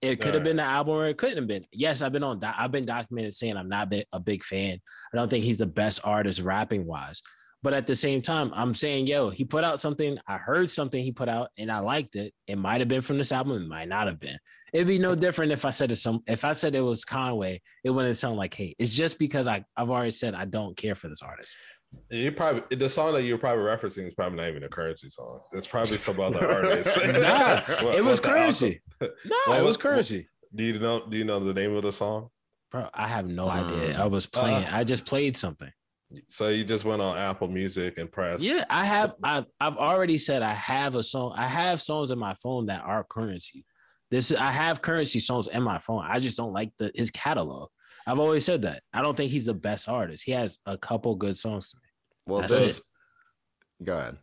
It 0.00 0.20
could 0.20 0.34
have 0.34 0.44
been 0.44 0.58
the 0.58 0.62
album, 0.62 0.94
or 0.94 1.08
it 1.08 1.18
couldn't 1.18 1.38
have 1.38 1.48
been. 1.48 1.64
Yes, 1.72 2.00
I've 2.00 2.12
been 2.12 2.22
on. 2.22 2.40
I've 2.44 2.70
been 2.70 2.86
documented 2.86 3.34
saying 3.34 3.56
I'm 3.56 3.68
not 3.68 3.92
a 4.12 4.20
big 4.20 4.44
fan. 4.44 4.78
I 5.12 5.16
don't 5.16 5.28
think 5.28 5.42
he's 5.42 5.58
the 5.58 5.66
best 5.66 6.00
artist 6.04 6.42
rapping 6.42 6.86
wise. 6.86 7.22
But 7.64 7.74
at 7.74 7.88
the 7.88 7.96
same 7.96 8.22
time, 8.22 8.52
I'm 8.54 8.72
saying, 8.72 9.08
yo, 9.08 9.30
he 9.30 9.44
put 9.44 9.64
out 9.64 9.80
something. 9.80 10.16
I 10.28 10.36
heard 10.36 10.70
something 10.70 11.02
he 11.02 11.10
put 11.10 11.28
out, 11.28 11.48
and 11.58 11.72
I 11.72 11.80
liked 11.80 12.14
it. 12.14 12.32
It 12.46 12.56
might 12.56 12.80
have 12.80 12.88
been 12.88 13.00
from 13.00 13.18
this 13.18 13.32
album. 13.32 13.60
It 13.60 13.68
might 13.68 13.88
not 13.88 14.06
have 14.06 14.20
been. 14.20 14.38
It'd 14.72 14.86
be 14.86 14.98
no 15.00 15.16
different 15.16 15.50
if 15.50 15.64
I 15.64 15.70
said 15.70 15.90
it 15.90 15.96
some. 15.96 16.20
If 16.28 16.44
I 16.44 16.52
said 16.52 16.76
it 16.76 16.82
was 16.82 17.04
Conway, 17.04 17.60
it 17.82 17.90
wouldn't 17.90 18.16
sound 18.16 18.36
like 18.36 18.54
hate. 18.54 18.76
It's 18.78 18.90
just 18.90 19.18
because 19.18 19.48
I 19.48 19.64
I've 19.76 19.90
already 19.90 20.12
said 20.12 20.34
I 20.34 20.44
don't 20.44 20.76
care 20.76 20.94
for 20.94 21.08
this 21.08 21.22
artist. 21.22 21.56
You 22.10 22.30
probably 22.32 22.76
the 22.76 22.88
song 22.88 23.14
that 23.14 23.22
you're 23.22 23.38
probably 23.38 23.64
referencing 23.64 24.06
is 24.06 24.14
probably 24.14 24.36
not 24.38 24.48
even 24.48 24.62
a 24.64 24.68
Curren$y 24.68 25.08
song. 25.08 25.40
It's 25.52 25.66
probably 25.66 25.96
some 25.96 26.20
other 26.20 26.46
artist. 26.52 26.96
Nah, 27.04 27.60
What- 27.84 27.94
it 27.96 28.04
was 28.04 28.20
what 28.20 28.22
the 28.22 28.28
Curren$y. 28.28 28.80
No, 29.24 29.36
What 29.46 29.58
it 29.58 29.62
was 29.62 29.66
was- 29.68 29.76
Curren$y. 29.76 30.26
Do 30.54 30.64
you 30.64 30.78
know? 30.78 31.06
Do 31.06 31.18
you 31.18 31.24
know 31.24 31.40
the 31.40 31.52
name 31.54 31.74
of 31.74 31.82
the 31.82 31.92
song? 31.92 32.28
Bro, 32.70 32.88
I 32.94 33.08
have 33.08 33.26
no 33.26 33.48
idea. 33.48 33.94
Mm. 33.94 33.98
I 34.00 34.06
was 34.06 34.26
playing. 34.26 34.64
Uh, 34.64 34.70
I 34.72 34.84
just 34.84 35.04
played 35.04 35.36
something. 35.36 35.70
So 36.28 36.48
you 36.48 36.62
just 36.64 36.84
went 36.84 37.02
on 37.02 37.16
Apple 37.18 37.48
Music 37.48 37.98
and 37.98 38.10
pressed. 38.10 38.42
Yeah, 38.42 38.64
I 38.70 38.84
have. 38.84 39.14
I've 39.22 39.46
I've 39.60 39.76
already 39.76 40.18
said 40.18 40.42
I 40.42 40.54
have 40.54 40.94
a 40.94 41.02
song. 41.02 41.34
I 41.36 41.46
have 41.48 41.82
songs 41.82 42.10
in 42.12 42.18
my 42.18 42.34
phone 42.34 42.66
that 42.66 42.82
are 42.84 43.04
Curren$y. 43.10 43.62
This 44.10 44.32
I 44.32 44.50
have 44.52 44.80
Curren$y 44.82 45.20
songs 45.20 45.48
in 45.48 45.62
my 45.62 45.78
phone. 45.78 46.04
I 46.06 46.20
just 46.20 46.36
don't 46.36 46.52
like 46.52 46.70
the 46.78 46.90
his 46.94 47.10
catalog. 47.10 47.68
I've 48.06 48.18
always 48.18 48.44
said 48.44 48.62
that. 48.62 48.82
I 48.92 49.02
don't 49.02 49.16
think 49.16 49.30
he's 49.32 49.46
the 49.46 49.54
best 49.54 49.88
artist. 49.88 50.24
He 50.24 50.32
has 50.32 50.58
a 50.66 50.78
couple 50.78 51.14
good 51.16 51.36
songs 51.36 51.70
to 51.70 51.76
me. 51.76 51.82
Well, 52.26 52.40
That's 52.42 52.58
this, 52.58 52.78
it. 52.78 53.84
go 53.84 53.96
ahead. 53.98 54.16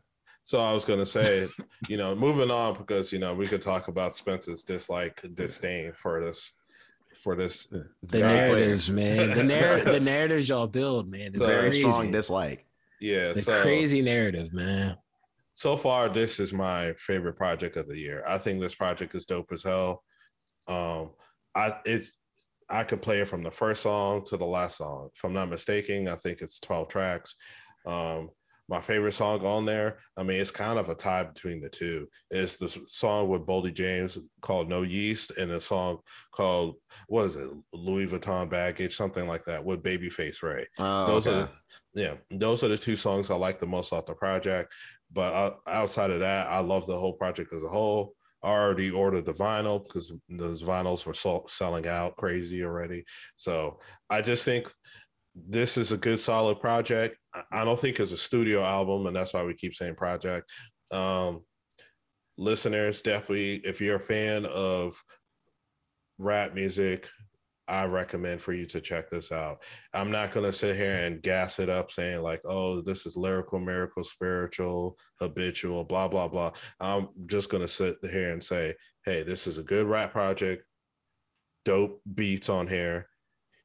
So 0.44 0.60
I 0.60 0.74
was 0.74 0.84
gonna 0.86 1.06
say, 1.06 1.48
you 1.90 1.98
know, 1.98 2.16
moving 2.16 2.52
on 2.52 2.74
because 2.76 3.12
you 3.14 3.20
know 3.20 3.34
we 3.34 3.48
could 3.48 3.62
talk 3.62 3.88
about 3.88 4.16
Spencer's 4.16 4.64
dislike, 4.64 5.22
disdain 5.36 5.94
for 5.94 6.22
this, 6.24 6.54
for 7.16 7.36
this. 7.36 7.66
The 7.68 7.88
Very 8.04 8.34
narratives, 8.34 8.90
man. 8.92 9.30
The 9.30 9.44
narrative, 9.56 9.86
the 9.94 10.00
narratives 10.00 10.50
y'all 10.50 10.68
build, 10.68 11.10
man. 11.10 11.28
It's 11.28 11.38
So- 11.40 11.48
Very 11.48 11.70
crazy. 11.70 11.82
strong 11.82 12.12
dislike. 12.12 12.66
Yeah. 13.00 13.34
the 13.34 13.42
so 13.42 13.62
crazy 13.62 14.02
narrative, 14.02 14.54
man. 14.54 14.98
so 15.56 15.76
far, 15.78 16.08
this 16.10 16.40
is 16.40 16.54
my 16.54 16.94
favorite 16.94 17.36
project 17.36 17.76
of 17.78 17.88
the 17.88 17.98
year. 17.98 18.24
I 18.28 18.38
think 18.38 18.60
this 18.62 18.76
project 18.76 19.14
is 19.16 19.26
dope 19.26 19.52
as 19.52 19.64
hell. 19.64 20.04
Um, 20.68 21.12
I 21.56 21.76
it 21.86 22.06
I 22.74 22.84
could 22.84 23.02
play 23.02 23.20
it 23.20 23.28
from 23.28 23.44
the 23.44 23.52
first 23.52 23.84
song 23.84 24.26
to 24.26 24.38
the 24.38 24.46
last 24.46 24.78
song. 24.78 25.10
If 25.16 25.24
I'm 25.24 25.34
not 25.34 25.50
mistaken, 25.50 26.08
I 26.08 26.16
think 26.16 26.42
it's 26.42 26.60
12 26.60 26.88
tracks. 26.90 27.36
Um, 27.86 28.32
my 28.68 28.82
favorite 28.82 29.12
song 29.12 29.46
on 29.46 29.66
there, 29.66 30.00
I 30.18 30.24
mean, 30.24 30.40
it's 30.42 30.50
kind 30.50 30.80
of 30.80 30.90
a 30.90 30.96
tie 30.96 31.24
between 31.24 31.62
the 31.62 31.70
two. 31.70 32.08
It's 32.32 32.58
the 32.58 32.76
song 32.88 33.30
with 33.30 33.46
Boldy 33.46 33.74
James 33.74 34.18
called 34.42 34.70
No 34.70 34.82
Yeast, 34.82 35.32
and 35.38 35.52
a 35.52 35.60
song 35.60 36.00
called 36.32 36.76
what 37.08 37.26
is 37.26 37.36
it, 37.36 37.50
Louis 37.74 38.08
Vuitton 38.08 38.50
Baggage, 38.50 38.96
something 38.96 39.28
like 39.28 39.46
that, 39.46 39.64
with 39.64 39.84
Babyface 39.84 40.42
Ray 40.42 40.66
Oh, 40.80 41.06
those 41.08 41.28
okay. 41.28 41.42
are 41.42 41.50
the, 41.94 42.02
yeah 42.02 42.14
those 42.32 42.64
are 42.64 42.70
the 42.70 42.78
two 42.78 42.96
songs 42.96 43.30
i 43.30 43.36
like 43.36 43.60
the 43.60 43.68
most 43.68 43.94
off 43.94 44.08
the 44.08 44.16
project 44.16 44.74
but 45.12 45.34
uh, 45.34 45.52
outside 45.68 46.10
of 46.10 46.20
that 46.22 46.48
i 46.48 46.60
love 46.60 46.88
the 46.88 46.98
whole 46.98 47.14
project 47.14 47.54
as 47.54 47.62
a 47.64 47.68
whole 47.68 48.16
already 48.44 48.92
ordered 48.92 49.26
the 49.26 49.34
vinyl 49.34 49.84
because 49.84 50.12
those 50.30 50.62
vinyls 50.62 51.06
were 51.06 51.48
selling 51.48 51.88
out 51.88 52.16
crazy 52.18 52.64
already 52.64 53.04
so 53.36 53.80
i 54.10 54.22
just 54.22 54.44
think 54.44 54.72
this 55.36 55.78
is 55.78 55.92
a 55.92 55.98
good 55.98 56.20
solid 56.20 56.60
project. 56.60 57.18
I 57.52 57.64
don't 57.64 57.80
think 57.80 58.00
it's 58.00 58.12
a 58.12 58.18
studio 58.18 58.62
album, 58.64 59.08
and 59.08 59.16
that's 59.16 59.34
why 59.34 59.44
we 59.44 59.54
keep 59.54 59.74
saying 59.74 59.96
project. 59.96 60.52
Um, 60.92 61.44
listeners, 62.38 63.02
definitely, 63.02 63.56
if 63.66 63.82
you're 63.82 63.96
a 63.96 64.00
fan 64.00 64.46
of 64.46 65.02
rap 66.20 66.54
music, 66.54 67.10
I 67.68 67.86
recommend 67.86 68.42
for 68.42 68.54
you 68.54 68.66
to 68.68 68.82
check 68.82 69.10
this 69.10 69.32
out. 69.32 69.64
I'm 69.94 70.12
not 70.12 70.32
going 70.32 70.46
to 70.46 70.54
sit 70.54 70.76
here 70.76 70.96
and 70.96 71.22
gas 71.22 71.60
it 71.60 71.70
up 71.70 71.92
saying, 71.92 72.22
like, 72.22 72.42
oh, 72.46 72.82
this 72.82 73.06
is 73.06 73.16
lyrical, 73.16 73.60
miracle, 73.60 74.04
spiritual, 74.04 74.98
habitual, 75.20 75.84
blah, 75.84 76.08
blah, 76.08 76.28
blah. 76.28 76.52
I'm 76.80 77.10
just 77.26 77.50
going 77.50 77.64
to 77.64 77.70
sit 77.70 77.98
here 78.04 78.32
and 78.32 78.44
say, 78.44 78.76
hey, 79.06 79.24
this 79.24 79.48
is 79.48 79.58
a 79.58 79.64
good 79.64 79.88
rap 79.88 80.12
project, 80.12 80.66
dope 81.64 82.02
beats 82.16 82.50
on 82.50 82.68
here. 82.68 83.08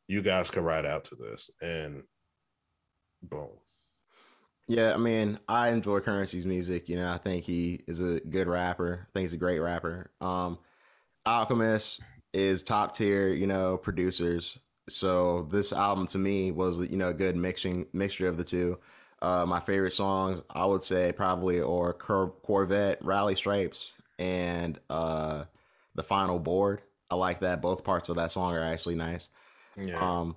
You 0.06 0.22
guys 0.22 0.50
can 0.50 0.64
ride 0.64 0.86
out 0.86 1.04
to 1.06 1.16
this. 1.16 1.50
And 1.60 2.02
boom. 3.22 3.50
Yeah, 4.68 4.92
I 4.92 4.98
mean, 4.98 5.38
I 5.48 5.70
enjoy 5.70 6.00
Curren$y's 6.00 6.44
music. 6.44 6.88
You 6.88 6.96
know, 6.96 7.10
I 7.12 7.16
think 7.16 7.44
he 7.44 7.80
is 7.88 8.00
a 8.00 8.20
good 8.20 8.46
rapper. 8.46 9.08
I 9.08 9.10
think 9.12 9.24
he's 9.24 9.32
a 9.32 9.38
great 9.38 9.60
rapper. 9.60 10.10
Um, 10.20 10.58
Alchemist 11.24 12.00
is 12.32 12.62
top 12.62 12.94
tier, 12.94 13.28
you 13.28 13.46
know, 13.46 13.76
producers. 13.76 14.58
So 14.88 15.48
this 15.50 15.72
album 15.72 16.06
to 16.08 16.18
me 16.18 16.50
was, 16.50 16.80
you 16.88 16.96
know, 16.96 17.08
a 17.08 17.14
good 17.14 17.36
mixing 17.36 17.86
mixture 17.92 18.28
of 18.28 18.36
the 18.36 18.44
two. 18.44 18.78
Uh, 19.20 19.44
my 19.46 19.60
favorite 19.60 19.92
songs, 19.92 20.40
I 20.50 20.64
would 20.64 20.82
say, 20.82 21.12
probably 21.12 21.60
or 21.60 21.92
Cor- 21.92 22.34
Corvette, 22.42 23.04
Rally 23.04 23.34
Stripes, 23.34 23.94
and 24.18 24.78
uh, 24.88 25.44
the 25.94 26.02
Final 26.02 26.38
Board. 26.38 26.82
I 27.10 27.16
like 27.16 27.40
that. 27.40 27.60
Both 27.60 27.84
parts 27.84 28.08
of 28.08 28.16
that 28.16 28.30
song 28.30 28.54
are 28.54 28.62
actually 28.62 28.94
nice. 28.94 29.28
Yeah. 29.76 29.98
Um, 29.98 30.36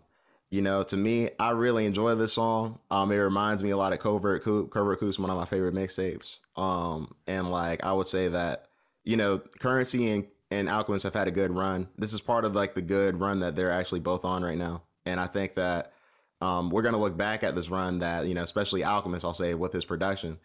you 0.49 0.61
know, 0.61 0.83
to 0.83 0.97
me, 0.97 1.29
I 1.39 1.51
really 1.51 1.85
enjoy 1.85 2.15
this 2.15 2.33
song. 2.33 2.79
Um, 2.89 3.11
it 3.11 3.17
reminds 3.17 3.63
me 3.63 3.69
a 3.69 3.77
lot 3.77 3.93
of 3.93 3.99
Covert 3.99 4.43
Coup. 4.43 4.67
Covert 4.67 4.99
Coup 4.99 5.09
is 5.09 5.19
one 5.19 5.29
of 5.29 5.37
my 5.37 5.45
favorite 5.45 5.73
mixtapes. 5.73 6.37
Um, 6.55 7.15
and 7.25 7.49
like 7.51 7.85
I 7.85 7.93
would 7.93 8.07
say 8.07 8.27
that, 8.27 8.67
you 9.05 9.15
know, 9.15 9.39
Curren$y 9.59 9.99
and, 10.07 10.25
and 10.51 10.69
Alchemist 10.69 11.03
have 11.03 11.13
had 11.13 11.27
a 11.27 11.31
good 11.31 11.51
run. 11.51 11.87
This 11.97 12.13
is 12.13 12.21
part 12.21 12.45
of 12.45 12.55
like 12.55 12.75
the 12.75 12.81
good 12.81 13.19
run 13.19 13.39
that 13.39 13.55
they're 13.55 13.71
actually 13.71 14.01
both 14.01 14.25
on 14.25 14.43
right 14.43 14.57
now. 14.57 14.83
And 15.05 15.19
I 15.19 15.27
think 15.27 15.55
that 15.55 15.93
um, 16.41 16.69
we're 16.69 16.81
gonna 16.81 16.97
look 16.97 17.17
back 17.17 17.43
at 17.43 17.55
this 17.55 17.69
run 17.69 17.99
that, 17.99 18.27
you 18.27 18.33
know, 18.33 18.43
especially 18.43 18.83
Alchemist, 18.83 19.25
I'll 19.25 19.33
say, 19.33 19.53
with 19.53 19.73
his 19.73 19.85
production 19.85 20.37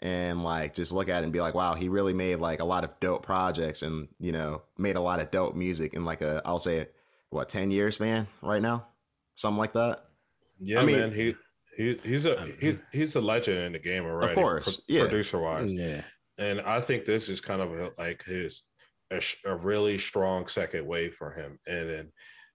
and 0.00 0.44
like 0.44 0.74
just 0.74 0.92
look 0.92 1.08
at 1.08 1.22
it 1.22 1.24
and 1.24 1.32
be 1.32 1.40
like, 1.40 1.54
wow, 1.54 1.74
he 1.74 1.88
really 1.88 2.12
made 2.12 2.36
like 2.36 2.60
a 2.60 2.64
lot 2.64 2.84
of 2.84 2.98
dope 3.00 3.24
projects 3.24 3.82
and, 3.82 4.08
you 4.20 4.30
know, 4.30 4.62
made 4.78 4.96
a 4.96 5.00
lot 5.00 5.20
of 5.20 5.30
dope 5.30 5.56
music 5.56 5.94
in 5.94 6.04
like 6.04 6.20
a 6.20 6.42
I'll 6.44 6.58
say 6.58 6.88
what, 7.30 7.48
ten 7.48 7.70
years 7.70 7.98
man, 7.98 8.28
right 8.42 8.62
now? 8.62 8.86
something 9.36 9.58
like 9.58 9.74
that. 9.74 10.04
Yeah, 10.58 10.80
I 10.80 10.84
mean, 10.84 10.98
man, 10.98 11.12
he 11.12 11.34
he 11.76 11.98
he's 12.02 12.24
a 12.24 12.44
he's 12.58 12.78
he's 12.90 13.14
a 13.14 13.20
legend 13.20 13.58
in 13.58 13.72
the 13.72 13.78
game 13.78 14.04
already. 14.04 14.32
Of 14.32 14.34
course, 14.34 14.80
pro- 14.80 14.94
yeah. 14.94 15.02
producer 15.02 15.38
wise. 15.38 15.70
Yeah, 15.70 16.02
and 16.38 16.60
I 16.62 16.80
think 16.80 17.04
this 17.04 17.28
is 17.28 17.40
kind 17.40 17.62
of 17.62 17.72
a, 17.78 17.92
like 17.98 18.24
his 18.24 18.62
a, 19.10 19.22
a, 19.44 19.56
really 19.56 19.98
strong 19.98 20.48
second 20.48 20.86
wave 20.86 21.14
for 21.14 21.32
him, 21.32 21.58
and 21.66 21.90
then. 21.90 22.12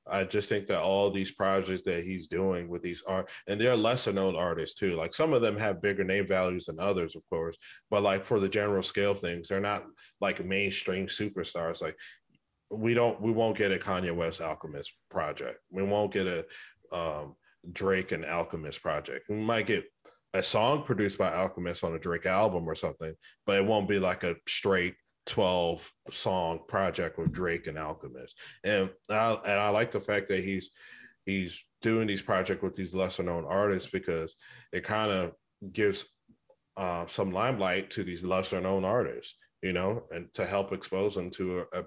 I 0.10 0.24
just 0.24 0.50
think 0.50 0.66
that 0.66 0.82
all 0.82 1.12
these 1.12 1.32
projects 1.32 1.84
that 1.84 2.04
he's 2.04 2.26
doing 2.28 2.68
with 2.68 2.82
these 2.82 3.04
art, 3.08 3.30
and 3.48 3.62
they're 3.62 3.76
lesser 3.76 4.12
known 4.12 4.36
artists 4.36 4.74
too. 4.74 4.96
Like 4.96 5.14
some 5.14 5.32
of 5.32 5.44
them 5.44 5.56
have 5.58 5.82
bigger 5.82 6.04
name 6.04 6.28
values 6.28 6.66
than 6.66 6.80
others, 6.80 7.16
of 7.16 7.22
course, 7.30 7.56
but 7.92 8.02
like 8.02 8.26
for 8.26 8.40
the 8.40 8.50
general 8.50 8.82
scale 8.82 9.14
things, 9.14 9.48
they're 9.48 9.60
not 9.60 9.86
like 10.20 10.44
mainstream 10.44 11.06
superstars. 11.06 11.84
Like 11.84 11.96
we 12.72 12.96
don't, 12.96 13.22
we 13.22 13.32
won't 13.32 13.56
get 13.56 13.72
a 13.72 13.78
Kanye 13.78 14.14
West 14.14 14.42
Alchemist 14.42 14.92
project. 15.12 15.60
We 15.70 15.84
won't 15.84 16.12
get 16.12 16.26
a 16.26 16.46
um, 16.92 17.36
Drake 17.72 18.12
and 18.12 18.26
Alchemist 18.26 18.82
project. 18.82 19.30
We 19.30 19.36
might 19.36 19.68
get 19.68 19.86
a 20.34 20.42
song 20.42 20.84
produced 20.84 21.18
by 21.18 21.34
Alchemist 21.34 21.84
on 21.84 21.94
a 21.94 22.00
Drake 22.00 22.26
album 22.26 22.68
or 22.68 22.76
something, 22.76 23.14
but 23.46 23.58
it 23.58 23.66
won't 23.66 23.90
be 23.90 24.00
like 24.00 24.24
a 24.24 24.36
straight 24.48 24.96
12 25.32 25.90
song 26.12 26.60
project 26.68 27.18
with 27.18 27.32
Drake 27.32 27.68
and 27.68 27.80
Alchemist. 27.80 28.38
And 28.66 28.90
I, 29.10 29.38
and 29.46 29.60
I 29.60 29.70
like 29.70 29.92
the 29.92 30.00
fact 30.02 30.28
that 30.28 30.44
he's 30.44 30.72
he's 31.26 31.58
doing 31.82 32.06
these 32.06 32.22
projects 32.22 32.62
with 32.62 32.74
these 32.74 32.94
lesser 32.94 33.24
known 33.24 33.46
artists 33.46 33.90
because 33.90 34.36
it 34.74 34.84
kind 34.84 35.10
of 35.10 35.32
gives 35.72 36.06
uh, 36.76 37.06
some 37.08 37.32
limelight 37.32 37.90
to 37.92 38.04
these 38.04 38.26
lesser 38.26 38.60
known 38.60 38.84
artists, 38.84 39.38
you 39.62 39.72
know, 39.72 40.04
and 40.12 40.28
to 40.34 40.46
help 40.46 40.74
expose 40.74 41.16
them 41.16 41.30
to 41.30 41.64
a, 41.72 41.86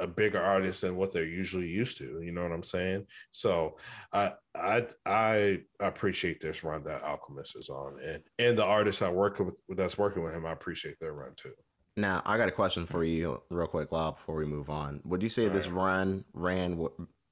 a 0.00 0.06
bigger 0.06 0.38
artist 0.38 0.82
than 0.82 0.96
what 0.96 1.14
they're 1.14 1.24
usually 1.24 1.68
used 1.68 1.96
to. 1.96 2.20
You 2.22 2.32
know 2.32 2.42
what 2.42 2.52
I'm 2.52 2.62
saying? 2.62 3.06
So 3.32 3.78
I 4.12 4.34
I 4.54 4.86
I 5.06 5.60
appreciate 5.80 6.42
this 6.42 6.62
run 6.62 6.84
that 6.84 7.02
Alchemist 7.04 7.56
is 7.56 7.70
on, 7.70 7.98
and 8.04 8.22
and 8.38 8.58
the 8.58 8.66
artists 8.66 9.00
I 9.00 9.08
work 9.10 9.38
with 9.38 9.58
that's 9.70 9.96
working 9.96 10.22
with 10.22 10.34
him, 10.34 10.44
I 10.44 10.52
appreciate 10.52 11.00
their 11.00 11.14
run 11.14 11.32
too. 11.36 11.54
Now 11.96 12.22
I 12.24 12.36
got 12.36 12.48
a 12.48 12.52
question 12.52 12.86
for 12.86 13.02
you, 13.04 13.42
real 13.50 13.66
quick, 13.66 13.90
Lob, 13.90 14.16
before 14.16 14.36
we 14.36 14.44
move 14.44 14.68
on. 14.68 15.00
Would 15.06 15.22
you 15.22 15.28
say 15.28 15.46
All 15.46 15.52
this 15.52 15.68
right. 15.68 15.82
run 15.82 16.24
ran? 16.34 16.88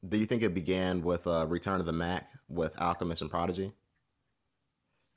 Do 0.07 0.17
you 0.17 0.27
think 0.27 0.43
it 0.43 0.55
began 0.55 1.03
with 1.03 1.27
uh, 1.27 1.47
Return 1.49 1.81
of 1.81 1.87
the 1.87 1.93
Mac 1.93 2.31
with 2.49 2.81
Alchemist 2.81 3.23
and 3.23 3.31
Prodigy? 3.31 3.73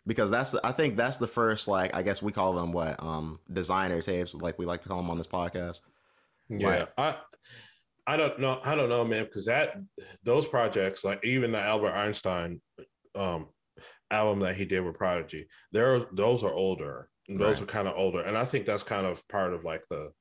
Because 0.06 0.32
that's 0.32 0.52
the, 0.52 0.62
I 0.66 0.72
think 0.72 0.96
that's 0.96 1.18
the 1.18 1.28
first 1.28 1.68
like 1.68 1.96
I 1.96 2.02
guess 2.02 2.22
we 2.22 2.32
call 2.32 2.54
them 2.54 2.72
what 2.72 3.02
um 3.04 3.40
designer 3.52 4.02
tapes 4.02 4.34
like 4.34 4.58
we 4.58 4.66
like 4.66 4.82
to 4.82 4.90
call 4.90 4.98
them 4.98 5.10
on 5.10 5.18
this 5.18 5.28
podcast. 5.28 5.82
Yeah, 6.50 6.68
like, 6.68 6.90
I 6.98 7.16
I 8.08 8.16
don't 8.16 8.40
know. 8.40 8.62
I 8.64 8.76
don't 8.76 8.88
know, 8.88 9.04
man, 9.04 9.26
because 9.26 9.46
that 9.46 9.76
those 10.24 10.48
projects, 10.48 11.04
like 11.04 11.24
even 11.26 11.52
the 11.52 11.60
Albert 11.60 11.92
Einstein 11.92 12.62
um, 13.16 13.50
album 14.10 14.40
that 14.40 14.56
he 14.56 14.64
did 14.64 14.80
with 14.80 14.96
Prodigy, 14.96 15.48
there 15.74 16.06
those 16.14 16.42
are 16.42 16.54
older. 16.54 17.10
Those 17.28 17.60
right. 17.60 17.64
are 17.64 17.72
kind 17.72 17.88
of 17.88 17.96
older, 17.98 18.22
and 18.22 18.38
I 18.38 18.46
think 18.46 18.66
that's 18.66 18.84
kind 18.84 19.06
of 19.06 19.26
part 19.28 19.54
of 19.54 19.64
like 19.64 19.84
the 19.90 20.12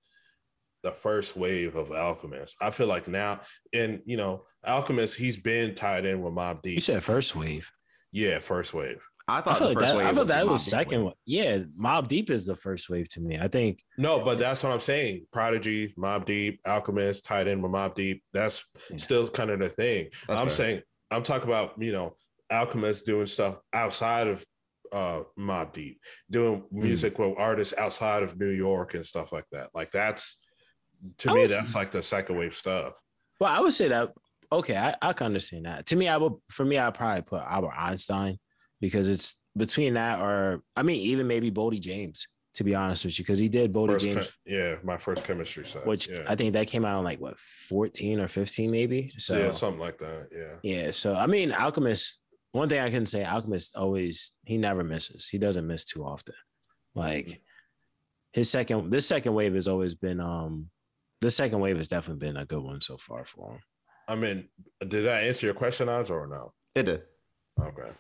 the 0.82 0.90
first 0.90 1.36
wave 1.36 1.76
of 1.76 1.90
Alchemist. 1.90 2.57
I 2.61 2.70
feel 2.70 2.86
like 2.86 3.09
now, 3.09 3.40
and 3.72 4.00
you 4.07 4.16
know, 4.16 4.44
Alchemist, 4.64 5.16
he's 5.16 5.36
been 5.36 5.74
tied 5.74 6.04
in 6.04 6.22
with 6.22 6.32
Mobb 6.32 6.62
Deep. 6.62 6.74
You 6.74 6.80
said 6.80 7.02
first 7.02 7.34
wave. 7.34 7.70
Yeah, 8.12 8.38
first 8.38 8.74
wave. 8.74 9.02
I 9.28 9.40
thought 9.40 9.57
I 9.57 9.59
feel 9.59 9.68
like 9.68 9.78
that, 9.78 9.96
I 9.96 10.12
thought 10.12 10.28
that 10.28 10.46
was 10.46 10.64
second 10.64 11.04
one. 11.04 11.14
Yeah, 11.24 11.59
Mobb 11.80 12.07
Deep 12.07 12.30
is 12.30 12.46
the 12.46 12.54
first 12.54 12.88
wave 12.88 13.09
to 13.11 13.20
me. 13.20 13.38
I 13.38 13.48
think. 13.48 13.82
No, 13.98 14.20
but 14.20 14.38
that's 14.38 14.62
what 14.62 14.72
I'm 14.72 14.80
saying. 14.80 15.26
Prodigy, 15.32 15.92
Mobb 15.98 16.24
Deep, 16.24 16.61
Alchemist, 16.64 17.24
tied 17.24 17.48
in 17.48 17.61
with 17.61 17.72
Mobb 17.72 17.96
Deep. 17.96 18.22
That's 18.32 18.64
yeah. 18.88 18.98
still 18.98 19.28
kind 19.28 19.50
of 19.50 19.59
the 19.59 19.68
thing. 19.68 20.09
That's 20.28 20.40
I'm 20.40 20.46
fair. 20.46 20.54
saying 20.54 20.82
I'm 21.11 21.24
talking 21.24 21.48
about 21.48 21.80
you 21.82 21.92
know 21.92 22.14
Alchemist 22.50 23.07
doing 23.07 23.26
stuff 23.26 23.57
outside 23.72 24.28
of 24.28 24.44
uh 24.93 25.22
Mobb 25.39 25.72
Deep, 25.72 26.01
doing 26.30 26.64
music 26.70 27.14
mm. 27.16 27.30
with 27.30 27.39
artists 27.39 27.74
outside 27.78 28.22
of 28.22 28.39
New 28.39 28.51
York 28.51 28.95
and 28.95 29.05
stuff 29.05 29.32
like 29.32 29.47
that. 29.53 29.70
Like 29.74 29.93
that's 29.93 30.39
to 31.18 31.30
I 31.30 31.34
me, 31.34 31.43
was, 31.43 31.51
that's 31.51 31.74
like 31.74 31.91
the 31.91 32.03
second 32.03 32.37
wave 32.37 32.55
stuff. 32.55 33.01
Well, 33.41 33.51
I 33.51 33.61
would 33.61 33.72
say 33.72 33.89
that 33.89 34.12
okay, 34.53 34.76
I, 34.76 34.95
I 35.03 35.12
can 35.12 35.26
understand 35.26 35.66
that. 35.66 35.87
To 35.87 35.97
me, 35.97 36.09
I 36.09 36.16
would 36.16 36.34
for 36.51 36.64
me, 36.64 36.78
I'd 36.78 36.95
probably 36.95 37.22
put 37.22 37.43
Albert 37.43 37.74
Einstein 37.76 38.39
because 38.80 39.09
it's 39.09 39.37
between 39.57 39.95
that 39.95 40.20
or 40.20 40.62
I 40.76 40.82
mean 40.82 41.01
even 41.01 41.26
maybe 41.26 41.51
Boldy 41.51 41.80
James 41.80 42.26
to 42.57 42.64
be 42.64 42.74
honest 42.74 43.05
with 43.05 43.18
you 43.18 43.22
because 43.22 43.39
he 43.39 43.51
did 43.51 43.70
Boldy 43.70 44.01
James. 44.01 44.32
yeah, 44.47 44.76
my 44.82 44.97
first 44.97 45.24
chemistry 45.24 45.66
set, 45.66 45.87
which 45.87 46.09
yeah. 46.09 46.24
I 46.26 46.34
think 46.34 46.55
that 46.55 46.66
came 46.66 46.87
out 46.87 46.99
in 46.99 47.05
like 47.05 47.20
what 47.20 47.39
fourteen 47.39 48.18
or 48.18 48.28
fifteen 48.28 48.70
maybe. 48.70 49.12
So 49.18 49.37
yeah, 49.37 49.51
something 49.53 49.80
like 49.80 49.99
that. 49.99 50.28
Yeah. 50.34 50.55
Yeah. 50.62 50.91
So 50.91 51.14
I 51.14 51.26
mean, 51.26 51.53
Alchemist. 51.53 52.20
One 52.57 52.68
thing 52.68 52.80
I 52.80 52.90
can 52.90 53.07
say, 53.07 53.24
Alchemist 53.24 53.76
always 53.76 54.32
he 54.44 54.57
never 54.57 54.82
misses. 54.82 55.28
He 55.28 55.38
doesn't 55.38 55.66
miss 55.66 55.84
too 55.84 56.04
often. 56.04 56.34
Like 56.94 57.26
mm-hmm. 57.26 57.40
his 58.32 58.50
second, 58.50 58.90
this 58.90 59.07
second 59.07 59.34
wave 59.34 59.54
has 59.54 59.68
always 59.68 59.94
been 59.94 60.20
um, 60.20 60.70
the 61.20 61.30
second 61.30 61.61
wave 61.61 61.76
has 61.76 61.88
definitely 61.88 62.26
been 62.26 62.36
a 62.36 62.44
good 62.44 62.62
one 62.62 62.80
so 62.80 62.96
far 62.96 63.24
for 63.24 63.52
him. 63.52 63.61
I 64.09 64.14
mean, 64.14 64.48
did 64.86 65.09
I 65.09 65.22
answer 65.22 65.46
your 65.46 65.54
question, 65.54 65.88
Oz, 65.88 66.11
or 66.11 66.26
no? 66.26 66.52
It 66.74 66.84
did. 66.84 67.02
Okay 67.61 67.90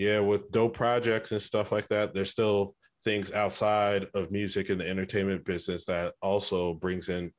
yeah, 0.00 0.18
with 0.18 0.50
dope 0.50 0.72
projects 0.72 1.32
and 1.32 1.42
stuff 1.42 1.72
like 1.72 1.86
that, 1.88 2.14
there's 2.14 2.30
still 2.30 2.74
things 3.04 3.32
outside 3.32 4.06
of 4.14 4.30
music 4.30 4.70
and 4.70 4.80
the 4.80 4.88
entertainment 4.88 5.44
business 5.44 5.84
that 5.84 6.14
also 6.22 6.72
brings 6.72 7.10
in 7.10 7.30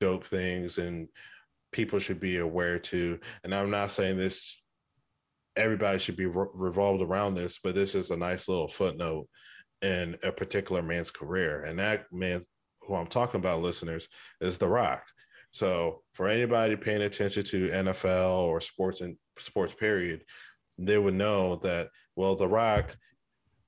dope 0.00 0.26
things 0.26 0.78
and 0.78 1.06
people 1.70 2.00
should 2.00 2.18
be 2.18 2.38
aware 2.38 2.76
to. 2.80 3.20
And 3.44 3.54
I'm 3.54 3.70
not 3.70 3.92
saying 3.92 4.18
this 4.18 4.60
everybody 5.58 5.98
should 5.98 6.16
be 6.16 6.26
re- 6.26 6.46
revolved 6.54 7.02
around 7.02 7.34
this, 7.34 7.58
but 7.62 7.74
this 7.74 7.94
is 7.94 8.10
a 8.10 8.16
nice 8.16 8.48
little 8.48 8.68
footnote 8.68 9.28
in 9.82 10.16
a 10.22 10.32
particular 10.32 10.82
man's 10.82 11.10
career. 11.10 11.64
And 11.64 11.78
that 11.78 12.06
man 12.12 12.42
who 12.82 12.94
I'm 12.94 13.06
talking 13.06 13.40
about, 13.40 13.62
listeners, 13.62 14.08
is 14.40 14.58
The 14.58 14.68
Rock. 14.68 15.04
So 15.50 16.02
for 16.14 16.28
anybody 16.28 16.76
paying 16.76 17.02
attention 17.02 17.44
to 17.44 17.68
NFL 17.68 18.42
or 18.42 18.60
sports 18.60 19.00
and 19.00 19.16
sports 19.38 19.74
period, 19.74 20.24
they 20.78 20.98
would 20.98 21.14
know 21.14 21.56
that 21.56 21.88
well, 22.16 22.34
The 22.34 22.48
Rock, 22.48 22.96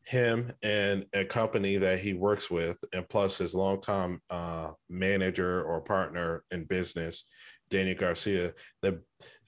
him 0.04 0.52
and 0.62 1.06
a 1.12 1.24
company 1.24 1.76
that 1.76 2.00
he 2.00 2.14
works 2.14 2.50
with, 2.50 2.82
and 2.92 3.08
plus 3.08 3.38
his 3.38 3.54
longtime 3.54 4.20
uh, 4.30 4.72
manager 4.88 5.62
or 5.62 5.82
partner 5.82 6.42
in 6.50 6.64
business, 6.64 7.24
Daniel 7.70 7.96
Garcia, 7.96 8.52
that 8.82 9.00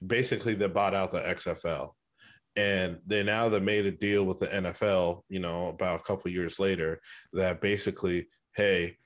basically 0.05 0.53
they 0.53 0.67
bought 0.67 0.95
out 0.95 1.11
the 1.11 1.19
XFL. 1.19 1.91
And 2.55 2.99
they 3.05 3.23
now 3.23 3.49
they 3.49 3.59
made 3.59 3.85
a 3.85 3.91
deal 3.91 4.25
with 4.25 4.39
the 4.39 4.47
NFL, 4.47 5.21
you 5.29 5.39
know, 5.39 5.67
about 5.67 5.99
a 5.99 6.03
couple 6.03 6.31
years 6.31 6.59
later 6.59 6.99
that 7.33 7.61
basically, 7.61 8.27
hey, 8.55 8.97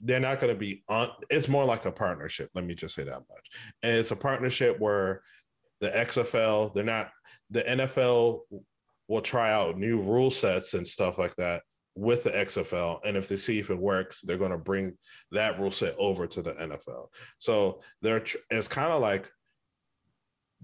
they're 0.00 0.20
not 0.20 0.40
going 0.40 0.52
to 0.52 0.58
be 0.58 0.82
on. 0.88 1.10
It's 1.30 1.48
more 1.48 1.64
like 1.64 1.84
a 1.84 1.92
partnership. 1.92 2.50
Let 2.54 2.64
me 2.64 2.74
just 2.74 2.94
say 2.94 3.04
that 3.04 3.12
much. 3.12 3.50
And 3.82 3.98
it's 3.98 4.10
a 4.10 4.16
partnership 4.16 4.80
where 4.80 5.22
the 5.80 5.90
XFL, 5.90 6.74
they're 6.74 6.84
not. 6.84 7.10
The 7.50 7.62
NFL 7.62 8.40
will 9.08 9.20
try 9.20 9.52
out 9.52 9.78
new 9.78 10.00
rule 10.00 10.30
sets 10.30 10.72
and 10.72 10.86
stuff 10.86 11.18
like 11.18 11.36
that 11.36 11.62
with 11.94 12.24
the 12.24 12.30
XFL. 12.30 13.00
And 13.04 13.16
if 13.16 13.28
they 13.28 13.36
see 13.36 13.58
if 13.58 13.70
it 13.70 13.78
works, 13.78 14.22
they're 14.22 14.38
going 14.38 14.52
to 14.52 14.58
bring 14.58 14.96
that 15.32 15.60
rule 15.60 15.70
set 15.70 15.94
over 15.98 16.26
to 16.26 16.42
the 16.42 16.54
NFL. 16.54 17.08
So 17.38 17.82
they're 18.00 18.24
it's 18.50 18.68
kind 18.68 18.92
of 18.92 19.02
like 19.02 19.30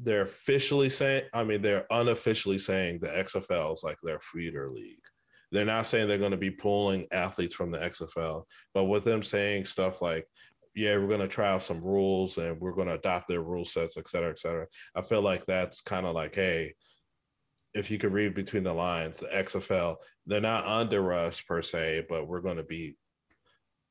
they're 0.02 0.22
officially 0.22 0.90
saying, 0.90 1.24
I 1.32 1.44
mean, 1.44 1.62
they're 1.62 1.86
unofficially 1.90 2.58
saying 2.58 3.00
the 3.00 3.08
XFL 3.08 3.74
is 3.74 3.82
like 3.82 3.98
their 4.02 4.20
feeder 4.20 4.70
league. 4.70 5.02
They're 5.50 5.64
not 5.64 5.86
saying 5.86 6.08
they're 6.08 6.18
going 6.18 6.30
to 6.30 6.36
be 6.36 6.50
pulling 6.50 7.06
athletes 7.10 7.54
from 7.54 7.70
the 7.70 7.78
XFL, 7.78 8.44
but 8.74 8.84
with 8.84 9.04
them 9.04 9.22
saying 9.22 9.64
stuff 9.64 10.02
like, 10.02 10.26
yeah, 10.74 10.96
we're 10.96 11.08
going 11.08 11.20
to 11.20 11.28
try 11.28 11.48
out 11.48 11.62
some 11.62 11.82
rules 11.82 12.38
and 12.38 12.60
we're 12.60 12.74
going 12.74 12.86
to 12.86 12.94
adopt 12.94 13.26
their 13.26 13.42
rule 13.42 13.64
sets, 13.64 13.96
et 13.96 14.08
cetera, 14.08 14.30
et 14.30 14.38
cetera. 14.38 14.66
I 14.94 15.02
feel 15.02 15.22
like 15.22 15.46
that's 15.46 15.80
kind 15.80 16.06
of 16.06 16.14
like, 16.14 16.34
hey, 16.34 16.74
if 17.74 17.90
you 17.90 17.98
could 17.98 18.12
read 18.12 18.34
between 18.34 18.62
the 18.62 18.74
lines, 18.74 19.18
the 19.18 19.26
XFL, 19.26 19.96
they're 20.26 20.40
not 20.40 20.66
under 20.66 21.12
us 21.12 21.40
per 21.40 21.62
se, 21.62 22.06
but 22.08 22.28
we're 22.28 22.40
going 22.40 22.58
to 22.58 22.62
be, 22.62 22.96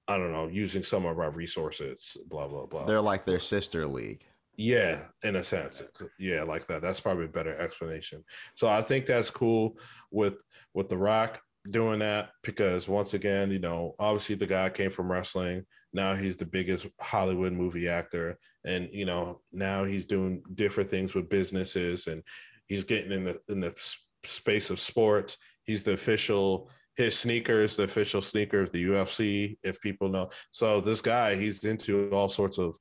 I 0.07 0.17
don't 0.17 0.31
know, 0.31 0.47
using 0.47 0.83
some 0.83 1.05
of 1.05 1.19
our 1.19 1.31
resources, 1.31 2.15
blah, 2.27 2.47
blah, 2.47 2.67
blah. 2.67 2.85
They're 2.85 3.01
like 3.01 3.25
their 3.25 3.39
sister 3.39 3.85
league. 3.85 4.23
Yeah, 4.57 5.01
in 5.23 5.35
a 5.35 5.43
sense. 5.43 5.83
Yeah, 6.17 6.41
like 6.41 6.67
that. 6.67 6.81
That's 6.81 6.99
probably 6.99 7.25
a 7.25 7.29
better 7.29 7.55
explanation. 7.57 8.23
So 8.55 8.67
I 8.67 8.81
think 8.81 9.05
that's 9.05 9.29
cool 9.29 9.77
with 10.11 10.35
with 10.73 10.89
The 10.89 10.97
Rock 10.97 11.39
doing 11.69 11.99
that 11.99 12.29
because 12.43 12.87
once 12.87 13.13
again, 13.13 13.51
you 13.51 13.59
know, 13.59 13.93
obviously 13.99 14.35
the 14.35 14.47
guy 14.47 14.69
came 14.69 14.89
from 14.89 15.11
wrestling. 15.11 15.63
Now 15.93 16.15
he's 16.15 16.37
the 16.37 16.45
biggest 16.45 16.87
Hollywood 16.99 17.53
movie 17.53 17.87
actor 17.87 18.37
and 18.65 18.89
you 18.91 19.05
know, 19.05 19.41
now 19.51 19.83
he's 19.83 20.05
doing 20.05 20.41
different 20.55 20.89
things 20.89 21.13
with 21.13 21.29
businesses 21.29 22.07
and 22.07 22.23
he's 22.65 22.83
getting 22.83 23.11
in 23.11 23.25
the 23.25 23.39
in 23.49 23.59
the 23.59 23.75
space 24.23 24.71
of 24.71 24.79
sports. 24.79 25.37
He's 25.63 25.83
the 25.83 25.93
official 25.93 26.71
his 26.95 27.15
sneakers, 27.15 27.75
the 27.75 27.83
official 27.83 28.23
sneaker 28.23 28.61
of 28.61 28.71
the 28.71 28.85
UFC, 28.85 29.59
if 29.63 29.79
people 29.81 30.09
know. 30.09 30.31
So 30.51 30.81
this 30.81 30.99
guy, 30.99 31.35
he's 31.35 31.63
into 31.63 32.09
all 32.09 32.27
sorts 32.27 32.57
of 32.57 32.73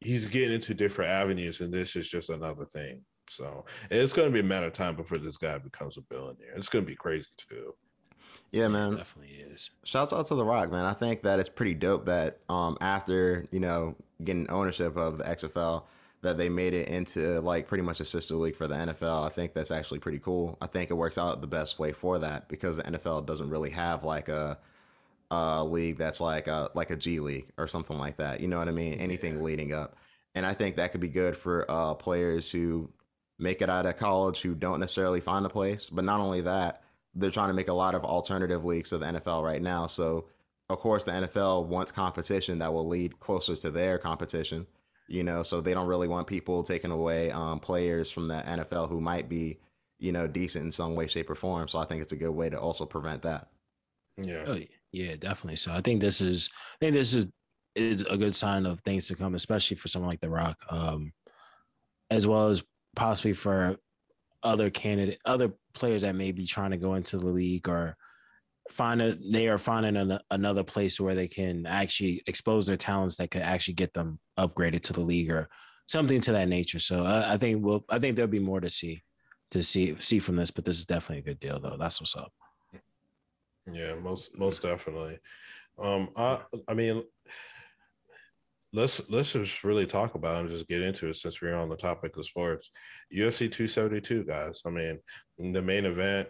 he's 0.00 0.26
getting 0.26 0.52
into 0.52 0.74
different 0.74 1.10
avenues, 1.10 1.60
and 1.60 1.72
this 1.72 1.96
is 1.96 2.08
just 2.08 2.30
another 2.30 2.64
thing. 2.64 3.02
So 3.28 3.64
it's 3.90 4.12
going 4.12 4.28
to 4.28 4.32
be 4.32 4.40
a 4.40 4.48
matter 4.48 4.66
of 4.66 4.72
time 4.72 4.96
before 4.96 5.18
this 5.18 5.36
guy 5.36 5.58
becomes 5.58 5.96
a 5.96 6.00
billionaire. 6.00 6.54
It's 6.56 6.68
going 6.68 6.84
to 6.84 6.90
be 6.90 6.96
crazy 6.96 7.28
too. 7.36 7.74
Yeah, 8.50 8.68
man. 8.68 8.94
It 8.94 8.96
definitely 8.96 9.34
is. 9.34 9.70
Shouts 9.84 10.12
out 10.12 10.26
to 10.26 10.34
The 10.34 10.44
Rock, 10.44 10.72
man. 10.72 10.84
I 10.84 10.92
think 10.92 11.22
that 11.22 11.38
it's 11.38 11.48
pretty 11.48 11.74
dope 11.74 12.06
that 12.06 12.40
um 12.48 12.76
after, 12.80 13.46
you 13.52 13.60
know, 13.60 13.94
getting 14.22 14.50
ownership 14.50 14.96
of 14.96 15.18
the 15.18 15.24
XFL, 15.24 15.84
that 16.22 16.36
they 16.36 16.48
made 16.48 16.74
it 16.74 16.88
into 16.88 17.40
like 17.40 17.66
pretty 17.66 17.82
much 17.82 18.00
a 18.00 18.04
sister 18.04 18.34
league 18.34 18.56
for 18.56 18.66
the 18.66 18.74
NFL. 18.74 19.24
I 19.24 19.30
think 19.30 19.54
that's 19.54 19.70
actually 19.70 20.00
pretty 20.00 20.18
cool. 20.18 20.58
I 20.60 20.66
think 20.66 20.90
it 20.90 20.94
works 20.94 21.16
out 21.16 21.40
the 21.40 21.46
best 21.46 21.78
way 21.78 21.92
for 21.92 22.18
that 22.18 22.48
because 22.48 22.76
the 22.76 22.82
NFL 22.82 23.26
doesn't 23.26 23.48
really 23.48 23.70
have 23.70 24.04
like 24.04 24.28
a 24.28 24.58
uh, 25.30 25.64
league 25.64 25.98
that's 25.98 26.20
like 26.20 26.46
a 26.48 26.70
like 26.74 26.90
a 26.90 26.96
G 26.96 27.20
League 27.20 27.50
or 27.58 27.68
something 27.68 27.98
like 27.98 28.16
that. 28.16 28.40
You 28.40 28.48
know 28.48 28.58
what 28.58 28.68
I 28.68 28.72
mean? 28.72 28.94
Anything 28.94 29.36
yeah. 29.36 29.42
leading 29.42 29.72
up, 29.72 29.96
and 30.34 30.44
I 30.44 30.54
think 30.54 30.76
that 30.76 30.92
could 30.92 31.00
be 31.00 31.08
good 31.08 31.36
for 31.36 31.70
uh, 31.70 31.94
players 31.94 32.50
who 32.50 32.90
make 33.38 33.62
it 33.62 33.70
out 33.70 33.86
of 33.86 33.96
college 33.96 34.42
who 34.42 34.54
don't 34.54 34.80
necessarily 34.80 35.20
find 35.20 35.46
a 35.46 35.50
place. 35.50 35.88
But 35.88 36.04
not 36.04 36.20
only 36.20 36.42
that, 36.42 36.82
they're 37.14 37.30
trying 37.30 37.48
to 37.48 37.54
make 37.54 37.68
a 37.68 37.72
lot 37.74 37.94
of 37.94 38.04
alternative 38.04 38.64
leagues 38.64 38.90
to 38.90 38.98
the 38.98 39.06
NFL 39.06 39.42
right 39.42 39.62
now. 39.62 39.86
So 39.86 40.26
of 40.70 40.78
course, 40.78 41.02
the 41.02 41.10
NFL 41.10 41.66
wants 41.66 41.90
competition 41.90 42.60
that 42.60 42.72
will 42.72 42.86
lead 42.86 43.18
closer 43.18 43.56
to 43.56 43.70
their 43.72 43.98
competition. 43.98 44.68
You 45.08 45.24
know, 45.24 45.42
so 45.42 45.60
they 45.60 45.74
don't 45.74 45.88
really 45.88 46.06
want 46.06 46.28
people 46.28 46.62
taking 46.62 46.92
away 46.92 47.32
um, 47.32 47.58
players 47.58 48.12
from 48.12 48.28
the 48.28 48.36
NFL 48.46 48.88
who 48.88 49.00
might 49.00 49.28
be, 49.28 49.58
you 49.98 50.12
know, 50.12 50.28
decent 50.28 50.66
in 50.66 50.70
some 50.70 50.94
way, 50.94 51.08
shape, 51.08 51.28
or 51.28 51.34
form. 51.34 51.66
So 51.66 51.80
I 51.80 51.84
think 51.84 52.00
it's 52.00 52.12
a 52.12 52.16
good 52.16 52.30
way 52.30 52.48
to 52.48 52.60
also 52.60 52.86
prevent 52.86 53.22
that. 53.22 53.48
Yeah. 54.16 54.44
Oh, 54.46 54.52
yeah, 54.54 54.66
definitely. 54.92 55.56
So 55.56 55.72
I 55.72 55.80
think 55.80 56.02
this 56.02 56.20
is 56.20 56.48
I 56.74 56.76
think 56.84 56.94
this 56.94 57.14
is 57.14 57.26
is 57.76 58.02
a 58.02 58.16
good 58.16 58.34
sign 58.34 58.66
of 58.66 58.80
things 58.80 59.06
to 59.08 59.14
come, 59.14 59.34
especially 59.34 59.76
for 59.76 59.88
someone 59.88 60.10
like 60.10 60.20
The 60.20 60.30
Rock, 60.30 60.58
um, 60.70 61.12
as 62.10 62.26
well 62.26 62.48
as 62.48 62.62
possibly 62.96 63.32
for 63.32 63.76
other 64.42 64.70
candidate, 64.70 65.20
other 65.24 65.52
players 65.74 66.02
that 66.02 66.16
may 66.16 66.32
be 66.32 66.46
trying 66.46 66.72
to 66.72 66.76
go 66.76 66.94
into 66.94 67.18
the 67.18 67.26
league 67.26 67.68
or 67.68 67.96
find 68.70 69.02
a 69.02 69.16
they 69.30 69.48
are 69.48 69.58
finding 69.58 69.96
an, 69.96 70.18
another 70.30 70.62
place 70.62 71.00
where 71.00 71.14
they 71.14 71.28
can 71.28 71.66
actually 71.66 72.22
expose 72.26 72.66
their 72.66 72.76
talents 72.76 73.16
that 73.16 73.30
could 73.30 73.42
actually 73.42 73.74
get 73.74 73.92
them 73.92 74.18
upgraded 74.38 74.80
to 74.80 74.92
the 74.92 75.00
league 75.00 75.30
or 75.30 75.48
something 75.88 76.20
to 76.20 76.32
that 76.32 76.48
nature. 76.48 76.78
So 76.78 77.04
I, 77.04 77.34
I 77.34 77.36
think 77.36 77.64
we'll 77.64 77.84
I 77.88 77.98
think 77.98 78.16
there'll 78.16 78.30
be 78.30 78.38
more 78.38 78.60
to 78.60 78.70
see 78.70 79.02
to 79.50 79.62
see 79.62 79.96
see 79.98 80.18
from 80.18 80.36
this, 80.36 80.50
but 80.50 80.64
this 80.64 80.78
is 80.78 80.86
definitely 80.86 81.18
a 81.18 81.34
good 81.34 81.40
deal 81.40 81.60
though. 81.60 81.76
That's 81.78 82.00
what's 82.00 82.16
up. 82.16 82.32
Yeah, 83.66 83.94
most 83.94 84.36
most 84.38 84.62
definitely. 84.62 85.18
Um, 85.78 86.10
I 86.16 86.40
I 86.68 86.74
mean, 86.74 87.02
let's 88.72 89.00
let's 89.10 89.32
just 89.32 89.64
really 89.64 89.86
talk 89.86 90.14
about 90.14 90.38
it 90.38 90.40
and 90.40 90.50
just 90.50 90.68
get 90.68 90.82
into 90.82 91.08
it 91.08 91.16
since 91.16 91.40
we're 91.40 91.54
on 91.54 91.68
the 91.68 91.76
topic 91.76 92.16
of 92.16 92.24
sports. 92.24 92.70
UFC 93.14 93.50
272, 93.50 94.24
guys. 94.24 94.60
I 94.66 94.70
mean, 94.70 94.98
the 95.38 95.62
main 95.62 95.84
event, 95.84 96.28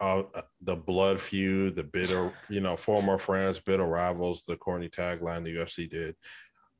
uh, 0.00 0.24
the 0.62 0.76
blood 0.76 1.20
feud, 1.20 1.76
the 1.76 1.84
bitter, 1.84 2.32
you 2.48 2.60
know, 2.60 2.76
former 2.76 3.18
friends, 3.18 3.60
bitter 3.60 3.86
rivals, 3.86 4.44
the 4.44 4.56
corny 4.56 4.88
tagline 4.88 5.44
the 5.44 5.56
UFC 5.56 5.88
did. 5.88 6.16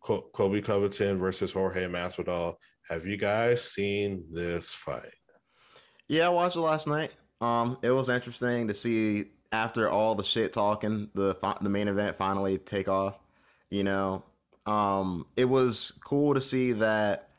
Colby 0.03 0.63
Covington 0.63 1.19
versus 1.19 1.53
Jorge 1.53 1.89
Masvidal. 1.89 2.55
Have 2.89 3.07
you 3.07 3.17
guys 3.17 3.65
seen 3.65 4.25
this 4.31 4.71
fight? 4.71 5.13
Yeah, 6.09 6.27
I 6.27 6.29
watched 6.29 6.55
it 6.55 6.61
last 6.61 6.87
night. 6.87 7.13
Um, 7.41 7.79
it 7.83 7.91
was 7.91 8.09
interesting 8.09 8.69
to 8.69 8.75
see 8.75 9.27
after 9.57 9.89
all 9.91 10.15
the 10.15 10.25
shit 10.25 10.53
talking, 10.53 11.09
the 11.15 11.37
the 11.61 11.71
main 11.71 11.89
event 11.89 12.17
finally 12.17 12.59
take 12.59 12.89
off. 12.89 13.19
You 13.71 13.85
know, 13.85 14.25
um, 14.67 15.27
it 15.37 15.47
was 15.47 15.99
cool 16.05 16.35
to 16.35 16.41
see 16.41 16.73
that 16.73 17.31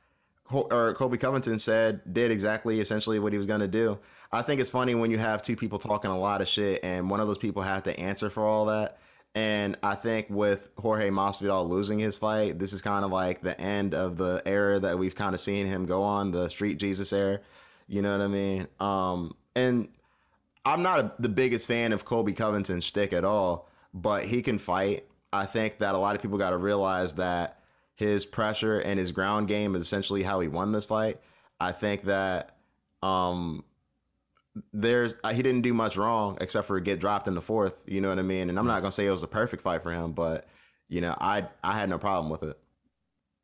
or 0.51 0.93
Colby 0.93 1.17
Covington 1.17 1.59
said 1.59 2.01
did 2.11 2.31
exactly 2.31 2.79
essentially 2.79 3.19
what 3.19 3.33
he 3.33 3.37
was 3.37 3.47
going 3.47 3.59
to 3.61 3.67
do. 3.67 3.99
I 4.31 4.41
think 4.41 4.59
it's 4.59 4.71
funny 4.71 4.95
when 4.95 5.11
you 5.11 5.17
have 5.17 5.41
two 5.41 5.55
people 5.55 5.79
talking 5.79 6.11
a 6.11 6.17
lot 6.17 6.41
of 6.41 6.47
shit 6.47 6.81
and 6.83 7.09
one 7.09 7.19
of 7.19 7.27
those 7.27 7.37
people 7.37 7.61
have 7.61 7.83
to 7.83 7.97
answer 7.99 8.29
for 8.29 8.45
all 8.45 8.65
that. 8.65 8.97
And 9.35 9.77
I 9.83 9.95
think 9.95 10.27
with 10.29 10.69
Jorge 10.77 11.09
Masvidal 11.09 11.69
losing 11.69 11.99
his 11.99 12.17
fight, 12.17 12.57
this 12.57 12.73
is 12.73 12.81
kind 12.81 13.05
of 13.05 13.11
like 13.11 13.41
the 13.41 13.59
end 13.59 13.93
of 13.93 14.17
the 14.17 14.41
era 14.45 14.79
that 14.79 14.97
we've 14.97 15.15
kind 15.15 15.35
of 15.35 15.41
seen 15.41 15.67
him 15.67 15.85
go 15.85 16.01
on, 16.01 16.31
the 16.31 16.49
Street 16.49 16.79
Jesus 16.79 17.13
era. 17.13 17.39
You 17.87 18.01
know 18.01 18.11
what 18.13 18.23
I 18.23 18.27
mean? 18.27 18.67
Um, 18.79 19.35
and 19.55 19.89
I'm 20.67 20.81
not 20.81 20.99
a, 20.99 21.11
the 21.17 21.29
biggest 21.29 21.65
fan 21.65 21.93
of 21.93 22.03
Colby 22.03 22.33
Covington's 22.33 22.83
shtick 22.83 23.13
at 23.13 23.23
all, 23.23 23.69
but 23.93 24.25
he 24.25 24.41
can 24.41 24.59
fight. 24.59 25.05
I 25.31 25.45
think 25.45 25.77
that 25.79 25.95
a 25.95 25.97
lot 25.97 26.15
of 26.15 26.21
people 26.21 26.37
got 26.37 26.49
to 26.49 26.57
realize 26.57 27.15
that 27.15 27.59
his 27.95 28.25
pressure 28.25 28.77
and 28.77 28.99
his 28.99 29.13
ground 29.13 29.47
game 29.47 29.75
is 29.75 29.81
essentially 29.81 30.23
how 30.23 30.41
he 30.41 30.49
won 30.49 30.73
this 30.73 30.83
fight. 30.83 31.21
I 31.61 31.71
think 31.71 32.03
that 32.03 32.57
um, 33.01 33.63
there's 34.73 35.15
he 35.31 35.41
didn't 35.41 35.61
do 35.61 35.73
much 35.73 35.95
wrong 35.95 36.37
except 36.41 36.67
for 36.67 36.77
get 36.81 36.99
dropped 36.99 37.29
in 37.29 37.35
the 37.35 37.41
fourth. 37.41 37.83
You 37.87 38.01
know 38.01 38.09
what 38.09 38.19
I 38.19 38.23
mean? 38.23 38.49
And 38.49 38.59
I'm 38.59 38.67
not 38.67 38.81
gonna 38.81 38.91
say 38.91 39.05
it 39.05 39.11
was 39.11 39.23
a 39.23 39.27
perfect 39.27 39.63
fight 39.63 39.83
for 39.83 39.91
him, 39.91 40.11
but 40.11 40.49
you 40.89 40.99
know, 40.99 41.15
I 41.17 41.47
I 41.63 41.79
had 41.79 41.89
no 41.89 41.97
problem 41.97 42.29
with 42.29 42.43
it. 42.43 42.59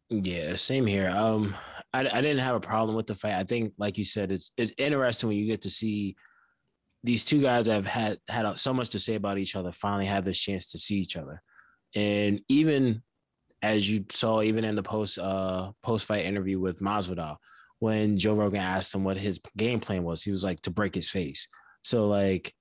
Yeah, 0.10 0.56
same 0.56 0.86
here. 0.86 1.10
Um, 1.10 1.56
I 1.94 2.02
I 2.02 2.22
didn't 2.22 2.40
have 2.40 2.56
a 2.56 2.60
problem 2.60 2.98
with 2.98 3.08
the 3.08 3.16
fight. 3.16 3.36
I 3.36 3.46
think, 3.46 3.74
like 3.78 3.98
you 3.98 4.04
said, 4.04 4.34
it's 4.34 4.52
it's 4.58 4.74
interesting 4.78 5.30
when 5.30 5.38
you 5.38 5.48
get 5.48 5.62
to 5.62 5.70
see 5.70 6.18
these 7.04 7.26
two 7.26 7.42
guys 7.42 7.68
have 7.68 7.86
had 7.86 8.18
had 8.28 8.58
so 8.58 8.74
much 8.74 8.90
to 8.90 9.00
say 9.00 9.16
about 9.16 9.38
each 9.38 9.56
other 9.56 9.72
finally 9.72 10.06
have 10.06 10.26
this 10.26 10.40
chance 10.40 10.72
to 10.72 10.78
see 10.78 10.98
each 10.98 11.18
other. 11.18 11.42
And 11.96 12.42
even 12.50 13.04
as 13.62 13.90
you 13.90 14.06
saw 14.10 14.42
even 14.42 14.64
in 14.64 14.76
the 14.76 14.84
post 14.84 15.18
uh 15.18 15.72
post 15.84 16.06
fight 16.06 16.26
interview 16.26 16.60
with 16.60 16.80
Masvidal 16.80 17.38
when 17.80 18.18
Joe 18.18 18.36
Rogan 18.36 18.62
asked 18.62 18.96
him 18.96 19.04
what 19.04 19.18
his 19.18 19.40
game 19.58 19.80
plan 19.80 20.04
was 20.04 20.24
he 20.24 20.32
was 20.32 20.44
like 20.44 20.62
to 20.62 20.72
break 20.72 20.96
his 20.96 21.10
face. 21.10 21.48
So 21.84 22.08
like 22.08 22.54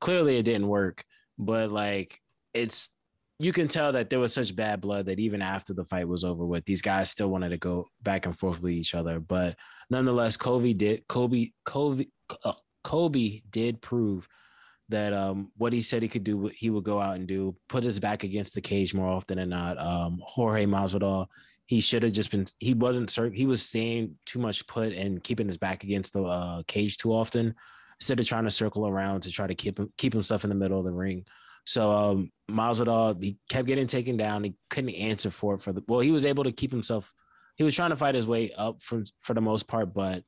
clearly 0.00 0.36
it 0.36 0.44
didn't 0.44 0.68
work 0.68 1.04
but 1.38 1.72
like 1.72 2.18
it's 2.54 2.90
you 3.38 3.52
can 3.52 3.68
tell 3.68 3.92
that 3.92 4.08
there 4.08 4.18
was 4.18 4.32
such 4.32 4.56
bad 4.56 4.80
blood 4.80 5.06
that 5.06 5.20
even 5.20 5.42
after 5.42 5.74
the 5.74 5.84
fight 5.84 6.08
was 6.08 6.24
over 6.24 6.46
with 6.46 6.64
these 6.64 6.80
guys 6.80 7.10
still 7.10 7.28
wanted 7.28 7.50
to 7.50 7.58
go 7.58 7.86
back 8.02 8.24
and 8.24 8.38
forth 8.38 8.62
with 8.62 8.72
each 8.72 8.94
other. 8.94 9.20
But 9.20 9.56
nonetheless 9.90 10.38
Colby 10.38 10.72
did 10.72 11.06
Colby 11.06 11.54
Colby 11.66 12.10
uh, 12.44 12.54
Colby 12.86 13.42
did 13.50 13.82
prove 13.82 14.28
that 14.90 15.12
um, 15.12 15.50
what 15.56 15.72
he 15.72 15.80
said 15.80 16.02
he 16.02 16.08
could 16.08 16.22
do, 16.22 16.48
he 16.56 16.70
would 16.70 16.84
go 16.84 17.00
out 17.00 17.16
and 17.16 17.26
do, 17.26 17.56
put 17.68 17.82
his 17.82 17.98
back 17.98 18.22
against 18.22 18.54
the 18.54 18.60
cage 18.60 18.94
more 18.94 19.08
often 19.08 19.38
than 19.38 19.48
not. 19.48 19.76
Um, 19.76 20.22
Jorge 20.24 20.66
Masvidal, 20.66 21.26
he 21.66 21.80
should 21.80 22.04
have 22.04 22.12
just 22.12 22.30
been. 22.30 22.46
He 22.60 22.74
wasn't. 22.74 23.10
He 23.34 23.44
was 23.44 23.62
staying 23.62 24.14
too 24.24 24.38
much 24.38 24.64
put 24.68 24.92
and 24.92 25.20
keeping 25.20 25.48
his 25.48 25.56
back 25.56 25.82
against 25.82 26.12
the 26.12 26.22
uh, 26.22 26.62
cage 26.68 26.98
too 26.98 27.12
often, 27.12 27.56
instead 27.98 28.20
of 28.20 28.26
trying 28.28 28.44
to 28.44 28.52
circle 28.52 28.86
around 28.86 29.22
to 29.22 29.32
try 29.32 29.48
to 29.48 29.54
keep 29.56 29.80
him 29.80 29.92
keep 29.98 30.12
himself 30.12 30.44
in 30.44 30.50
the 30.50 30.54
middle 30.54 30.78
of 30.78 30.84
the 30.84 30.92
ring. 30.92 31.26
So 31.64 31.90
um, 31.90 32.30
Masvidal, 32.48 33.20
he 33.20 33.36
kept 33.48 33.66
getting 33.66 33.88
taken 33.88 34.16
down. 34.16 34.44
He 34.44 34.54
couldn't 34.70 34.94
answer 34.94 35.32
for 35.32 35.54
it 35.54 35.60
for 35.60 35.72
the. 35.72 35.82
Well, 35.88 35.98
he 35.98 36.12
was 36.12 36.24
able 36.24 36.44
to 36.44 36.52
keep 36.52 36.70
himself. 36.70 37.12
He 37.56 37.64
was 37.64 37.74
trying 37.74 37.90
to 37.90 37.96
fight 37.96 38.14
his 38.14 38.28
way 38.28 38.52
up 38.56 38.80
for 38.80 39.02
for 39.18 39.34
the 39.34 39.40
most 39.40 39.66
part, 39.66 39.92
but 39.92 40.22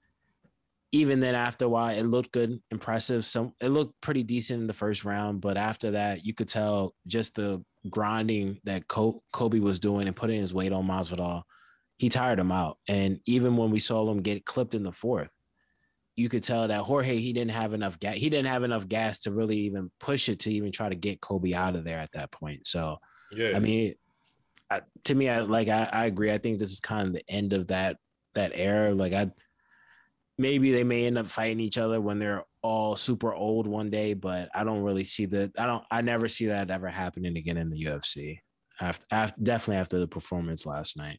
even 0.93 1.20
then, 1.20 1.34
after 1.34 1.66
a 1.66 1.68
while, 1.68 1.97
it 1.97 2.05
looked 2.05 2.32
good, 2.32 2.61
impressive. 2.70 3.24
Some 3.24 3.53
it 3.61 3.68
looked 3.68 4.01
pretty 4.01 4.22
decent 4.22 4.62
in 4.62 4.66
the 4.66 4.72
first 4.72 5.05
round, 5.05 5.41
but 5.41 5.57
after 5.57 5.91
that, 5.93 6.24
you 6.24 6.34
could 6.34 6.49
tell 6.49 6.95
just 7.07 7.34
the 7.34 7.62
grinding 7.91 8.59
that 8.64 8.89
Colby 8.89 9.61
was 9.61 9.78
doing 9.78 10.07
and 10.07 10.16
putting 10.16 10.41
his 10.41 10.55
weight 10.55 10.72
on 10.72 10.86
Masvidal. 10.86 11.43
He 11.99 12.09
tired 12.09 12.39
him 12.39 12.53
out, 12.53 12.78
and 12.89 13.20
even 13.26 13.57
when 13.57 13.70
we 13.70 13.80
saw 13.80 14.11
him 14.11 14.22
get 14.22 14.47
clipped 14.47 14.74
in 14.74 14.82
the 14.82 14.93
fourth, 14.93 15.32
you 16.16 16.28
could 16.28 16.43
tell 16.43 16.66
that 16.66 16.80
Jorge 16.80 17.18
he 17.18 17.32
didn't 17.32 17.51
have 17.51 17.74
enough 17.74 17.99
gas. 18.01 18.16
He 18.16 18.30
didn't 18.30 18.47
have 18.47 18.64
enough 18.64 18.89
gas 18.89 19.18
to 19.20 19.30
really 19.30 19.59
even 19.59 19.91
push 20.01 20.28
it 20.28 20.41
to 20.41 20.53
even 20.53 20.72
try 20.72 20.89
to 20.89 20.95
get 20.95 21.20
Colby 21.20 21.55
out 21.55 21.76
of 21.76 21.84
there 21.84 21.99
at 21.99 22.12
that 22.12 22.30
point. 22.30 22.66
So, 22.66 22.99
yeah, 23.30 23.53
I 23.55 23.59
mean, 23.59 23.95
I, 24.70 24.80
to 25.05 25.14
me, 25.14 25.28
I 25.28 25.41
like 25.41 25.68
I, 25.68 25.89
I 25.93 26.07
agree. 26.07 26.32
I 26.32 26.39
think 26.39 26.59
this 26.59 26.72
is 26.72 26.80
kind 26.80 27.09
of 27.09 27.14
the 27.14 27.28
end 27.28 27.53
of 27.53 27.66
that 27.66 27.99
that 28.34 28.53
era. 28.55 28.95
Like 28.95 29.12
I 29.12 29.30
maybe 30.39 30.70
they 30.70 30.84
may 30.84 31.07
end 31.07 31.18
up 31.18 31.26
fighting 31.26 31.61
each 31.61 31.76
other 31.76 32.01
when 32.01 32.18
they're 32.18 32.45
all 32.62 32.97
super 32.97 33.34
old 33.34 33.66
one 33.66 33.91
day, 33.91 34.14
but 34.14 34.49
I 34.55 34.64
don't 34.64 34.82
really 34.82 35.05
see 35.05 35.26
that. 35.26 35.53
I 35.59 35.66
don't. 35.66 35.84
I 35.91 36.01
never 36.01 36.28
see 36.28 36.47
that 36.47 36.70
ever 36.70 36.89
happening 36.89 37.36
again 37.36 37.57
in 37.57 37.70
the 37.70 37.84
UFC. 37.84 38.39
After, 38.80 39.05
after 39.11 39.43
definitely 39.43 39.80
after 39.80 39.99
the 39.99 40.07
performance 40.07 40.64
last 40.64 40.97
night. 40.97 41.18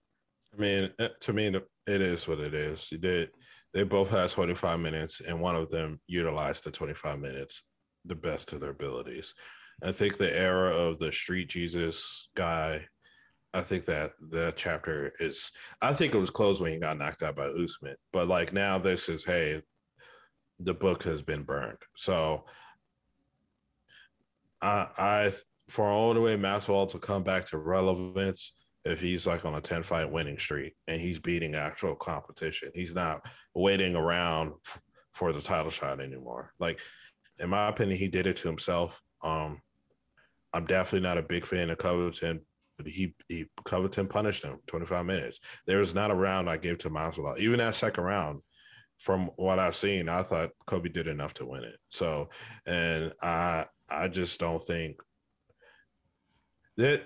I 0.57 0.61
mean, 0.61 0.89
uh, 0.97 1.09
to 1.21 1.33
me, 1.33 1.47
it 1.47 2.01
is 2.01 2.27
what 2.27 2.39
it 2.39 2.53
is. 2.53 2.87
They 2.89 2.97
did. 2.97 3.31
they 3.73 3.83
both 3.83 4.09
had 4.09 4.29
25 4.29 4.79
minutes, 4.79 5.21
and 5.21 5.39
one 5.39 5.55
of 5.55 5.69
them 5.69 5.99
utilized 6.07 6.63
the 6.63 6.71
25 6.71 7.19
minutes 7.19 7.63
the 8.05 8.15
best 8.15 8.53
of 8.53 8.61
their 8.61 8.71
abilities. 8.71 9.33
I 9.83 9.91
think 9.91 10.17
the 10.17 10.35
era 10.35 10.71
of 10.71 10.99
the 10.99 11.11
Street 11.11 11.49
Jesus 11.49 12.29
guy 12.35 12.85
I 13.53 13.61
think 13.61 13.85
that 13.85 14.11
the 14.29 14.53
chapter 14.55 15.13
is. 15.19 15.51
I 15.81 15.93
think 15.93 16.13
it 16.13 16.19
was 16.19 16.29
closed 16.29 16.61
when 16.61 16.71
he 16.71 16.79
got 16.79 16.97
knocked 16.97 17.23
out 17.23 17.35
by 17.35 17.47
Usman, 17.47 17.95
but 18.13 18.27
like 18.27 18.53
now 18.53 18.77
this 18.77 19.09
is 19.09 19.23
hey, 19.23 19.61
the 20.59 20.73
book 20.73 21.03
has 21.03 21.21
been 21.21 21.43
burned. 21.43 21.77
So 21.95 22.45
I, 24.61 24.87
I 24.97 25.33
for 25.69 25.87
only 25.89 26.21
way 26.21 26.37
Masvidal 26.37 26.91
to 26.91 26.99
come 26.99 27.23
back 27.23 27.47
to 27.47 27.57
relevance 27.57 28.53
if 28.85 28.99
he's 28.99 29.27
like 29.27 29.45
on 29.45 29.55
a 29.55 29.61
10 29.61 29.83
fight 29.83 30.11
winning 30.11 30.37
streak 30.37 30.73
and 30.87 30.99
he's 30.99 31.19
beating 31.19 31.55
actual 31.55 31.95
competition. 31.95 32.71
He's 32.73 32.95
not 32.95 33.21
waiting 33.53 33.95
around 33.95 34.53
f- 34.65 34.81
for 35.13 35.31
the 35.31 35.41
title 35.41 35.71
shot 35.71 35.99
anymore. 35.99 36.53
Like 36.59 36.79
in 37.39 37.49
my 37.49 37.67
opinion, 37.67 37.97
he 37.97 38.07
did 38.07 38.27
it 38.27 38.37
to 38.37 38.47
himself. 38.47 39.01
Um, 39.23 39.61
I'm 40.53 40.65
definitely 40.65 41.07
not 41.07 41.17
a 41.17 41.23
big 41.23 41.45
fan 41.45 41.69
of 41.69 41.77
Covington, 41.77 42.41
he 42.85 43.13
he 43.27 43.45
Covington 43.65 44.07
punished 44.07 44.43
him 44.43 44.59
25 44.67 45.05
minutes. 45.05 45.39
There 45.67 45.79
was 45.79 45.93
not 45.93 46.11
a 46.11 46.15
round 46.15 46.49
I 46.49 46.57
gave 46.57 46.77
to 46.79 46.89
Masvidal. 46.89 47.37
Even 47.37 47.59
that 47.59 47.75
second 47.75 48.03
round, 48.03 48.41
from 48.97 49.29
what 49.37 49.59
I've 49.59 49.75
seen, 49.75 50.09
I 50.09 50.23
thought 50.23 50.51
Colby 50.67 50.89
did 50.89 51.07
enough 51.07 51.33
to 51.35 51.45
win 51.45 51.63
it. 51.63 51.77
So, 51.89 52.29
and 52.65 53.13
I 53.21 53.65
I 53.89 54.07
just 54.07 54.39
don't 54.39 54.61
think 54.61 55.01
that 56.77 57.03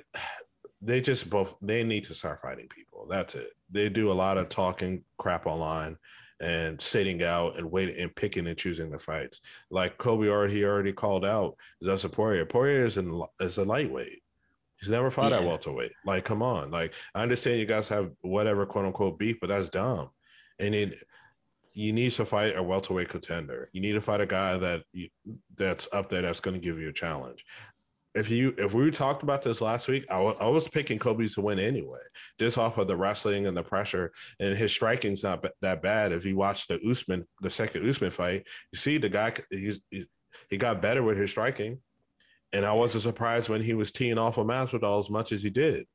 they 0.81 1.01
just 1.01 1.29
both 1.29 1.55
they 1.61 1.83
need 1.83 2.05
to 2.05 2.13
start 2.13 2.41
fighting 2.41 2.67
people. 2.67 3.07
That's 3.09 3.35
it. 3.35 3.51
They 3.71 3.89
do 3.89 4.11
a 4.11 4.13
lot 4.13 4.37
of 4.37 4.49
talking 4.49 5.03
crap 5.17 5.45
online 5.45 5.97
and 6.41 6.81
sitting 6.81 7.23
out 7.23 7.57
and 7.57 7.71
waiting 7.71 7.97
and 7.99 8.15
picking 8.15 8.47
and 8.47 8.57
choosing 8.57 8.89
the 8.89 8.99
fights. 8.99 9.39
Like 9.69 9.97
Colby 9.97 10.29
already 10.29 10.65
already 10.65 10.93
called 10.93 11.25
out 11.25 11.55
Dustin 11.81 12.09
Poirier. 12.09 12.45
Poirier 12.45 12.85
is 12.85 12.97
in, 12.97 13.23
is 13.39 13.57
a 13.57 13.65
lightweight. 13.65 14.22
He's 14.83 14.91
never 14.91 15.09
fought 15.09 15.31
yeah. 15.31 15.37
at 15.37 15.45
welterweight. 15.45 15.93
Like, 16.03 16.25
come 16.25 16.41
on. 16.41 16.69
Like, 16.69 16.93
I 17.15 17.23
understand 17.23 17.57
you 17.57 17.65
guys 17.65 17.87
have 17.87 18.11
whatever 18.19 18.65
quote 18.65 18.83
unquote 18.83 19.17
beef, 19.17 19.37
but 19.39 19.47
that's 19.47 19.69
dumb. 19.69 20.09
And 20.59 20.75
it, 20.75 21.01
you 21.71 21.93
need 21.93 22.11
to 22.11 22.25
fight 22.25 22.57
a 22.57 22.61
welterweight 22.61 23.07
contender. 23.07 23.69
You 23.71 23.79
need 23.79 23.93
to 23.93 24.01
fight 24.01 24.19
a 24.19 24.25
guy 24.25 24.57
that 24.57 24.83
you, 24.91 25.07
that's 25.55 25.87
up 25.93 26.09
there 26.09 26.21
that's 26.21 26.41
going 26.41 26.55
to 26.55 26.59
give 26.59 26.81
you 26.81 26.89
a 26.89 26.93
challenge. 26.93 27.45
If 28.13 28.29
you 28.29 28.53
if 28.57 28.73
we 28.73 28.91
talked 28.91 29.23
about 29.23 29.41
this 29.41 29.61
last 29.61 29.87
week, 29.87 30.03
I, 30.11 30.17
w- 30.17 30.35
I 30.41 30.49
was 30.49 30.67
picking 30.67 30.99
Colby 30.99 31.29
to 31.29 31.41
win 31.41 31.59
anyway, 31.59 32.01
just 32.37 32.57
off 32.57 32.77
of 32.77 32.87
the 32.87 32.97
wrestling 32.97 33.47
and 33.47 33.55
the 33.55 33.63
pressure. 33.63 34.11
And 34.41 34.53
his 34.53 34.73
striking's 34.73 35.23
not 35.23 35.43
b- 35.43 35.49
that 35.61 35.81
bad. 35.81 36.11
If 36.11 36.25
you 36.25 36.35
watch 36.35 36.67
the 36.67 36.77
Usman, 36.85 37.25
the 37.39 37.49
second 37.49 37.89
Usman 37.89 38.11
fight, 38.11 38.45
you 38.73 38.77
see 38.77 38.97
the 38.97 39.07
guy 39.07 39.33
he's 39.49 39.79
he, 39.89 40.05
he 40.49 40.57
got 40.57 40.81
better 40.81 41.01
with 41.01 41.17
his 41.17 41.31
striking 41.31 41.79
and 42.53 42.65
I 42.65 42.73
wasn't 42.73 43.03
surprised 43.03 43.49
when 43.49 43.61
he 43.61 43.73
was 43.73 43.91
teeing 43.91 44.17
off 44.17 44.37
of 44.37 44.45
Masvidal 44.45 44.99
as 44.99 45.09
much 45.09 45.31
as 45.31 45.41
he 45.41 45.49
did. 45.49 45.85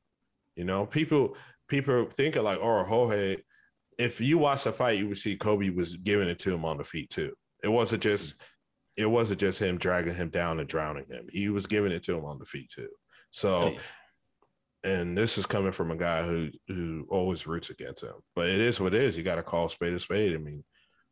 You 0.57 0.65
know, 0.65 0.85
people 0.85 1.37
people 1.69 2.09
thinking 2.11 2.43
like, 2.43 2.59
oh, 2.61 2.85
Jorge. 2.85 3.37
If 3.97 4.21
you 4.21 4.39
watch 4.39 4.63
the 4.65 4.73
fight, 4.73 4.99
you 4.99 5.09
would 5.09 5.19
see 5.19 5.37
Colby 5.37 5.71
was 5.71 5.97
giving 5.97 6.29
it 6.29 6.39
to 6.41 6.55
him 6.55 6.65
on 6.65 6.77
the 6.77 6.85
feet 6.85 7.11
too. 7.11 7.33
It 7.65 7.69
wasn't 7.69 8.03
just 8.03 8.35
it 8.97 9.07
wasn't 9.07 9.41
just 9.41 9.59
him 9.59 9.79
dragging 9.79 10.15
him 10.15 10.29
down 10.29 10.61
and 10.61 10.69
drowning 10.69 11.07
him. 11.09 11.27
He 11.31 11.49
was 11.49 11.67
giving 11.67 11.93
it 11.93 12.03
to 12.05 12.17
him 12.17 12.25
on 12.25 12.39
the 12.39 12.45
feet 12.45 12.71
too. 12.71 12.89
So, 13.31 13.77
and 14.85 15.17
this 15.17 15.39
is 15.39 15.47
coming 15.47 15.73
from 15.73 15.91
a 15.91 15.97
guy 15.97 16.25
who 16.25 16.51
who 16.67 17.07
always 17.09 17.47
roots 17.47 17.71
against 17.71 18.03
him. 18.03 18.15
But 18.35 18.49
it 18.49 18.61
is 18.61 18.81
what 18.81 18.95
it 18.95 19.03
is. 19.03 19.17
You 19.17 19.23
got 19.23 19.37
to 19.37 19.43
call 19.43 19.69
spade 19.69 19.95
a 19.95 20.01
spade. 20.01 20.35
I 20.35 20.39
mean, 20.39 20.65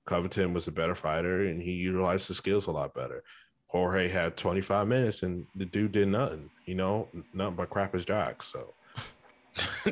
Covington 0.07 0.55
was 0.55 0.69
a 0.69 0.73
better 0.73 0.95
fighter, 0.95 1.47
and 1.47 1.61
he 1.61 1.73
utilized 1.73 2.29
his 2.29 2.37
skills 2.37 2.67
a 2.67 2.73
lot 2.73 2.95
better. 2.95 3.23
Jorge 3.69 4.09
had 4.09 4.37
25 4.37 4.87
minutes 4.89 5.23
and 5.23 5.47
the 5.57 5.65
dude 5.65 5.93
did 5.93 6.09
nothing, 6.09 6.49
you 6.67 6.75
know, 6.75 7.09
nothing 7.35 7.57
but 7.57 7.71
crap 7.71 7.95
his 7.95 8.05
jocks. 8.05 8.53
So, 8.53 8.75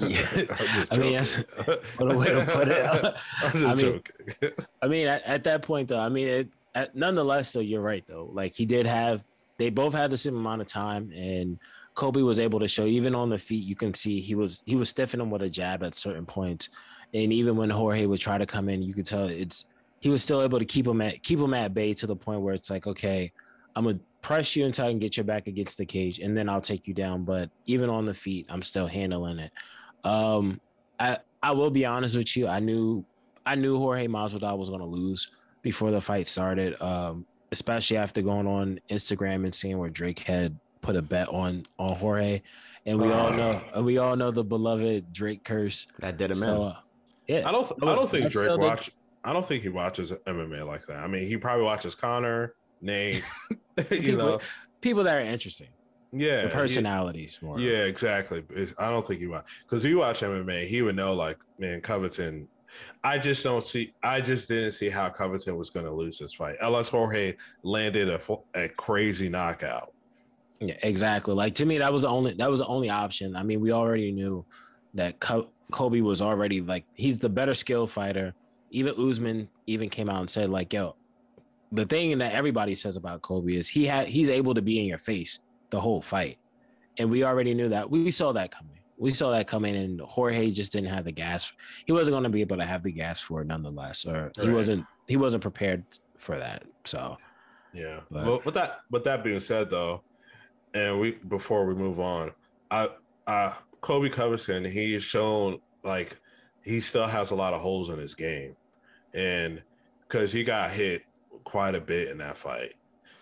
yeah, 0.00 0.26
I 0.90 0.96
mean, 0.96 1.16
that's 1.16 1.34
what 1.96 2.14
a 2.14 2.18
way 2.18 2.26
to 2.26 2.46
put 2.50 2.68
it. 2.68 3.14
I'm 3.42 3.52
just 3.52 3.64
I 3.64 3.74
mean, 3.74 3.78
joking. 3.78 4.66
I 4.82 4.88
mean, 4.88 5.06
at, 5.06 5.22
at, 5.24 5.44
that 5.44 5.62
point, 5.62 5.88
though, 5.88 6.00
I 6.00 6.08
mean, 6.08 6.28
it, 6.28 6.48
at, 6.74 6.96
nonetheless, 6.96 7.52
though, 7.52 7.60
you're 7.60 7.82
right, 7.82 8.04
though. 8.06 8.30
Like, 8.32 8.54
he 8.54 8.66
did 8.66 8.86
have, 8.86 9.22
they 9.58 9.70
both 9.70 9.92
had 9.92 10.10
the 10.10 10.16
same 10.16 10.36
amount 10.36 10.62
of 10.62 10.66
time, 10.66 11.12
and 11.14 11.58
Colby 11.94 12.22
was 12.22 12.40
able 12.40 12.58
to 12.60 12.68
show, 12.68 12.86
even 12.86 13.14
on 13.14 13.30
the 13.30 13.38
feet, 13.38 13.64
you 13.64 13.76
can 13.76 13.94
see 13.94 14.20
he 14.20 14.34
was 14.34 14.62
he 14.66 14.74
was 14.74 14.92
stiffing 14.92 15.20
him 15.20 15.30
with 15.30 15.42
a 15.42 15.48
jab 15.48 15.82
at 15.84 15.94
certain 15.94 16.26
points, 16.26 16.68
and 17.12 17.32
even 17.32 17.56
when 17.56 17.70
Jorge 17.70 18.06
would 18.06 18.20
try 18.20 18.36
to 18.36 18.46
come 18.46 18.68
in, 18.68 18.82
you 18.82 18.92
could 18.92 19.06
tell 19.06 19.28
it's 19.28 19.66
he 20.04 20.10
was 20.10 20.22
still 20.22 20.42
able 20.42 20.58
to 20.58 20.66
keep 20.66 20.86
him 20.86 21.00
at 21.00 21.22
keep 21.22 21.38
him 21.38 21.54
at 21.54 21.72
bay 21.72 21.94
to 21.94 22.06
the 22.06 22.14
point 22.14 22.42
where 22.42 22.52
it's 22.52 22.68
like, 22.68 22.86
okay, 22.86 23.32
I'm 23.74 23.86
gonna 23.86 23.98
press 24.20 24.54
you 24.54 24.66
until 24.66 24.84
I 24.84 24.90
can 24.90 24.98
get 24.98 25.16
your 25.16 25.24
back 25.24 25.46
against 25.46 25.78
the 25.78 25.86
cage, 25.86 26.18
and 26.18 26.36
then 26.36 26.46
I'll 26.46 26.60
take 26.60 26.86
you 26.86 26.92
down. 26.92 27.24
But 27.24 27.48
even 27.64 27.88
on 27.88 28.04
the 28.04 28.12
feet, 28.12 28.44
I'm 28.50 28.60
still 28.60 28.86
handling 28.86 29.38
it. 29.38 29.50
Um, 30.04 30.60
I 31.00 31.16
I 31.42 31.52
will 31.52 31.70
be 31.70 31.86
honest 31.86 32.18
with 32.18 32.36
you. 32.36 32.46
I 32.48 32.60
knew 32.60 33.02
I 33.46 33.54
knew 33.54 33.78
Jorge 33.78 34.06
Masvidal 34.06 34.58
was 34.58 34.68
gonna 34.68 34.84
lose 34.84 35.30
before 35.62 35.90
the 35.90 36.02
fight 36.02 36.28
started. 36.28 36.78
Um, 36.82 37.24
especially 37.50 37.96
after 37.96 38.20
going 38.20 38.46
on 38.46 38.80
Instagram 38.90 39.44
and 39.44 39.54
seeing 39.54 39.78
where 39.78 39.88
Drake 39.88 40.18
had 40.18 40.54
put 40.82 40.96
a 40.96 41.02
bet 41.02 41.28
on 41.30 41.64
on 41.78 41.96
Jorge, 41.96 42.42
and 42.84 43.00
we 43.00 43.10
all 43.10 43.30
know 43.30 43.62
we 43.80 43.96
all 43.96 44.16
know 44.16 44.30
the 44.30 44.44
beloved 44.44 45.14
Drake 45.14 45.44
curse 45.44 45.86
that 46.00 46.18
did 46.18 46.30
him 46.30 46.36
so, 46.36 46.46
in. 46.46 46.62
Uh, 46.62 46.76
yeah, 47.26 47.48
I 47.48 47.52
don't 47.52 47.72
I 47.82 47.94
don't 47.94 48.10
think 48.10 48.30
Drake 48.30 48.58
watched. 48.58 48.90
I 49.24 49.32
don't 49.32 49.44
think 49.44 49.62
he 49.62 49.70
watches 49.70 50.12
MMA 50.12 50.66
like 50.66 50.86
that. 50.86 50.98
I 50.98 51.06
mean, 51.06 51.26
he 51.26 51.36
probably 51.36 51.64
watches 51.64 51.94
Conor, 51.94 52.54
Nate, 52.80 53.22
you 53.78 53.84
people, 53.84 54.16
know, 54.18 54.40
people 54.80 55.02
that 55.04 55.16
are 55.16 55.20
interesting. 55.20 55.68
Yeah, 56.12 56.42
the 56.42 56.48
personalities 56.50 57.38
he, 57.40 57.46
more. 57.46 57.58
Yeah, 57.58 57.84
exactly. 57.84 58.44
It's, 58.50 58.72
I 58.78 58.90
don't 58.90 59.04
think 59.06 59.20
he 59.20 59.26
watch 59.26 59.46
because 59.66 59.84
you 59.84 59.98
watch 59.98 60.20
MMA, 60.20 60.66
he 60.66 60.82
would 60.82 60.94
know 60.94 61.14
like, 61.14 61.38
man, 61.58 61.80
Covington. 61.80 62.48
I 63.04 63.18
just 63.18 63.44
don't 63.44 63.64
see. 63.64 63.94
I 64.02 64.20
just 64.20 64.48
didn't 64.48 64.72
see 64.72 64.90
how 64.90 65.08
Covington 65.08 65.56
was 65.56 65.70
going 65.70 65.86
to 65.86 65.92
lose 65.92 66.18
this 66.18 66.34
fight 66.34 66.56
unless 66.60 66.88
Jorge 66.88 67.34
landed 67.62 68.08
a, 68.08 68.20
a 68.54 68.68
crazy 68.68 69.28
knockout. 69.28 69.92
Yeah, 70.60 70.74
exactly. 70.82 71.34
Like 71.34 71.54
to 71.56 71.66
me, 71.66 71.78
that 71.78 71.92
was 71.92 72.02
the 72.02 72.08
only 72.08 72.34
that 72.34 72.50
was 72.50 72.60
the 72.60 72.66
only 72.66 72.90
option. 72.90 73.36
I 73.36 73.42
mean, 73.42 73.60
we 73.60 73.72
already 73.72 74.10
knew 74.12 74.44
that 74.94 75.20
Colby 75.70 76.02
was 76.02 76.20
already 76.20 76.60
like 76.60 76.84
he's 76.94 77.18
the 77.18 77.28
better 77.28 77.54
skill 77.54 77.86
fighter 77.86 78.34
even 78.74 78.94
Usman 78.98 79.48
even 79.66 79.88
came 79.88 80.10
out 80.10 80.20
and 80.20 80.28
said 80.28 80.50
like, 80.50 80.72
"Yo, 80.72 80.96
the 81.72 81.86
thing 81.86 82.18
that 82.18 82.34
everybody 82.34 82.74
says 82.74 82.96
about 82.96 83.22
Colby 83.22 83.56
is 83.56 83.68
he 83.68 83.86
had 83.86 84.06
he's 84.06 84.28
able 84.28 84.54
to 84.54 84.62
be 84.62 84.80
in 84.80 84.86
your 84.86 84.98
face 84.98 85.38
the 85.70 85.80
whole 85.80 86.02
fight, 86.02 86.38
and 86.98 87.10
we 87.10 87.24
already 87.24 87.54
knew 87.54 87.68
that. 87.68 87.88
We 87.90 88.10
saw 88.10 88.32
that 88.32 88.50
coming. 88.50 88.78
We 88.96 89.10
saw 89.10 89.30
that 89.30 89.46
coming, 89.46 89.76
and 89.76 90.00
Jorge 90.00 90.50
just 90.50 90.72
didn't 90.72 90.90
have 90.90 91.04
the 91.04 91.12
gas. 91.12 91.52
He 91.86 91.92
wasn't 91.92 92.14
going 92.14 92.24
to 92.24 92.30
be 92.30 92.40
able 92.40 92.56
to 92.56 92.64
have 92.64 92.82
the 92.82 92.92
gas 92.92 93.20
for 93.20 93.42
it, 93.42 93.46
nonetheless, 93.46 94.04
or 94.04 94.30
right. 94.36 94.46
he 94.46 94.50
wasn't 94.50 94.86
he 95.08 95.16
wasn't 95.16 95.42
prepared 95.42 95.84
for 96.16 96.36
that. 96.38 96.64
So, 96.84 97.16
yeah. 97.72 98.00
But, 98.10 98.26
well, 98.26 98.42
with 98.44 98.54
that 98.54 98.80
with 98.90 99.04
that 99.04 99.22
being 99.22 99.40
said, 99.40 99.70
though, 99.70 100.02
and 100.74 100.98
we 101.00 101.12
before 101.28 101.66
we 101.66 101.74
move 101.74 102.00
on, 102.00 102.32
I 102.70 102.88
I 103.26 103.56
Colby 103.80 104.10
Covington, 104.10 104.64
he's 104.64 105.04
shown 105.04 105.60
like 105.82 106.18
he 106.64 106.80
still 106.80 107.06
has 107.06 107.30
a 107.30 107.34
lot 107.34 107.52
of 107.52 107.60
holes 107.60 107.90
in 107.90 107.98
his 107.98 108.14
game, 108.14 108.56
and 109.14 109.62
because 110.06 110.32
he 110.32 110.44
got 110.44 110.70
hit 110.70 111.02
quite 111.44 111.74
a 111.74 111.80
bit 111.80 112.08
in 112.08 112.18
that 112.18 112.36
fight, 112.36 112.74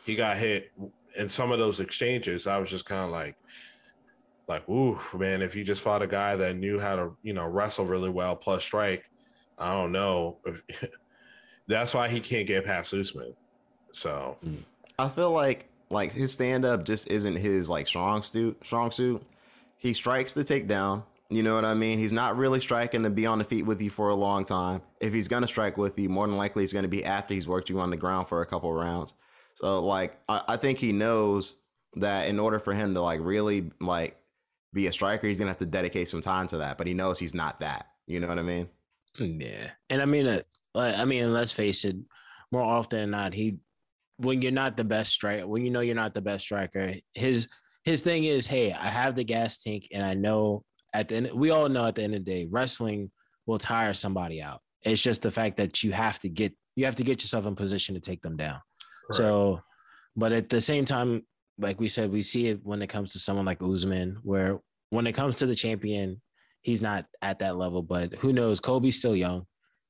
he 0.04 0.16
got 0.16 0.36
hit 0.36 0.72
in 1.16 1.28
some 1.28 1.52
of 1.52 1.58
those 1.58 1.80
exchanges. 1.80 2.46
I 2.46 2.58
was 2.58 2.70
just 2.70 2.86
kind 2.86 3.04
of 3.04 3.10
like, 3.10 3.36
like, 4.48 4.68
ooh, 4.68 4.98
man, 5.14 5.42
if 5.42 5.54
you 5.54 5.64
just 5.64 5.80
fought 5.80 6.02
a 6.02 6.06
guy 6.06 6.36
that 6.36 6.56
knew 6.56 6.78
how 6.78 6.96
to, 6.96 7.16
you 7.22 7.32
know, 7.32 7.46
wrestle 7.46 7.84
really 7.84 8.10
well 8.10 8.34
plus 8.34 8.64
strike, 8.64 9.04
I 9.58 9.72
don't 9.72 9.92
know. 9.92 10.38
That's 11.68 11.94
why 11.94 12.08
he 12.08 12.20
can't 12.20 12.46
get 12.46 12.64
past 12.64 12.92
Usman. 12.92 13.34
So 13.92 14.36
I 14.98 15.08
feel 15.08 15.30
like 15.30 15.68
like 15.90 16.12
his 16.12 16.32
stand 16.32 16.64
up 16.64 16.84
just 16.84 17.08
isn't 17.08 17.36
his 17.36 17.70
like 17.70 17.86
strong 17.86 18.22
suit. 18.22 18.58
Strong 18.64 18.90
suit. 18.90 19.22
He 19.78 19.94
strikes 19.94 20.32
the 20.32 20.42
takedown. 20.42 21.04
You 21.32 21.42
know 21.42 21.54
what 21.54 21.64
I 21.64 21.72
mean? 21.72 21.98
He's 21.98 22.12
not 22.12 22.36
really 22.36 22.60
striking 22.60 23.04
to 23.04 23.10
be 23.10 23.24
on 23.24 23.38
the 23.38 23.44
feet 23.44 23.62
with 23.62 23.80
you 23.80 23.88
for 23.88 24.10
a 24.10 24.14
long 24.14 24.44
time. 24.44 24.82
If 25.00 25.14
he's 25.14 25.28
gonna 25.28 25.46
strike 25.46 25.78
with 25.78 25.98
you, 25.98 26.10
more 26.10 26.26
than 26.26 26.36
likely 26.36 26.62
he's 26.62 26.74
gonna 26.74 26.88
be 26.88 27.06
after 27.06 27.32
he's 27.32 27.48
worked 27.48 27.70
you 27.70 27.80
on 27.80 27.88
the 27.88 27.96
ground 27.96 28.28
for 28.28 28.42
a 28.42 28.46
couple 28.46 28.70
rounds. 28.70 29.14
So 29.54 29.82
like 29.82 30.20
I, 30.28 30.42
I 30.46 30.56
think 30.58 30.78
he 30.78 30.92
knows 30.92 31.54
that 31.94 32.28
in 32.28 32.38
order 32.38 32.58
for 32.58 32.74
him 32.74 32.92
to 32.92 33.00
like 33.00 33.20
really 33.22 33.70
like 33.80 34.18
be 34.74 34.88
a 34.88 34.92
striker, 34.92 35.26
he's 35.26 35.38
gonna 35.38 35.50
have 35.50 35.58
to 35.60 35.66
dedicate 35.66 36.08
some 36.08 36.20
time 36.20 36.48
to 36.48 36.58
that. 36.58 36.76
But 36.76 36.86
he 36.86 36.92
knows 36.92 37.18
he's 37.18 37.34
not 37.34 37.60
that. 37.60 37.86
You 38.06 38.20
know 38.20 38.28
what 38.28 38.38
I 38.38 38.42
mean? 38.42 38.68
Yeah, 39.18 39.70
and 39.88 40.02
I 40.02 40.04
mean, 40.04 40.26
uh, 40.26 40.42
I 40.74 41.06
mean, 41.06 41.32
let's 41.32 41.52
face 41.52 41.86
it. 41.86 41.96
More 42.50 42.62
often 42.62 43.00
than 43.00 43.10
not, 43.10 43.32
he 43.32 43.56
when 44.18 44.42
you're 44.42 44.52
not 44.52 44.76
the 44.76 44.84
best 44.84 45.12
striker, 45.12 45.46
when 45.46 45.64
you 45.64 45.70
know 45.70 45.80
you're 45.80 45.94
not 45.94 46.12
the 46.12 46.20
best 46.20 46.44
striker, 46.44 46.92
his 47.14 47.48
his 47.84 48.02
thing 48.02 48.24
is, 48.24 48.46
hey, 48.46 48.72
I 48.72 48.88
have 48.88 49.16
the 49.16 49.24
gas 49.24 49.56
tank, 49.62 49.88
and 49.92 50.04
I 50.04 50.12
know 50.12 50.64
at 50.92 51.08
the 51.08 51.16
end, 51.16 51.30
we 51.32 51.50
all 51.50 51.68
know 51.68 51.86
at 51.86 51.94
the 51.94 52.02
end 52.02 52.14
of 52.14 52.24
the 52.24 52.30
day, 52.30 52.46
wrestling 52.50 53.10
will 53.46 53.58
tire 53.58 53.94
somebody 53.94 54.42
out. 54.42 54.60
It's 54.82 55.00
just 55.00 55.22
the 55.22 55.30
fact 55.30 55.56
that 55.58 55.82
you 55.82 55.92
have 55.92 56.18
to 56.20 56.28
get 56.28 56.52
you 56.74 56.84
have 56.86 56.96
to 56.96 57.04
get 57.04 57.22
yourself 57.22 57.46
in 57.46 57.54
position 57.54 57.94
to 57.94 58.00
take 58.00 58.22
them 58.22 58.36
down. 58.36 58.60
Correct. 59.06 59.16
So, 59.16 59.60
but 60.16 60.32
at 60.32 60.48
the 60.48 60.60
same 60.60 60.84
time, 60.84 61.22
like 61.58 61.78
we 61.78 61.88
said, 61.88 62.10
we 62.10 62.22
see 62.22 62.48
it 62.48 62.60
when 62.64 62.82
it 62.82 62.88
comes 62.88 63.12
to 63.12 63.18
someone 63.18 63.44
like 63.44 63.62
Usman, 63.62 64.18
where 64.22 64.60
when 64.90 65.06
it 65.06 65.12
comes 65.12 65.36
to 65.36 65.46
the 65.46 65.54
champion, 65.54 66.20
he's 66.62 66.82
not 66.82 67.06
at 67.20 67.38
that 67.40 67.56
level. 67.56 67.82
But 67.82 68.14
who 68.14 68.32
knows? 68.32 68.60
Colby's 68.60 68.98
still 68.98 69.16
young. 69.16 69.46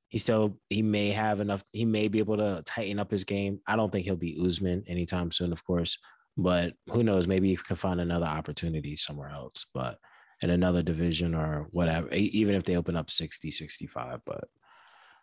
He 0.08 0.18
still 0.18 0.58
he 0.68 0.82
may 0.82 1.10
have 1.10 1.40
enough. 1.40 1.62
He 1.72 1.84
may 1.84 2.08
be 2.08 2.18
able 2.18 2.36
to 2.36 2.62
tighten 2.66 2.98
up 2.98 3.10
his 3.10 3.24
game. 3.24 3.60
I 3.66 3.76
don't 3.76 3.90
think 3.90 4.04
he'll 4.04 4.16
be 4.16 4.38
Usman 4.44 4.84
anytime 4.86 5.30
soon, 5.30 5.52
of 5.52 5.64
course. 5.64 5.96
But 6.36 6.74
who 6.90 7.02
knows? 7.02 7.26
Maybe 7.26 7.50
he 7.50 7.56
can 7.56 7.76
find 7.76 8.00
another 8.00 8.26
opportunity 8.26 8.96
somewhere 8.96 9.30
else. 9.30 9.66
But 9.72 9.98
in 10.42 10.50
another 10.50 10.82
division 10.82 11.34
or 11.34 11.68
whatever, 11.70 12.12
even 12.12 12.54
if 12.54 12.64
they 12.64 12.76
open 12.76 12.96
up 12.96 13.10
60, 13.10 13.50
65, 13.50 14.20
but 14.26 14.48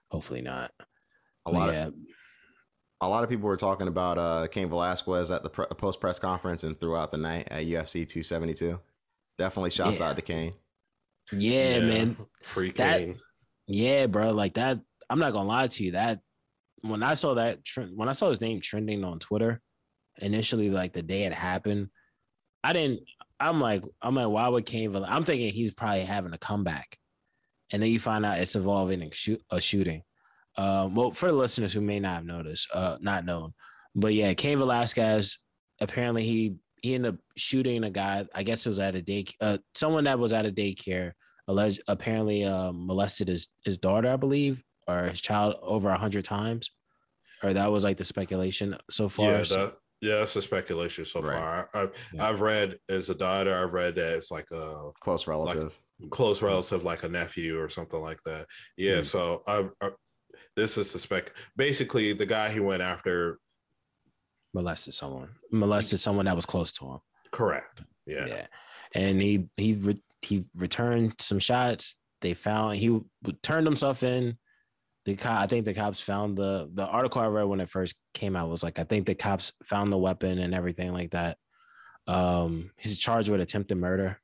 hopefully 0.09 0.41
not. 0.41 0.71
A 1.45 1.51
lot 1.51 1.73
yeah. 1.73 1.87
of 1.87 1.93
a 3.01 3.07
lot 3.07 3.23
of 3.23 3.29
people 3.29 3.47
were 3.47 3.57
talking 3.57 3.87
about 3.87 4.17
uh 4.17 4.47
Cain 4.47 4.69
Velasquez 4.69 5.31
at 5.31 5.43
the 5.43 5.49
pre- 5.49 5.65
post 5.77 6.01
press 6.01 6.19
conference 6.19 6.63
and 6.63 6.79
throughout 6.79 7.11
the 7.11 7.17
night 7.17 7.47
at 7.49 7.65
UFC 7.65 8.07
272. 8.07 8.79
Definitely 9.37 9.69
shouts 9.69 9.99
yeah. 9.99 10.09
out 10.09 10.15
to 10.17 10.21
Cain. 10.21 10.53
Yeah, 11.31 11.77
yeah, 11.77 11.79
man. 11.79 12.17
Free 12.41 12.71
Cain. 12.71 13.19
Yeah, 13.67 14.07
bro. 14.07 14.31
Like 14.31 14.55
that. 14.55 14.79
I'm 15.09 15.19
not 15.19 15.33
gonna 15.33 15.47
lie 15.47 15.67
to 15.67 15.83
you. 15.83 15.91
That 15.91 16.19
when 16.81 17.03
I 17.03 17.13
saw 17.13 17.35
that 17.35 17.59
when 17.93 18.09
I 18.09 18.13
saw 18.13 18.29
his 18.29 18.41
name 18.41 18.59
trending 18.59 19.03
on 19.03 19.19
Twitter, 19.19 19.61
initially, 20.17 20.69
like 20.69 20.93
the 20.93 21.01
day 21.01 21.23
it 21.23 21.33
happened, 21.33 21.89
I 22.63 22.73
didn't. 22.73 23.01
I'm 23.39 23.59
like, 23.61 23.83
I'm 24.01 24.15
like, 24.15 24.27
why 24.27 24.47
would 24.47 24.65
Cain? 24.65 24.95
I'm 24.95 25.23
thinking 25.23 25.53
he's 25.53 25.71
probably 25.71 26.01
having 26.01 26.33
a 26.33 26.37
comeback, 26.37 26.97
and 27.71 27.81
then 27.81 27.89
you 27.89 27.99
find 27.99 28.25
out 28.25 28.39
it's 28.39 28.55
involving 28.55 29.01
a, 29.01 29.11
shoot, 29.13 29.41
a 29.49 29.61
shooting. 29.61 30.03
Uh, 30.57 30.89
well, 30.91 31.11
for 31.11 31.27
the 31.27 31.37
listeners 31.37 31.71
who 31.71 31.81
may 31.81 31.99
not 31.99 32.15
have 32.15 32.25
noticed, 32.25 32.67
uh, 32.73 32.97
not 32.99 33.25
known, 33.25 33.53
but 33.95 34.13
yeah, 34.13 34.33
Cain 34.33 34.57
Velasquez. 34.57 35.37
Apparently, 35.81 36.23
he 36.23 36.55
he 36.81 36.95
ended 36.95 37.13
up 37.13 37.19
shooting 37.37 37.83
a 37.85 37.89
guy. 37.89 38.25
I 38.35 38.43
guess 38.43 38.65
it 38.65 38.69
was 38.69 38.79
at 38.79 38.95
a 38.95 39.01
day, 39.01 39.25
uh, 39.39 39.59
someone 39.75 40.03
that 40.03 40.19
was 40.19 40.33
at 40.33 40.45
a 40.45 40.51
daycare. 40.51 41.13
Alleged, 41.47 41.81
apparently, 41.87 42.43
uh, 42.43 42.71
molested 42.73 43.27
his 43.27 43.47
his 43.63 43.77
daughter, 43.77 44.11
I 44.11 44.17
believe, 44.17 44.61
or 44.87 45.05
his 45.05 45.21
child 45.21 45.55
over 45.63 45.89
a 45.89 45.97
hundred 45.97 46.25
times, 46.25 46.69
or 47.41 47.53
that 47.53 47.71
was 47.71 47.83
like 47.83 47.97
the 47.97 48.03
speculation 48.03 48.75
so 48.91 49.09
far. 49.09 49.31
Yeah, 49.31 49.43
that, 49.43 49.77
yeah, 50.01 50.15
that's 50.15 50.35
a 50.35 50.41
speculation 50.41 51.05
so 51.05 51.21
right. 51.21 51.37
far. 51.37 51.69
I, 51.73 51.79
have 51.79 51.91
yeah. 52.13 52.27
I've 52.27 52.41
read 52.41 52.77
as 52.87 53.09
a 53.09 53.15
daughter, 53.15 53.55
I've 53.55 53.73
read 53.73 53.95
that 53.95 54.15
it's 54.15 54.31
like 54.31 54.49
a 54.51 54.91
close 54.99 55.27
relative, 55.27 55.79
like 55.99 56.09
close 56.09 56.41
relative, 56.41 56.83
like 56.83 57.03
a 57.03 57.09
nephew 57.09 57.59
or 57.59 57.69
something 57.69 57.99
like 57.99 58.19
that. 58.25 58.45
Yeah. 58.77 58.99
Mm. 58.99 59.05
So 59.05 59.43
I, 59.47 59.67
I, 59.81 59.91
this 60.55 60.77
is 60.77 60.93
the 60.93 60.99
spec. 60.99 61.33
Basically, 61.57 62.13
the 62.13 62.25
guy 62.25 62.49
he 62.49 62.59
went 62.59 62.81
after 62.81 63.39
molested 64.53 64.93
someone, 64.93 65.29
molested 65.51 65.99
someone 65.99 66.25
that 66.25 66.35
was 66.35 66.45
close 66.45 66.71
to 66.73 66.85
him. 66.85 66.99
Correct. 67.31 67.81
Yeah. 68.05 68.25
Yeah. 68.25 68.47
And 68.95 69.21
he 69.21 69.49
he 69.57 69.73
re- 69.73 70.03
he 70.21 70.45
returned 70.55 71.15
some 71.19 71.39
shots. 71.39 71.97
They 72.21 72.33
found 72.33 72.77
he 72.77 73.01
turned 73.43 73.67
himself 73.67 74.03
in 74.03 74.37
the 75.15 75.31
I 75.31 75.47
think 75.47 75.65
the 75.65 75.73
cops 75.73 76.01
found 76.01 76.37
the 76.37 76.69
the 76.73 76.85
article 76.85 77.21
I 77.21 77.27
read 77.27 77.43
when 77.43 77.61
it 77.61 77.69
first 77.69 77.95
came 78.13 78.35
out 78.35 78.49
was 78.49 78.63
like 78.63 78.79
I 78.79 78.83
think 78.83 79.05
the 79.05 79.15
cops 79.15 79.53
found 79.63 79.91
the 79.91 79.97
weapon 79.97 80.39
and 80.39 80.53
everything 80.53 80.93
like 80.93 81.11
that. 81.11 81.37
Um, 82.07 82.71
he's 82.77 82.97
charged 82.97 83.29
with 83.29 83.41
attempted 83.41 83.77
murder 83.77 84.19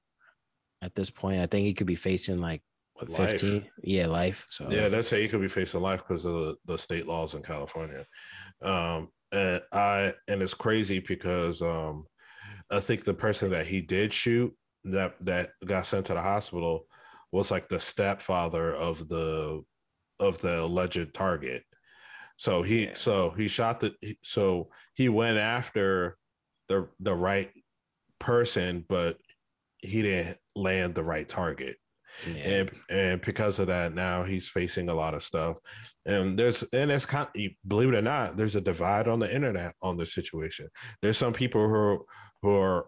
at 0.81 0.95
this 0.95 1.09
point. 1.09 1.41
I 1.41 1.45
think 1.45 1.65
he 1.67 1.73
could 1.73 1.87
be 1.87 1.95
facing 1.95 2.39
like 2.39 2.61
what 2.95 3.11
15 3.11 3.65
yeah 3.83 4.07
life 4.07 4.45
so 4.49 4.67
yeah 4.69 4.87
that's 4.87 5.09
how 5.09 5.17
he 5.17 5.27
could 5.27 5.41
be 5.41 5.49
facing 5.49 5.81
life 5.81 6.01
because 6.07 6.23
of 6.23 6.33
the, 6.33 6.55
the 6.65 6.77
state 6.77 7.05
laws 7.05 7.33
in 7.33 7.41
california 7.41 8.05
um 8.61 9.09
and 9.33 9.61
i 9.73 10.13
and 10.29 10.41
it's 10.41 10.53
crazy 10.53 10.99
because 10.99 11.61
um 11.61 12.05
i 12.71 12.79
think 12.79 13.03
the 13.03 13.13
person 13.13 13.51
that 13.51 13.67
he 13.67 13.81
did 13.81 14.13
shoot 14.13 14.55
that 14.85 15.13
that 15.19 15.49
got 15.65 15.85
sent 15.85 16.05
to 16.05 16.13
the 16.13 16.21
hospital 16.21 16.85
was 17.33 17.51
like 17.51 17.67
the 17.67 17.79
stepfather 17.79 18.73
of 18.73 19.09
the 19.09 19.61
of 20.19 20.39
the 20.41 20.61
alleged 20.61 21.13
target. 21.13 21.63
So 22.37 22.61
he 22.61 22.85
yeah. 22.85 22.93
so 22.95 23.31
he 23.31 23.47
shot 23.47 23.79
the 23.79 23.95
so 24.23 24.69
he 24.95 25.09
went 25.09 25.37
after 25.37 26.17
the 26.67 26.89
the 26.99 27.13
right 27.13 27.51
person, 28.19 28.85
but 28.87 29.17
he 29.79 30.01
didn't 30.01 30.37
land 30.55 30.95
the 30.95 31.03
right 31.03 31.27
target. 31.27 31.77
Yeah. 32.27 32.43
And 32.43 32.71
and 32.89 33.21
because 33.21 33.59
of 33.59 33.67
that, 33.67 33.93
now 33.93 34.23
he's 34.23 34.47
facing 34.47 34.89
a 34.89 34.93
lot 34.93 35.13
of 35.13 35.23
stuff. 35.23 35.57
And 36.05 36.37
there's 36.37 36.63
and 36.73 36.91
it's 36.91 37.05
kind 37.05 37.27
of, 37.27 37.41
believe 37.67 37.89
it 37.89 37.97
or 37.97 38.01
not, 38.01 38.37
there's 38.37 38.55
a 38.55 38.61
divide 38.61 39.07
on 39.07 39.19
the 39.19 39.33
internet 39.33 39.75
on 39.81 39.97
this 39.97 40.13
situation. 40.13 40.67
There's 41.01 41.17
some 41.17 41.33
people 41.33 41.67
who 41.67 42.05
who 42.41 42.55
are 42.55 42.87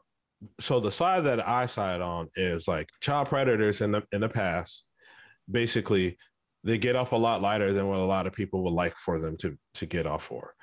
so 0.59 0.79
the 0.79 0.91
side 0.91 1.23
that 1.25 1.47
I 1.47 1.65
side 1.65 2.01
on 2.01 2.29
is 2.35 2.67
like 2.67 2.89
child 3.01 3.27
predators 3.27 3.81
in 3.81 3.91
the 3.91 4.03
in 4.11 4.21
the 4.21 4.29
past 4.29 4.85
basically 5.49 6.17
they 6.63 6.77
get 6.77 6.95
off 6.95 7.11
a 7.11 7.15
lot 7.15 7.41
lighter 7.41 7.71
than 7.73 7.87
what 7.87 7.99
a 7.99 8.05
lot 8.05 8.27
of 8.27 8.33
people 8.33 8.63
would 8.63 8.73
like 8.73 8.95
for 8.97 9.19
them 9.19 9.37
to 9.37 9.57
to 9.75 9.85
get 9.85 10.05
off 10.05 10.23
for. 10.23 10.53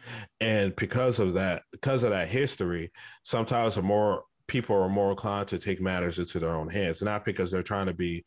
And 0.40 0.74
because 0.76 1.18
of 1.18 1.34
that 1.34 1.62
because 1.72 2.02
of 2.02 2.10
that 2.10 2.28
history 2.28 2.92
sometimes 3.22 3.80
more 3.80 4.24
people 4.46 4.76
are 4.76 4.88
more 4.88 5.10
inclined 5.10 5.48
to 5.48 5.58
take 5.58 5.80
matters 5.80 6.18
into 6.18 6.38
their 6.38 6.54
own 6.54 6.68
hands 6.68 7.02
not 7.02 7.24
because 7.24 7.50
they're 7.50 7.62
trying 7.62 7.86
to 7.86 7.94
be 7.94 8.24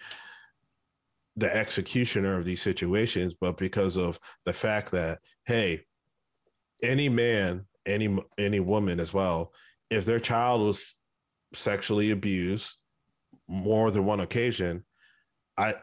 the 1.35 1.55
executioner 1.55 2.37
of 2.39 2.45
these 2.45 2.61
situations 2.61 3.35
but 3.39 3.57
because 3.57 3.97
of 3.97 4.19
the 4.45 4.53
fact 4.53 4.91
that 4.91 5.19
hey 5.45 5.79
any 6.81 7.09
man 7.09 7.65
any 7.85 8.17
any 8.37 8.59
woman 8.59 8.99
as 8.99 9.13
well 9.13 9.51
if 9.89 10.05
their 10.05 10.19
child 10.19 10.61
was 10.61 10.95
sexually 11.53 12.11
abused 12.11 12.75
more 13.47 13.91
than 13.91 14.03
one 14.03 14.19
occasion 14.19 14.83
i 15.57 15.75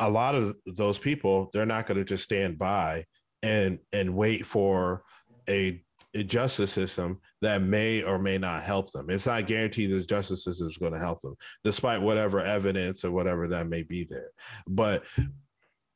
a 0.00 0.10
lot 0.10 0.34
of 0.34 0.56
those 0.66 0.98
people 0.98 1.50
they're 1.52 1.66
not 1.66 1.86
going 1.86 1.98
to 1.98 2.04
just 2.04 2.24
stand 2.24 2.58
by 2.58 3.04
and 3.42 3.78
and 3.92 4.14
wait 4.14 4.44
for 4.44 5.02
a, 5.48 5.82
a, 6.14 6.22
justice 6.24 6.72
system 6.72 7.18
that 7.40 7.62
may 7.62 8.02
or 8.02 8.18
may 8.18 8.36
not 8.36 8.62
help 8.62 8.92
them. 8.92 9.08
It's 9.08 9.26
not 9.26 9.46
guaranteed 9.46 9.90
the 9.90 10.02
justice 10.02 10.44
system 10.44 10.68
is 10.68 10.76
going 10.76 10.92
to 10.92 10.98
help 10.98 11.22
them 11.22 11.34
despite 11.64 12.02
whatever 12.02 12.40
evidence 12.40 13.04
or 13.04 13.10
whatever 13.10 13.48
that 13.48 13.68
may 13.68 13.82
be 13.82 14.04
there. 14.04 14.30
But 14.66 15.04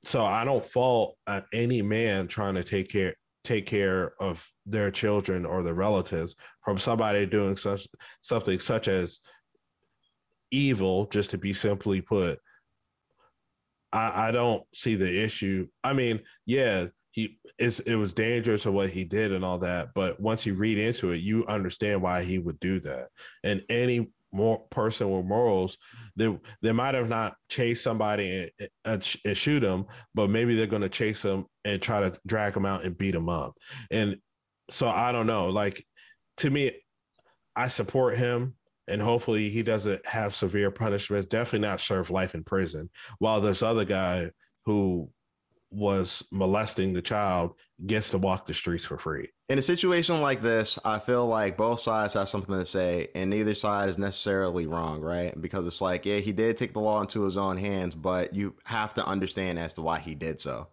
so 0.04 0.24
i 0.24 0.44
don't 0.44 0.64
fault 0.64 1.16
uh, 1.26 1.40
any 1.52 1.82
man 1.82 2.28
trying 2.28 2.54
to 2.54 2.62
take 2.62 2.88
care 2.88 3.14
take 3.42 3.66
care 3.66 4.14
of 4.20 4.46
their 4.64 4.90
children 4.90 5.44
or 5.44 5.62
their 5.62 5.74
relatives 5.74 6.34
from 6.62 6.78
somebody 6.78 7.26
doing 7.26 7.56
such 7.56 7.86
something 8.20 8.60
such 8.60 8.88
as 8.88 9.20
evil 10.50 11.06
just 11.06 11.30
to 11.30 11.38
be 11.38 11.52
simply 11.52 12.00
put 12.00 12.38
I, 13.94 14.28
I 14.28 14.30
don't 14.32 14.64
see 14.74 14.96
the 14.96 15.24
issue. 15.24 15.68
I 15.82 15.92
mean, 15.92 16.20
yeah, 16.44 16.86
he 17.12 17.38
it 17.58 17.96
was 17.96 18.12
dangerous 18.12 18.66
of 18.66 18.74
what 18.74 18.90
he 18.90 19.04
did 19.04 19.30
and 19.32 19.44
all 19.44 19.58
that, 19.60 19.90
but 19.94 20.18
once 20.20 20.44
you 20.44 20.54
read 20.54 20.78
into 20.78 21.12
it, 21.12 21.18
you 21.18 21.46
understand 21.46 22.02
why 22.02 22.24
he 22.24 22.38
would 22.38 22.58
do 22.58 22.80
that. 22.80 23.08
And 23.44 23.62
any 23.68 24.10
more 24.32 24.58
person 24.70 25.08
with 25.10 25.24
morals, 25.24 25.78
they 26.16 26.36
they 26.60 26.72
might 26.72 26.96
have 26.96 27.08
not 27.08 27.34
chased 27.48 27.84
somebody 27.84 28.50
and, 28.58 28.68
and, 28.84 29.16
and 29.24 29.38
shoot 29.38 29.60
them, 29.60 29.86
but 30.12 30.28
maybe 30.28 30.56
they're 30.56 30.66
going 30.66 30.82
to 30.82 30.88
chase 30.88 31.22
them 31.22 31.46
and 31.64 31.80
try 31.80 32.00
to 32.00 32.18
drag 32.26 32.54
them 32.54 32.66
out 32.66 32.84
and 32.84 32.98
beat 32.98 33.12
them 33.12 33.28
up. 33.28 33.54
And 33.92 34.16
so 34.70 34.88
I 34.88 35.12
don't 35.12 35.28
know. 35.28 35.50
Like 35.50 35.86
to 36.38 36.50
me, 36.50 36.72
I 37.54 37.68
support 37.68 38.18
him 38.18 38.56
and 38.88 39.00
hopefully 39.00 39.48
he 39.50 39.62
doesn't 39.62 40.06
have 40.06 40.34
severe 40.34 40.70
punishments. 40.70 41.26
Definitely 41.26 41.66
not 41.68 41.80
serve 41.80 42.10
life 42.10 42.34
in 42.34 42.44
prison. 42.44 42.90
While 43.18 43.40
this 43.40 43.62
other 43.62 43.84
guy 43.84 44.30
who 44.64 45.10
was 45.70 46.22
molesting 46.30 46.92
the 46.92 47.02
child 47.02 47.54
gets 47.86 48.10
to 48.10 48.18
walk 48.18 48.46
the 48.46 48.54
streets 48.54 48.84
for 48.84 48.96
free. 48.96 49.28
In 49.48 49.58
a 49.58 49.62
situation 49.62 50.20
like 50.20 50.40
this, 50.40 50.78
I 50.84 50.98
feel 50.98 51.26
like 51.26 51.56
both 51.56 51.80
sides 51.80 52.14
have 52.14 52.28
something 52.28 52.56
to 52.56 52.64
say, 52.64 53.08
and 53.14 53.28
neither 53.28 53.54
side 53.54 53.88
is 53.88 53.98
necessarily 53.98 54.66
wrong, 54.66 55.00
right? 55.00 55.38
Because 55.40 55.66
it's 55.66 55.80
like, 55.80 56.06
yeah, 56.06 56.18
he 56.18 56.32
did 56.32 56.56
take 56.56 56.72
the 56.72 56.80
law 56.80 57.00
into 57.00 57.24
his 57.24 57.36
own 57.36 57.56
hands, 57.56 57.94
but 57.94 58.34
you 58.34 58.54
have 58.64 58.94
to 58.94 59.06
understand 59.06 59.58
as 59.58 59.74
to 59.74 59.82
why 59.82 59.98
he 59.98 60.14
did 60.14 60.40
so. 60.40 60.68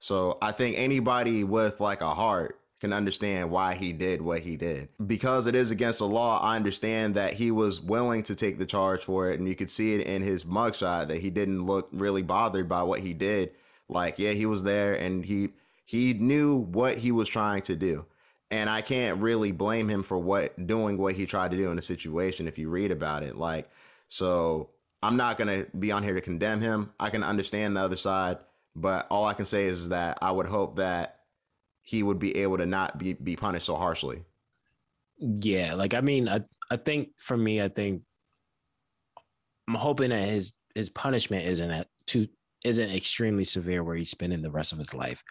So 0.00 0.38
I 0.42 0.52
think 0.52 0.78
anybody 0.78 1.44
with 1.44 1.80
like 1.80 2.00
a 2.00 2.14
heart 2.14 2.58
can 2.80 2.92
understand 2.92 3.50
why 3.50 3.74
he 3.74 3.92
did 3.92 4.20
what 4.20 4.40
he 4.40 4.56
did. 4.56 4.88
Because 5.04 5.46
it 5.46 5.54
is 5.54 5.70
against 5.70 5.98
the 5.98 6.06
law, 6.06 6.40
I 6.40 6.56
understand 6.56 7.14
that 7.14 7.34
he 7.34 7.50
was 7.50 7.80
willing 7.80 8.22
to 8.24 8.34
take 8.34 8.58
the 8.58 8.66
charge 8.66 9.02
for 9.02 9.30
it. 9.30 9.38
And 9.38 9.48
you 9.48 9.54
could 9.54 9.70
see 9.70 9.94
it 9.94 10.06
in 10.06 10.22
his 10.22 10.44
mugshot 10.44 11.08
that 11.08 11.18
he 11.18 11.30
didn't 11.30 11.64
look 11.64 11.88
really 11.92 12.22
bothered 12.22 12.68
by 12.68 12.82
what 12.82 13.00
he 13.00 13.14
did. 13.14 13.52
Like, 13.88 14.18
yeah, 14.18 14.32
he 14.32 14.46
was 14.46 14.62
there 14.64 14.94
and 14.94 15.24
he 15.24 15.50
he 15.84 16.14
knew 16.14 16.56
what 16.56 16.98
he 16.98 17.12
was 17.12 17.28
trying 17.28 17.62
to 17.62 17.76
do. 17.76 18.04
And 18.50 18.68
I 18.68 18.80
can't 18.80 19.20
really 19.20 19.52
blame 19.52 19.88
him 19.88 20.02
for 20.02 20.18
what 20.18 20.66
doing 20.66 20.98
what 20.98 21.14
he 21.14 21.26
tried 21.26 21.52
to 21.52 21.56
do 21.56 21.70
in 21.70 21.76
the 21.76 21.82
situation 21.82 22.46
if 22.48 22.58
you 22.58 22.68
read 22.68 22.90
about 22.90 23.22
it. 23.22 23.36
Like, 23.36 23.70
so 24.08 24.70
I'm 25.02 25.16
not 25.16 25.38
gonna 25.38 25.66
be 25.78 25.92
on 25.92 26.02
here 26.02 26.14
to 26.14 26.20
condemn 26.20 26.60
him. 26.60 26.92
I 27.00 27.10
can 27.10 27.22
understand 27.22 27.76
the 27.76 27.80
other 27.80 27.96
side, 27.96 28.38
but 28.74 29.06
all 29.10 29.24
I 29.24 29.34
can 29.34 29.44
say 29.44 29.64
is 29.64 29.88
that 29.88 30.18
I 30.20 30.30
would 30.32 30.46
hope 30.46 30.76
that 30.76 31.15
he 31.86 32.02
would 32.02 32.18
be 32.18 32.36
able 32.38 32.58
to 32.58 32.66
not 32.66 32.98
be 32.98 33.14
be 33.14 33.36
punished 33.36 33.66
so 33.66 33.76
harshly. 33.76 34.24
Yeah, 35.18 35.74
like 35.74 35.94
I 35.94 36.00
mean, 36.00 36.28
I 36.28 36.40
I 36.70 36.76
think 36.76 37.10
for 37.16 37.36
me, 37.36 37.62
I 37.62 37.68
think 37.68 38.02
I'm 39.68 39.74
hoping 39.74 40.10
that 40.10 40.28
his 40.28 40.52
his 40.74 40.90
punishment 40.90 41.46
isn't 41.46 41.70
at 41.70 41.86
too 42.06 42.26
isn't 42.64 42.90
extremely 42.90 43.44
severe 43.44 43.84
where 43.84 43.94
he's 43.94 44.10
spending 44.10 44.42
the 44.42 44.50
rest 44.50 44.72
of 44.72 44.78
his 44.78 44.94
life 44.94 45.22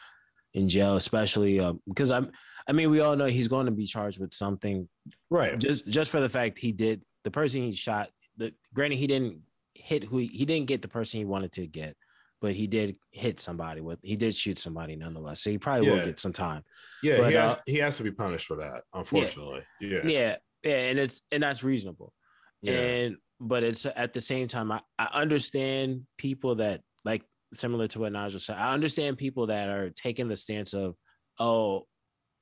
in 0.53 0.70
jail, 0.70 0.95
especially 0.95 1.60
uh, 1.60 1.74
because 1.88 2.10
I'm 2.10 2.32
I 2.68 2.72
mean, 2.72 2.89
we 2.89 3.01
all 3.01 3.18
know 3.18 3.26
he's 3.26 3.49
going 3.49 3.66
to 3.66 3.72
be 3.72 3.86
charged 3.86 4.20
with 4.20 4.34
something, 4.34 4.88
right? 5.30 5.60
Just 5.60 5.86
just 5.88 6.10
for 6.10 6.22
the 6.22 6.30
fact 6.30 6.58
he 6.58 6.72
did 6.72 7.03
the 7.26 7.32
person 7.32 7.64
he 7.64 7.74
shot. 7.74 8.10
The 8.38 8.53
granted, 8.74 8.97
he 8.97 9.08
didn't 9.08 9.41
hit 9.74 10.06
who 10.06 10.20
he, 10.20 10.28
he 10.28 10.45
didn't 10.45 10.68
get 10.68 10.82
the 10.82 10.88
person 10.88 11.18
he 11.18 11.26
wanted 11.26 11.51
to 11.53 11.68
get, 11.68 11.97
but 12.45 12.53
he 12.53 12.67
did 12.67 12.95
hit 13.09 13.39
somebody 13.39 13.81
with 13.81 13.97
he 14.03 14.15
did 14.15 14.35
shoot 14.35 14.59
somebody 14.59 14.95
nonetheless. 14.95 15.41
So 15.41 15.49
he 15.49 15.57
probably 15.57 15.87
yeah. 15.87 15.93
will 15.93 16.05
get 16.05 16.19
some 16.19 16.31
time. 16.31 16.61
Yeah, 17.01 17.17
but, 17.17 17.29
he, 17.31 17.35
has, 17.37 17.53
uh, 17.53 17.59
he 17.65 17.77
has 17.77 17.97
to 17.97 18.03
be 18.03 18.11
punished 18.11 18.45
for 18.45 18.57
that, 18.57 18.83
unfortunately. 18.93 19.63
Yeah. 19.81 20.01
yeah. 20.03 20.07
Yeah. 20.07 20.35
Yeah. 20.63 20.77
And 20.89 20.99
it's 20.99 21.23
and 21.31 21.41
that's 21.41 21.63
reasonable. 21.63 22.13
Yeah. 22.61 22.73
And 22.73 23.15
but 23.39 23.63
it's 23.63 23.87
at 23.87 24.13
the 24.13 24.21
same 24.21 24.47
time, 24.47 24.71
I, 24.71 24.79
I 24.99 25.07
understand 25.11 26.01
people 26.19 26.53
that 26.57 26.81
like 27.03 27.23
similar 27.55 27.87
to 27.87 27.99
what 28.01 28.11
Nigel 28.11 28.39
said. 28.39 28.57
I 28.57 28.71
understand 28.71 29.17
people 29.17 29.47
that 29.47 29.67
are 29.67 29.89
taking 29.89 30.27
the 30.27 30.37
stance 30.37 30.75
of, 30.75 30.93
oh, 31.39 31.87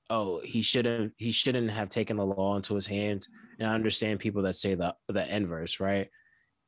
oh, 0.10 0.42
he 0.44 0.62
shouldn't 0.62 1.14
he 1.16 1.32
shouldn't 1.32 1.72
have 1.72 1.88
taken 1.88 2.18
the 2.18 2.26
law 2.26 2.58
into 2.58 2.76
his 2.76 2.86
hands. 2.86 3.30
And 3.58 3.70
I 3.70 3.74
understand 3.74 4.20
people 4.20 4.42
that 4.42 4.58
say 4.58 4.76
the 4.76 4.94
the 5.08 5.34
inverse, 5.34 5.80
right? 5.80 6.10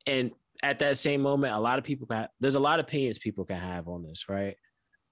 And 0.06 0.30
at 0.62 0.78
that 0.80 0.98
same 0.98 1.20
moment, 1.20 1.54
a 1.54 1.58
lot 1.58 1.78
of 1.78 1.84
people 1.84 2.08
there's 2.40 2.54
a 2.54 2.60
lot 2.60 2.80
of 2.80 2.86
opinions 2.86 3.18
people 3.18 3.44
can 3.44 3.58
have 3.58 3.88
on 3.88 4.02
this, 4.02 4.28
right? 4.28 4.56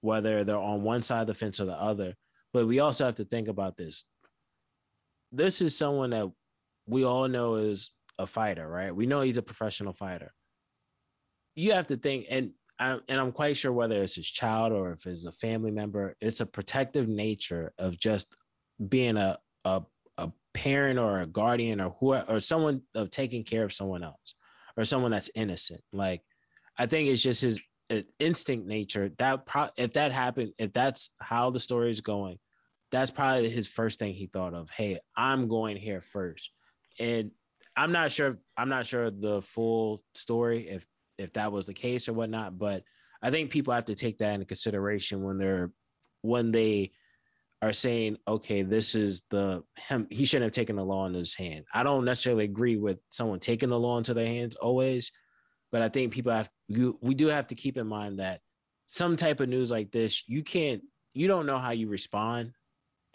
Whether 0.01 0.43
they're 0.43 0.57
on 0.57 0.83
one 0.83 1.01
side 1.01 1.21
of 1.21 1.27
the 1.27 1.33
fence 1.33 1.59
or 1.59 1.65
the 1.65 1.73
other. 1.73 2.15
But 2.53 2.67
we 2.67 2.79
also 2.79 3.05
have 3.05 3.15
to 3.15 3.25
think 3.25 3.47
about 3.47 3.75
this. 3.75 4.05
This 5.31 5.61
is 5.61 5.77
someone 5.77 6.11
that 6.11 6.29
we 6.85 7.03
all 7.03 7.27
know 7.27 7.55
is 7.55 7.91
a 8.17 8.27
fighter, 8.27 8.67
right? 8.67 8.95
We 8.95 9.05
know 9.05 9.21
he's 9.21 9.37
a 9.37 9.41
professional 9.41 9.93
fighter. 9.93 10.33
You 11.55 11.73
have 11.73 11.87
to 11.87 11.97
think, 11.97 12.27
and 12.29 12.51
I, 12.79 12.99
and 13.09 13.19
I'm 13.19 13.31
quite 13.31 13.57
sure 13.57 13.71
whether 13.71 14.01
it's 14.01 14.15
his 14.15 14.29
child 14.29 14.71
or 14.71 14.91
if 14.91 15.05
it's 15.05 15.25
a 15.25 15.31
family 15.31 15.71
member, 15.71 16.15
it's 16.21 16.41
a 16.41 16.45
protective 16.45 17.07
nature 17.07 17.73
of 17.77 17.97
just 17.99 18.35
being 18.89 19.17
a 19.17 19.37
a, 19.65 19.81
a 20.17 20.31
parent 20.53 20.99
or 20.99 21.21
a 21.21 21.27
guardian 21.27 21.81
or 21.81 21.89
who 21.99 22.15
or 22.15 22.39
someone 22.39 22.81
of 22.93 23.09
taking 23.09 23.43
care 23.43 23.63
of 23.63 23.73
someone 23.73 24.03
else 24.03 24.35
or 24.77 24.85
someone 24.85 25.11
that's 25.11 25.29
innocent. 25.35 25.81
Like, 25.91 26.21
I 26.77 26.85
think 26.85 27.09
it's 27.09 27.21
just 27.21 27.41
his 27.41 27.61
uh, 27.89 28.01
instinct 28.19 28.67
nature 28.67 29.11
that 29.17 29.45
pro- 29.45 29.69
if 29.77 29.93
that 29.93 30.11
happened, 30.11 30.53
if 30.57 30.73
that's 30.73 31.11
how 31.19 31.49
the 31.49 31.59
story 31.59 31.91
is 31.91 32.01
going, 32.01 32.37
that's 32.91 33.11
probably 33.11 33.49
his 33.49 33.67
first 33.67 33.99
thing 33.99 34.13
he 34.13 34.27
thought 34.27 34.53
of. 34.53 34.69
Hey, 34.69 34.99
I'm 35.15 35.47
going 35.47 35.77
here 35.77 36.01
first, 36.01 36.51
and 36.99 37.31
I'm 37.75 37.91
not 37.91 38.11
sure. 38.11 38.37
I'm 38.57 38.69
not 38.69 38.85
sure 38.85 39.11
the 39.11 39.41
full 39.41 40.01
story 40.13 40.67
if 40.69 40.85
if 41.17 41.33
that 41.33 41.51
was 41.51 41.65
the 41.65 41.73
case 41.73 42.09
or 42.09 42.13
whatnot, 42.13 42.57
but 42.57 42.83
I 43.21 43.31
think 43.31 43.49
people 43.49 43.73
have 43.73 43.85
to 43.85 43.95
take 43.95 44.17
that 44.19 44.33
into 44.33 44.45
consideration 44.45 45.23
when 45.23 45.37
they're 45.37 45.71
when 46.21 46.51
they 46.51 46.91
are 47.65 47.73
saying, 47.73 48.15
okay, 48.27 48.61
this 48.61 48.93
is 48.93 49.23
the 49.31 49.63
him. 49.75 50.05
He 50.11 50.25
shouldn't 50.25 50.45
have 50.45 50.51
taken 50.51 50.75
the 50.75 50.85
law 50.85 51.07
in 51.07 51.15
his 51.15 51.33
hand. 51.33 51.65
I 51.73 51.81
don't 51.81 52.05
necessarily 52.05 52.45
agree 52.45 52.77
with 52.77 52.99
someone 53.09 53.39
taking 53.39 53.69
the 53.69 53.79
law 53.79 53.97
into 53.97 54.13
their 54.13 54.27
hands 54.27 54.55
always, 54.55 55.11
but 55.71 55.81
I 55.81 55.89
think 55.89 56.13
people 56.13 56.31
have 56.31 56.47
you. 56.67 56.99
We 57.01 57.15
do 57.15 57.27
have 57.27 57.47
to 57.47 57.55
keep 57.55 57.77
in 57.77 57.87
mind 57.87 58.19
that 58.19 58.41
some 58.85 59.15
type 59.15 59.39
of 59.39 59.49
news 59.49 59.71
like 59.71 59.91
this, 59.91 60.23
you 60.27 60.43
can't, 60.43 60.83
you 61.15 61.27
don't 61.27 61.47
know 61.47 61.57
how 61.57 61.71
you 61.71 61.89
respond 61.89 62.51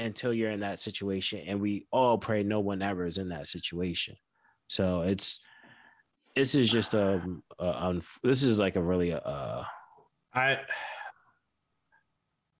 until 0.00 0.34
you're 0.34 0.50
in 0.50 0.60
that 0.60 0.80
situation, 0.80 1.44
and 1.46 1.60
we 1.60 1.86
all 1.92 2.18
pray 2.18 2.42
no 2.42 2.58
one 2.58 2.82
ever 2.82 3.06
is 3.06 3.18
in 3.18 3.28
that 3.28 3.46
situation. 3.46 4.16
So 4.66 5.02
it's 5.02 5.38
this 6.34 6.56
is 6.56 6.68
just 6.68 6.94
a, 6.94 7.22
a 7.60 7.84
um, 7.84 8.02
this 8.24 8.42
is 8.42 8.58
like 8.58 8.74
a 8.74 8.82
really 8.82 9.12
uh 9.12 9.62
I 10.34 10.58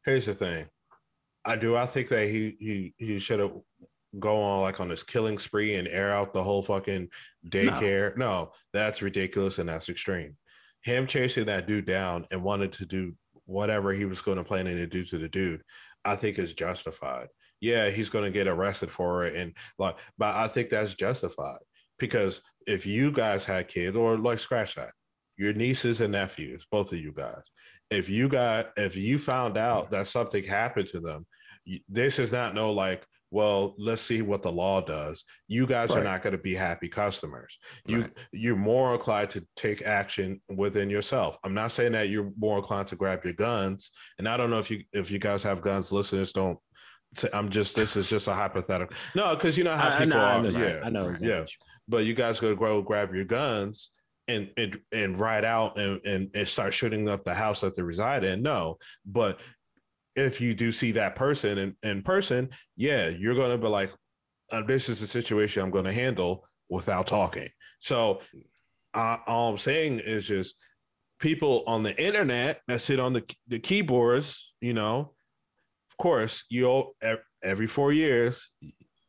here's 0.05 0.27
the 0.27 0.35
thing 0.35 0.69
I 1.51 1.57
do. 1.57 1.75
I 1.75 1.87
think 1.87 2.09
that 2.11 2.29
he 2.29 2.57
he 2.61 2.95
he 2.97 3.19
should 3.19 3.41
have 3.41 3.53
go 4.19 4.41
on 4.41 4.61
like 4.63 4.79
on 4.79 4.89
this 4.89 5.03
killing 5.03 5.39
spree 5.39 5.75
and 5.75 5.89
air 5.89 6.13
out 6.13 6.33
the 6.33 6.43
whole 6.43 6.63
fucking 6.63 7.09
daycare. 7.49 8.17
No. 8.17 8.27
no, 8.27 8.53
that's 8.73 9.03
ridiculous 9.03 9.59
and 9.59 9.69
that's 9.69 9.89
extreme. 9.89 10.37
Him 10.83 11.09
chasing 11.09 11.47
that 11.47 11.67
dude 11.67 11.87
down 11.87 12.27
and 12.31 12.43
wanted 12.43 12.73
to 12.75 12.87
do 12.87 13.15
whatever 13.47 13.93
he 13.93 14.05
was 14.05 14.23
going 14.23 14.39
to 14.39 14.45
plan 14.45 14.67
to 14.67 14.87
do 14.87 15.05
to 15.05 15.19
the 15.19 15.29
dude, 15.29 15.63
I 16.05 16.15
think 16.15 16.39
is 16.39 16.53
justified. 16.53 17.29
Yeah, 17.61 17.91
he's 17.91 18.09
going 18.11 18.25
to 18.25 18.31
get 18.31 18.47
arrested 18.47 18.91
for 18.91 19.25
it, 19.25 19.35
and 19.35 19.53
like, 19.77 19.97
but 20.19 20.37
I 20.37 20.47
think 20.47 20.71
that's 20.71 20.95
justified 20.95 21.59
because 21.99 22.43
if 22.69 22.87
you 22.87 23.11
guys 23.11 23.45
had 23.45 23.67
kids 23.67 23.97
or 23.97 24.17
like 24.17 24.39
scratch 24.39 24.77
that, 24.77 24.93
your 25.37 25.53
nieces 25.53 26.01
and 26.01 26.13
nephews, 26.13 26.65
both 26.71 26.93
of 26.93 27.01
you 27.01 27.13
guys, 27.13 27.43
if 27.91 28.09
you 28.09 28.29
got 28.29 28.71
if 28.77 28.97
you 28.97 29.19
found 29.19 29.59
out 29.59 29.91
that 29.91 30.07
something 30.07 30.45
happened 30.45 30.87
to 30.89 31.01
them 31.01 31.27
this 31.89 32.19
is 32.19 32.33
not 32.33 32.55
no 32.55 32.73
like 32.73 33.07
well 33.31 33.75
let's 33.79 34.03
see 34.03 34.23
what 34.23 34.43
the 34.43 34.51
law 34.51 34.81
does 34.81 35.25
you 35.47 35.67
guys 35.67 35.91
right. 35.91 35.99
are 35.99 36.05
not 36.05 36.23
going 36.23 36.33
to 36.33 36.39
be 36.39 36.55
happy 36.55 36.89
customers 36.89 37.59
you 37.87 38.03
right. 38.03 38.13
you're 38.33 38.57
more 38.57 38.93
inclined 38.95 39.31
to 39.31 39.47
take 39.57 39.83
action 39.83 40.41
within 40.57 40.91
yourself 40.91 41.39
i'm 41.45 41.55
not 41.55 41.71
saying 41.71 41.93
that 41.93 42.09
you're 42.09 42.31
more 42.39 42.59
inclined 42.59 42.87
to 42.87 42.97
grab 42.97 43.25
your 43.25 43.35
guns 43.35 43.91
and 44.19 44.29
i 44.29 44.37
don't 44.37 44.51
know 44.51 44.59
if 44.59 44.71
you 44.71 44.83
if 44.93 45.11
you 45.11 45.19
guys 45.19 45.43
have 45.43 45.63
guns 45.63 45.93
listeners 45.93 46.33
don't 46.33 46.59
say, 47.15 47.29
i'm 47.33 47.49
just 47.49 47.77
this 47.77 47.97
is 47.97 48.09
just 48.09 48.27
a 48.27 48.35
hypothetical 48.35 48.97
no 49.15 49.35
because 49.35 49.57
you 49.57 49.65
know 49.65 49.77
how 49.77 49.91
people 49.99 50.19
I 50.19 50.41
know, 50.41 50.49
are 50.49 50.65
yeah 50.65 50.81
i 50.83 50.91
know 50.91 51.09
exactly. 51.09 51.29
yeah 51.29 51.45
but 51.89 52.05
you 52.05 52.15
guys 52.15 52.41
go 52.41 52.51
to 52.51 52.57
go 52.57 52.83
grab 52.83 53.15
your 53.15 53.25
guns 53.25 53.91
and 54.31 54.51
and 54.57 54.81
and 54.93 55.19
ride 55.19 55.45
out 55.45 55.79
and, 55.79 56.01
and 56.05 56.31
and 56.35 56.49
start 56.49 56.73
shooting 56.73 57.09
up 57.09 57.25
the 57.25 57.35
house 57.35 57.61
that 57.61 57.75
they 57.75 57.83
reside 57.83 58.25
in. 58.25 58.43
No, 58.43 58.79
but 59.05 59.41
if 60.17 60.41
you 60.41 60.55
do 60.55 60.73
see 60.73 60.93
that 60.93 61.17
person 61.17 61.59
in, 61.59 61.77
in 61.83 62.03
person, 62.03 62.51
yeah, 62.77 63.09
you're 63.09 63.35
gonna 63.35 63.59
be 63.59 63.69
like, 63.69 63.91
uh, 64.51 64.63
this 64.63 64.89
is 64.89 65.03
a 65.03 65.07
situation 65.07 65.63
I'm 65.63 65.71
gonna 65.71 65.93
handle 65.93 66.45
without 66.69 67.07
talking. 67.07 67.49
So 67.81 68.21
uh, 68.95 69.19
all 69.27 69.51
I'm 69.51 69.59
saying 69.59 70.01
is 70.01 70.27
just 70.27 70.57
people 71.19 71.63
on 71.67 71.83
the 71.83 72.03
internet 72.03 72.61
that 72.69 72.81
sit 72.81 73.01
on 73.01 73.13
the 73.13 73.25
the 73.49 73.59
keyboards, 73.59 74.53
you 74.61 74.75
know, 74.75 75.13
of 75.91 75.97
course, 75.97 76.45
you 76.49 76.93
every 77.43 77.67
four 77.67 77.93
years 77.93 78.51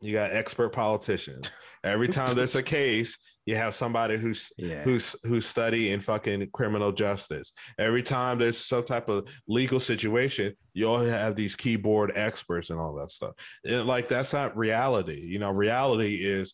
you 0.01 0.13
got 0.13 0.31
expert 0.31 0.69
politicians. 0.69 1.49
Every 1.83 2.07
time 2.07 2.35
there's 2.35 2.55
a 2.55 2.63
case, 2.63 3.17
you 3.45 3.55
have 3.55 3.75
somebody 3.75 4.17
who's 4.17 4.51
yeah. 4.57 4.83
who's 4.83 5.15
who's 5.23 5.45
studying 5.45 5.99
fucking 5.99 6.49
criminal 6.51 6.91
justice. 6.91 7.53
Every 7.79 8.03
time 8.03 8.37
there's 8.37 8.57
some 8.57 8.83
type 8.83 9.09
of 9.09 9.27
legal 9.47 9.79
situation, 9.79 10.55
you 10.73 10.87
all 10.87 10.99
have 10.99 11.35
these 11.35 11.55
keyboard 11.55 12.11
experts 12.15 12.69
and 12.69 12.79
all 12.79 12.93
that 12.95 13.11
stuff. 13.11 13.31
And 13.65 13.85
like 13.87 14.07
that's 14.07 14.33
not 14.33 14.55
reality. 14.55 15.21
You 15.21 15.39
know, 15.39 15.51
reality 15.51 16.17
is 16.21 16.53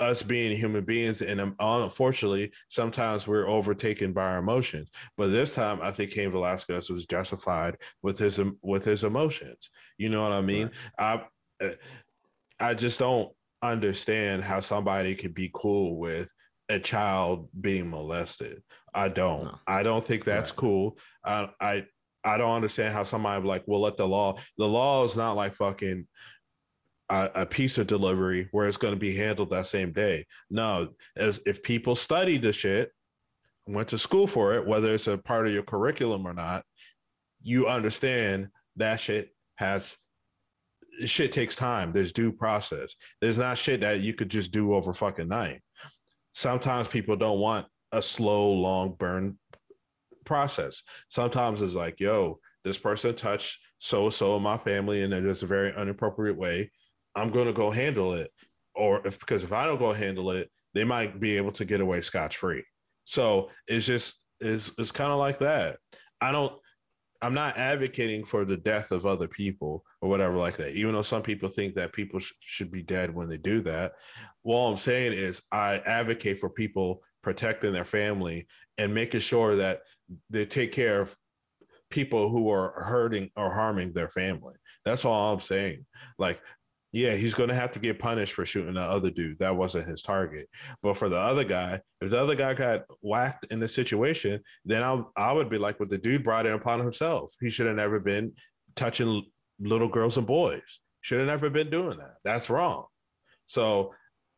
us 0.00 0.22
being 0.22 0.56
human 0.56 0.84
beings, 0.84 1.22
and 1.22 1.40
um, 1.40 1.56
unfortunately, 1.58 2.52
sometimes 2.68 3.26
we're 3.26 3.48
overtaken 3.48 4.12
by 4.12 4.22
our 4.22 4.38
emotions. 4.38 4.90
But 5.16 5.28
this 5.28 5.54
time, 5.54 5.80
I 5.82 5.90
think 5.90 6.12
Cain 6.12 6.30
Velasquez 6.30 6.88
was 6.88 7.06
justified 7.06 7.76
with 8.02 8.18
his 8.18 8.40
with 8.62 8.84
his 8.84 9.04
emotions. 9.04 9.70
You 9.98 10.08
know 10.08 10.22
what 10.22 10.32
I 10.32 10.40
mean? 10.40 10.70
Right. 10.98 11.20
I 11.60 11.64
uh, 11.64 11.70
I 12.60 12.74
just 12.74 12.98
don't 12.98 13.32
understand 13.62 14.42
how 14.42 14.60
somebody 14.60 15.14
could 15.14 15.34
be 15.34 15.50
cool 15.52 15.98
with 15.98 16.32
a 16.68 16.78
child 16.78 17.48
being 17.60 17.90
molested. 17.90 18.62
I 18.94 19.08
don't. 19.08 19.44
No. 19.44 19.58
I 19.66 19.82
don't 19.82 20.04
think 20.04 20.24
that's 20.24 20.50
right. 20.50 20.56
cool. 20.56 20.98
I 21.24 21.50
I 21.60 21.86
I 22.24 22.36
don't 22.36 22.54
understand 22.54 22.92
how 22.92 23.04
somebody 23.04 23.46
like 23.46 23.66
will 23.66 23.80
let 23.80 23.96
the 23.96 24.06
law. 24.06 24.38
The 24.58 24.68
law 24.68 25.04
is 25.04 25.16
not 25.16 25.32
like 25.36 25.54
fucking 25.54 26.06
a, 27.08 27.30
a 27.34 27.46
piece 27.46 27.78
of 27.78 27.86
delivery 27.86 28.48
where 28.52 28.68
it's 28.68 28.76
going 28.76 28.94
to 28.94 29.00
be 29.00 29.14
handled 29.14 29.50
that 29.50 29.66
same 29.66 29.92
day. 29.92 30.26
No, 30.50 30.90
as 31.16 31.40
if 31.46 31.62
people 31.62 31.96
study 31.96 32.38
the 32.38 32.52
shit, 32.52 32.90
went 33.66 33.88
to 33.88 33.98
school 33.98 34.26
for 34.26 34.54
it, 34.54 34.66
whether 34.66 34.94
it's 34.94 35.06
a 35.06 35.18
part 35.18 35.46
of 35.46 35.52
your 35.52 35.62
curriculum 35.62 36.26
or 36.26 36.34
not, 36.34 36.64
you 37.40 37.66
understand 37.66 38.48
that 38.76 39.00
shit 39.00 39.30
has 39.56 39.96
shit 41.04 41.32
takes 41.32 41.56
time. 41.56 41.92
There's 41.92 42.12
due 42.12 42.32
process. 42.32 42.94
There's 43.20 43.38
not 43.38 43.58
shit 43.58 43.80
that 43.80 44.00
you 44.00 44.14
could 44.14 44.28
just 44.28 44.50
do 44.50 44.74
over 44.74 44.92
fucking 44.92 45.28
night. 45.28 45.60
Sometimes 46.34 46.88
people 46.88 47.16
don't 47.16 47.40
want 47.40 47.66
a 47.92 48.02
slow, 48.02 48.52
long 48.52 48.94
burn 48.98 49.38
process. 50.24 50.82
Sometimes 51.08 51.62
it's 51.62 51.74
like, 51.74 52.00
yo, 52.00 52.38
this 52.64 52.78
person 52.78 53.14
touched 53.14 53.58
so 53.78 54.10
so 54.10 54.36
in 54.36 54.42
my 54.42 54.58
family 54.58 55.02
in 55.02 55.10
just 55.10 55.42
a 55.42 55.46
very 55.46 55.72
inappropriate 55.76 56.36
way. 56.36 56.70
I'm 57.14 57.30
to 57.32 57.52
go 57.52 57.70
handle 57.70 58.14
it. 58.14 58.30
Or 58.74 59.04
if 59.06 59.18
because 59.18 59.42
if 59.42 59.52
I 59.52 59.66
don't 59.66 59.78
go 59.78 59.92
handle 59.92 60.30
it, 60.30 60.50
they 60.74 60.84
might 60.84 61.18
be 61.18 61.36
able 61.36 61.52
to 61.52 61.64
get 61.64 61.80
away 61.80 62.00
scotch 62.00 62.36
free. 62.36 62.64
So 63.04 63.50
it's 63.66 63.86
just 63.86 64.14
it's 64.40 64.70
it's 64.78 64.92
kind 64.92 65.10
of 65.10 65.18
like 65.18 65.38
that. 65.40 65.78
I 66.20 66.30
don't 66.30 66.52
I'm 67.20 67.34
not 67.34 67.58
advocating 67.58 68.24
for 68.24 68.44
the 68.44 68.56
death 68.56 68.92
of 68.92 69.04
other 69.04 69.26
people 69.26 69.84
or 70.00 70.08
whatever 70.08 70.36
like 70.36 70.56
that. 70.58 70.74
Even 70.74 70.94
though 70.94 71.02
some 71.02 71.22
people 71.22 71.48
think 71.48 71.74
that 71.74 71.92
people 71.92 72.20
sh- 72.20 72.32
should 72.40 72.70
be 72.70 72.82
dead 72.82 73.12
when 73.12 73.28
they 73.28 73.36
do 73.36 73.60
that, 73.62 73.94
all 74.44 74.70
I'm 74.70 74.78
saying 74.78 75.12
is 75.14 75.42
I 75.50 75.78
advocate 75.78 76.38
for 76.38 76.48
people 76.48 77.02
protecting 77.22 77.72
their 77.72 77.84
family 77.84 78.46
and 78.78 78.94
making 78.94 79.20
sure 79.20 79.56
that 79.56 79.80
they 80.30 80.46
take 80.46 80.72
care 80.72 81.00
of 81.00 81.16
people 81.90 82.28
who 82.28 82.50
are 82.50 82.72
hurting 82.82 83.30
or 83.36 83.52
harming 83.52 83.92
their 83.92 84.08
family. 84.08 84.54
That's 84.84 85.04
all 85.04 85.34
I'm 85.34 85.40
saying. 85.40 85.84
Like 86.18 86.40
yeah, 86.92 87.14
he's 87.14 87.34
going 87.34 87.50
to 87.50 87.54
have 87.54 87.72
to 87.72 87.78
get 87.78 87.98
punished 87.98 88.32
for 88.32 88.46
shooting 88.46 88.74
the 88.74 88.80
other 88.80 89.10
dude. 89.10 89.38
That 89.38 89.56
wasn't 89.56 89.88
his 89.88 90.02
target. 90.02 90.48
But 90.82 90.94
for 90.94 91.08
the 91.08 91.18
other 91.18 91.44
guy, 91.44 91.80
if 92.00 92.10
the 92.10 92.18
other 92.18 92.34
guy 92.34 92.54
got 92.54 92.84
whacked 93.02 93.46
in 93.50 93.60
the 93.60 93.68
situation, 93.68 94.40
then 94.64 94.82
I, 94.82 95.02
I 95.16 95.32
would 95.32 95.50
be 95.50 95.58
like, 95.58 95.78
what 95.78 95.90
the 95.90 95.98
dude 95.98 96.24
brought 96.24 96.46
it 96.46 96.54
upon 96.54 96.80
himself. 96.80 97.34
He 97.40 97.50
should 97.50 97.66
have 97.66 97.76
never 97.76 98.00
been 98.00 98.32
touching 98.74 99.24
little 99.60 99.88
girls 99.88 100.16
and 100.16 100.26
boys. 100.26 100.80
Should 101.02 101.18
have 101.18 101.26
never 101.26 101.50
been 101.50 101.70
doing 101.70 101.98
that. 101.98 102.14
That's 102.24 102.48
wrong. 102.48 102.86
So 103.46 103.94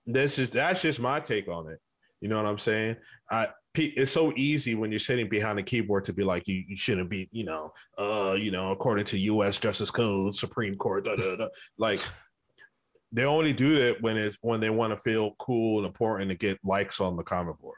this 0.06 0.38
is 0.38 0.50
that's 0.50 0.82
just 0.82 1.00
my 1.00 1.20
take 1.20 1.48
on 1.48 1.68
it. 1.68 1.78
You 2.20 2.28
know 2.28 2.36
what 2.36 2.48
I'm 2.48 2.58
saying? 2.58 2.96
I 3.30 3.48
it's 3.76 4.10
so 4.10 4.32
easy 4.34 4.74
when 4.74 4.90
you're 4.90 4.98
sitting 4.98 5.28
behind 5.28 5.58
a 5.58 5.62
keyboard 5.62 6.04
to 6.04 6.12
be 6.12 6.24
like 6.24 6.48
you, 6.48 6.64
you 6.66 6.76
shouldn't 6.76 7.08
be 7.08 7.28
you 7.30 7.44
know 7.44 7.70
uh 7.98 8.34
you 8.36 8.50
know 8.50 8.72
according 8.72 9.04
to 9.06 9.18
U.S. 9.18 9.58
Justice 9.58 9.90
Code, 9.90 10.34
Supreme 10.34 10.76
Court, 10.76 11.04
da, 11.04 11.14
da, 11.14 11.36
da. 11.36 11.48
like 11.78 12.02
they 13.12 13.24
only 13.24 13.52
do 13.52 13.76
it 13.76 14.00
when 14.02 14.16
it's 14.16 14.38
when 14.40 14.60
they 14.60 14.70
want 14.70 14.92
to 14.92 14.96
feel 14.96 15.32
cool 15.38 15.78
and 15.78 15.86
important 15.86 16.30
to 16.30 16.36
get 16.36 16.58
likes 16.64 17.00
on 17.00 17.16
the 17.16 17.22
comment 17.22 17.58
board. 17.58 17.76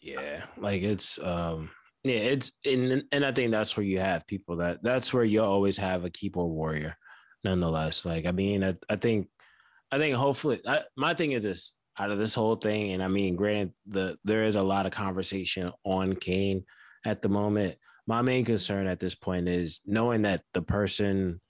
Yeah, 0.00 0.44
like 0.58 0.82
it's 0.82 1.18
um 1.22 1.70
yeah, 2.04 2.16
it's 2.16 2.52
and 2.64 3.04
and 3.10 3.24
I 3.24 3.32
think 3.32 3.50
that's 3.50 3.76
where 3.76 3.86
you 3.86 3.98
have 3.98 4.26
people 4.26 4.56
that 4.56 4.82
that's 4.82 5.12
where 5.12 5.24
you 5.24 5.42
always 5.42 5.76
have 5.78 6.04
a 6.04 6.10
keyboard 6.10 6.52
warrior, 6.52 6.96
nonetheless. 7.44 8.04
Like 8.04 8.26
I 8.26 8.32
mean, 8.32 8.62
I, 8.62 8.74
I 8.88 8.96
think 8.96 9.28
I 9.90 9.98
think 9.98 10.14
hopefully 10.14 10.60
I, 10.66 10.82
my 10.96 11.14
thing 11.14 11.32
is 11.32 11.42
this 11.42 11.72
out 11.98 12.10
of 12.10 12.18
this 12.18 12.34
whole 12.34 12.56
thing, 12.56 12.92
and 12.92 13.02
I 13.02 13.08
mean, 13.08 13.36
granted, 13.36 13.72
the 13.86 14.18
there 14.24 14.44
is 14.44 14.56
a 14.56 14.62
lot 14.62 14.86
of 14.86 14.92
conversation 14.92 15.72
on 15.84 16.14
Cain 16.14 16.64
at 17.04 17.22
the 17.22 17.28
moment. 17.28 17.76
My 18.06 18.22
main 18.22 18.44
concern 18.44 18.86
at 18.86 19.00
this 19.00 19.16
point 19.16 19.48
is 19.48 19.80
knowing 19.84 20.22
that 20.22 20.42
the 20.54 20.62
person 20.62 21.40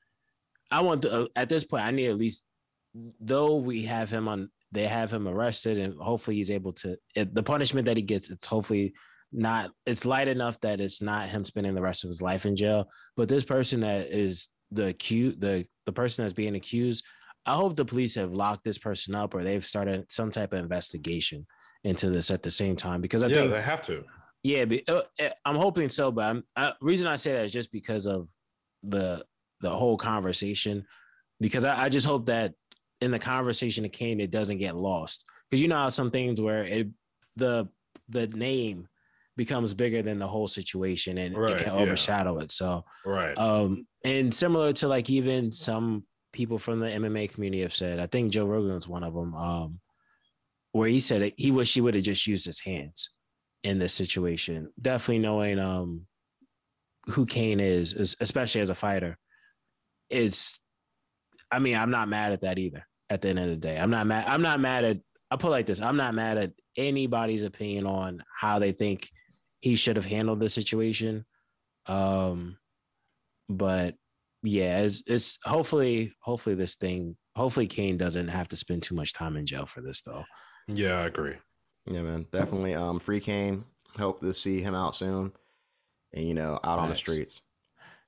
I 0.71 0.83
want 0.83 1.03
to, 1.03 1.23
uh, 1.23 1.27
at 1.37 1.49
this 1.49 1.65
point, 1.65 1.85
I 1.85 1.91
need 1.91 2.09
at 2.09 2.17
least, 2.17 2.45
though 3.21 3.57
we 3.57 3.85
have 3.85 4.11
him 4.11 4.29
on, 4.29 4.51
they 4.73 4.87
have 4.87 5.13
him 5.13 5.29
arrested, 5.29 5.79
and 5.79 5.95
hopefully 6.01 6.37
he's 6.37 6.51
able 6.51 6.73
to. 6.75 6.97
It, 7.15 7.35
the 7.35 7.43
punishment 7.43 7.87
that 7.87 7.97
he 7.97 8.03
gets, 8.03 8.31
it's 8.31 8.47
hopefully 8.47 8.95
not. 9.33 9.71
It's 9.87 10.05
light 10.05 10.29
enough 10.29 10.61
that 10.61 10.81
it's 10.81 11.01
not 11.01 11.29
him 11.29 11.45
spending 11.45 11.75
the 11.75 11.83
rest 11.83 12.05
of 12.05 12.09
his 12.09 12.23
life 12.23 12.47
in 12.47 12.57
jail. 12.57 12.89
But 13.17 13.29
this 13.29 13.45
person 13.45 13.81
that 13.81 14.09
is 14.11 14.49
the 14.71 14.89
accused, 14.89 15.41
the 15.41 15.67
the 15.85 15.93
person 15.93 16.25
that's 16.25 16.33
being 16.35 16.57
accused, 16.57 17.05
I 17.47 17.55
hope 17.55 17.77
the 17.77 17.85
police 17.85 18.17
have 18.17 18.33
locked 18.33 18.65
this 18.65 18.79
person 18.79 19.15
up 19.15 19.35
or 19.35 19.45
they've 19.45 19.65
started 19.65 20.11
some 20.11 20.31
type 20.31 20.53
of 20.53 20.59
investigation 20.59 21.47
into 21.85 22.11
this 22.11 22.31
at 22.31 22.43
the 22.43 22.51
same 22.51 22.75
time 22.75 23.01
because 23.01 23.23
I 23.23 23.29
yeah, 23.29 23.37
think 23.37 23.53
they 23.53 23.63
have 23.63 23.83
to. 23.83 24.05
Yeah, 24.43 24.65
but, 24.65 24.89
uh, 24.89 25.03
eh, 25.21 25.31
I'm 25.45 25.57
hoping 25.57 25.89
so. 25.89 26.11
But 26.11 26.25
I'm, 26.25 26.45
uh, 26.57 26.73
reason 26.81 27.07
I 27.07 27.17
say 27.17 27.33
that 27.33 27.45
is 27.45 27.53
just 27.53 27.71
because 27.71 28.07
of 28.07 28.29
the 28.83 29.25
the 29.61 29.71
whole 29.71 29.97
conversation 29.97 30.85
because 31.41 31.65
I, 31.65 31.85
I 31.85 31.89
just 31.89 32.07
hope 32.07 32.27
that 32.27 32.55
in 33.01 33.11
the 33.11 33.19
conversation 33.19 33.85
of 33.85 33.93
Cain, 33.93 34.21
it 34.21 34.31
doesn't 34.31 34.59
get 34.59 34.77
lost 34.77 35.25
because 35.49 35.61
you 35.61 35.69
know 35.69 35.77
how 35.77 35.89
some 35.89 36.11
things 36.11 36.41
where 36.41 36.65
it 36.65 36.89
the 37.37 37.69
the 38.09 38.27
name 38.29 38.89
becomes 39.37 39.75
bigger 39.75 40.03
than 40.03 40.19
the 40.19 40.27
whole 40.27 40.49
situation 40.49 41.19
and 41.19 41.37
right, 41.37 41.53
it 41.53 41.65
can 41.65 41.73
overshadow 41.73 42.37
yeah. 42.37 42.45
it. 42.45 42.53
So 42.53 42.85
right. 43.05 43.37
Um 43.37 43.87
and 44.05 44.33
similar 44.33 44.73
to 44.75 44.89
like 44.89 45.11
even 45.11 45.53
some 45.53 46.05
people 46.33 46.59
from 46.59 46.81
the 46.81 46.87
MMA 46.87 47.31
community 47.33 47.63
have 47.63 47.75
said, 47.75 47.99
I 47.99 48.07
think 48.07 48.33
Joe 48.33 48.47
Rogan 48.47 48.69
Rogan's 48.69 48.89
one 48.89 49.05
of 49.05 49.15
them, 49.15 49.35
um, 49.35 49.81
where 50.73 50.89
he 50.89 50.99
said 50.99 51.23
it, 51.23 51.35
he 51.37 51.51
wish 51.51 51.75
he 51.75 51.81
would 51.81 51.95
have 51.95 52.05
just 52.05 52.27
used 52.27 52.47
his 52.47 52.61
hands 52.61 53.11
in 53.63 53.79
this 53.79 53.93
situation. 53.93 54.71
Definitely 54.81 55.19
knowing 55.19 55.59
um 55.59 56.07
who 57.09 57.27
Cain 57.27 57.61
is, 57.61 58.17
especially 58.21 58.63
as 58.63 58.71
a 58.71 58.75
fighter 58.75 59.19
it's 60.11 60.61
I 61.51 61.59
mean, 61.59 61.77
I'm 61.77 61.91
not 61.91 62.09
mad 62.09 62.33
at 62.33 62.41
that 62.43 62.59
either. 62.59 62.87
At 63.09 63.23
the 63.23 63.29
end 63.29 63.39
of 63.39 63.49
the 63.49 63.57
day, 63.57 63.79
I'm 63.79 63.91
not 63.91 64.07
mad. 64.07 64.25
I'm 64.27 64.43
not 64.43 64.59
mad 64.59 64.85
at. 64.85 64.99
I 65.31 65.37
put 65.37 65.51
like 65.51 65.67
this. 65.67 65.81
I'm 65.81 65.97
not 65.97 66.15
mad 66.15 66.39
at 66.39 66.53
anybody's 66.77 67.45
opinion 67.45 67.87
on 67.87 68.23
how 68.35 68.59
they 68.59 68.73
think 68.73 69.09
he 69.61 69.77
should 69.77 69.97
have 69.97 70.05
handled 70.05 70.41
the 70.41 70.49
situation. 70.49 71.25
Um, 71.87 72.59
but 73.49 73.95
yeah, 74.43 74.81
it's, 74.81 75.03
it's 75.07 75.39
hopefully 75.45 76.13
hopefully 76.21 76.57
this 76.57 76.75
thing. 76.75 77.17
Hopefully, 77.37 77.67
Cain 77.67 77.97
doesn't 77.97 78.29
have 78.29 78.49
to 78.49 78.57
spend 78.57 78.83
too 78.83 78.95
much 78.95 79.13
time 79.13 79.37
in 79.37 79.47
jail 79.47 79.67
for 79.67 79.83
this, 79.83 80.03
though. 80.03 80.25
Yeah, 80.67 81.01
I 81.01 81.07
agree. 81.07 81.37
Yeah, 81.87 82.03
man, 82.03 82.27
definitely. 82.33 82.75
Um, 82.75 82.99
free 82.99 83.21
Cain. 83.21 83.65
Hope 83.99 84.21
to 84.21 84.35
see 84.35 84.61
him 84.61 84.75
out 84.75 84.97
soon, 84.97 85.33
and 86.13 86.27
you 86.27 86.35
know, 86.35 86.59
out 86.65 86.77
nice. 86.77 86.83
on 86.83 86.89
the 86.89 86.97
streets. 86.97 87.41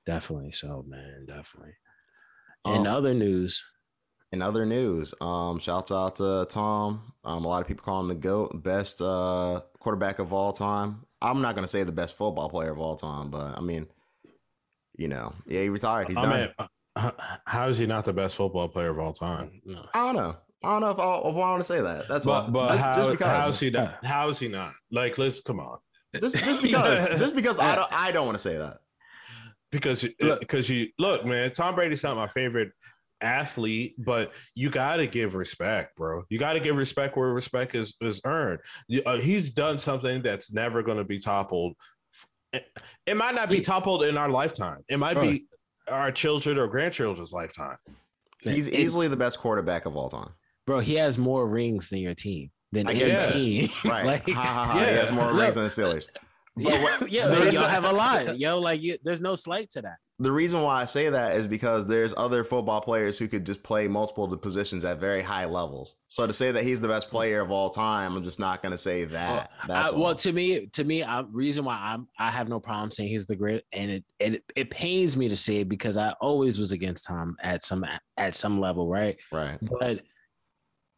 Definitely 0.05 0.51
so, 0.51 0.83
man. 0.87 1.25
Definitely. 1.25 1.73
In 2.75 2.87
um, 2.87 2.95
other 2.95 3.13
news, 3.13 3.63
in 4.31 4.41
other 4.41 4.65
news, 4.65 5.13
um, 5.21 5.59
shouts 5.59 5.91
out 5.91 6.17
to 6.17 6.45
Tom. 6.49 7.13
Um, 7.23 7.45
a 7.45 7.47
lot 7.47 7.61
of 7.61 7.67
people 7.67 7.83
call 7.83 8.01
him 8.01 8.07
the 8.07 8.15
GOAT, 8.15 8.63
best 8.63 9.01
uh, 9.01 9.61
quarterback 9.79 10.19
of 10.19 10.33
all 10.33 10.53
time. 10.53 11.05
I'm 11.21 11.41
not 11.41 11.55
gonna 11.55 11.67
say 11.67 11.83
the 11.83 11.91
best 11.91 12.15
football 12.15 12.49
player 12.49 12.71
of 12.71 12.79
all 12.79 12.95
time, 12.95 13.29
but 13.29 13.57
I 13.57 13.61
mean, 13.61 13.87
you 14.97 15.07
know, 15.07 15.33
yeah, 15.47 15.61
he 15.63 15.69
retired. 15.69 16.07
He's 16.07 16.17
I 16.17 16.21
done. 16.23 16.53
Mean, 16.59 17.11
how 17.45 17.67
is 17.67 17.77
he 17.77 17.85
not 17.85 18.05
the 18.05 18.13
best 18.13 18.35
football 18.35 18.67
player 18.67 18.89
of 18.89 18.99
all 18.99 19.13
time? 19.13 19.61
No. 19.65 19.85
I 19.93 20.05
don't 20.05 20.15
know. 20.15 20.35
I 20.63 20.71
don't 20.71 20.81
know 20.81 20.91
if 20.91 20.99
I, 20.99 21.17
if 21.17 21.25
I 21.25 21.29
want 21.31 21.59
to 21.61 21.65
say 21.65 21.81
that. 21.81 22.07
That's 22.07 22.25
but, 22.25 22.45
all. 22.45 22.51
But 22.51 22.71
just, 22.71 22.83
how, 22.83 22.95
just 22.95 23.09
because. 23.11 23.31
how 23.31 23.49
is 23.49 23.59
he 23.59 23.69
not? 23.69 24.05
How 24.05 24.29
is 24.29 24.39
he 24.39 24.47
not? 24.47 24.73
Like, 24.91 25.17
let's 25.17 25.39
come 25.39 25.59
on. 25.59 25.79
Just, 26.19 26.35
just 26.37 26.61
because. 26.61 27.07
just 27.19 27.35
because 27.35 27.59
I 27.59 27.75
don't. 27.75 27.91
I 27.91 28.11
don't 28.11 28.25
want 28.25 28.37
to 28.37 28.41
say 28.41 28.57
that 28.57 28.79
because 29.71 30.05
because 30.19 30.69
you 30.69 30.87
look, 30.97 31.25
man. 31.25 31.51
Tom 31.53 31.75
Brady's 31.75 32.03
not 32.03 32.15
my 32.15 32.27
favorite 32.27 32.71
athlete, 33.21 33.95
but 33.97 34.31
you 34.55 34.69
got 34.69 34.97
to 34.97 35.07
give 35.07 35.35
respect, 35.35 35.95
bro. 35.95 36.23
You 36.29 36.39
got 36.39 36.53
to 36.53 36.59
give 36.59 36.75
respect 36.75 37.17
where 37.17 37.29
respect 37.29 37.75
is 37.75 37.95
is 38.01 38.21
earned. 38.25 38.59
Uh, 39.05 39.17
he's 39.17 39.51
done 39.51 39.77
something 39.77 40.21
that's 40.21 40.51
never 40.51 40.81
going 40.81 40.97
to 40.97 41.03
be 41.03 41.19
toppled. 41.19 41.73
It 42.53 43.15
might 43.15 43.35
not 43.35 43.49
be 43.49 43.61
toppled 43.61 44.03
in 44.03 44.17
our 44.17 44.29
lifetime. 44.29 44.83
It 44.89 44.97
might 44.97 45.19
be 45.21 45.45
our 45.87 46.11
children 46.11 46.57
or 46.57 46.67
grandchildren's 46.67 47.31
lifetime. 47.31 47.77
He's 48.41 48.67
it, 48.67 48.73
easily 48.73 49.07
the 49.07 49.17
best 49.17 49.37
quarterback 49.39 49.85
of 49.85 49.95
all 49.95 50.09
time, 50.09 50.31
bro. 50.65 50.79
He 50.79 50.95
has 50.95 51.17
more 51.17 51.47
rings 51.47 51.89
than 51.89 51.99
your 51.99 52.15
team. 52.15 52.51
Than 52.71 52.87
any 52.87 52.99
yeah. 52.99 53.31
team, 53.31 53.69
right? 53.85 54.05
like, 54.05 54.29
ha, 54.29 54.41
ha, 54.41 54.65
ha. 54.67 54.79
Yeah. 54.79 54.91
He 54.91 54.97
has 54.97 55.11
more 55.11 55.33
rings 55.33 55.55
than 55.55 55.63
the 55.63 55.69
Steelers. 55.71 56.09
Yeah, 56.57 56.97
yeah 57.07 57.43
y'all 57.49 57.63
have 57.63 57.85
a 57.85 57.91
lot, 57.91 58.39
yo. 58.39 58.59
Like, 58.59 58.81
you, 58.81 58.97
there's 59.03 59.21
no 59.21 59.35
slight 59.35 59.69
to 59.71 59.81
that. 59.81 59.97
the 60.19 60.31
reason 60.31 60.61
why 60.61 60.81
I 60.81 60.85
say 60.85 61.09
that 61.09 61.35
is 61.35 61.47
because 61.47 61.85
there's 61.85 62.13
other 62.17 62.43
football 62.43 62.81
players 62.81 63.17
who 63.17 63.27
could 63.27 63.45
just 63.45 63.63
play 63.63 63.87
multiple 63.87 64.35
positions 64.37 64.83
at 64.85 64.99
very 64.99 65.21
high 65.21 65.45
levels. 65.45 65.95
So 66.07 66.27
to 66.27 66.33
say 66.33 66.51
that 66.51 66.63
he's 66.63 66.81
the 66.81 66.87
best 66.87 67.09
player 67.09 67.41
of 67.41 67.51
all 67.51 67.69
time, 67.69 68.15
I'm 68.15 68.23
just 68.23 68.39
not 68.39 68.61
going 68.61 68.71
to 68.71 68.77
say 68.77 69.05
that. 69.05 69.51
Well, 69.67 69.77
I, 69.77 69.95
well, 69.95 70.15
to 70.15 70.33
me, 70.33 70.67
to 70.67 70.83
me, 70.83 71.03
I, 71.03 71.21
reason 71.31 71.65
why 71.65 71.79
I'm 71.81 72.07
I 72.17 72.29
have 72.29 72.49
no 72.49 72.59
problem 72.59 72.91
saying 72.91 73.09
he's 73.09 73.25
the 73.25 73.35
great, 73.35 73.63
and 73.71 73.91
it, 73.91 74.03
it 74.19 74.43
it 74.55 74.69
pains 74.69 75.15
me 75.15 75.29
to 75.29 75.37
say 75.37 75.57
it 75.57 75.69
because 75.69 75.97
I 75.97 76.11
always 76.21 76.59
was 76.59 76.71
against 76.71 77.05
Tom 77.05 77.35
at 77.41 77.63
some 77.63 77.85
at 78.17 78.35
some 78.35 78.59
level, 78.59 78.87
right? 78.89 79.17
Right. 79.31 79.57
But 79.79 80.01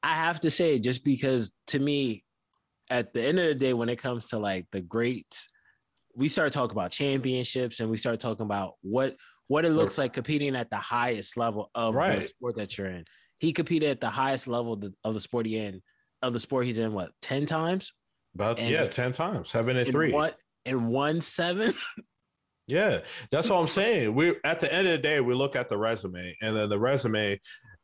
I 0.03 0.15
have 0.15 0.39
to 0.41 0.49
say, 0.49 0.79
just 0.79 1.03
because 1.05 1.51
to 1.67 1.79
me, 1.79 2.23
at 2.91 3.13
the 3.13 3.23
end 3.23 3.39
of 3.39 3.47
the 3.47 3.55
day, 3.55 3.73
when 3.73 3.89
it 3.89 3.97
comes 3.97 4.27
to 4.27 4.37
like 4.37 4.67
the 4.71 4.81
greats 4.81 5.47
we 6.15 6.27
start 6.27 6.53
talking 6.53 6.71
about 6.71 6.91
championships 6.91 7.79
and 7.79 7.89
we 7.89 7.97
start 7.97 8.19
talking 8.19 8.45
about 8.45 8.75
what 8.81 9.15
what 9.47 9.65
it 9.65 9.71
looks 9.71 9.97
like 9.97 10.13
competing 10.13 10.55
at 10.55 10.69
the 10.69 10.77
highest 10.77 11.35
level 11.35 11.69
of 11.75 11.93
right. 11.93 12.15
the 12.15 12.21
sport 12.21 12.55
that 12.55 12.77
you're 12.77 12.87
in. 12.87 13.03
He 13.39 13.51
competed 13.51 13.89
at 13.89 13.99
the 13.99 14.09
highest 14.09 14.47
level 14.47 14.73
of 14.73 14.81
the, 14.81 14.93
of 15.03 15.13
the 15.13 15.19
sport 15.19 15.45
he 15.45 15.57
in 15.57 15.81
of 16.21 16.33
the 16.33 16.39
sport 16.39 16.65
he's 16.65 16.79
in. 16.79 16.93
What 16.93 17.11
ten 17.21 17.45
times? 17.45 17.91
About 18.35 18.59
and 18.59 18.69
yeah, 18.69 18.87
ten 18.87 19.11
times, 19.11 19.49
seven 19.49 19.77
and 19.77 19.91
three. 19.91 20.11
What 20.11 20.37
in 20.65 20.87
one 20.87 21.21
seven? 21.21 21.73
yeah, 22.67 22.99
that's 23.29 23.49
what 23.49 23.59
I'm 23.59 23.67
saying. 23.67 24.13
We 24.13 24.35
at 24.45 24.59
the 24.59 24.73
end 24.73 24.87
of 24.87 24.93
the 24.93 24.99
day, 24.99 25.19
we 25.19 25.33
look 25.33 25.55
at 25.55 25.69
the 25.69 25.77
resume, 25.77 26.35
and 26.41 26.55
then 26.55 26.69
the 26.69 26.79
resume 26.79 27.39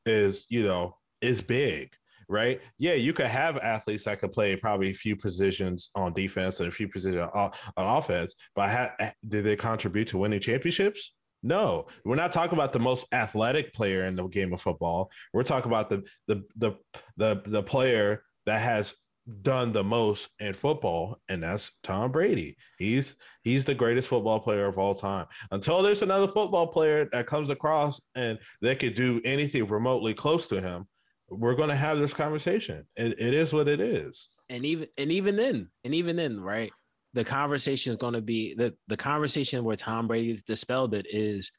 is 0.05 0.45
you 0.49 0.63
know 0.63 0.95
is 1.21 1.41
big 1.41 1.96
right? 2.29 2.61
Yeah, 2.77 2.93
you 2.93 3.13
could 3.13 3.27
have 3.27 3.57
athletes 3.57 4.05
that 4.05 4.19
could 4.19 4.31
play 4.31 4.55
probably 4.55 4.91
a 4.91 4.95
few 4.95 5.15
positions 5.15 5.89
on 5.95 6.13
defense 6.13 6.59
and 6.59 6.67
a 6.67 6.71
few 6.71 6.87
positions 6.87 7.29
on, 7.33 7.51
on 7.77 7.97
offense, 7.97 8.35
but 8.55 8.69
ha- 8.69 8.93
eh, 8.99 9.11
did 9.27 9.45
they 9.45 9.55
contribute 9.55 10.07
to 10.09 10.17
winning 10.17 10.39
championships? 10.39 11.13
No, 11.43 11.87
we're 12.03 12.15
not 12.15 12.31
talking 12.31 12.57
about 12.57 12.73
the 12.73 12.79
most 12.79 13.05
athletic 13.13 13.73
player 13.73 14.05
in 14.05 14.15
the 14.15 14.27
game 14.27 14.53
of 14.53 14.61
football. 14.61 15.11
We're 15.33 15.43
talking 15.43 15.71
about 15.71 15.89
the 15.89 16.03
the 16.27 16.43
the 16.57 16.73
the, 17.15 17.41
the 17.45 17.63
player 17.63 18.23
that 18.45 18.59
has 18.59 18.93
done 19.41 19.71
the 19.73 19.83
most 19.83 20.29
in 20.39 20.53
football, 20.53 21.19
and 21.29 21.43
that's 21.43 21.71
Tom 21.83 22.11
Brady. 22.11 22.57
He's 22.79 23.15
he's 23.43 23.65
the 23.65 23.75
greatest 23.75 24.07
football 24.07 24.39
player 24.39 24.65
of 24.65 24.77
all 24.77 24.95
time. 24.95 25.27
Until 25.51 25.81
there's 25.81 26.01
another 26.01 26.27
football 26.27 26.67
player 26.67 27.07
that 27.11 27.27
comes 27.27 27.49
across 27.49 28.01
and 28.15 28.39
they 28.61 28.75
could 28.75 28.95
do 28.95 29.21
anything 29.23 29.67
remotely 29.67 30.13
close 30.13 30.47
to 30.47 30.61
him, 30.61 30.87
we're 31.29 31.55
going 31.55 31.69
to 31.69 31.75
have 31.75 31.99
this 31.99 32.13
conversation. 32.13 32.85
It, 32.95 33.19
it 33.19 33.33
is 33.33 33.53
what 33.53 33.67
it 33.67 33.79
is. 33.79 34.27
And 34.49 34.65
even 34.65 34.87
and 34.97 35.11
even 35.11 35.35
then, 35.35 35.69
and 35.83 35.93
even 35.93 36.15
then, 36.15 36.39
right? 36.39 36.71
The 37.13 37.23
conversation 37.23 37.91
is 37.91 37.97
going 37.97 38.13
to 38.13 38.21
be 38.21 38.53
the 38.53 38.75
the 38.87 38.97
conversation 38.97 39.63
where 39.63 39.75
Tom 39.75 40.07
Brady's 40.07 40.43
dispelled 40.43 40.93
it 40.93 41.05
is, 41.09 41.51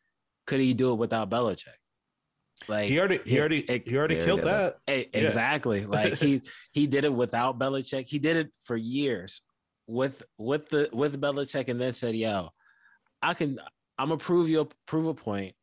could 0.46 0.60
he 0.60 0.72
do 0.72 0.92
it 0.92 0.98
without 0.98 1.30
Belichick? 1.30 1.66
Like 2.66 2.88
he 2.88 2.98
already 2.98 3.20
he 3.24 3.38
already 3.38 3.82
he 3.84 3.96
already 3.96 4.16
killed 4.16 4.42
that. 4.42 4.78
Exactly. 4.86 5.80
Yeah. 5.80 5.86
like 5.88 6.14
he 6.14 6.42
he 6.72 6.86
did 6.86 7.04
it 7.04 7.12
without 7.12 7.58
Belichick. 7.58 8.06
He 8.08 8.18
did 8.18 8.36
it 8.36 8.50
for 8.62 8.76
years 8.76 9.42
with 9.86 10.22
with 10.38 10.68
the 10.68 10.88
with 10.92 11.20
Belichick, 11.20 11.68
and 11.68 11.80
then 11.80 11.92
said, 11.92 12.14
"Yo, 12.14 12.50
I 13.22 13.34
can. 13.34 13.58
I'm 13.98 14.08
gonna 14.08 14.18
prove 14.18 14.48
you 14.48 14.68
prove 14.86 15.06
a 15.06 15.14
point. 15.14 15.54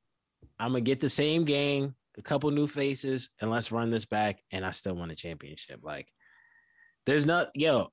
I'm 0.59 0.69
gonna 0.69 0.81
get 0.81 1.01
the 1.01 1.09
same 1.09 1.43
game 1.43 1.95
a 2.18 2.22
couple 2.22 2.49
new 2.51 2.68
faces, 2.68 3.30
and 3.41 3.51
let's 3.51 3.72
run 3.72 3.91
this 3.91 4.05
back. 4.05 4.41
And 4.51 4.66
I 4.66 4.72
still 4.72 4.95
won 4.95 5.11
a 5.11 5.16
championship. 5.16 5.80
Like, 5.84 6.07
there's 7.05 7.26
not, 7.26 7.49
yo, 7.55 7.89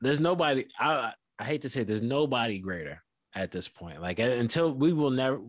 there's 0.00 0.20
nobody. 0.20 0.66
I 0.78 1.12
I 1.38 1.44
hate 1.44 1.62
to 1.62 1.68
say, 1.68 1.84
there's 1.84 2.02
nobody 2.02 2.58
greater 2.58 3.02
at 3.34 3.50
this 3.50 3.68
point. 3.68 4.02
Like 4.02 4.18
until 4.18 4.72
we 4.72 4.92
will 4.92 5.10
never. 5.10 5.40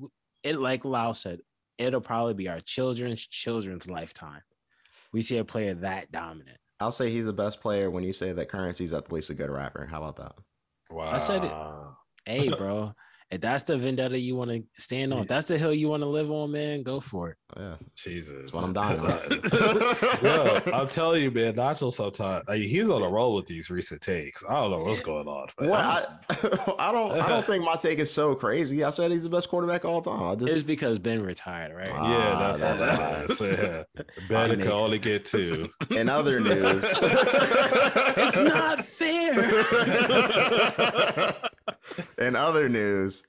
It 0.43 0.60
like 0.60 0.86
Lau 0.86 1.14
said, 1.14 1.39
it'll 1.78 2.02
probably 2.02 2.34
be 2.34 2.47
our 2.47 2.60
children's 2.60 3.28
children's 3.28 3.89
lifetime. 3.89 4.41
We 5.14 5.22
see 5.22 5.38
a 5.38 5.45
player 5.45 5.74
that 5.76 6.12
dominant. 6.12 6.58
I'll 6.80 6.91
say 6.91 7.12
he's 7.12 7.26
the 7.26 7.34
best 7.34 7.62
player 7.62 7.91
when 7.91 8.04
you 8.04 8.14
say 8.14 8.32
that 8.32 8.49
Curren$y's 8.49 8.93
at 8.93 9.12
least 9.12 9.30
a 9.30 9.36
good 9.36 9.52
rapper. 9.52 9.86
How 9.86 10.02
about 10.02 10.16
that? 10.16 10.34
Wow. 10.89 11.12
I 11.12 11.20
said 11.20 11.43
it. 11.43 11.52
Hey, 12.26 12.49
bro. 12.49 12.93
If 13.32 13.39
that's 13.39 13.63
the 13.63 13.77
vendetta 13.77 14.19
you 14.19 14.36
want 14.36 14.51
to 14.51 14.61
stand 14.73 15.13
on, 15.13 15.19
yeah. 15.19 15.23
if 15.23 15.29
that's 15.29 15.47
the 15.47 15.57
hill 15.57 15.73
you 15.73 15.88
want 15.88 16.03
to 16.03 16.07
live 16.07 16.29
on, 16.29 16.51
man, 16.51 16.84
go 16.84 16.99
for 16.99 17.29
it. 17.29 17.38
Yeah, 17.57 17.75
Jesus, 17.95 18.34
that's 18.38 18.53
what 18.53 18.65
I'm 18.65 18.73
dying 18.73 18.99
on. 18.99 19.07
Yo, 20.21 20.59
I'm 20.73 20.89
telling 20.89 21.23
you, 21.23 21.32
man, 21.32 21.53
Nacho 21.53 21.93
sometimes 21.93 22.45
like, 22.49 22.59
he's 22.59 22.89
on 22.89 23.01
a 23.01 23.07
roll 23.07 23.36
with 23.36 23.47
these 23.47 23.69
recent 23.69 24.01
takes. 24.01 24.43
I 24.43 24.55
don't 24.55 24.71
know 24.71 24.84
what's 24.84 24.99
going 24.99 25.27
on. 25.27 25.47
Well, 25.59 25.73
I, 25.73 26.05
I, 26.77 26.91
don't, 26.91 27.13
I 27.13 27.29
don't 27.29 27.45
think 27.45 27.63
my 27.63 27.75
take 27.75 27.99
is 27.99 28.11
so 28.11 28.36
crazy. 28.36 28.84
I 28.84 28.89
said 28.89 29.11
he's 29.11 29.23
the 29.23 29.29
best 29.29 29.47
quarterback 29.47 29.86
all 29.86 30.01
time. 30.01 30.23
I 30.23 30.36
just, 30.36 30.53
it's 30.53 30.63
because 30.63 30.99
Ben 30.99 31.23
retired, 31.23 31.73
right? 31.73 31.89
Ah, 31.89 32.11
yeah, 32.11 32.36
that's, 32.57 32.59
that's, 32.59 32.79
that's 32.82 33.39
what 33.39 33.49
it 33.49 33.59
is. 33.59 33.86
Yeah. 33.95 34.03
Ben 34.27 34.59
can 34.59 34.67
only 34.67 34.99
get 34.99 35.23
two. 35.25 35.69
In 35.89 36.09
other 36.09 36.41
news, 36.41 36.84
it's 38.17 38.39
not 38.41 38.86
fair. 38.86 39.32
In 42.17 42.35
other 42.35 42.69
news, 42.69 43.25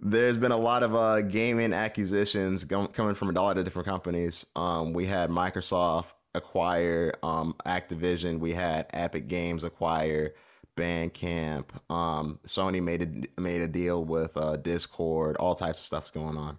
there's 0.00 0.38
been 0.38 0.52
a 0.52 0.56
lot 0.56 0.82
of 0.82 0.94
uh, 0.94 1.22
gaming 1.22 1.72
acquisitions 1.72 2.64
coming 2.64 3.14
from 3.14 3.28
a 3.28 3.32
lot 3.32 3.58
of 3.58 3.64
different 3.64 3.86
companies. 3.86 4.44
Um, 4.56 4.92
we 4.92 5.06
had 5.06 5.30
Microsoft 5.30 6.12
acquire 6.34 7.14
um, 7.22 7.54
Activision. 7.66 8.40
We 8.40 8.52
had 8.52 8.86
Epic 8.92 9.28
Games 9.28 9.64
acquire 9.64 10.34
Bandcamp. 10.76 11.66
Um, 11.90 12.40
Sony 12.46 12.82
made 12.82 13.28
a 13.36 13.40
made 13.40 13.62
a 13.62 13.68
deal 13.68 14.04
with 14.04 14.36
uh, 14.36 14.56
Discord. 14.56 15.36
All 15.36 15.54
types 15.54 15.80
of 15.80 15.86
stuff's 15.86 16.10
going 16.10 16.36
on. 16.36 16.58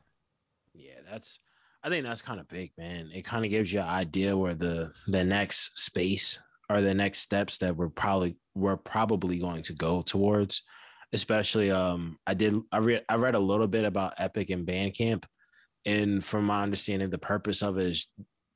Yeah, 0.73 0.99
that's. 1.09 1.39
I 1.85 1.89
think 1.89 2.05
that's 2.05 2.21
kind 2.21 2.39
of 2.39 2.47
big, 2.47 2.71
man. 2.77 3.11
It 3.13 3.25
kind 3.25 3.43
of 3.43 3.51
gives 3.51 3.73
you 3.73 3.81
an 3.81 3.87
idea 3.87 4.37
where 4.37 4.55
the 4.55 4.93
the 5.07 5.23
next 5.23 5.79
space 5.83 6.39
or 6.69 6.81
the 6.81 6.93
next 6.93 7.19
steps 7.19 7.57
that 7.57 7.75
we're 7.75 7.89
probably 7.89 8.37
we're 8.55 8.77
probably 8.77 9.39
going 9.39 9.63
to 9.63 9.73
go 9.73 10.01
towards 10.01 10.61
especially 11.13 11.71
um 11.71 12.17
I 12.27 12.33
did 12.33 12.55
I 12.71 12.79
read 12.79 13.05
I 13.07 13.15
read 13.15 13.35
a 13.35 13.39
little 13.39 13.67
bit 13.67 13.85
about 13.85 14.13
Epic 14.17 14.49
and 14.49 14.67
Bandcamp 14.67 15.23
and 15.85 16.23
from 16.23 16.45
my 16.45 16.63
understanding 16.63 17.09
the 17.09 17.17
purpose 17.17 17.61
of 17.61 17.77
it 17.77 17.87
is 17.87 18.07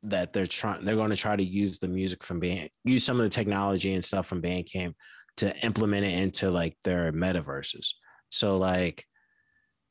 that 0.04 0.34
they're 0.34 0.48
trying 0.48 0.84
they're 0.84 0.96
going 0.96 1.10
to 1.10 1.16
try 1.16 1.36
to 1.36 1.44
use 1.44 1.80
the 1.80 1.88
music 1.88 2.24
from 2.24 2.40
band 2.40 2.70
use 2.84 3.04
some 3.04 3.18
of 3.18 3.24
the 3.24 3.30
technology 3.30 3.94
and 3.94 4.04
stuff 4.04 4.28
from 4.28 4.42
Bandcamp 4.42 4.94
to 5.38 5.56
implement 5.60 6.06
it 6.06 6.20
into 6.20 6.52
like 6.52 6.76
their 6.84 7.12
metaverses. 7.14 7.94
So 8.30 8.58
like 8.58 9.06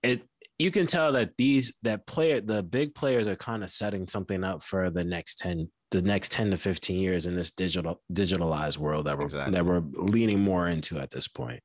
it 0.02 0.22
you 0.58 0.70
can 0.70 0.86
tell 0.86 1.12
that 1.12 1.32
these 1.38 1.72
that 1.82 2.06
player 2.06 2.40
the 2.40 2.62
big 2.62 2.94
players 2.94 3.26
are 3.26 3.36
kind 3.36 3.62
of 3.62 3.70
setting 3.70 4.06
something 4.08 4.42
up 4.44 4.62
for 4.62 4.90
the 4.90 5.04
next 5.04 5.38
10 5.38 5.70
the 5.92 6.02
next 6.02 6.32
10 6.32 6.50
to 6.50 6.56
15 6.56 6.98
years 6.98 7.26
in 7.26 7.36
this 7.36 7.52
digital 7.52 8.02
digitalized 8.12 8.78
world 8.78 9.06
that 9.06 9.18
we're 9.18 9.24
exactly. 9.24 9.54
that 9.54 9.64
we're 9.64 9.82
leaning 9.94 10.40
more 10.40 10.68
into 10.68 10.98
at 10.98 11.10
this 11.10 11.28
point. 11.28 11.60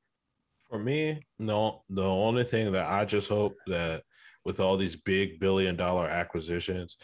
For 0.72 0.80
me, 0.80 1.19
no, 1.38 1.84
the 1.89 2.07
only 2.07 2.45
thing 2.45 2.72
that 2.72 2.89
I 2.89 3.03
just 3.03 3.28
hope 3.28 3.57
that 3.67 4.03
with 4.45 4.61
all 4.61 4.78
these 4.78 4.95
big 4.95 5.38
billion 5.38 5.76
dollar 5.76 6.07
acquisitions, 6.07 6.95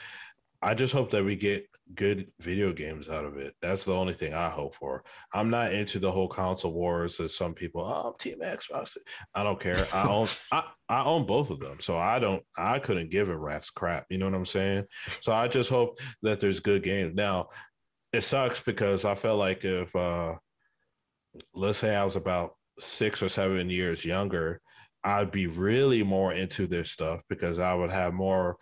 I 0.62 0.74
just 0.74 0.94
hope 0.94 1.12
that 1.12 1.26
we 1.26 1.36
get 1.36 1.68
good 1.94 2.32
video 2.40 2.72
games 2.72 3.10
out 3.10 3.26
of 3.26 3.36
it. 3.36 3.56
That's 3.62 3.84
the 3.84 3.94
only 3.94 4.14
thing 4.14 4.34
I 4.34 4.48
hope 4.48 4.76
for. 4.76 5.04
I'm 5.34 5.50
not 5.50 5.74
into 5.74 6.00
the 6.00 6.10
whole 6.10 6.30
console 6.30 6.72
wars 6.72 7.20
as 7.20 7.36
some 7.36 7.54
people. 7.54 7.82
Oh, 7.82 8.08
I'm 8.08 8.14
Team 8.18 8.40
Xbox. 8.40 8.96
I 9.36 9.44
don't 9.44 9.60
care. 9.60 9.86
I 9.92 10.08
own 10.08 10.30
I, 10.54 10.64
I 10.88 11.04
own 11.04 11.26
both 11.26 11.50
of 11.50 11.60
them, 11.60 11.82
so 11.82 11.98
I 11.98 12.20
don't. 12.20 12.44
I 12.58 12.80
couldn't 12.80 13.12
give 13.12 13.28
a 13.28 13.38
rat's 13.38 13.70
crap. 13.70 14.06
You 14.10 14.18
know 14.18 14.28
what 14.28 14.36
I'm 14.36 14.46
saying? 14.46 14.86
So 15.20 15.34
I 15.34 15.50
just 15.50 15.70
hope 15.70 16.00
that 16.22 16.40
there's 16.40 16.62
good 16.62 16.84
games. 16.84 17.16
Now, 17.16 17.50
it 18.14 18.22
sucks 18.22 18.62
because 18.62 19.04
I 19.04 19.16
felt 19.16 19.40
like 19.40 19.66
if 19.66 19.94
uh 19.94 20.36
let's 21.54 21.80
say 21.80 21.94
I 21.94 22.06
was 22.06 22.16
about 22.16 22.57
six 22.80 23.22
or 23.22 23.30
seven 23.30 23.70
years 23.70 24.06
younger, 24.06 24.62
I'd 25.04 25.32
be 25.32 25.48
really 25.48 26.04
more 26.04 26.34
into 26.34 26.68
this 26.68 26.92
stuff 26.92 27.22
because 27.30 27.60
I 27.60 27.74
would 27.74 27.92
have 27.92 28.14
more 28.14 28.58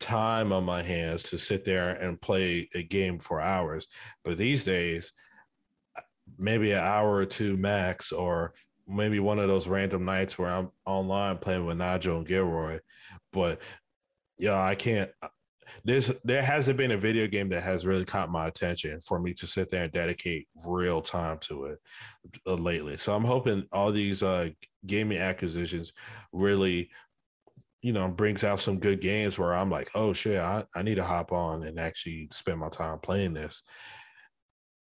time 0.00 0.52
on 0.52 0.64
my 0.64 0.82
hands 0.82 1.24
to 1.24 1.38
sit 1.38 1.64
there 1.64 1.90
and 1.90 2.20
play 2.20 2.68
a 2.74 2.82
game 2.82 3.18
for 3.18 3.40
hours. 3.40 3.86
But 4.24 4.38
these 4.38 4.64
days, 4.64 5.12
maybe 6.38 6.72
an 6.72 6.78
hour 6.78 7.16
or 7.16 7.26
two 7.26 7.56
max, 7.56 8.12
or 8.12 8.54
maybe 8.86 9.20
one 9.20 9.38
of 9.38 9.48
those 9.48 9.68
random 9.68 10.04
nights 10.04 10.38
where 10.38 10.48
I'm 10.48 10.70
online 10.86 11.38
playing 11.38 11.66
with 11.66 11.78
Nigel 11.78 12.18
and 12.18 12.26
Gilroy. 12.26 12.80
But 13.32 13.60
yeah, 14.38 14.60
I 14.60 14.74
can't 14.74 15.10
there's 15.84 16.12
there 16.24 16.42
hasn't 16.42 16.76
been 16.76 16.92
a 16.92 16.96
video 16.96 17.26
game 17.26 17.48
that 17.50 17.62
has 17.62 17.86
really 17.86 18.04
caught 18.04 18.30
my 18.30 18.46
attention 18.46 19.00
for 19.00 19.18
me 19.20 19.34
to 19.34 19.46
sit 19.46 19.70
there 19.70 19.84
and 19.84 19.92
dedicate 19.92 20.48
real 20.64 21.00
time 21.00 21.38
to 21.42 21.64
it 21.66 21.78
uh, 22.46 22.54
lately. 22.54 22.96
So 22.96 23.14
I'm 23.14 23.24
hoping 23.24 23.66
all 23.72 23.92
these 23.92 24.22
uh, 24.22 24.50
gaming 24.86 25.18
acquisitions 25.18 25.92
really 26.32 26.90
you 27.82 27.92
know 27.92 28.08
brings 28.08 28.44
out 28.44 28.60
some 28.60 28.78
good 28.78 29.00
games 29.00 29.38
where 29.38 29.54
I'm 29.54 29.70
like, 29.70 29.90
oh 29.94 30.12
shit, 30.12 30.38
I, 30.38 30.64
I 30.74 30.82
need 30.82 30.96
to 30.96 31.04
hop 31.04 31.32
on 31.32 31.62
and 31.62 31.78
actually 31.78 32.28
spend 32.32 32.58
my 32.58 32.68
time 32.68 32.98
playing 32.98 33.34
this. 33.34 33.62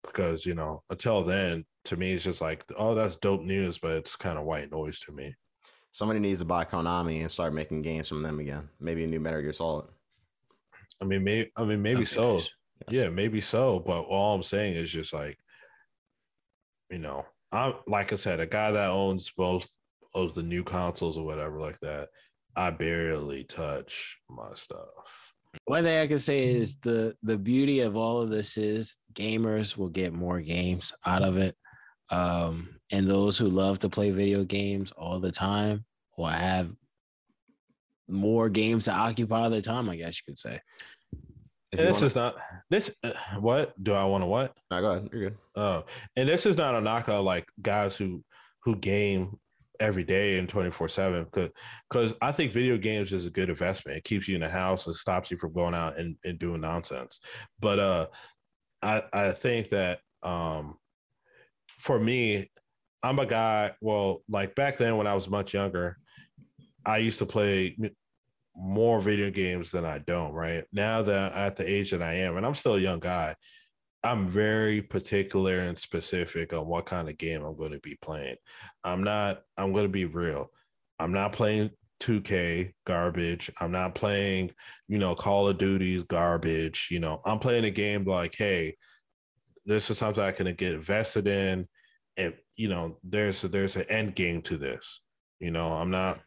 Because, 0.04 0.46
you 0.46 0.54
know, 0.54 0.82
until 0.88 1.22
then, 1.22 1.64
to 1.84 1.96
me 1.96 2.12
it's 2.12 2.24
just 2.24 2.40
like, 2.40 2.64
oh, 2.76 2.94
that's 2.94 3.16
dope 3.16 3.42
news, 3.42 3.78
but 3.78 3.92
it's 3.92 4.16
kind 4.16 4.38
of 4.38 4.44
white 4.44 4.70
noise 4.70 4.98
to 5.00 5.12
me. 5.12 5.34
Somebody 5.92 6.20
needs 6.20 6.38
to 6.38 6.44
buy 6.44 6.64
Konami 6.64 7.20
and 7.20 7.30
start 7.30 7.52
making 7.52 7.82
games 7.82 8.08
from 8.08 8.22
them 8.22 8.38
again. 8.38 8.68
Maybe 8.80 9.04
a 9.04 9.06
new 9.06 9.20
Metal 9.20 9.42
Gear 9.42 9.52
Solid. 9.52 9.86
I 11.00 11.04
mean, 11.04 11.24
maybe 11.24 11.50
I 11.56 11.64
mean 11.64 11.82
maybe 11.82 12.00
Okay, 12.02 12.14
so. 12.14 12.34
nice. 12.34 12.54
Yeah, 12.88 13.08
maybe 13.10 13.40
so. 13.40 13.78
But 13.78 14.02
all 14.02 14.34
I'm 14.34 14.42
saying 14.42 14.74
is 14.76 14.90
just 14.90 15.12
like, 15.12 15.38
you 16.90 16.98
know, 16.98 17.24
I'm 17.52 17.74
like 17.86 18.12
I 18.12 18.16
said, 18.16 18.40
a 18.40 18.46
guy 18.46 18.72
that 18.72 18.90
owns 18.90 19.30
both 19.36 19.68
of 20.14 20.34
the 20.34 20.42
new 20.42 20.64
consoles 20.64 21.16
or 21.16 21.24
whatever 21.24 21.60
like 21.60 21.78
that. 21.80 22.08
I 22.56 22.70
barely 22.70 23.44
touch 23.44 24.18
my 24.28 24.54
stuff. 24.54 24.88
One 25.66 25.84
thing 25.84 26.00
I 26.00 26.06
can 26.06 26.18
say 26.18 26.44
is 26.44 26.76
the 26.76 27.14
the 27.22 27.38
beauty 27.38 27.80
of 27.80 27.96
all 27.96 28.20
of 28.20 28.30
this 28.30 28.56
is 28.56 28.96
gamers 29.14 29.76
will 29.76 29.88
get 29.88 30.12
more 30.12 30.40
games 30.40 30.92
out 31.04 31.22
of 31.22 31.36
it, 31.36 31.56
um, 32.10 32.80
and 32.90 33.08
those 33.08 33.38
who 33.38 33.46
love 33.46 33.78
to 33.80 33.88
play 33.88 34.10
video 34.10 34.44
games 34.44 34.90
all 34.92 35.20
the 35.20 35.30
time 35.30 35.84
will 36.16 36.26
have 36.26 36.72
more 38.10 38.48
games 38.48 38.84
to 38.84 38.92
occupy 38.92 39.48
their 39.48 39.60
time. 39.60 39.88
I 39.88 39.96
guess 39.96 40.18
you 40.18 40.22
could 40.26 40.38
say. 40.38 40.60
If 41.72 41.78
you 41.78 41.86
this 41.86 41.94
wanna- 41.94 42.06
is 42.06 42.14
not 42.16 42.36
this. 42.68 42.90
Uh, 43.02 43.12
what 43.38 43.82
do 43.82 43.92
I 43.92 44.04
want 44.04 44.22
to 44.22 44.26
what? 44.26 44.56
no, 44.70 44.80
go 44.80 44.90
ahead. 44.90 45.08
You're 45.12 45.30
good. 45.30 45.38
Oh, 45.54 45.84
and 46.16 46.28
this 46.28 46.46
is 46.46 46.56
not 46.56 46.74
a 46.74 46.80
knock 46.80 47.08
on 47.08 47.24
like 47.24 47.46
guys 47.62 47.96
who 47.96 48.24
who 48.64 48.76
game 48.76 49.38
every 49.78 50.04
day 50.04 50.38
and 50.38 50.46
24 50.46 50.88
7 50.88 51.24
because 51.24 51.50
because 51.88 52.14
I 52.20 52.32
think 52.32 52.52
video 52.52 52.76
games 52.76 53.12
is 53.12 53.26
a 53.26 53.30
good 53.30 53.48
investment. 53.48 53.96
It 53.96 54.04
keeps 54.04 54.28
you 54.28 54.34
in 54.34 54.42
the 54.42 54.48
house 54.48 54.86
and 54.86 54.94
stops 54.94 55.30
you 55.30 55.38
from 55.38 55.54
going 55.54 55.74
out 55.74 55.96
and, 55.96 56.16
and 56.22 56.38
doing 56.38 56.60
nonsense. 56.60 57.18
But 57.60 57.78
uh 57.78 58.06
I 58.82 59.02
I 59.12 59.30
think 59.32 59.70
that 59.70 60.00
um 60.22 60.76
for 61.78 61.98
me, 61.98 62.50
I'm 63.02 63.18
a 63.20 63.24
guy, 63.26 63.72
well, 63.80 64.22
like 64.28 64.54
back 64.54 64.76
then 64.76 64.98
when 64.98 65.06
I 65.06 65.14
was 65.14 65.30
much 65.30 65.54
younger, 65.54 65.96
I 66.84 66.98
used 66.98 67.18
to 67.20 67.26
play 67.26 67.74
m- 67.82 67.90
more 68.60 69.00
video 69.00 69.30
games 69.30 69.70
than 69.70 69.84
I 69.84 69.98
don't, 69.98 70.32
right? 70.32 70.64
Now 70.72 71.02
that 71.02 71.32
at 71.32 71.56
the 71.56 71.68
age 71.68 71.92
that 71.92 72.02
I 72.02 72.14
am, 72.14 72.36
and 72.36 72.44
I'm 72.44 72.54
still 72.54 72.74
a 72.74 72.80
young 72.80 73.00
guy, 73.00 73.34
I'm 74.02 74.28
very 74.28 74.82
particular 74.82 75.60
and 75.60 75.78
specific 75.78 76.52
on 76.52 76.66
what 76.66 76.86
kind 76.86 77.08
of 77.08 77.18
game 77.18 77.42
I'm 77.42 77.56
going 77.56 77.72
to 77.72 77.80
be 77.80 77.96
playing. 78.00 78.36
I'm 78.84 79.02
not, 79.02 79.42
I'm 79.56 79.72
going 79.72 79.84
to 79.84 79.90
be 79.90 80.04
real. 80.04 80.50
I'm 80.98 81.12
not 81.12 81.32
playing 81.32 81.70
2K 82.00 82.72
garbage. 82.86 83.50
I'm 83.60 83.72
not 83.72 83.94
playing, 83.94 84.52
you 84.88 84.98
know, 84.98 85.14
Call 85.14 85.48
of 85.48 85.58
Duty's 85.58 86.04
garbage. 86.04 86.88
You 86.90 87.00
know, 87.00 87.20
I'm 87.24 87.38
playing 87.38 87.64
a 87.64 87.70
game 87.70 88.04
like, 88.04 88.34
hey, 88.36 88.76
this 89.66 89.90
is 89.90 89.98
something 89.98 90.22
I 90.22 90.32
can 90.32 90.52
get 90.54 90.74
invested 90.74 91.26
in. 91.26 91.68
And, 92.16 92.34
you 92.56 92.68
know, 92.68 92.98
there's, 93.04 93.42
there's 93.42 93.76
an 93.76 93.84
end 93.88 94.14
game 94.14 94.42
to 94.42 94.56
this. 94.56 95.00
You 95.40 95.50
know, 95.50 95.72
I'm 95.72 95.90
not, 95.90 96.20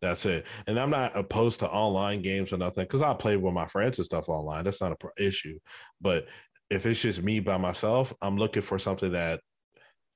that's 0.00 0.24
it. 0.26 0.46
And 0.66 0.78
I'm 0.78 0.90
not 0.90 1.16
opposed 1.16 1.60
to 1.60 1.68
online 1.68 2.22
games 2.22 2.52
or 2.52 2.56
nothing 2.56 2.84
because 2.84 3.02
I 3.02 3.14
play 3.14 3.36
with 3.36 3.54
my 3.54 3.66
friends 3.66 3.98
and 3.98 4.06
stuff 4.06 4.28
online. 4.28 4.64
That's 4.64 4.80
not 4.80 4.92
a 4.92 4.96
pro- 4.96 5.10
issue. 5.18 5.58
But 6.00 6.26
if 6.70 6.86
it's 6.86 7.00
just 7.00 7.22
me 7.22 7.40
by 7.40 7.58
myself, 7.58 8.14
I'm 8.22 8.36
looking 8.36 8.62
for 8.62 8.78
something 8.78 9.12
that 9.12 9.40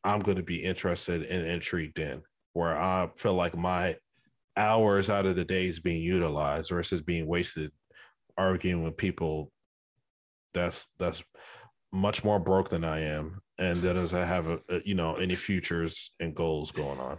I'm 0.02 0.20
going 0.20 0.36
to 0.36 0.42
be 0.42 0.62
interested 0.62 1.22
and 1.22 1.46
intrigued 1.46 1.98
in, 1.98 2.22
where 2.52 2.76
I 2.76 3.10
feel 3.16 3.34
like 3.34 3.56
my 3.56 3.96
hours 4.56 5.10
out 5.10 5.26
of 5.26 5.36
the 5.36 5.44
day 5.44 5.66
is 5.66 5.80
being 5.80 6.02
utilized 6.02 6.70
versus 6.70 7.02
being 7.02 7.26
wasted 7.26 7.72
arguing 8.36 8.82
with 8.82 8.96
people 8.96 9.50
that's 10.52 10.86
that's 10.98 11.22
much 11.92 12.24
more 12.24 12.38
broke 12.38 12.68
than 12.68 12.84
I 12.84 13.00
am 13.00 13.40
and 13.58 13.80
that 13.82 13.94
doesn't 13.94 14.26
have 14.26 14.48
a, 14.48 14.60
a 14.68 14.80
you 14.84 14.94
know 14.94 15.16
any 15.16 15.34
futures 15.34 16.12
and 16.20 16.34
goals 16.34 16.72
going 16.72 16.98
on. 16.98 17.18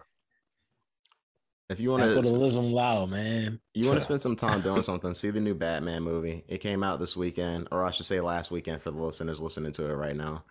If 1.70 1.80
you 1.80 1.90
want 1.90 2.04
to 2.04 2.14
Capitalism 2.14 2.72
loud, 2.72 3.10
man. 3.10 3.60
You 3.74 3.88
want 3.88 3.98
to 3.98 4.04
spend 4.04 4.22
some 4.22 4.36
time 4.36 4.62
doing 4.62 4.82
something? 4.84 5.14
See 5.16 5.32
the 5.32 5.42
new 5.42 5.56
Batman 5.56 6.04
movie. 6.04 6.44
It 6.48 6.60
came 6.60 6.84
out 6.84 7.00
this 7.00 7.18
weekend, 7.18 7.68
or 7.72 7.84
I 7.84 7.92
should 7.92 8.06
say 8.06 8.22
last 8.22 8.52
weekend 8.52 8.82
for 8.84 8.92
the 8.92 9.02
listeners 9.02 9.42
listening 9.42 9.72
to 9.74 9.90
it 9.90 9.94
right 9.94 10.16
now. 10.16 10.44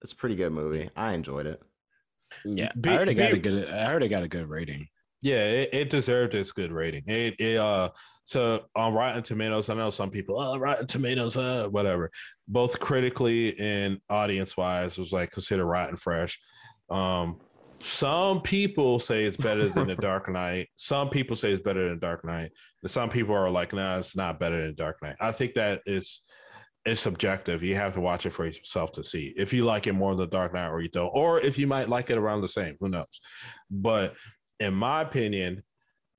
It's 0.00 0.12
a 0.12 0.16
pretty 0.16 0.36
good 0.36 0.52
movie. 0.52 0.90
I 0.96 1.12
enjoyed 1.12 1.46
it. 1.46 1.62
Yeah, 2.44 2.72
Be- 2.80 2.90
I 2.90 2.96
heard 2.96 3.08
it 3.08 3.14
got 3.14 3.32
be- 3.32 3.36
a 3.36 3.40
good. 3.40 3.68
I 3.70 3.90
heard 3.90 4.02
it 4.02 4.08
got 4.08 4.22
a 4.22 4.28
good 4.28 4.48
rating. 4.48 4.88
Yeah, 5.20 5.44
it, 5.44 5.70
it 5.72 5.90
deserved 5.90 6.34
its 6.34 6.52
good 6.52 6.72
rating. 6.72 7.04
It, 7.06 7.38
it 7.40 7.56
uh 7.58 7.90
so 8.24 8.64
on 8.74 8.94
Rotten 8.94 9.22
Tomatoes, 9.22 9.68
I 9.68 9.74
know 9.74 9.90
some 9.90 10.10
people, 10.10 10.38
oh 10.40 10.58
Rotten 10.58 10.86
Tomatoes, 10.86 11.36
uh, 11.36 11.68
whatever. 11.70 12.10
Both 12.48 12.78
critically 12.80 13.58
and 13.58 14.00
audience 14.10 14.56
wise 14.56 14.96
was 14.98 15.12
like 15.12 15.30
considered 15.30 15.66
rotten 15.66 15.96
fresh. 15.96 16.38
Um 16.90 17.40
some 17.84 18.40
people 18.40 18.98
say 18.98 19.24
it's 19.24 19.36
better 19.36 19.68
than 19.68 19.86
the 19.86 19.96
Dark 19.96 20.28
Knight. 20.28 20.68
Some 20.76 21.10
people 21.10 21.36
say 21.36 21.52
it's 21.52 21.62
better 21.62 21.88
than 21.88 21.98
Dark 21.98 22.24
Knight. 22.24 22.50
Some 22.86 23.10
people 23.10 23.34
are 23.34 23.50
like, 23.50 23.72
nah, 23.72 23.98
it's 23.98 24.16
not 24.16 24.40
better 24.40 24.62
than 24.62 24.74
Dark 24.74 25.02
Knight. 25.02 25.16
I 25.20 25.32
think 25.32 25.54
that 25.54 25.82
is 25.86 26.22
it's 26.84 27.00
subjective. 27.00 27.62
You 27.62 27.76
have 27.76 27.94
to 27.94 28.00
watch 28.00 28.26
it 28.26 28.30
for 28.30 28.46
yourself 28.46 28.92
to 28.92 29.04
see 29.04 29.32
if 29.36 29.52
you 29.52 29.64
like 29.64 29.86
it 29.86 29.94
more 29.94 30.14
than 30.14 30.28
The 30.28 30.36
Dark 30.36 30.52
Knight 30.52 30.68
or 30.68 30.80
you 30.80 30.88
don't, 30.88 31.10
or 31.14 31.40
if 31.40 31.58
you 31.58 31.66
might 31.66 31.88
like 31.88 32.10
it 32.10 32.18
around 32.18 32.42
the 32.42 32.48
same. 32.48 32.76
Who 32.80 32.88
knows? 32.88 33.20
But 33.70 34.14
in 34.60 34.74
my 34.74 35.02
opinion, 35.02 35.62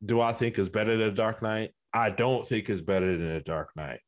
do 0.03 0.21
I 0.21 0.33
think 0.33 0.57
is 0.57 0.69
better 0.69 0.97
than 0.97 1.13
Dark 1.15 1.41
Knight? 1.41 1.71
I 1.93 2.09
don't 2.09 2.47
think 2.47 2.69
it's 2.69 2.81
better 2.81 3.11
than 3.17 3.33
the 3.33 3.41
Dark 3.41 3.69
Knight. 3.75 3.99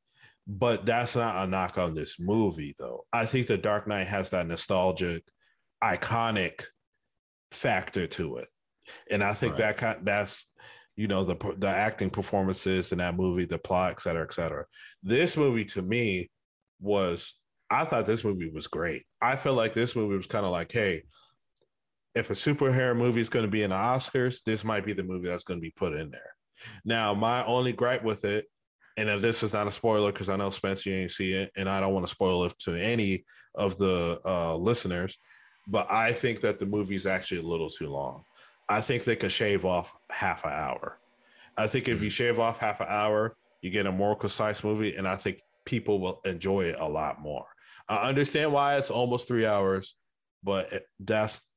But 0.48 0.86
that's 0.86 1.16
not 1.16 1.46
a 1.46 1.50
knock 1.50 1.78
on 1.78 1.94
this 1.94 2.16
movie, 2.20 2.74
though. 2.80 3.06
I 3.12 3.26
think 3.26 3.48
the 3.48 3.58
Dark 3.58 3.88
Knight 3.88 4.08
has 4.08 4.30
that 4.32 4.48
nostalgic, 4.48 5.24
iconic 5.84 6.64
factor 7.52 8.08
to 8.08 8.38
it, 8.38 8.48
and 9.10 9.24
I 9.24 9.34
think 9.34 9.58
Right. 9.58 9.78
that 9.78 10.06
that's 10.06 10.50
you 10.96 11.08
know 11.08 11.24
the 11.24 11.36
the 11.58 11.68
acting 11.68 12.10
performances 12.10 12.92
in 12.92 12.98
that 13.00 13.16
movie, 13.16 13.46
the 13.46 13.58
plot, 13.58 13.92
et 13.92 14.02
cetera, 14.02 14.24
et 14.24 14.34
cetera. 14.34 14.66
This 15.04 15.38
movie 15.38 15.66
to 15.66 15.82
me 15.82 16.30
was 16.80 17.34
I 17.70 17.86
thought 17.86 18.06
this 18.06 18.24
movie 18.24 18.50
was 18.50 18.68
great. 18.68 19.04
I 19.22 19.36
felt 19.36 19.58
like 19.58 19.74
this 19.74 19.96
movie 19.96 20.16
was 20.16 20.26
kind 20.28 20.46
of 20.46 20.52
like, 20.52 20.72
hey, 20.72 21.04
if 22.16 22.30
a 22.30 22.34
superhero 22.34 22.96
movie 22.96 23.20
is 23.22 23.30
going 23.30 23.46
to 23.46 23.52
be 23.52 23.64
in 23.64 23.72
the 23.72 23.76
Oscars, 23.76 24.42
this 24.46 24.64
might 24.64 24.86
be 24.86 24.94
the 24.94 25.04
movie 25.04 25.28
that's 25.28 25.44
going 25.44 25.60
to 25.60 25.62
be 25.62 25.72
put 25.76 25.94
in 25.94 26.10
there. 26.10 26.32
Now, 26.86 27.14
my 27.14 27.46
only 27.46 27.74
gripe 27.74 28.04
with 28.04 28.26
it, 28.26 28.46
and 28.96 29.10
this 29.22 29.44
is 29.44 29.54
not 29.54 29.68
a 29.68 29.72
spoiler 29.72 30.12
because 30.12 30.30
I 30.30 30.38
know 30.38 30.50
Spencer 30.50 30.90
you 30.90 30.96
ain't 30.96 31.12
see 31.12 31.34
it, 31.34 31.52
and 31.56 31.70
I 31.70 31.80
don't 31.80 31.94
want 31.94 32.08
to 32.08 32.12
spoil 32.12 32.46
it 32.46 32.54
to 32.62 32.74
any 32.74 33.26
of 33.54 33.78
the 33.78 34.20
uh, 34.26 34.56
listeners, 34.56 35.18
but 35.68 35.92
I 35.92 36.14
think 36.14 36.42
that 36.42 36.60
the 36.60 36.66
movie's 36.66 37.06
actually 37.06 37.42
a 37.42 37.44
little 37.44 37.70
too 37.70 37.90
long. 37.90 38.24
I 38.70 38.82
think 38.82 39.04
they 39.04 39.16
could 39.16 39.32
shave 39.32 39.66
off 39.66 39.94
half 40.10 40.46
an 40.46 40.52
hour. 40.52 41.00
I 41.58 41.68
think 41.68 41.88
if 41.88 42.02
you 42.02 42.10
shave 42.10 42.40
off 42.40 42.60
half 42.60 42.80
an 42.82 42.88
hour, 42.90 43.36
you 43.62 43.70
get 43.70 43.86
a 43.86 43.92
more 43.92 44.16
concise 44.16 44.64
movie, 44.64 44.96
and 44.96 45.08
I 45.08 45.16
think 45.16 45.42
people 45.66 46.00
will 46.00 46.22
enjoy 46.26 46.66
it 46.66 46.76
a 46.80 46.88
lot 46.88 47.20
more. 47.20 47.46
I 47.90 48.08
understand 48.10 48.52
why 48.54 48.78
it's 48.78 48.92
almost 48.92 49.28
three 49.28 49.46
hours, 49.46 49.96
but 50.44 50.84
that's 51.00 51.48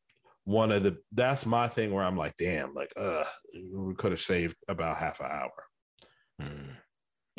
one 0.44 0.72
of 0.72 0.82
the 0.82 0.96
that's 1.12 1.44
my 1.44 1.68
thing 1.68 1.92
where 1.92 2.04
I'm 2.04 2.16
like, 2.16 2.36
damn, 2.36 2.74
like, 2.74 2.92
uh, 2.96 3.24
we 3.76 3.94
could 3.94 4.12
have 4.12 4.20
saved 4.20 4.56
about 4.68 4.96
half 4.96 5.20
an 5.20 5.26
hour. 5.26 5.52
I 6.40 6.44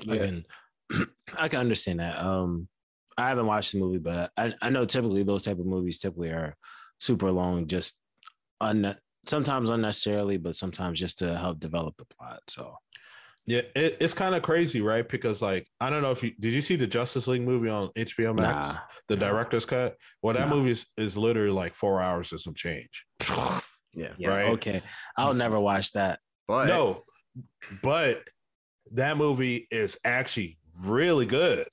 Yeah. 0.03 0.25
can, 0.25 0.45
I 1.37 1.47
can 1.47 1.59
understand 1.59 1.99
that. 1.99 2.19
Um, 2.19 2.67
I 3.17 3.29
haven't 3.29 3.45
watched 3.45 3.73
the 3.73 3.79
movie, 3.79 3.99
but 3.99 4.31
I, 4.37 4.53
I 4.61 4.69
know 4.69 4.85
typically 4.85 5.23
those 5.23 5.43
type 5.43 5.59
of 5.59 5.65
movies 5.65 5.99
typically 5.99 6.29
are 6.29 6.55
super 6.99 7.31
long, 7.31 7.67
just 7.67 7.99
un, 8.59 8.95
sometimes 9.27 9.69
unnecessarily, 9.69 10.37
but 10.37 10.55
sometimes 10.55 10.99
just 10.99 11.17
to 11.19 11.37
help 11.37 11.59
develop 11.59 11.95
the 11.97 12.05
plot. 12.05 12.39
So 12.47 12.75
Yeah, 13.45 13.61
it, 13.75 13.97
it's 13.99 14.13
kind 14.13 14.35
of 14.35 14.41
crazy, 14.43 14.81
right? 14.81 15.07
Because 15.07 15.41
like, 15.41 15.67
I 15.79 15.89
don't 15.89 16.01
know 16.01 16.11
if 16.11 16.23
you 16.23 16.31
did 16.39 16.53
you 16.53 16.61
see 16.61 16.75
the 16.75 16.87
Justice 16.87 17.27
League 17.27 17.41
movie 17.41 17.69
on 17.69 17.89
HBO 17.97 18.35
Max, 18.35 18.73
nah, 18.75 18.77
the 19.07 19.15
no. 19.17 19.27
director's 19.29 19.65
cut. 19.65 19.97
Well, 20.21 20.33
that 20.35 20.47
No. 20.47 20.55
movie 20.57 20.71
is, 20.71 20.85
is 20.97 21.17
literally 21.17 21.51
like 21.51 21.73
four 21.75 22.01
hours 22.01 22.31
or 22.33 22.37
some 22.37 22.53
change. 22.55 23.05
Yeah. 23.93 24.13
yeah, 24.17 24.29
Right. 24.29 24.45
okay, 24.51 24.81
I'll 25.17 25.33
never 25.33 25.59
watch 25.59 25.91
that. 25.91 26.19
But 26.47 26.67
No, 26.67 27.01
but 27.83 28.23
that 28.93 29.17
movie 29.17 29.67
is 29.69 29.97
actually 30.05 30.57
really 30.85 31.25
good. 31.25 31.67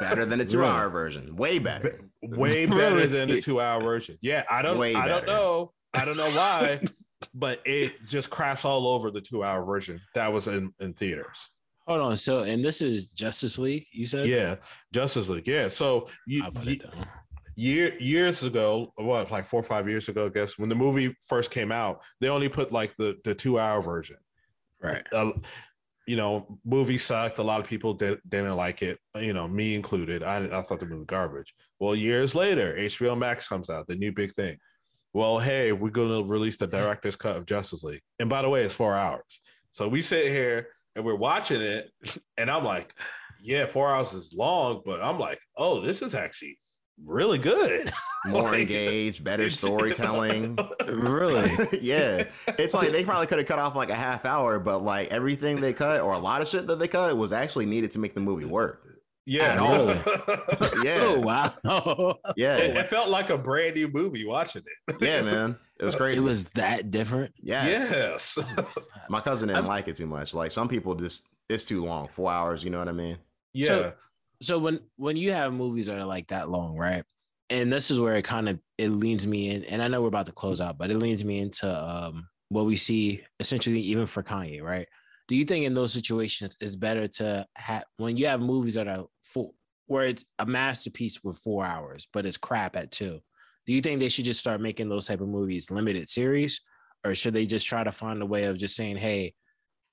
Better 0.00 0.24
than 0.24 0.38
the 0.38 0.44
two 0.46 0.58
Really? 0.58 0.70
hour 0.70 0.88
version. 0.88 1.36
Way 1.36 1.58
better. 1.58 2.00
way 2.22 2.66
better 2.66 3.06
than 3.06 3.28
the 3.28 3.40
two 3.40 3.60
hour 3.60 3.82
version. 3.82 4.18
Yeah, 4.20 4.44
I 4.50 4.62
don't 4.62 4.78
Way 4.78 4.94
I 4.94 5.06
don't 5.08 5.26
know. 5.26 5.72
I 5.94 6.04
don't 6.04 6.16
know 6.16 6.30
why, 6.30 6.80
but 7.34 7.60
it 7.64 7.94
just 8.06 8.30
craps 8.30 8.64
all 8.64 8.86
over 8.88 9.10
the 9.10 9.20
two 9.20 9.42
hour 9.44 9.64
version 9.64 10.00
that 10.14 10.32
was 10.32 10.46
in, 10.48 10.72
in 10.80 10.92
theaters. 10.94 11.50
Hold 11.86 12.00
on. 12.02 12.16
So, 12.16 12.40
and 12.40 12.62
this 12.62 12.82
is 12.82 13.12
Justice 13.12 13.58
League. 13.58 13.86
You 13.92 14.04
said, 14.04 14.28
Yeah, 14.28 14.56
Justice 14.92 15.28
League. 15.30 15.48
Yeah. 15.48 15.68
So 15.68 16.08
you, 16.26 16.44
I'll 16.44 16.50
put 16.50 16.64
ye- 16.66 16.72
it 16.74 16.82
down. 16.82 17.06
year 17.56 17.94
years 17.98 18.42
ago, 18.42 18.92
what 18.96 19.30
like 19.30 19.46
four 19.46 19.60
or 19.60 19.64
five 19.64 19.88
years 19.88 20.08
ago, 20.10 20.26
I 20.26 20.28
guess, 20.28 20.58
when 20.58 20.68
the 20.68 20.74
movie 20.74 21.16
first 21.26 21.50
came 21.50 21.72
out, 21.72 22.02
they 22.20 22.28
only 22.28 22.50
put 22.50 22.72
like 22.72 22.94
the 22.98 23.16
the 23.24 23.34
two 23.34 23.58
hour 23.58 23.80
version. 23.80 24.16
Right. 24.82 25.02
uh, 25.12 25.32
you 26.08 26.16
know, 26.16 26.58
movie 26.64 26.96
sucked. 26.96 27.38
A 27.38 27.42
lot 27.42 27.60
of 27.60 27.66
people 27.66 27.92
did, 27.92 28.18
didn't 28.26 28.56
like 28.56 28.80
it. 28.82 28.98
You 29.14 29.34
know, 29.34 29.46
me 29.46 29.74
included. 29.74 30.22
I, 30.22 30.38
I 30.46 30.62
thought 30.62 30.80
the 30.80 30.86
movie 30.86 31.04
garbage. 31.04 31.54
Well, 31.78 31.94
years 31.94 32.34
later, 32.34 32.74
HBO 32.74 33.16
Max 33.16 33.46
comes 33.46 33.68
out, 33.68 33.86
the 33.86 33.94
new 33.94 34.10
big 34.10 34.32
thing. 34.32 34.56
well, 35.12 35.38
hey, 35.38 35.72
we're 35.72 35.90
gonna 35.90 36.22
release 36.22 36.56
the 36.56 36.66
director's 36.66 37.14
cut 37.14 37.36
of 37.36 37.44
Justice 37.44 37.82
League. 37.82 38.00
And 38.18 38.30
by 38.30 38.40
the 38.40 38.48
way, 38.48 38.62
it's 38.62 38.72
four 38.72 38.96
hours. 38.96 39.42
So 39.70 39.86
we 39.86 40.00
sit 40.00 40.28
here 40.28 40.68
and 40.96 41.04
we're 41.04 41.14
watching 41.14 41.60
it, 41.60 41.90
and 42.38 42.50
I'm 42.50 42.64
like, 42.64 42.94
yeah, 43.42 43.66
four 43.66 43.94
hours 43.94 44.14
is 44.14 44.32
long, 44.32 44.80
but 44.86 45.02
I'm 45.02 45.18
like, 45.18 45.40
oh, 45.58 45.82
this 45.82 46.00
is 46.00 46.14
actually 46.14 46.58
really 47.04 47.38
good. 47.38 47.92
More 48.26 48.42
Like- 48.50 48.62
engaged, 48.62 49.24
better 49.24 49.50
storytelling. 49.50 50.58
Really? 50.88 51.50
yeah. 51.82 52.24
It's 52.58 52.72
like 52.74 52.90
they 52.92 53.04
probably 53.04 53.26
could 53.26 53.38
have 53.38 53.46
cut 53.46 53.58
off 53.58 53.76
like 53.76 53.90
a 53.90 53.94
half 53.94 54.24
hour, 54.24 54.58
but 54.58 54.78
like 54.82 55.08
everything 55.08 55.60
they 55.60 55.72
cut 55.74 56.00
or 56.00 56.14
a 56.14 56.18
lot 56.18 56.40
of 56.40 56.48
shit 56.48 56.66
that 56.66 56.78
they 56.78 56.88
cut 56.88 57.14
was 57.16 57.30
actually 57.32 57.66
needed 57.66 57.90
to 57.92 57.98
make 57.98 58.14
the 58.14 58.20
movie 58.20 58.46
work. 58.46 58.82
Yeah. 59.26 59.54
Really? 59.58 59.94
Yeah. 60.82 60.98
Oh 61.02 61.20
wow. 61.20 61.52
it, 62.28 62.32
Yeah. 62.38 62.56
it 62.56 62.88
felt 62.88 63.10
like 63.10 63.28
a 63.28 63.36
brand 63.36 63.74
new 63.74 63.88
movie 63.88 64.24
watching 64.26 64.62
it. 64.88 64.96
Yeah, 65.00 65.20
man. 65.22 65.58
It 65.78 65.84
was 65.84 65.94
crazy. 65.94 66.18
it 66.18 66.24
was 66.24 66.44
that 66.54 66.90
different. 66.90 67.34
yeah. 67.42 67.66
Yes. 67.66 68.38
My 69.10 69.20
cousin 69.20 69.48
didn't 69.48 69.58
I'm- 69.58 69.66
like 69.68 69.88
it 69.88 69.96
too 69.96 70.06
much. 70.06 70.32
Like 70.32 70.50
some 70.52 70.68
people 70.68 70.94
just 70.94 71.28
it's 71.50 71.66
too 71.66 71.84
long. 71.84 72.08
Four 72.08 72.32
hours, 72.32 72.64
you 72.64 72.70
know 72.70 72.78
what 72.78 72.88
I 72.88 72.92
mean? 72.92 73.18
yeah. 73.52 73.66
so 73.66 73.92
when 74.58 74.80
when 74.96 75.16
you 75.16 75.32
have 75.32 75.52
movies 75.52 75.86
that 75.86 75.98
are 75.98 76.04
like 76.04 76.28
that 76.28 76.48
long, 76.48 76.76
right? 76.76 77.04
And 77.50 77.72
this 77.72 77.90
is 77.90 77.98
where 77.98 78.16
it 78.16 78.24
kind 78.24 78.48
of 78.48 78.60
it 78.76 78.90
leans 78.90 79.26
me 79.26 79.50
in, 79.50 79.64
and 79.64 79.82
I 79.82 79.88
know 79.88 80.02
we're 80.02 80.08
about 80.08 80.26
to 80.26 80.32
close 80.32 80.60
out, 80.60 80.78
but 80.78 80.90
it 80.90 80.98
leans 80.98 81.24
me 81.24 81.38
into 81.38 81.68
um 81.68 82.28
what 82.50 82.66
we 82.66 82.76
see 82.76 83.22
essentially 83.40 83.80
even 83.80 84.06
for 84.06 84.22
Kanye, 84.22 84.62
right? 84.62 84.86
Do 85.28 85.36
you 85.36 85.44
think 85.44 85.66
in 85.66 85.74
those 85.74 85.92
situations 85.92 86.56
it's 86.60 86.76
better 86.76 87.06
to 87.08 87.46
have 87.56 87.84
when 87.96 88.16
you 88.16 88.26
have 88.26 88.40
movies 88.40 88.74
that 88.74 88.88
are 88.88 89.06
full 89.22 89.54
where 89.86 90.04
it's 90.04 90.24
a 90.38 90.46
masterpiece 90.46 91.24
with 91.24 91.38
four 91.38 91.64
hours, 91.64 92.08
but 92.12 92.26
it's 92.26 92.36
crap 92.36 92.76
at 92.76 92.90
two? 92.90 93.20
Do 93.66 93.74
you 93.74 93.80
think 93.80 94.00
they 94.00 94.08
should 94.08 94.24
just 94.24 94.40
start 94.40 94.60
making 94.60 94.88
those 94.88 95.06
type 95.06 95.20
of 95.20 95.28
movies 95.28 95.70
limited 95.70 96.08
series, 96.08 96.60
or 97.04 97.14
should 97.14 97.34
they 97.34 97.44
just 97.44 97.66
try 97.66 97.84
to 97.84 97.92
find 97.92 98.22
a 98.22 98.26
way 98.26 98.44
of 98.44 98.56
just 98.56 98.76
saying, 98.76 98.96
hey, 98.96 99.34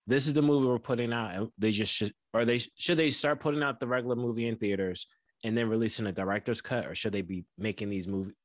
this 0.08 0.28
is 0.28 0.34
the 0.34 0.42
movie 0.42 0.68
we're 0.68 0.80
putting 0.80 1.14
out 1.14 1.34
and 1.34 1.50
they 1.58 1.72
just 1.72 1.92
should 1.92 2.12
or 2.34 2.46
they 2.46 2.62
should 2.76 2.98
they 2.98 3.10
start 3.10 3.40
putting 3.40 3.64
out 3.64 3.80
the 3.80 3.88
regular 3.88 4.16
movie 4.16 4.48
in 4.48 4.56
theaters 4.56 5.08
and 5.44 5.58
then 5.58 5.70
releasing 5.70 6.08
a 6.08 6.12
director's 6.12 6.62
cut 6.62 6.86
or 6.86 6.96
should 6.96 7.14
they 7.14 7.22
be 7.22 7.46
making 7.58 7.90
these 7.90 8.08
movies 8.08 8.36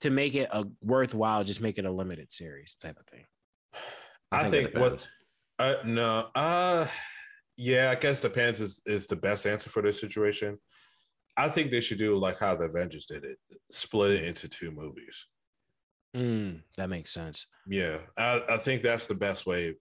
to 0.00 0.10
make 0.10 0.34
it 0.34 0.48
a 0.52 0.64
worthwhile 0.82 1.44
just 1.44 1.60
make 1.60 1.78
it 1.78 1.86
a 1.86 1.90
limited 1.90 2.30
series 2.30 2.76
type 2.76 2.98
of 2.98 3.06
thing 3.06 3.24
I 4.32 4.46
it 4.46 4.50
think 4.50 4.74
what 4.74 5.08
uh 5.58 5.76
no 5.84 6.28
uh 6.34 6.86
yeah, 7.56 7.90
I 7.90 7.94
guess 7.94 8.20
depends 8.20 8.60
is, 8.60 8.82
is 8.84 9.06
the 9.06 9.16
best 9.16 9.46
answer 9.46 9.70
for 9.70 9.82
this 9.82 10.00
situation. 10.00 10.58
I 11.36 11.48
think 11.48 11.70
they 11.70 11.80
should 11.80 11.98
do 11.98 12.16
like 12.16 12.38
how 12.38 12.54
the 12.56 12.64
Avengers 12.64 13.06
did 13.06 13.24
it, 13.24 13.38
split 13.70 14.12
it 14.12 14.24
into 14.24 14.48
two 14.48 14.70
movies. 14.70 15.26
Mm, 16.14 16.62
that 16.78 16.88
makes 16.88 17.12
sense 17.12 17.46
Yeah, 17.66 17.98
I, 18.16 18.42
I 18.48 18.56
think 18.56 18.82
that's 18.82 19.06
the 19.06 19.14
best 19.14 19.44
way 19.44 19.74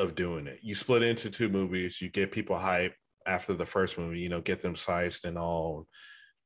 of 0.00 0.14
doing 0.14 0.46
it. 0.46 0.58
You 0.62 0.74
split 0.74 1.02
into 1.02 1.30
two 1.30 1.48
movies, 1.48 2.00
you 2.00 2.08
get 2.10 2.32
people 2.32 2.56
hype 2.56 2.94
after 3.26 3.52
the 3.54 3.66
first 3.66 3.98
movie, 3.98 4.20
you 4.20 4.28
know, 4.28 4.40
get 4.40 4.62
them 4.62 4.74
sized 4.74 5.24
and 5.24 5.38
all 5.38 5.86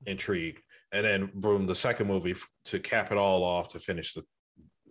intrigued. 0.07 0.61
And 0.93 1.07
then 1.07 1.31
boom, 1.35 1.67
the 1.67 1.75
second 1.75 2.07
movie 2.09 2.35
to 2.67 2.79
cap 2.79 3.11
it 3.13 3.19
all 3.19 3.43
off 3.43 3.69
to 3.71 3.79
finish 3.79 4.13
the 4.15 4.23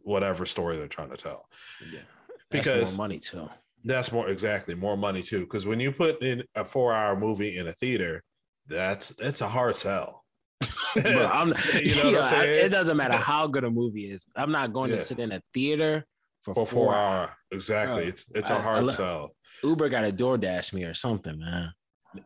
whatever 0.03 0.45
story 0.45 0.77
they're 0.77 0.87
trying 0.87 1.09
to 1.11 1.17
tell. 1.17 1.45
yeah 1.91 1.99
Because- 2.49 2.91
more 2.91 3.05
money 3.05 3.19
too 3.19 3.49
That's 3.85 4.11
more 4.11 4.29
exactly 4.29 4.75
more 4.75 4.97
money 4.97 5.21
too. 5.23 5.41
Because 5.41 5.65
when 5.65 5.79
you 5.79 5.91
put 5.91 6.21
in 6.21 6.43
a 6.55 6.65
four 6.65 6.93
hour 6.93 7.17
movie 7.19 7.57
in 7.57 7.67
a 7.67 7.73
theater, 7.73 8.23
that's 8.67 9.13
it's 9.19 9.41
a 9.41 9.47
hard 9.47 9.75
sell. 9.77 10.23
Bro, 10.95 11.29
I'm, 11.33 11.53
You 11.83 11.95
know 11.95 12.11
what 12.21 12.33
I'm 12.33 12.45
yeah, 12.47 12.65
it 12.65 12.69
doesn't 12.69 12.95
matter 12.97 13.17
how 13.17 13.47
good 13.47 13.63
a 13.65 13.69
movie 13.69 14.09
is 14.11 14.25
i'm 14.37 14.51
not 14.51 14.71
going 14.71 14.91
Yeah. 14.91 14.97
to 14.97 15.03
sit 15.03 15.19
in 15.19 15.31
a 15.33 15.41
theater 15.53 16.05
for, 16.43 16.53
for 16.53 16.65
four, 16.67 16.85
four 16.85 16.95
hours. 16.95 17.29
hour. 17.29 17.37
Exactly. 17.51 18.01
Bro, 18.03 18.07
it's 18.09 18.25
it's 18.35 18.51
I- 18.51 18.57
a 18.57 18.61
hard 18.61 18.83
lo- 18.85 18.93
sell. 18.93 19.35
uber 19.63 19.89
got 19.89 20.01
to 20.01 20.11
doordash 20.11 20.73
me 20.73 20.83
or 20.83 20.93
something 20.93 21.39
man 21.39 21.71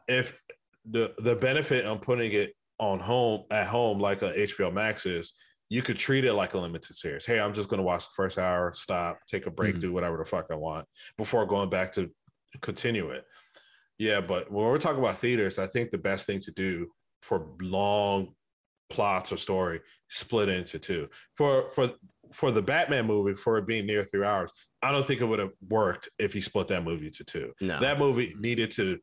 if 0.07 0.41
the 0.89 1.13
the 1.19 1.35
benefit 1.35 1.85
on 1.85 1.99
putting 1.99 2.31
it 2.33 2.53
on 2.79 2.99
home 2.99 3.43
at 3.51 3.67
home 3.67 3.99
like 3.99 4.21
a 4.21 4.31
HBO 4.33 4.71
Max 4.71 5.05
is, 5.05 5.33
you 5.69 5.81
could 5.81 5.97
treat 5.97 6.25
it 6.25 6.33
like 6.33 6.53
a 6.53 6.57
limited 6.57 6.93
series. 6.95 7.25
Hey, 7.25 7.39
I'm 7.39 7.53
just 7.53 7.69
gonna 7.69 7.83
watch 7.83 8.03
the 8.05 8.11
first 8.15 8.37
hour, 8.37 8.73
stop, 8.75 9.17
take 9.27 9.45
a 9.47 9.51
break, 9.51 9.75
Mhm. 9.75 9.81
do 9.81 9.93
whatever 9.93 10.17
the 10.17 10.25
fuck 10.25 10.47
I 10.51 10.55
want 10.55 10.85
before 11.17 11.45
going 11.45 11.69
back 11.69 11.93
to 11.93 12.11
continue 12.61 13.09
it. 13.09 13.25
Yeah, 13.97 14.21
but 14.21 14.51
when 14.51 14.65
we're 14.65 14.77
talking 14.77 14.99
about 14.99 15.19
theaters, 15.19 15.57
I 15.57 15.67
think 15.67 15.91
the 15.91 15.97
best 15.97 16.25
thing 16.27 16.39
to 16.41 16.51
do 16.51 16.91
for 17.21 17.55
long 17.61 18.35
plots 18.89 19.31
or 19.31 19.37
story 19.37 19.79
split 20.09 20.49
into 20.49 20.79
two. 20.79 21.09
For 21.35 21.69
for 21.69 21.91
for 22.31 22.51
the 22.51 22.61
Batman 22.61 23.05
movie, 23.07 23.33
for 23.35 23.57
it 23.57 23.67
being 23.67 23.85
near 23.85 24.03
three 24.05 24.25
hours, 24.25 24.51
I 24.81 24.91
don't 24.91 25.05
think 25.05 25.21
it 25.21 25.25
would 25.25 25.39
have 25.39 25.51
worked 25.69 26.09
if 26.19 26.33
he 26.33 26.41
split 26.41 26.67
that 26.69 26.83
movie 26.83 27.09
to 27.11 27.23
two 27.23 27.53
No. 27.61 27.79
that 27.79 27.97
movie 27.99 28.33
needed 28.39 28.71
to 28.71 28.99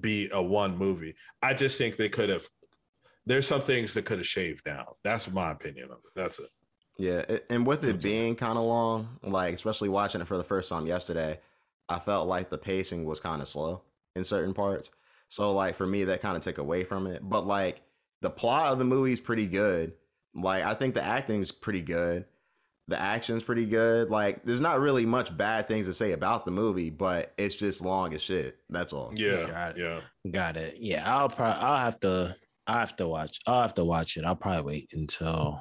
be 0.00 0.28
a 0.32 0.42
one 0.42 0.76
movie. 0.76 1.14
I 1.42 1.54
just 1.54 1.78
think 1.78 1.96
they 1.96 2.08
could 2.08 2.28
have. 2.28 2.46
There's 3.26 3.46
some 3.46 3.60
things 3.60 3.92
that 3.94 4.04
could 4.06 4.18
have 4.18 4.26
shaved 4.26 4.64
down. 4.64 4.86
That's 5.04 5.30
my 5.30 5.50
opinion 5.52 5.86
of 5.90 5.98
it. 5.98 6.12
That's 6.16 6.38
it. 6.38 6.48
Yeah, 6.98 7.38
and 7.50 7.66
with 7.66 7.84
it 7.84 8.00
being 8.02 8.34
kind 8.34 8.58
of 8.58 8.64
long, 8.64 9.18
like 9.22 9.54
especially 9.54 9.88
watching 9.88 10.20
it 10.20 10.26
for 10.26 10.36
the 10.36 10.42
first 10.44 10.68
time 10.70 10.86
yesterday, 10.86 11.38
I 11.88 11.98
felt 12.00 12.26
like 12.26 12.50
the 12.50 12.58
pacing 12.58 13.04
was 13.04 13.20
kind 13.20 13.40
of 13.40 13.48
slow 13.48 13.82
in 14.16 14.24
certain 14.24 14.52
parts. 14.54 14.90
So 15.28 15.52
like 15.52 15.76
for 15.76 15.86
me, 15.86 16.04
that 16.04 16.22
kind 16.22 16.36
of 16.36 16.42
took 16.42 16.58
away 16.58 16.84
from 16.84 17.06
it. 17.06 17.20
But 17.22 17.46
like 17.46 17.82
the 18.20 18.30
plot 18.30 18.72
of 18.72 18.78
the 18.78 18.84
movie 18.84 19.12
is 19.12 19.20
pretty 19.20 19.46
good. 19.46 19.92
Like 20.34 20.64
I 20.64 20.74
think 20.74 20.94
the 20.94 21.02
acting 21.04 21.40
is 21.40 21.52
pretty 21.52 21.82
good. 21.82 22.24
The 22.88 22.98
action's 22.98 23.42
pretty 23.42 23.66
good. 23.66 24.10
Like 24.10 24.42
there's 24.44 24.60
not 24.62 24.80
really 24.80 25.04
much 25.06 25.36
bad 25.36 25.68
things 25.68 25.86
to 25.86 25.94
say 25.94 26.12
about 26.12 26.44
the 26.46 26.50
movie, 26.50 26.88
but 26.90 27.34
it's 27.36 27.54
just 27.54 27.84
long 27.84 28.14
as 28.14 28.22
shit. 28.22 28.56
That's 28.70 28.92
all. 28.94 29.12
Yeah, 29.14 29.46
Got 29.46 29.70
it. 29.70 29.76
yeah. 29.78 30.00
Got 30.30 30.56
it. 30.56 30.76
Yeah, 30.80 31.02
I'll 31.06 31.28
probably 31.28 31.62
I'll 31.62 31.76
have 31.84 32.00
to 32.00 32.34
I'll 32.66 32.78
have 32.78 32.96
to 32.96 33.06
watch 33.06 33.38
I'll 33.46 33.62
have 33.62 33.74
to 33.74 33.84
watch 33.84 34.16
it. 34.16 34.24
I'll 34.24 34.34
probably 34.36 34.62
wait 34.62 34.90
until 34.94 35.60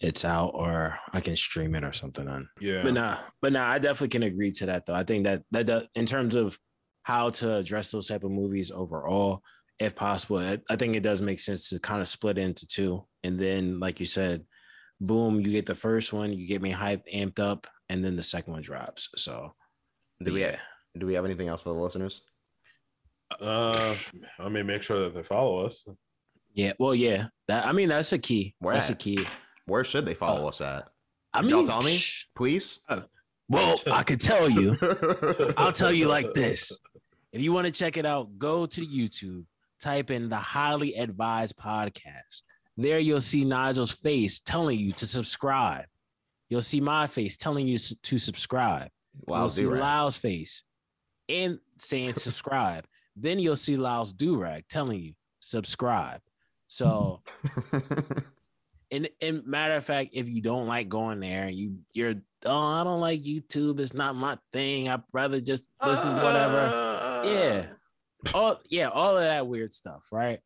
it's 0.00 0.24
out 0.24 0.50
or 0.54 0.98
I 1.12 1.20
can 1.20 1.36
stream 1.36 1.74
it 1.74 1.84
or 1.84 1.92
something 1.92 2.28
on. 2.28 2.48
Yeah. 2.60 2.82
But 2.82 2.94
nah, 2.94 3.16
but 3.40 3.52
nah, 3.52 3.66
I 3.66 3.78
definitely 3.78 4.08
can 4.08 4.24
agree 4.24 4.50
to 4.52 4.66
that 4.66 4.84
though. 4.84 4.94
I 4.94 5.04
think 5.04 5.24
that 5.24 5.44
that 5.52 5.66
does, 5.66 5.84
in 5.94 6.06
terms 6.06 6.34
of 6.36 6.58
how 7.04 7.30
to 7.30 7.54
address 7.56 7.90
those 7.92 8.08
type 8.08 8.24
of 8.24 8.30
movies 8.30 8.70
overall, 8.70 9.42
if 9.78 9.94
possible, 9.94 10.38
I, 10.38 10.58
I 10.68 10.76
think 10.76 10.96
it 10.96 11.02
does 11.02 11.22
make 11.22 11.40
sense 11.40 11.70
to 11.70 11.78
kind 11.80 12.02
of 12.02 12.08
split 12.08 12.36
it 12.38 12.42
into 12.42 12.66
two. 12.66 13.04
And 13.24 13.38
then, 13.38 13.80
like 13.80 14.00
you 14.00 14.06
said, 14.06 14.44
boom, 15.06 15.40
you 15.40 15.50
get 15.50 15.66
the 15.66 15.74
first 15.74 16.12
one, 16.12 16.32
you 16.32 16.46
get 16.46 16.62
me 16.62 16.72
hyped, 16.72 17.12
amped 17.12 17.38
up, 17.40 17.66
and 17.88 18.04
then 18.04 18.16
the 18.16 18.22
second 18.22 18.52
one 18.54 18.62
drops. 18.62 19.08
So 19.16 19.52
Do 20.24 20.32
we 20.32 20.40
yeah. 20.40 20.56
do 20.98 21.06
we 21.06 21.14
have 21.14 21.24
anything 21.24 21.48
else 21.48 21.60
for 21.62 21.74
the 21.74 21.80
listeners? 21.80 22.22
Uh, 23.40 23.94
I 24.38 24.48
mean, 24.48 24.66
make 24.66 24.82
sure 24.82 25.00
that 25.00 25.14
they 25.14 25.22
follow 25.22 25.64
us. 25.66 25.84
Yeah, 26.54 26.72
well, 26.78 26.94
yeah. 26.94 27.28
That 27.48 27.66
I 27.66 27.72
mean, 27.72 27.88
that's 27.88 28.12
a 28.12 28.18
key. 28.18 28.54
Where 28.58 28.74
that's 28.74 28.90
a 28.90 28.94
key. 28.94 29.18
Where 29.66 29.84
should 29.84 30.04
they 30.06 30.14
follow 30.14 30.48
us 30.48 30.60
at? 30.60 30.88
I 31.32 31.38
Could 31.38 31.46
mean, 31.46 31.56
y'all 31.56 31.66
tell 31.66 31.82
me? 31.82 31.96
psh, 31.96 32.24
Please. 32.36 32.78
Well, 33.48 33.80
I 33.90 34.02
could 34.02 34.20
tell 34.20 34.48
you. 34.50 34.76
I'll 35.56 35.72
tell 35.72 35.92
you 35.92 36.08
like 36.08 36.32
this. 36.34 36.76
If 37.32 37.40
you 37.42 37.52
want 37.52 37.66
to 37.66 37.70
check 37.72 37.96
it 37.96 38.04
out, 38.04 38.38
go 38.38 38.66
to 38.66 38.80
YouTube, 38.86 39.46
type 39.80 40.10
in 40.10 40.28
the 40.28 40.36
highly 40.36 40.94
advised 40.96 41.56
podcast. 41.56 42.42
There 42.76 42.98
you'll 42.98 43.20
see 43.20 43.44
Nigel's 43.44 43.92
face 43.92 44.40
telling 44.40 44.78
you 44.78 44.92
to 44.92 45.06
subscribe. 45.06 45.86
You'll 46.48 46.62
see 46.62 46.80
my 46.80 47.06
face 47.06 47.36
telling 47.36 47.66
you 47.66 47.78
to 47.78 48.18
subscribe. 48.18 48.90
Wow, 49.26 49.40
you'll 49.40 49.48
see. 49.50 49.66
Lyle's 49.66 50.16
face 50.16 50.62
and 51.28 51.58
saying 51.78 52.14
subscribe. 52.16 52.84
then 53.16 53.38
you'll 53.38 53.56
see 53.56 53.76
Lyle's 53.76 54.12
durag 54.12 54.64
telling 54.68 55.00
you 55.00 55.12
subscribe. 55.40 56.20
So 56.68 57.22
and, 58.90 59.08
and 59.20 59.46
matter 59.46 59.74
of 59.74 59.84
fact, 59.84 60.10
if 60.12 60.28
you 60.28 60.40
don't 60.40 60.66
like 60.66 60.88
going 60.88 61.20
there, 61.20 61.48
you 61.48 61.78
you're 61.92 62.14
oh, 62.46 62.66
I 62.66 62.84
don't 62.84 63.00
like 63.00 63.22
YouTube. 63.22 63.80
It's 63.80 63.94
not 63.94 64.14
my 64.14 64.38
thing. 64.52 64.88
I'd 64.88 65.02
rather 65.12 65.40
just 65.40 65.64
listen 65.84 66.08
to 66.08 66.22
whatever. 66.22 66.58
Uh, 66.58 67.22
yeah. 67.24 67.66
All 68.34 68.60
yeah, 68.68 68.88
all 68.88 69.16
of 69.16 69.22
that 69.22 69.46
weird 69.46 69.72
stuff, 69.72 70.06
right? 70.12 70.40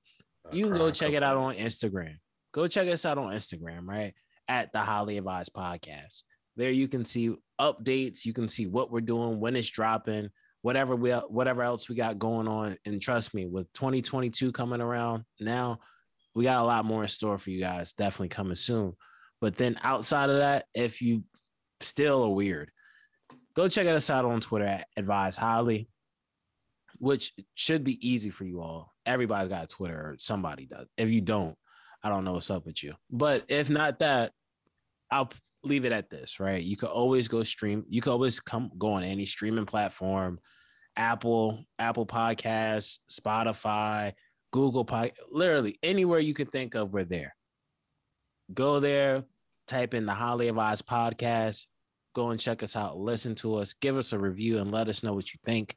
You 0.53 0.69
can 0.69 0.77
go 0.77 0.91
check 0.91 1.13
it 1.13 1.23
out 1.23 1.37
on 1.37 1.55
Instagram. 1.55 2.17
Go 2.53 2.67
check 2.69 2.89
us 2.89 3.05
out 3.05 3.19
on 3.19 3.33
Instagram, 3.33 3.87
right? 3.87 4.15
At 4.49 4.73
the 4.73 4.79
Highly 4.79 5.19
Advised 5.19 5.53
Podcast. 5.53 6.23
There 6.57 6.71
you 6.71 6.89
can 6.89 7.05
see 7.05 7.35
updates. 7.61 8.25
You 8.25 8.33
can 8.33 8.49
see 8.49 8.67
what 8.67 8.91
we're 8.91 9.01
doing, 9.01 9.41
when 9.41 9.57
it's 9.57 9.69
dropping, 9.69 10.31
whatever 10.63 10.97
we 10.97 11.11
whatever 11.13 11.63
else 11.63 11.89
we 11.89 11.97
got 11.97 12.19
going 12.19 12.49
on. 12.49 12.77
And 12.87 13.01
trust 13.01 13.35
me, 13.35 13.47
with 13.47 13.71
2022 13.75 14.53
coming 14.53 14.81
around 14.81 15.25
now, 15.41 15.81
we 16.35 16.45
got 16.45 16.63
a 16.63 16.67
lot 16.67 16.85
more 16.85 17.03
in 17.03 17.09
store 17.09 17.39
for 17.39 17.51
you 17.51 17.61
guys. 17.61 17.93
Definitely 17.93 18.29
coming 18.29 18.57
soon. 18.57 18.95
But 19.41 19.57
then 19.57 19.79
outside 19.83 20.31
of 20.31 20.39
that, 20.39 20.65
if 20.75 21.03
you 21.03 21.25
still 21.81 22.25
are 22.25 22.31
weird, 22.31 22.71
go 23.55 23.69
check 23.69 23.87
us 23.87 24.09
out 24.09 24.25
on 24.25 24.41
Twitter 24.41 24.67
at 24.67 24.87
Advise 24.97 25.37
Highly, 25.37 25.89
which 26.99 27.33
should 27.55 27.85
be 27.85 28.07
easy 28.07 28.31
for 28.31 28.45
you 28.45 28.61
all. 28.61 28.93
Everybody's 29.05 29.49
got 29.49 29.69
Twitter, 29.69 29.99
or 29.99 30.17
somebody 30.19 30.67
does. 30.67 30.87
If 30.97 31.11
you 31.11 31.21
don't, 31.21 31.57
I 32.03 32.09
don't 32.09 32.25
know 32.25 32.33
what's 32.33 32.51
up 32.51 32.67
with 32.67 32.83
you. 32.83 32.95
But 33.11 33.45
if 33.49 33.71
not 33.71 33.99
that, 34.01 34.33
I'll 35.11 35.31
leave 35.63 35.85
it 35.85 35.93
at 35.93 36.11
this, 36.11 36.41
right? 36.41 36.63
You 36.63 36.77
could 36.77 36.89
always 36.89 37.29
go 37.29 37.43
stream. 37.43 37.85
You 37.89 38.01
could 38.01 38.13
always 38.13 38.41
come 38.41 38.71
go 38.79 38.93
on 38.93 39.03
any 39.03 39.27
streaming 39.27 39.67
platform, 39.67 40.39
Apple, 40.97 41.65
Apple 41.79 42.07
Podcasts, 42.07 42.99
Spotify, 43.11 44.13
Google 44.53 44.85
Pod, 44.85 45.13
literally 45.31 45.79
anywhere 45.83 46.21
you 46.21 46.35
can 46.35 46.47
think 46.47 46.75
of, 46.75 46.93
we're 46.93 47.05
there. 47.05 47.35
Go 48.55 48.81
there, 48.81 49.25
type 49.67 49.95
in 49.95 50.07
the 50.07 50.15
Holly 50.15 50.49
of 50.49 50.57
Advised 50.57 50.87
podcast. 50.87 51.67
Go 52.15 52.31
and 52.31 52.41
check 52.41 52.63
us 52.63 52.77
out. 52.77 52.97
Listen 52.97 53.35
to 53.37 53.57
us. 53.57 53.75
Give 53.75 53.97
us 53.99 54.13
a 54.13 54.19
review 54.19 54.59
and 54.59 54.71
let 54.71 54.89
us 54.89 55.03
know 55.03 55.13
what 55.13 55.33
you 55.35 55.39
think. 55.45 55.77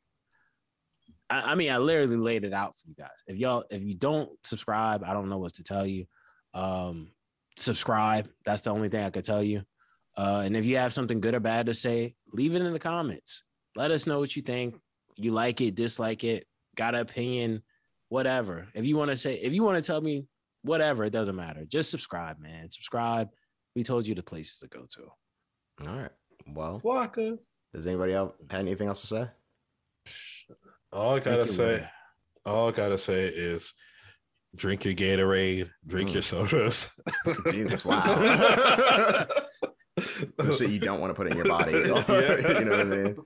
I, 1.30 1.52
I 1.52 1.56
mean, 1.56 1.72
I 1.72 1.78
literally 1.78 2.18
laid 2.18 2.44
it 2.44 2.54
out 2.54 2.76
for 2.76 2.88
you 2.88 2.96
guys. 2.96 3.10
If 3.28 3.38
y'all, 3.38 3.64
if 3.70 3.82
you 3.82 3.96
don't 3.96 4.30
subscribe, 4.44 5.04
I 5.04 5.14
don't 5.14 5.30
know 5.30 5.38
what 5.38 5.54
to 5.56 5.64
tell 5.64 5.86
you. 5.86 6.06
Um, 6.54 7.12
subscribe. 7.58 8.30
That's 8.46 8.62
the 8.62 8.72
only 8.72 8.90
thing 8.90 9.04
I 9.04 9.10
could 9.10 9.24
tell 9.24 9.44
you. 9.44 9.64
Uh, 10.18 10.42
and 10.44 10.56
if 10.58 10.66
you 10.66 10.78
have 10.78 10.94
something 10.94 11.22
good 11.22 11.34
or 11.34 11.40
bad 11.40 11.68
to 11.68 11.74
say, 11.74 12.16
leave 12.34 12.56
it 12.56 12.62
in 12.62 12.74
the 12.74 12.80
comments. 12.80 13.44
Let 13.76 13.92
us 13.92 14.08
know 14.08 14.20
what 14.20 14.36
you 14.36 14.42
think. 14.42 14.76
You 15.16 15.32
like 15.32 15.62
it, 15.62 15.76
dislike 15.76 16.24
it, 16.24 16.46
got 16.76 16.96
an 16.96 17.02
opinion, 17.02 17.62
whatever. 18.10 18.68
If 18.74 18.86
you 18.86 18.98
want 18.98 19.12
to 19.12 19.16
say, 19.16 19.36
if 19.36 19.54
you 19.54 19.64
want 19.64 19.78
to 19.78 19.84
tell 19.84 20.02
me 20.02 20.26
whatever, 20.64 21.06
it 21.06 21.12
doesn't 21.12 21.36
matter. 21.36 21.66
Just 21.66 21.92
subscribe, 21.92 22.40
man. 22.40 22.70
Subscribe. 22.70 23.30
We 23.76 23.84
told 23.84 24.08
you 24.08 24.16
the 24.16 24.24
places 24.24 24.60
to 24.60 24.68
go 24.68 24.86
to. 24.96 25.88
All 25.88 25.96
right. 25.96 26.12
Well, 26.48 26.82
Flocka. 26.84 27.38
does 27.74 27.88
anybody 27.88 28.14
else 28.14 28.34
have 28.50 28.60
anything 28.62 28.88
else 28.88 29.02
to 29.02 29.08
say? 29.08 29.28
All 30.92 31.16
I 31.16 31.20
gotta 31.20 31.48
say, 31.48 31.78
man. 31.78 31.90
all 32.46 32.70
I 32.70 32.72
gotta 32.72 32.98
say 32.98 33.28
is 33.28 33.74
drink 34.56 34.86
your 34.86 34.94
Gatorade, 34.96 35.70
drink 35.86 36.10
Mm. 36.10 36.14
your 36.16 36.24
sodas. 36.24 36.90
Jesus, 37.52 37.86
wow. 37.86 38.04
The 40.38 40.56
shit 40.58 40.70
you 40.70 40.80
don't 40.80 41.00
want 41.00 41.12
to 41.12 41.14
put 41.16 41.28
in 41.28 41.36
your 41.36 41.46
body. 41.46 41.74
you 41.78 41.84
know 41.88 41.94
what 41.96 42.10
I 42.10 42.84
mean? 42.86 43.18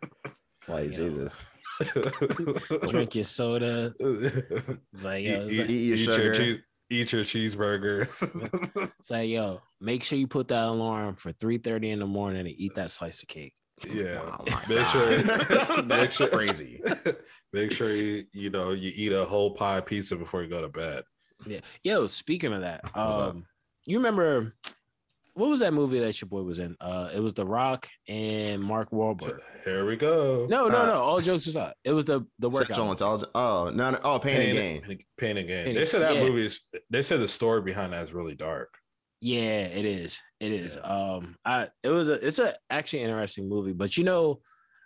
It's 0.59 0.69
like 0.69 0.89
Yeah. 0.91 0.95
Jesus. 0.97 1.33
Drink 2.89 3.15
your 3.15 3.23
soda. 3.23 3.93
It's 3.99 5.03
like, 5.03 5.25
yo, 5.25 5.41
it's 5.45 5.53
eat, 5.53 5.59
like, 5.59 5.69
Eat 5.69 5.85
your 5.85 5.97
eat 5.97 6.05
your 6.07 6.33
cheese, 6.33 6.57
eat 6.89 7.11
your 7.11 7.23
cheeseburger. 7.23 8.89
it's 8.99 9.11
like, 9.11 9.29
yo, 9.29 9.61
make 9.81 10.03
sure 10.03 10.17
you 10.19 10.27
put 10.27 10.47
that 10.49 10.63
alarm 10.65 11.15
for 11.15 11.31
3:30 11.33 11.91
in 11.91 11.99
the 11.99 12.05
morning 12.07 12.41
and 12.41 12.49
eat 12.49 12.75
that 12.75 12.91
slice 12.91 13.21
of 13.23 13.27
cake. 13.27 13.53
Yeah, 13.91 14.19
Oh 14.23 14.43
make 14.67 14.77
God. 14.79 14.91
sure. 14.91 15.09
make 15.83 15.87
That's 15.87 16.15
sure, 16.17 16.27
crazy. 16.27 16.81
Make 17.53 17.71
sure 17.71 17.93
you 17.93 18.23
you 18.33 18.49
know 18.49 18.71
you 18.71 18.91
eat 18.95 19.11
a 19.11 19.23
whole 19.25 19.51
pie 19.53 19.79
pizza 19.79 20.15
before 20.15 20.41
you 20.41 20.49
go 20.49 20.61
to 20.61 20.69
bed. 20.69 21.03
Yeah. 21.45 21.59
Yo, 21.83 22.07
speaking 22.07 22.51
of 22.51 22.61
that, 22.61 22.81
What's 22.83 23.15
up? 23.17 23.29
um, 23.35 23.45
you 23.85 23.97
remember 23.97 24.55
what 25.35 25.49
was 25.51 25.59
that 25.59 25.71
movie 25.73 25.99
that 25.99 26.19
your 26.19 26.29
boy 26.29 26.41
was 26.41 26.57
in? 26.57 26.75
Uh, 26.81 27.09
it 27.13 27.19
was 27.19 27.35
The 27.35 27.45
Rock 27.45 27.87
and 28.07 28.59
Mark 28.61 28.89
Wahlberg. 28.91 29.39
Here 29.63 29.85
we 29.85 29.95
go. 29.95 30.47
No, 30.49 30.67
no, 30.67 30.81
Uh, 30.81 30.85
no. 30.87 30.93
All 31.03 31.21
jokes 31.21 31.45
aside, 31.45 31.73
it 31.83 31.91
was 31.91 32.05
the 32.05 32.25
the 32.39 32.49
workout. 32.49 32.67
Sexual 32.69 32.89
intelligence. 32.91 33.31
Oh, 33.35 33.69
no, 33.71 33.91
no. 33.91 33.99
Oh, 34.03 34.17
pain, 34.17 34.41
and 34.41 34.51
gain. 34.53 34.81
Pain, 34.81 34.99
Pain 35.17 35.37
and 35.37 35.47
Gain. 35.47 35.65
Pain 35.65 35.75
They 35.75 35.81
and- 35.81 35.89
said 35.89 36.01
that 36.01 36.15
yeah. 36.15 36.23
movie 36.23 36.47
is. 36.47 36.59
They 36.89 37.03
said 37.03 37.19
the 37.19 37.27
story 37.27 37.61
behind 37.61 37.93
that 37.93 38.03
is 38.03 38.13
really 38.13 38.33
dark. 38.35 38.73
Yeah, 39.21 39.65
it 39.67 39.85
is. 39.85 40.19
It 40.43 40.51
is. 40.51 40.75
Yeah. 40.75 40.81
Um, 40.81 41.37
I 41.45 41.69
it 41.83 41.89
was 41.89 42.09
a 42.09 42.13
it's 42.13 42.39
a 42.39 42.53
actually 42.69 43.03
interesting 43.03 43.47
movie, 43.47 43.71
but 43.71 43.95
you 43.95 44.03
know, 44.03 44.41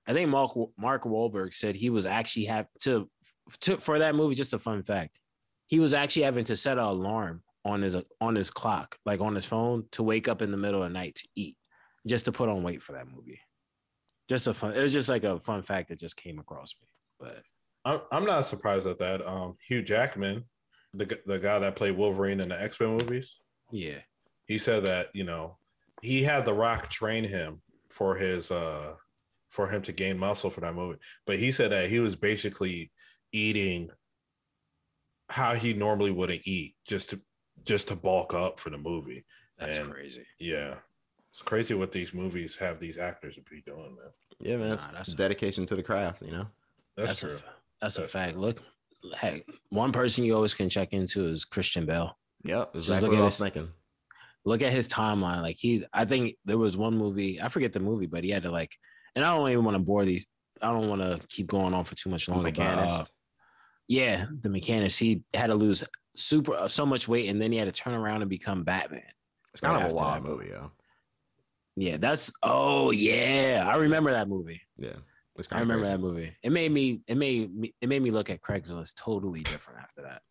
I 0.07 0.13
think 0.13 0.29
Mark 0.29 0.51
Mark 0.77 1.05
Wahlberg 1.05 1.51
said 1.51 1.73
he 1.73 1.89
was 1.89 2.05
actually 2.05 2.45
have 2.45 2.67
to 2.83 3.09
to 3.61 3.77
for 3.77 3.97
that 3.97 4.13
movie. 4.13 4.35
Just 4.35 4.53
a 4.53 4.59
fun 4.59 4.83
fact, 4.83 5.19
he 5.65 5.79
was 5.79 5.95
actually 5.95 6.21
having 6.23 6.45
to 6.45 6.55
set 6.55 6.77
an 6.77 6.83
alarm 6.83 7.41
on 7.65 7.81
his 7.81 7.97
on 8.21 8.35
his 8.35 8.51
clock, 8.51 8.97
like 9.03 9.19
on 9.19 9.33
his 9.33 9.45
phone, 9.45 9.85
to 9.93 10.03
wake 10.03 10.27
up 10.27 10.43
in 10.43 10.51
the 10.51 10.57
middle 10.57 10.83
of 10.83 10.89
the 10.89 10.93
night 10.93 11.15
to 11.15 11.27
eat, 11.35 11.57
just 12.05 12.25
to 12.25 12.31
put 12.31 12.49
on 12.49 12.61
weight 12.61 12.83
for 12.83 12.91
that 12.91 13.07
movie. 13.07 13.41
Just 14.29 14.45
a 14.45 14.53
fun. 14.53 14.75
It 14.75 14.83
was 14.83 14.93
just 14.93 15.09
like 15.09 15.23
a 15.23 15.39
fun 15.39 15.63
fact 15.63 15.89
that 15.89 15.99
just 15.99 16.17
came 16.17 16.37
across 16.37 16.75
me. 16.79 16.87
But 17.19 17.41
I'm 17.83 18.01
I'm 18.11 18.25
not 18.25 18.45
surprised 18.45 18.85
at 18.85 18.99
that. 18.99 19.27
Um, 19.27 19.55
Hugh 19.67 19.81
Jackman, 19.81 20.43
the 20.93 21.19
the 21.25 21.39
guy 21.39 21.57
that 21.57 21.75
played 21.75 21.97
Wolverine 21.97 22.41
in 22.41 22.49
the 22.49 22.61
X 22.61 22.79
Men 22.79 22.91
movies, 22.91 23.37
yeah, 23.71 24.01
he 24.47 24.57
said 24.57 24.83
that 24.83 25.07
you 25.13 25.23
know 25.23 25.57
he 26.01 26.23
had 26.23 26.45
The 26.45 26.53
Rock 26.53 26.89
train 26.89 27.23
him 27.23 27.61
for 27.89 28.15
his 28.15 28.49
uh 28.51 28.95
for 29.49 29.67
him 29.67 29.81
to 29.83 29.91
gain 29.91 30.17
muscle 30.17 30.49
for 30.49 30.61
that 30.61 30.75
movie, 30.75 30.99
but 31.25 31.39
he 31.39 31.51
said 31.51 31.71
that 31.71 31.89
he 31.89 31.99
was 31.99 32.15
basically 32.15 32.91
eating 33.31 33.89
how 35.29 35.53
he 35.53 35.73
normally 35.73 36.11
wouldn't 36.11 36.41
eat 36.45 36.75
just 36.87 37.09
to 37.11 37.21
just 37.65 37.87
to 37.89 37.95
bulk 37.95 38.33
up 38.33 38.59
for 38.59 38.69
the 38.69 38.77
movie. 38.77 39.25
that's 39.57 39.77
And- 39.77 39.91
crazy. 39.91 40.25
Yeah, 40.39 40.75
it's 41.31 41.41
crazy 41.41 41.73
what 41.73 41.91
these 41.91 42.13
movies 42.13 42.55
have 42.57 42.79
these 42.79 42.97
actors 42.97 43.35
to 43.35 43.41
be 43.41 43.61
doing, 43.61 43.95
man. 43.95 44.11
Yeah, 44.39 44.57
man. 44.57 44.67
Nah, 44.69 44.73
it's 44.75 44.87
that's 44.89 45.13
a- 45.13 45.15
dedication 45.15 45.65
to 45.65 45.75
the 45.75 45.83
craft, 45.83 46.21
you 46.21 46.31
know? 46.31 46.47
That's, 46.95 47.07
That's, 47.07 47.19
true. 47.21 47.31
a 47.35 47.51
that's 47.81 47.97
a 47.97 48.01
That's 48.01 48.13
fact. 48.13 48.37
Look, 48.37 48.61
hey, 49.19 49.43
one 49.69 49.91
person 49.91 50.23
you 50.23 50.35
always 50.35 50.53
can 50.53 50.69
check 50.69 50.93
into 50.93 51.25
is 51.27 51.43
Christian 51.45 51.85
Bale. 51.85 52.17
Yep. 52.43 52.73
Just 52.73 52.87
Exactly 52.87 53.09
look 53.09 53.11
what 53.11 53.17
at 53.17 53.21
I 53.21 53.25
was 53.25 53.37
this- 53.37 53.51
thinking. 53.53 53.73
Look 54.47 54.61
at 54.61 54.71
his 54.71 54.87
timeline. 54.87 55.41
Like 55.41 55.57
he, 55.59 55.83
I 55.91 56.05
think 56.05 56.35
there 56.45 56.57
was 56.57 56.77
one 56.77 56.97
movie. 56.97 57.41
I 57.41 57.49
forget 57.49 57.73
the 57.73 57.81
movie, 57.81 58.05
but 58.05 58.23
he 58.23 58.29
had 58.29 58.43
to 58.43 58.49
like. 58.49 58.77
And 59.13 59.25
I 59.25 59.35
don't 59.35 59.49
even 59.49 59.65
want 59.65 59.75
to 59.75 59.83
bore 59.83 60.05
these. 60.05 60.25
I 60.61 60.71
don't 60.71 60.87
want 60.87 61.01
to 61.01 61.19
keep 61.27 61.47
going 61.47 61.73
on 61.73 61.83
for 61.83 61.95
too 61.95 62.09
much 62.09 62.29
longer. 62.29 62.49
but, 62.51 62.61
uh, 62.61 63.03
yeah, 63.89 64.25
the 64.41 64.49
Machinist. 64.49 64.99
He 64.99 65.23
had 65.33 65.47
to 65.47 65.55
lose 65.55 65.83
super 66.15 66.53
uh, 66.53 66.69
so 66.69 66.85
much 66.85 67.09
weight, 67.09 67.27
and 67.27 67.41
then 67.41 67.51
he 67.51 67.57
had 67.57 67.65
to 67.65 67.73
turn 67.73 67.93
around 67.93 68.21
and 68.21 68.29
become 68.29 68.63
Batman. 68.63 69.03
It's 69.51 69.59
kind 69.59 69.75
right 69.75 69.85
of 69.87 69.91
a 69.91 69.95
wild 69.95 70.23
movie, 70.23 70.47
yeah. 70.49 70.67
Yeah, 71.75 71.97
that's. 71.97 72.31
Oh 72.41 72.91
yeah, 72.91 73.69
I 73.69 73.75
remember 73.75 74.13
that 74.13 74.29
movie. 74.29 74.61
Yeah. 74.77 74.95
It's 75.35 75.49
I 75.51 75.59
remember 75.59 75.87
that 75.87 75.99
movie. 75.99 76.33
It 76.41 76.53
made 76.53 76.71
me. 76.71 77.01
It 77.05 77.17
made 77.17 77.53
me. 77.53 77.73
It 77.81 77.89
made 77.89 78.01
me 78.01 78.11
look 78.11 78.29
at 78.29 78.41
Craigslist 78.41 78.95
totally 78.95 79.41
different 79.41 79.81
after 79.81 80.03
that. 80.03 80.21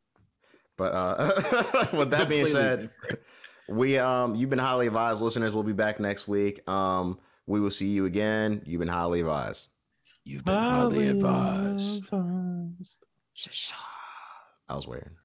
But 0.79 0.93
uh, 0.95 1.87
with 1.97 2.11
that 2.11 2.31
being 2.31 2.47
said, 2.47 2.81
different. 2.81 3.21
We 3.69 3.99
um 3.99 4.35
you've 4.35 4.51
been 4.51 4.59
highly 4.59 4.87
advised 4.87 5.23
listeners. 5.23 5.55
We'll 5.55 5.63
be 5.65 5.73
back 5.73 5.99
next 6.01 6.29
week. 6.29 6.69
Um, 6.69 7.19
we 7.47 7.61
will 7.61 7.71
see 7.71 7.89
you 7.89 8.05
again. 8.07 8.63
You've 8.67 8.81
been 8.81 8.89
highly 8.89 9.21
advised. 9.21 9.69
you've 10.25 10.45
been 10.45 10.55
highly 10.55 11.09
advised. 11.09 12.09
I 14.69 14.75
was 14.75 14.87
weird. 14.89 15.17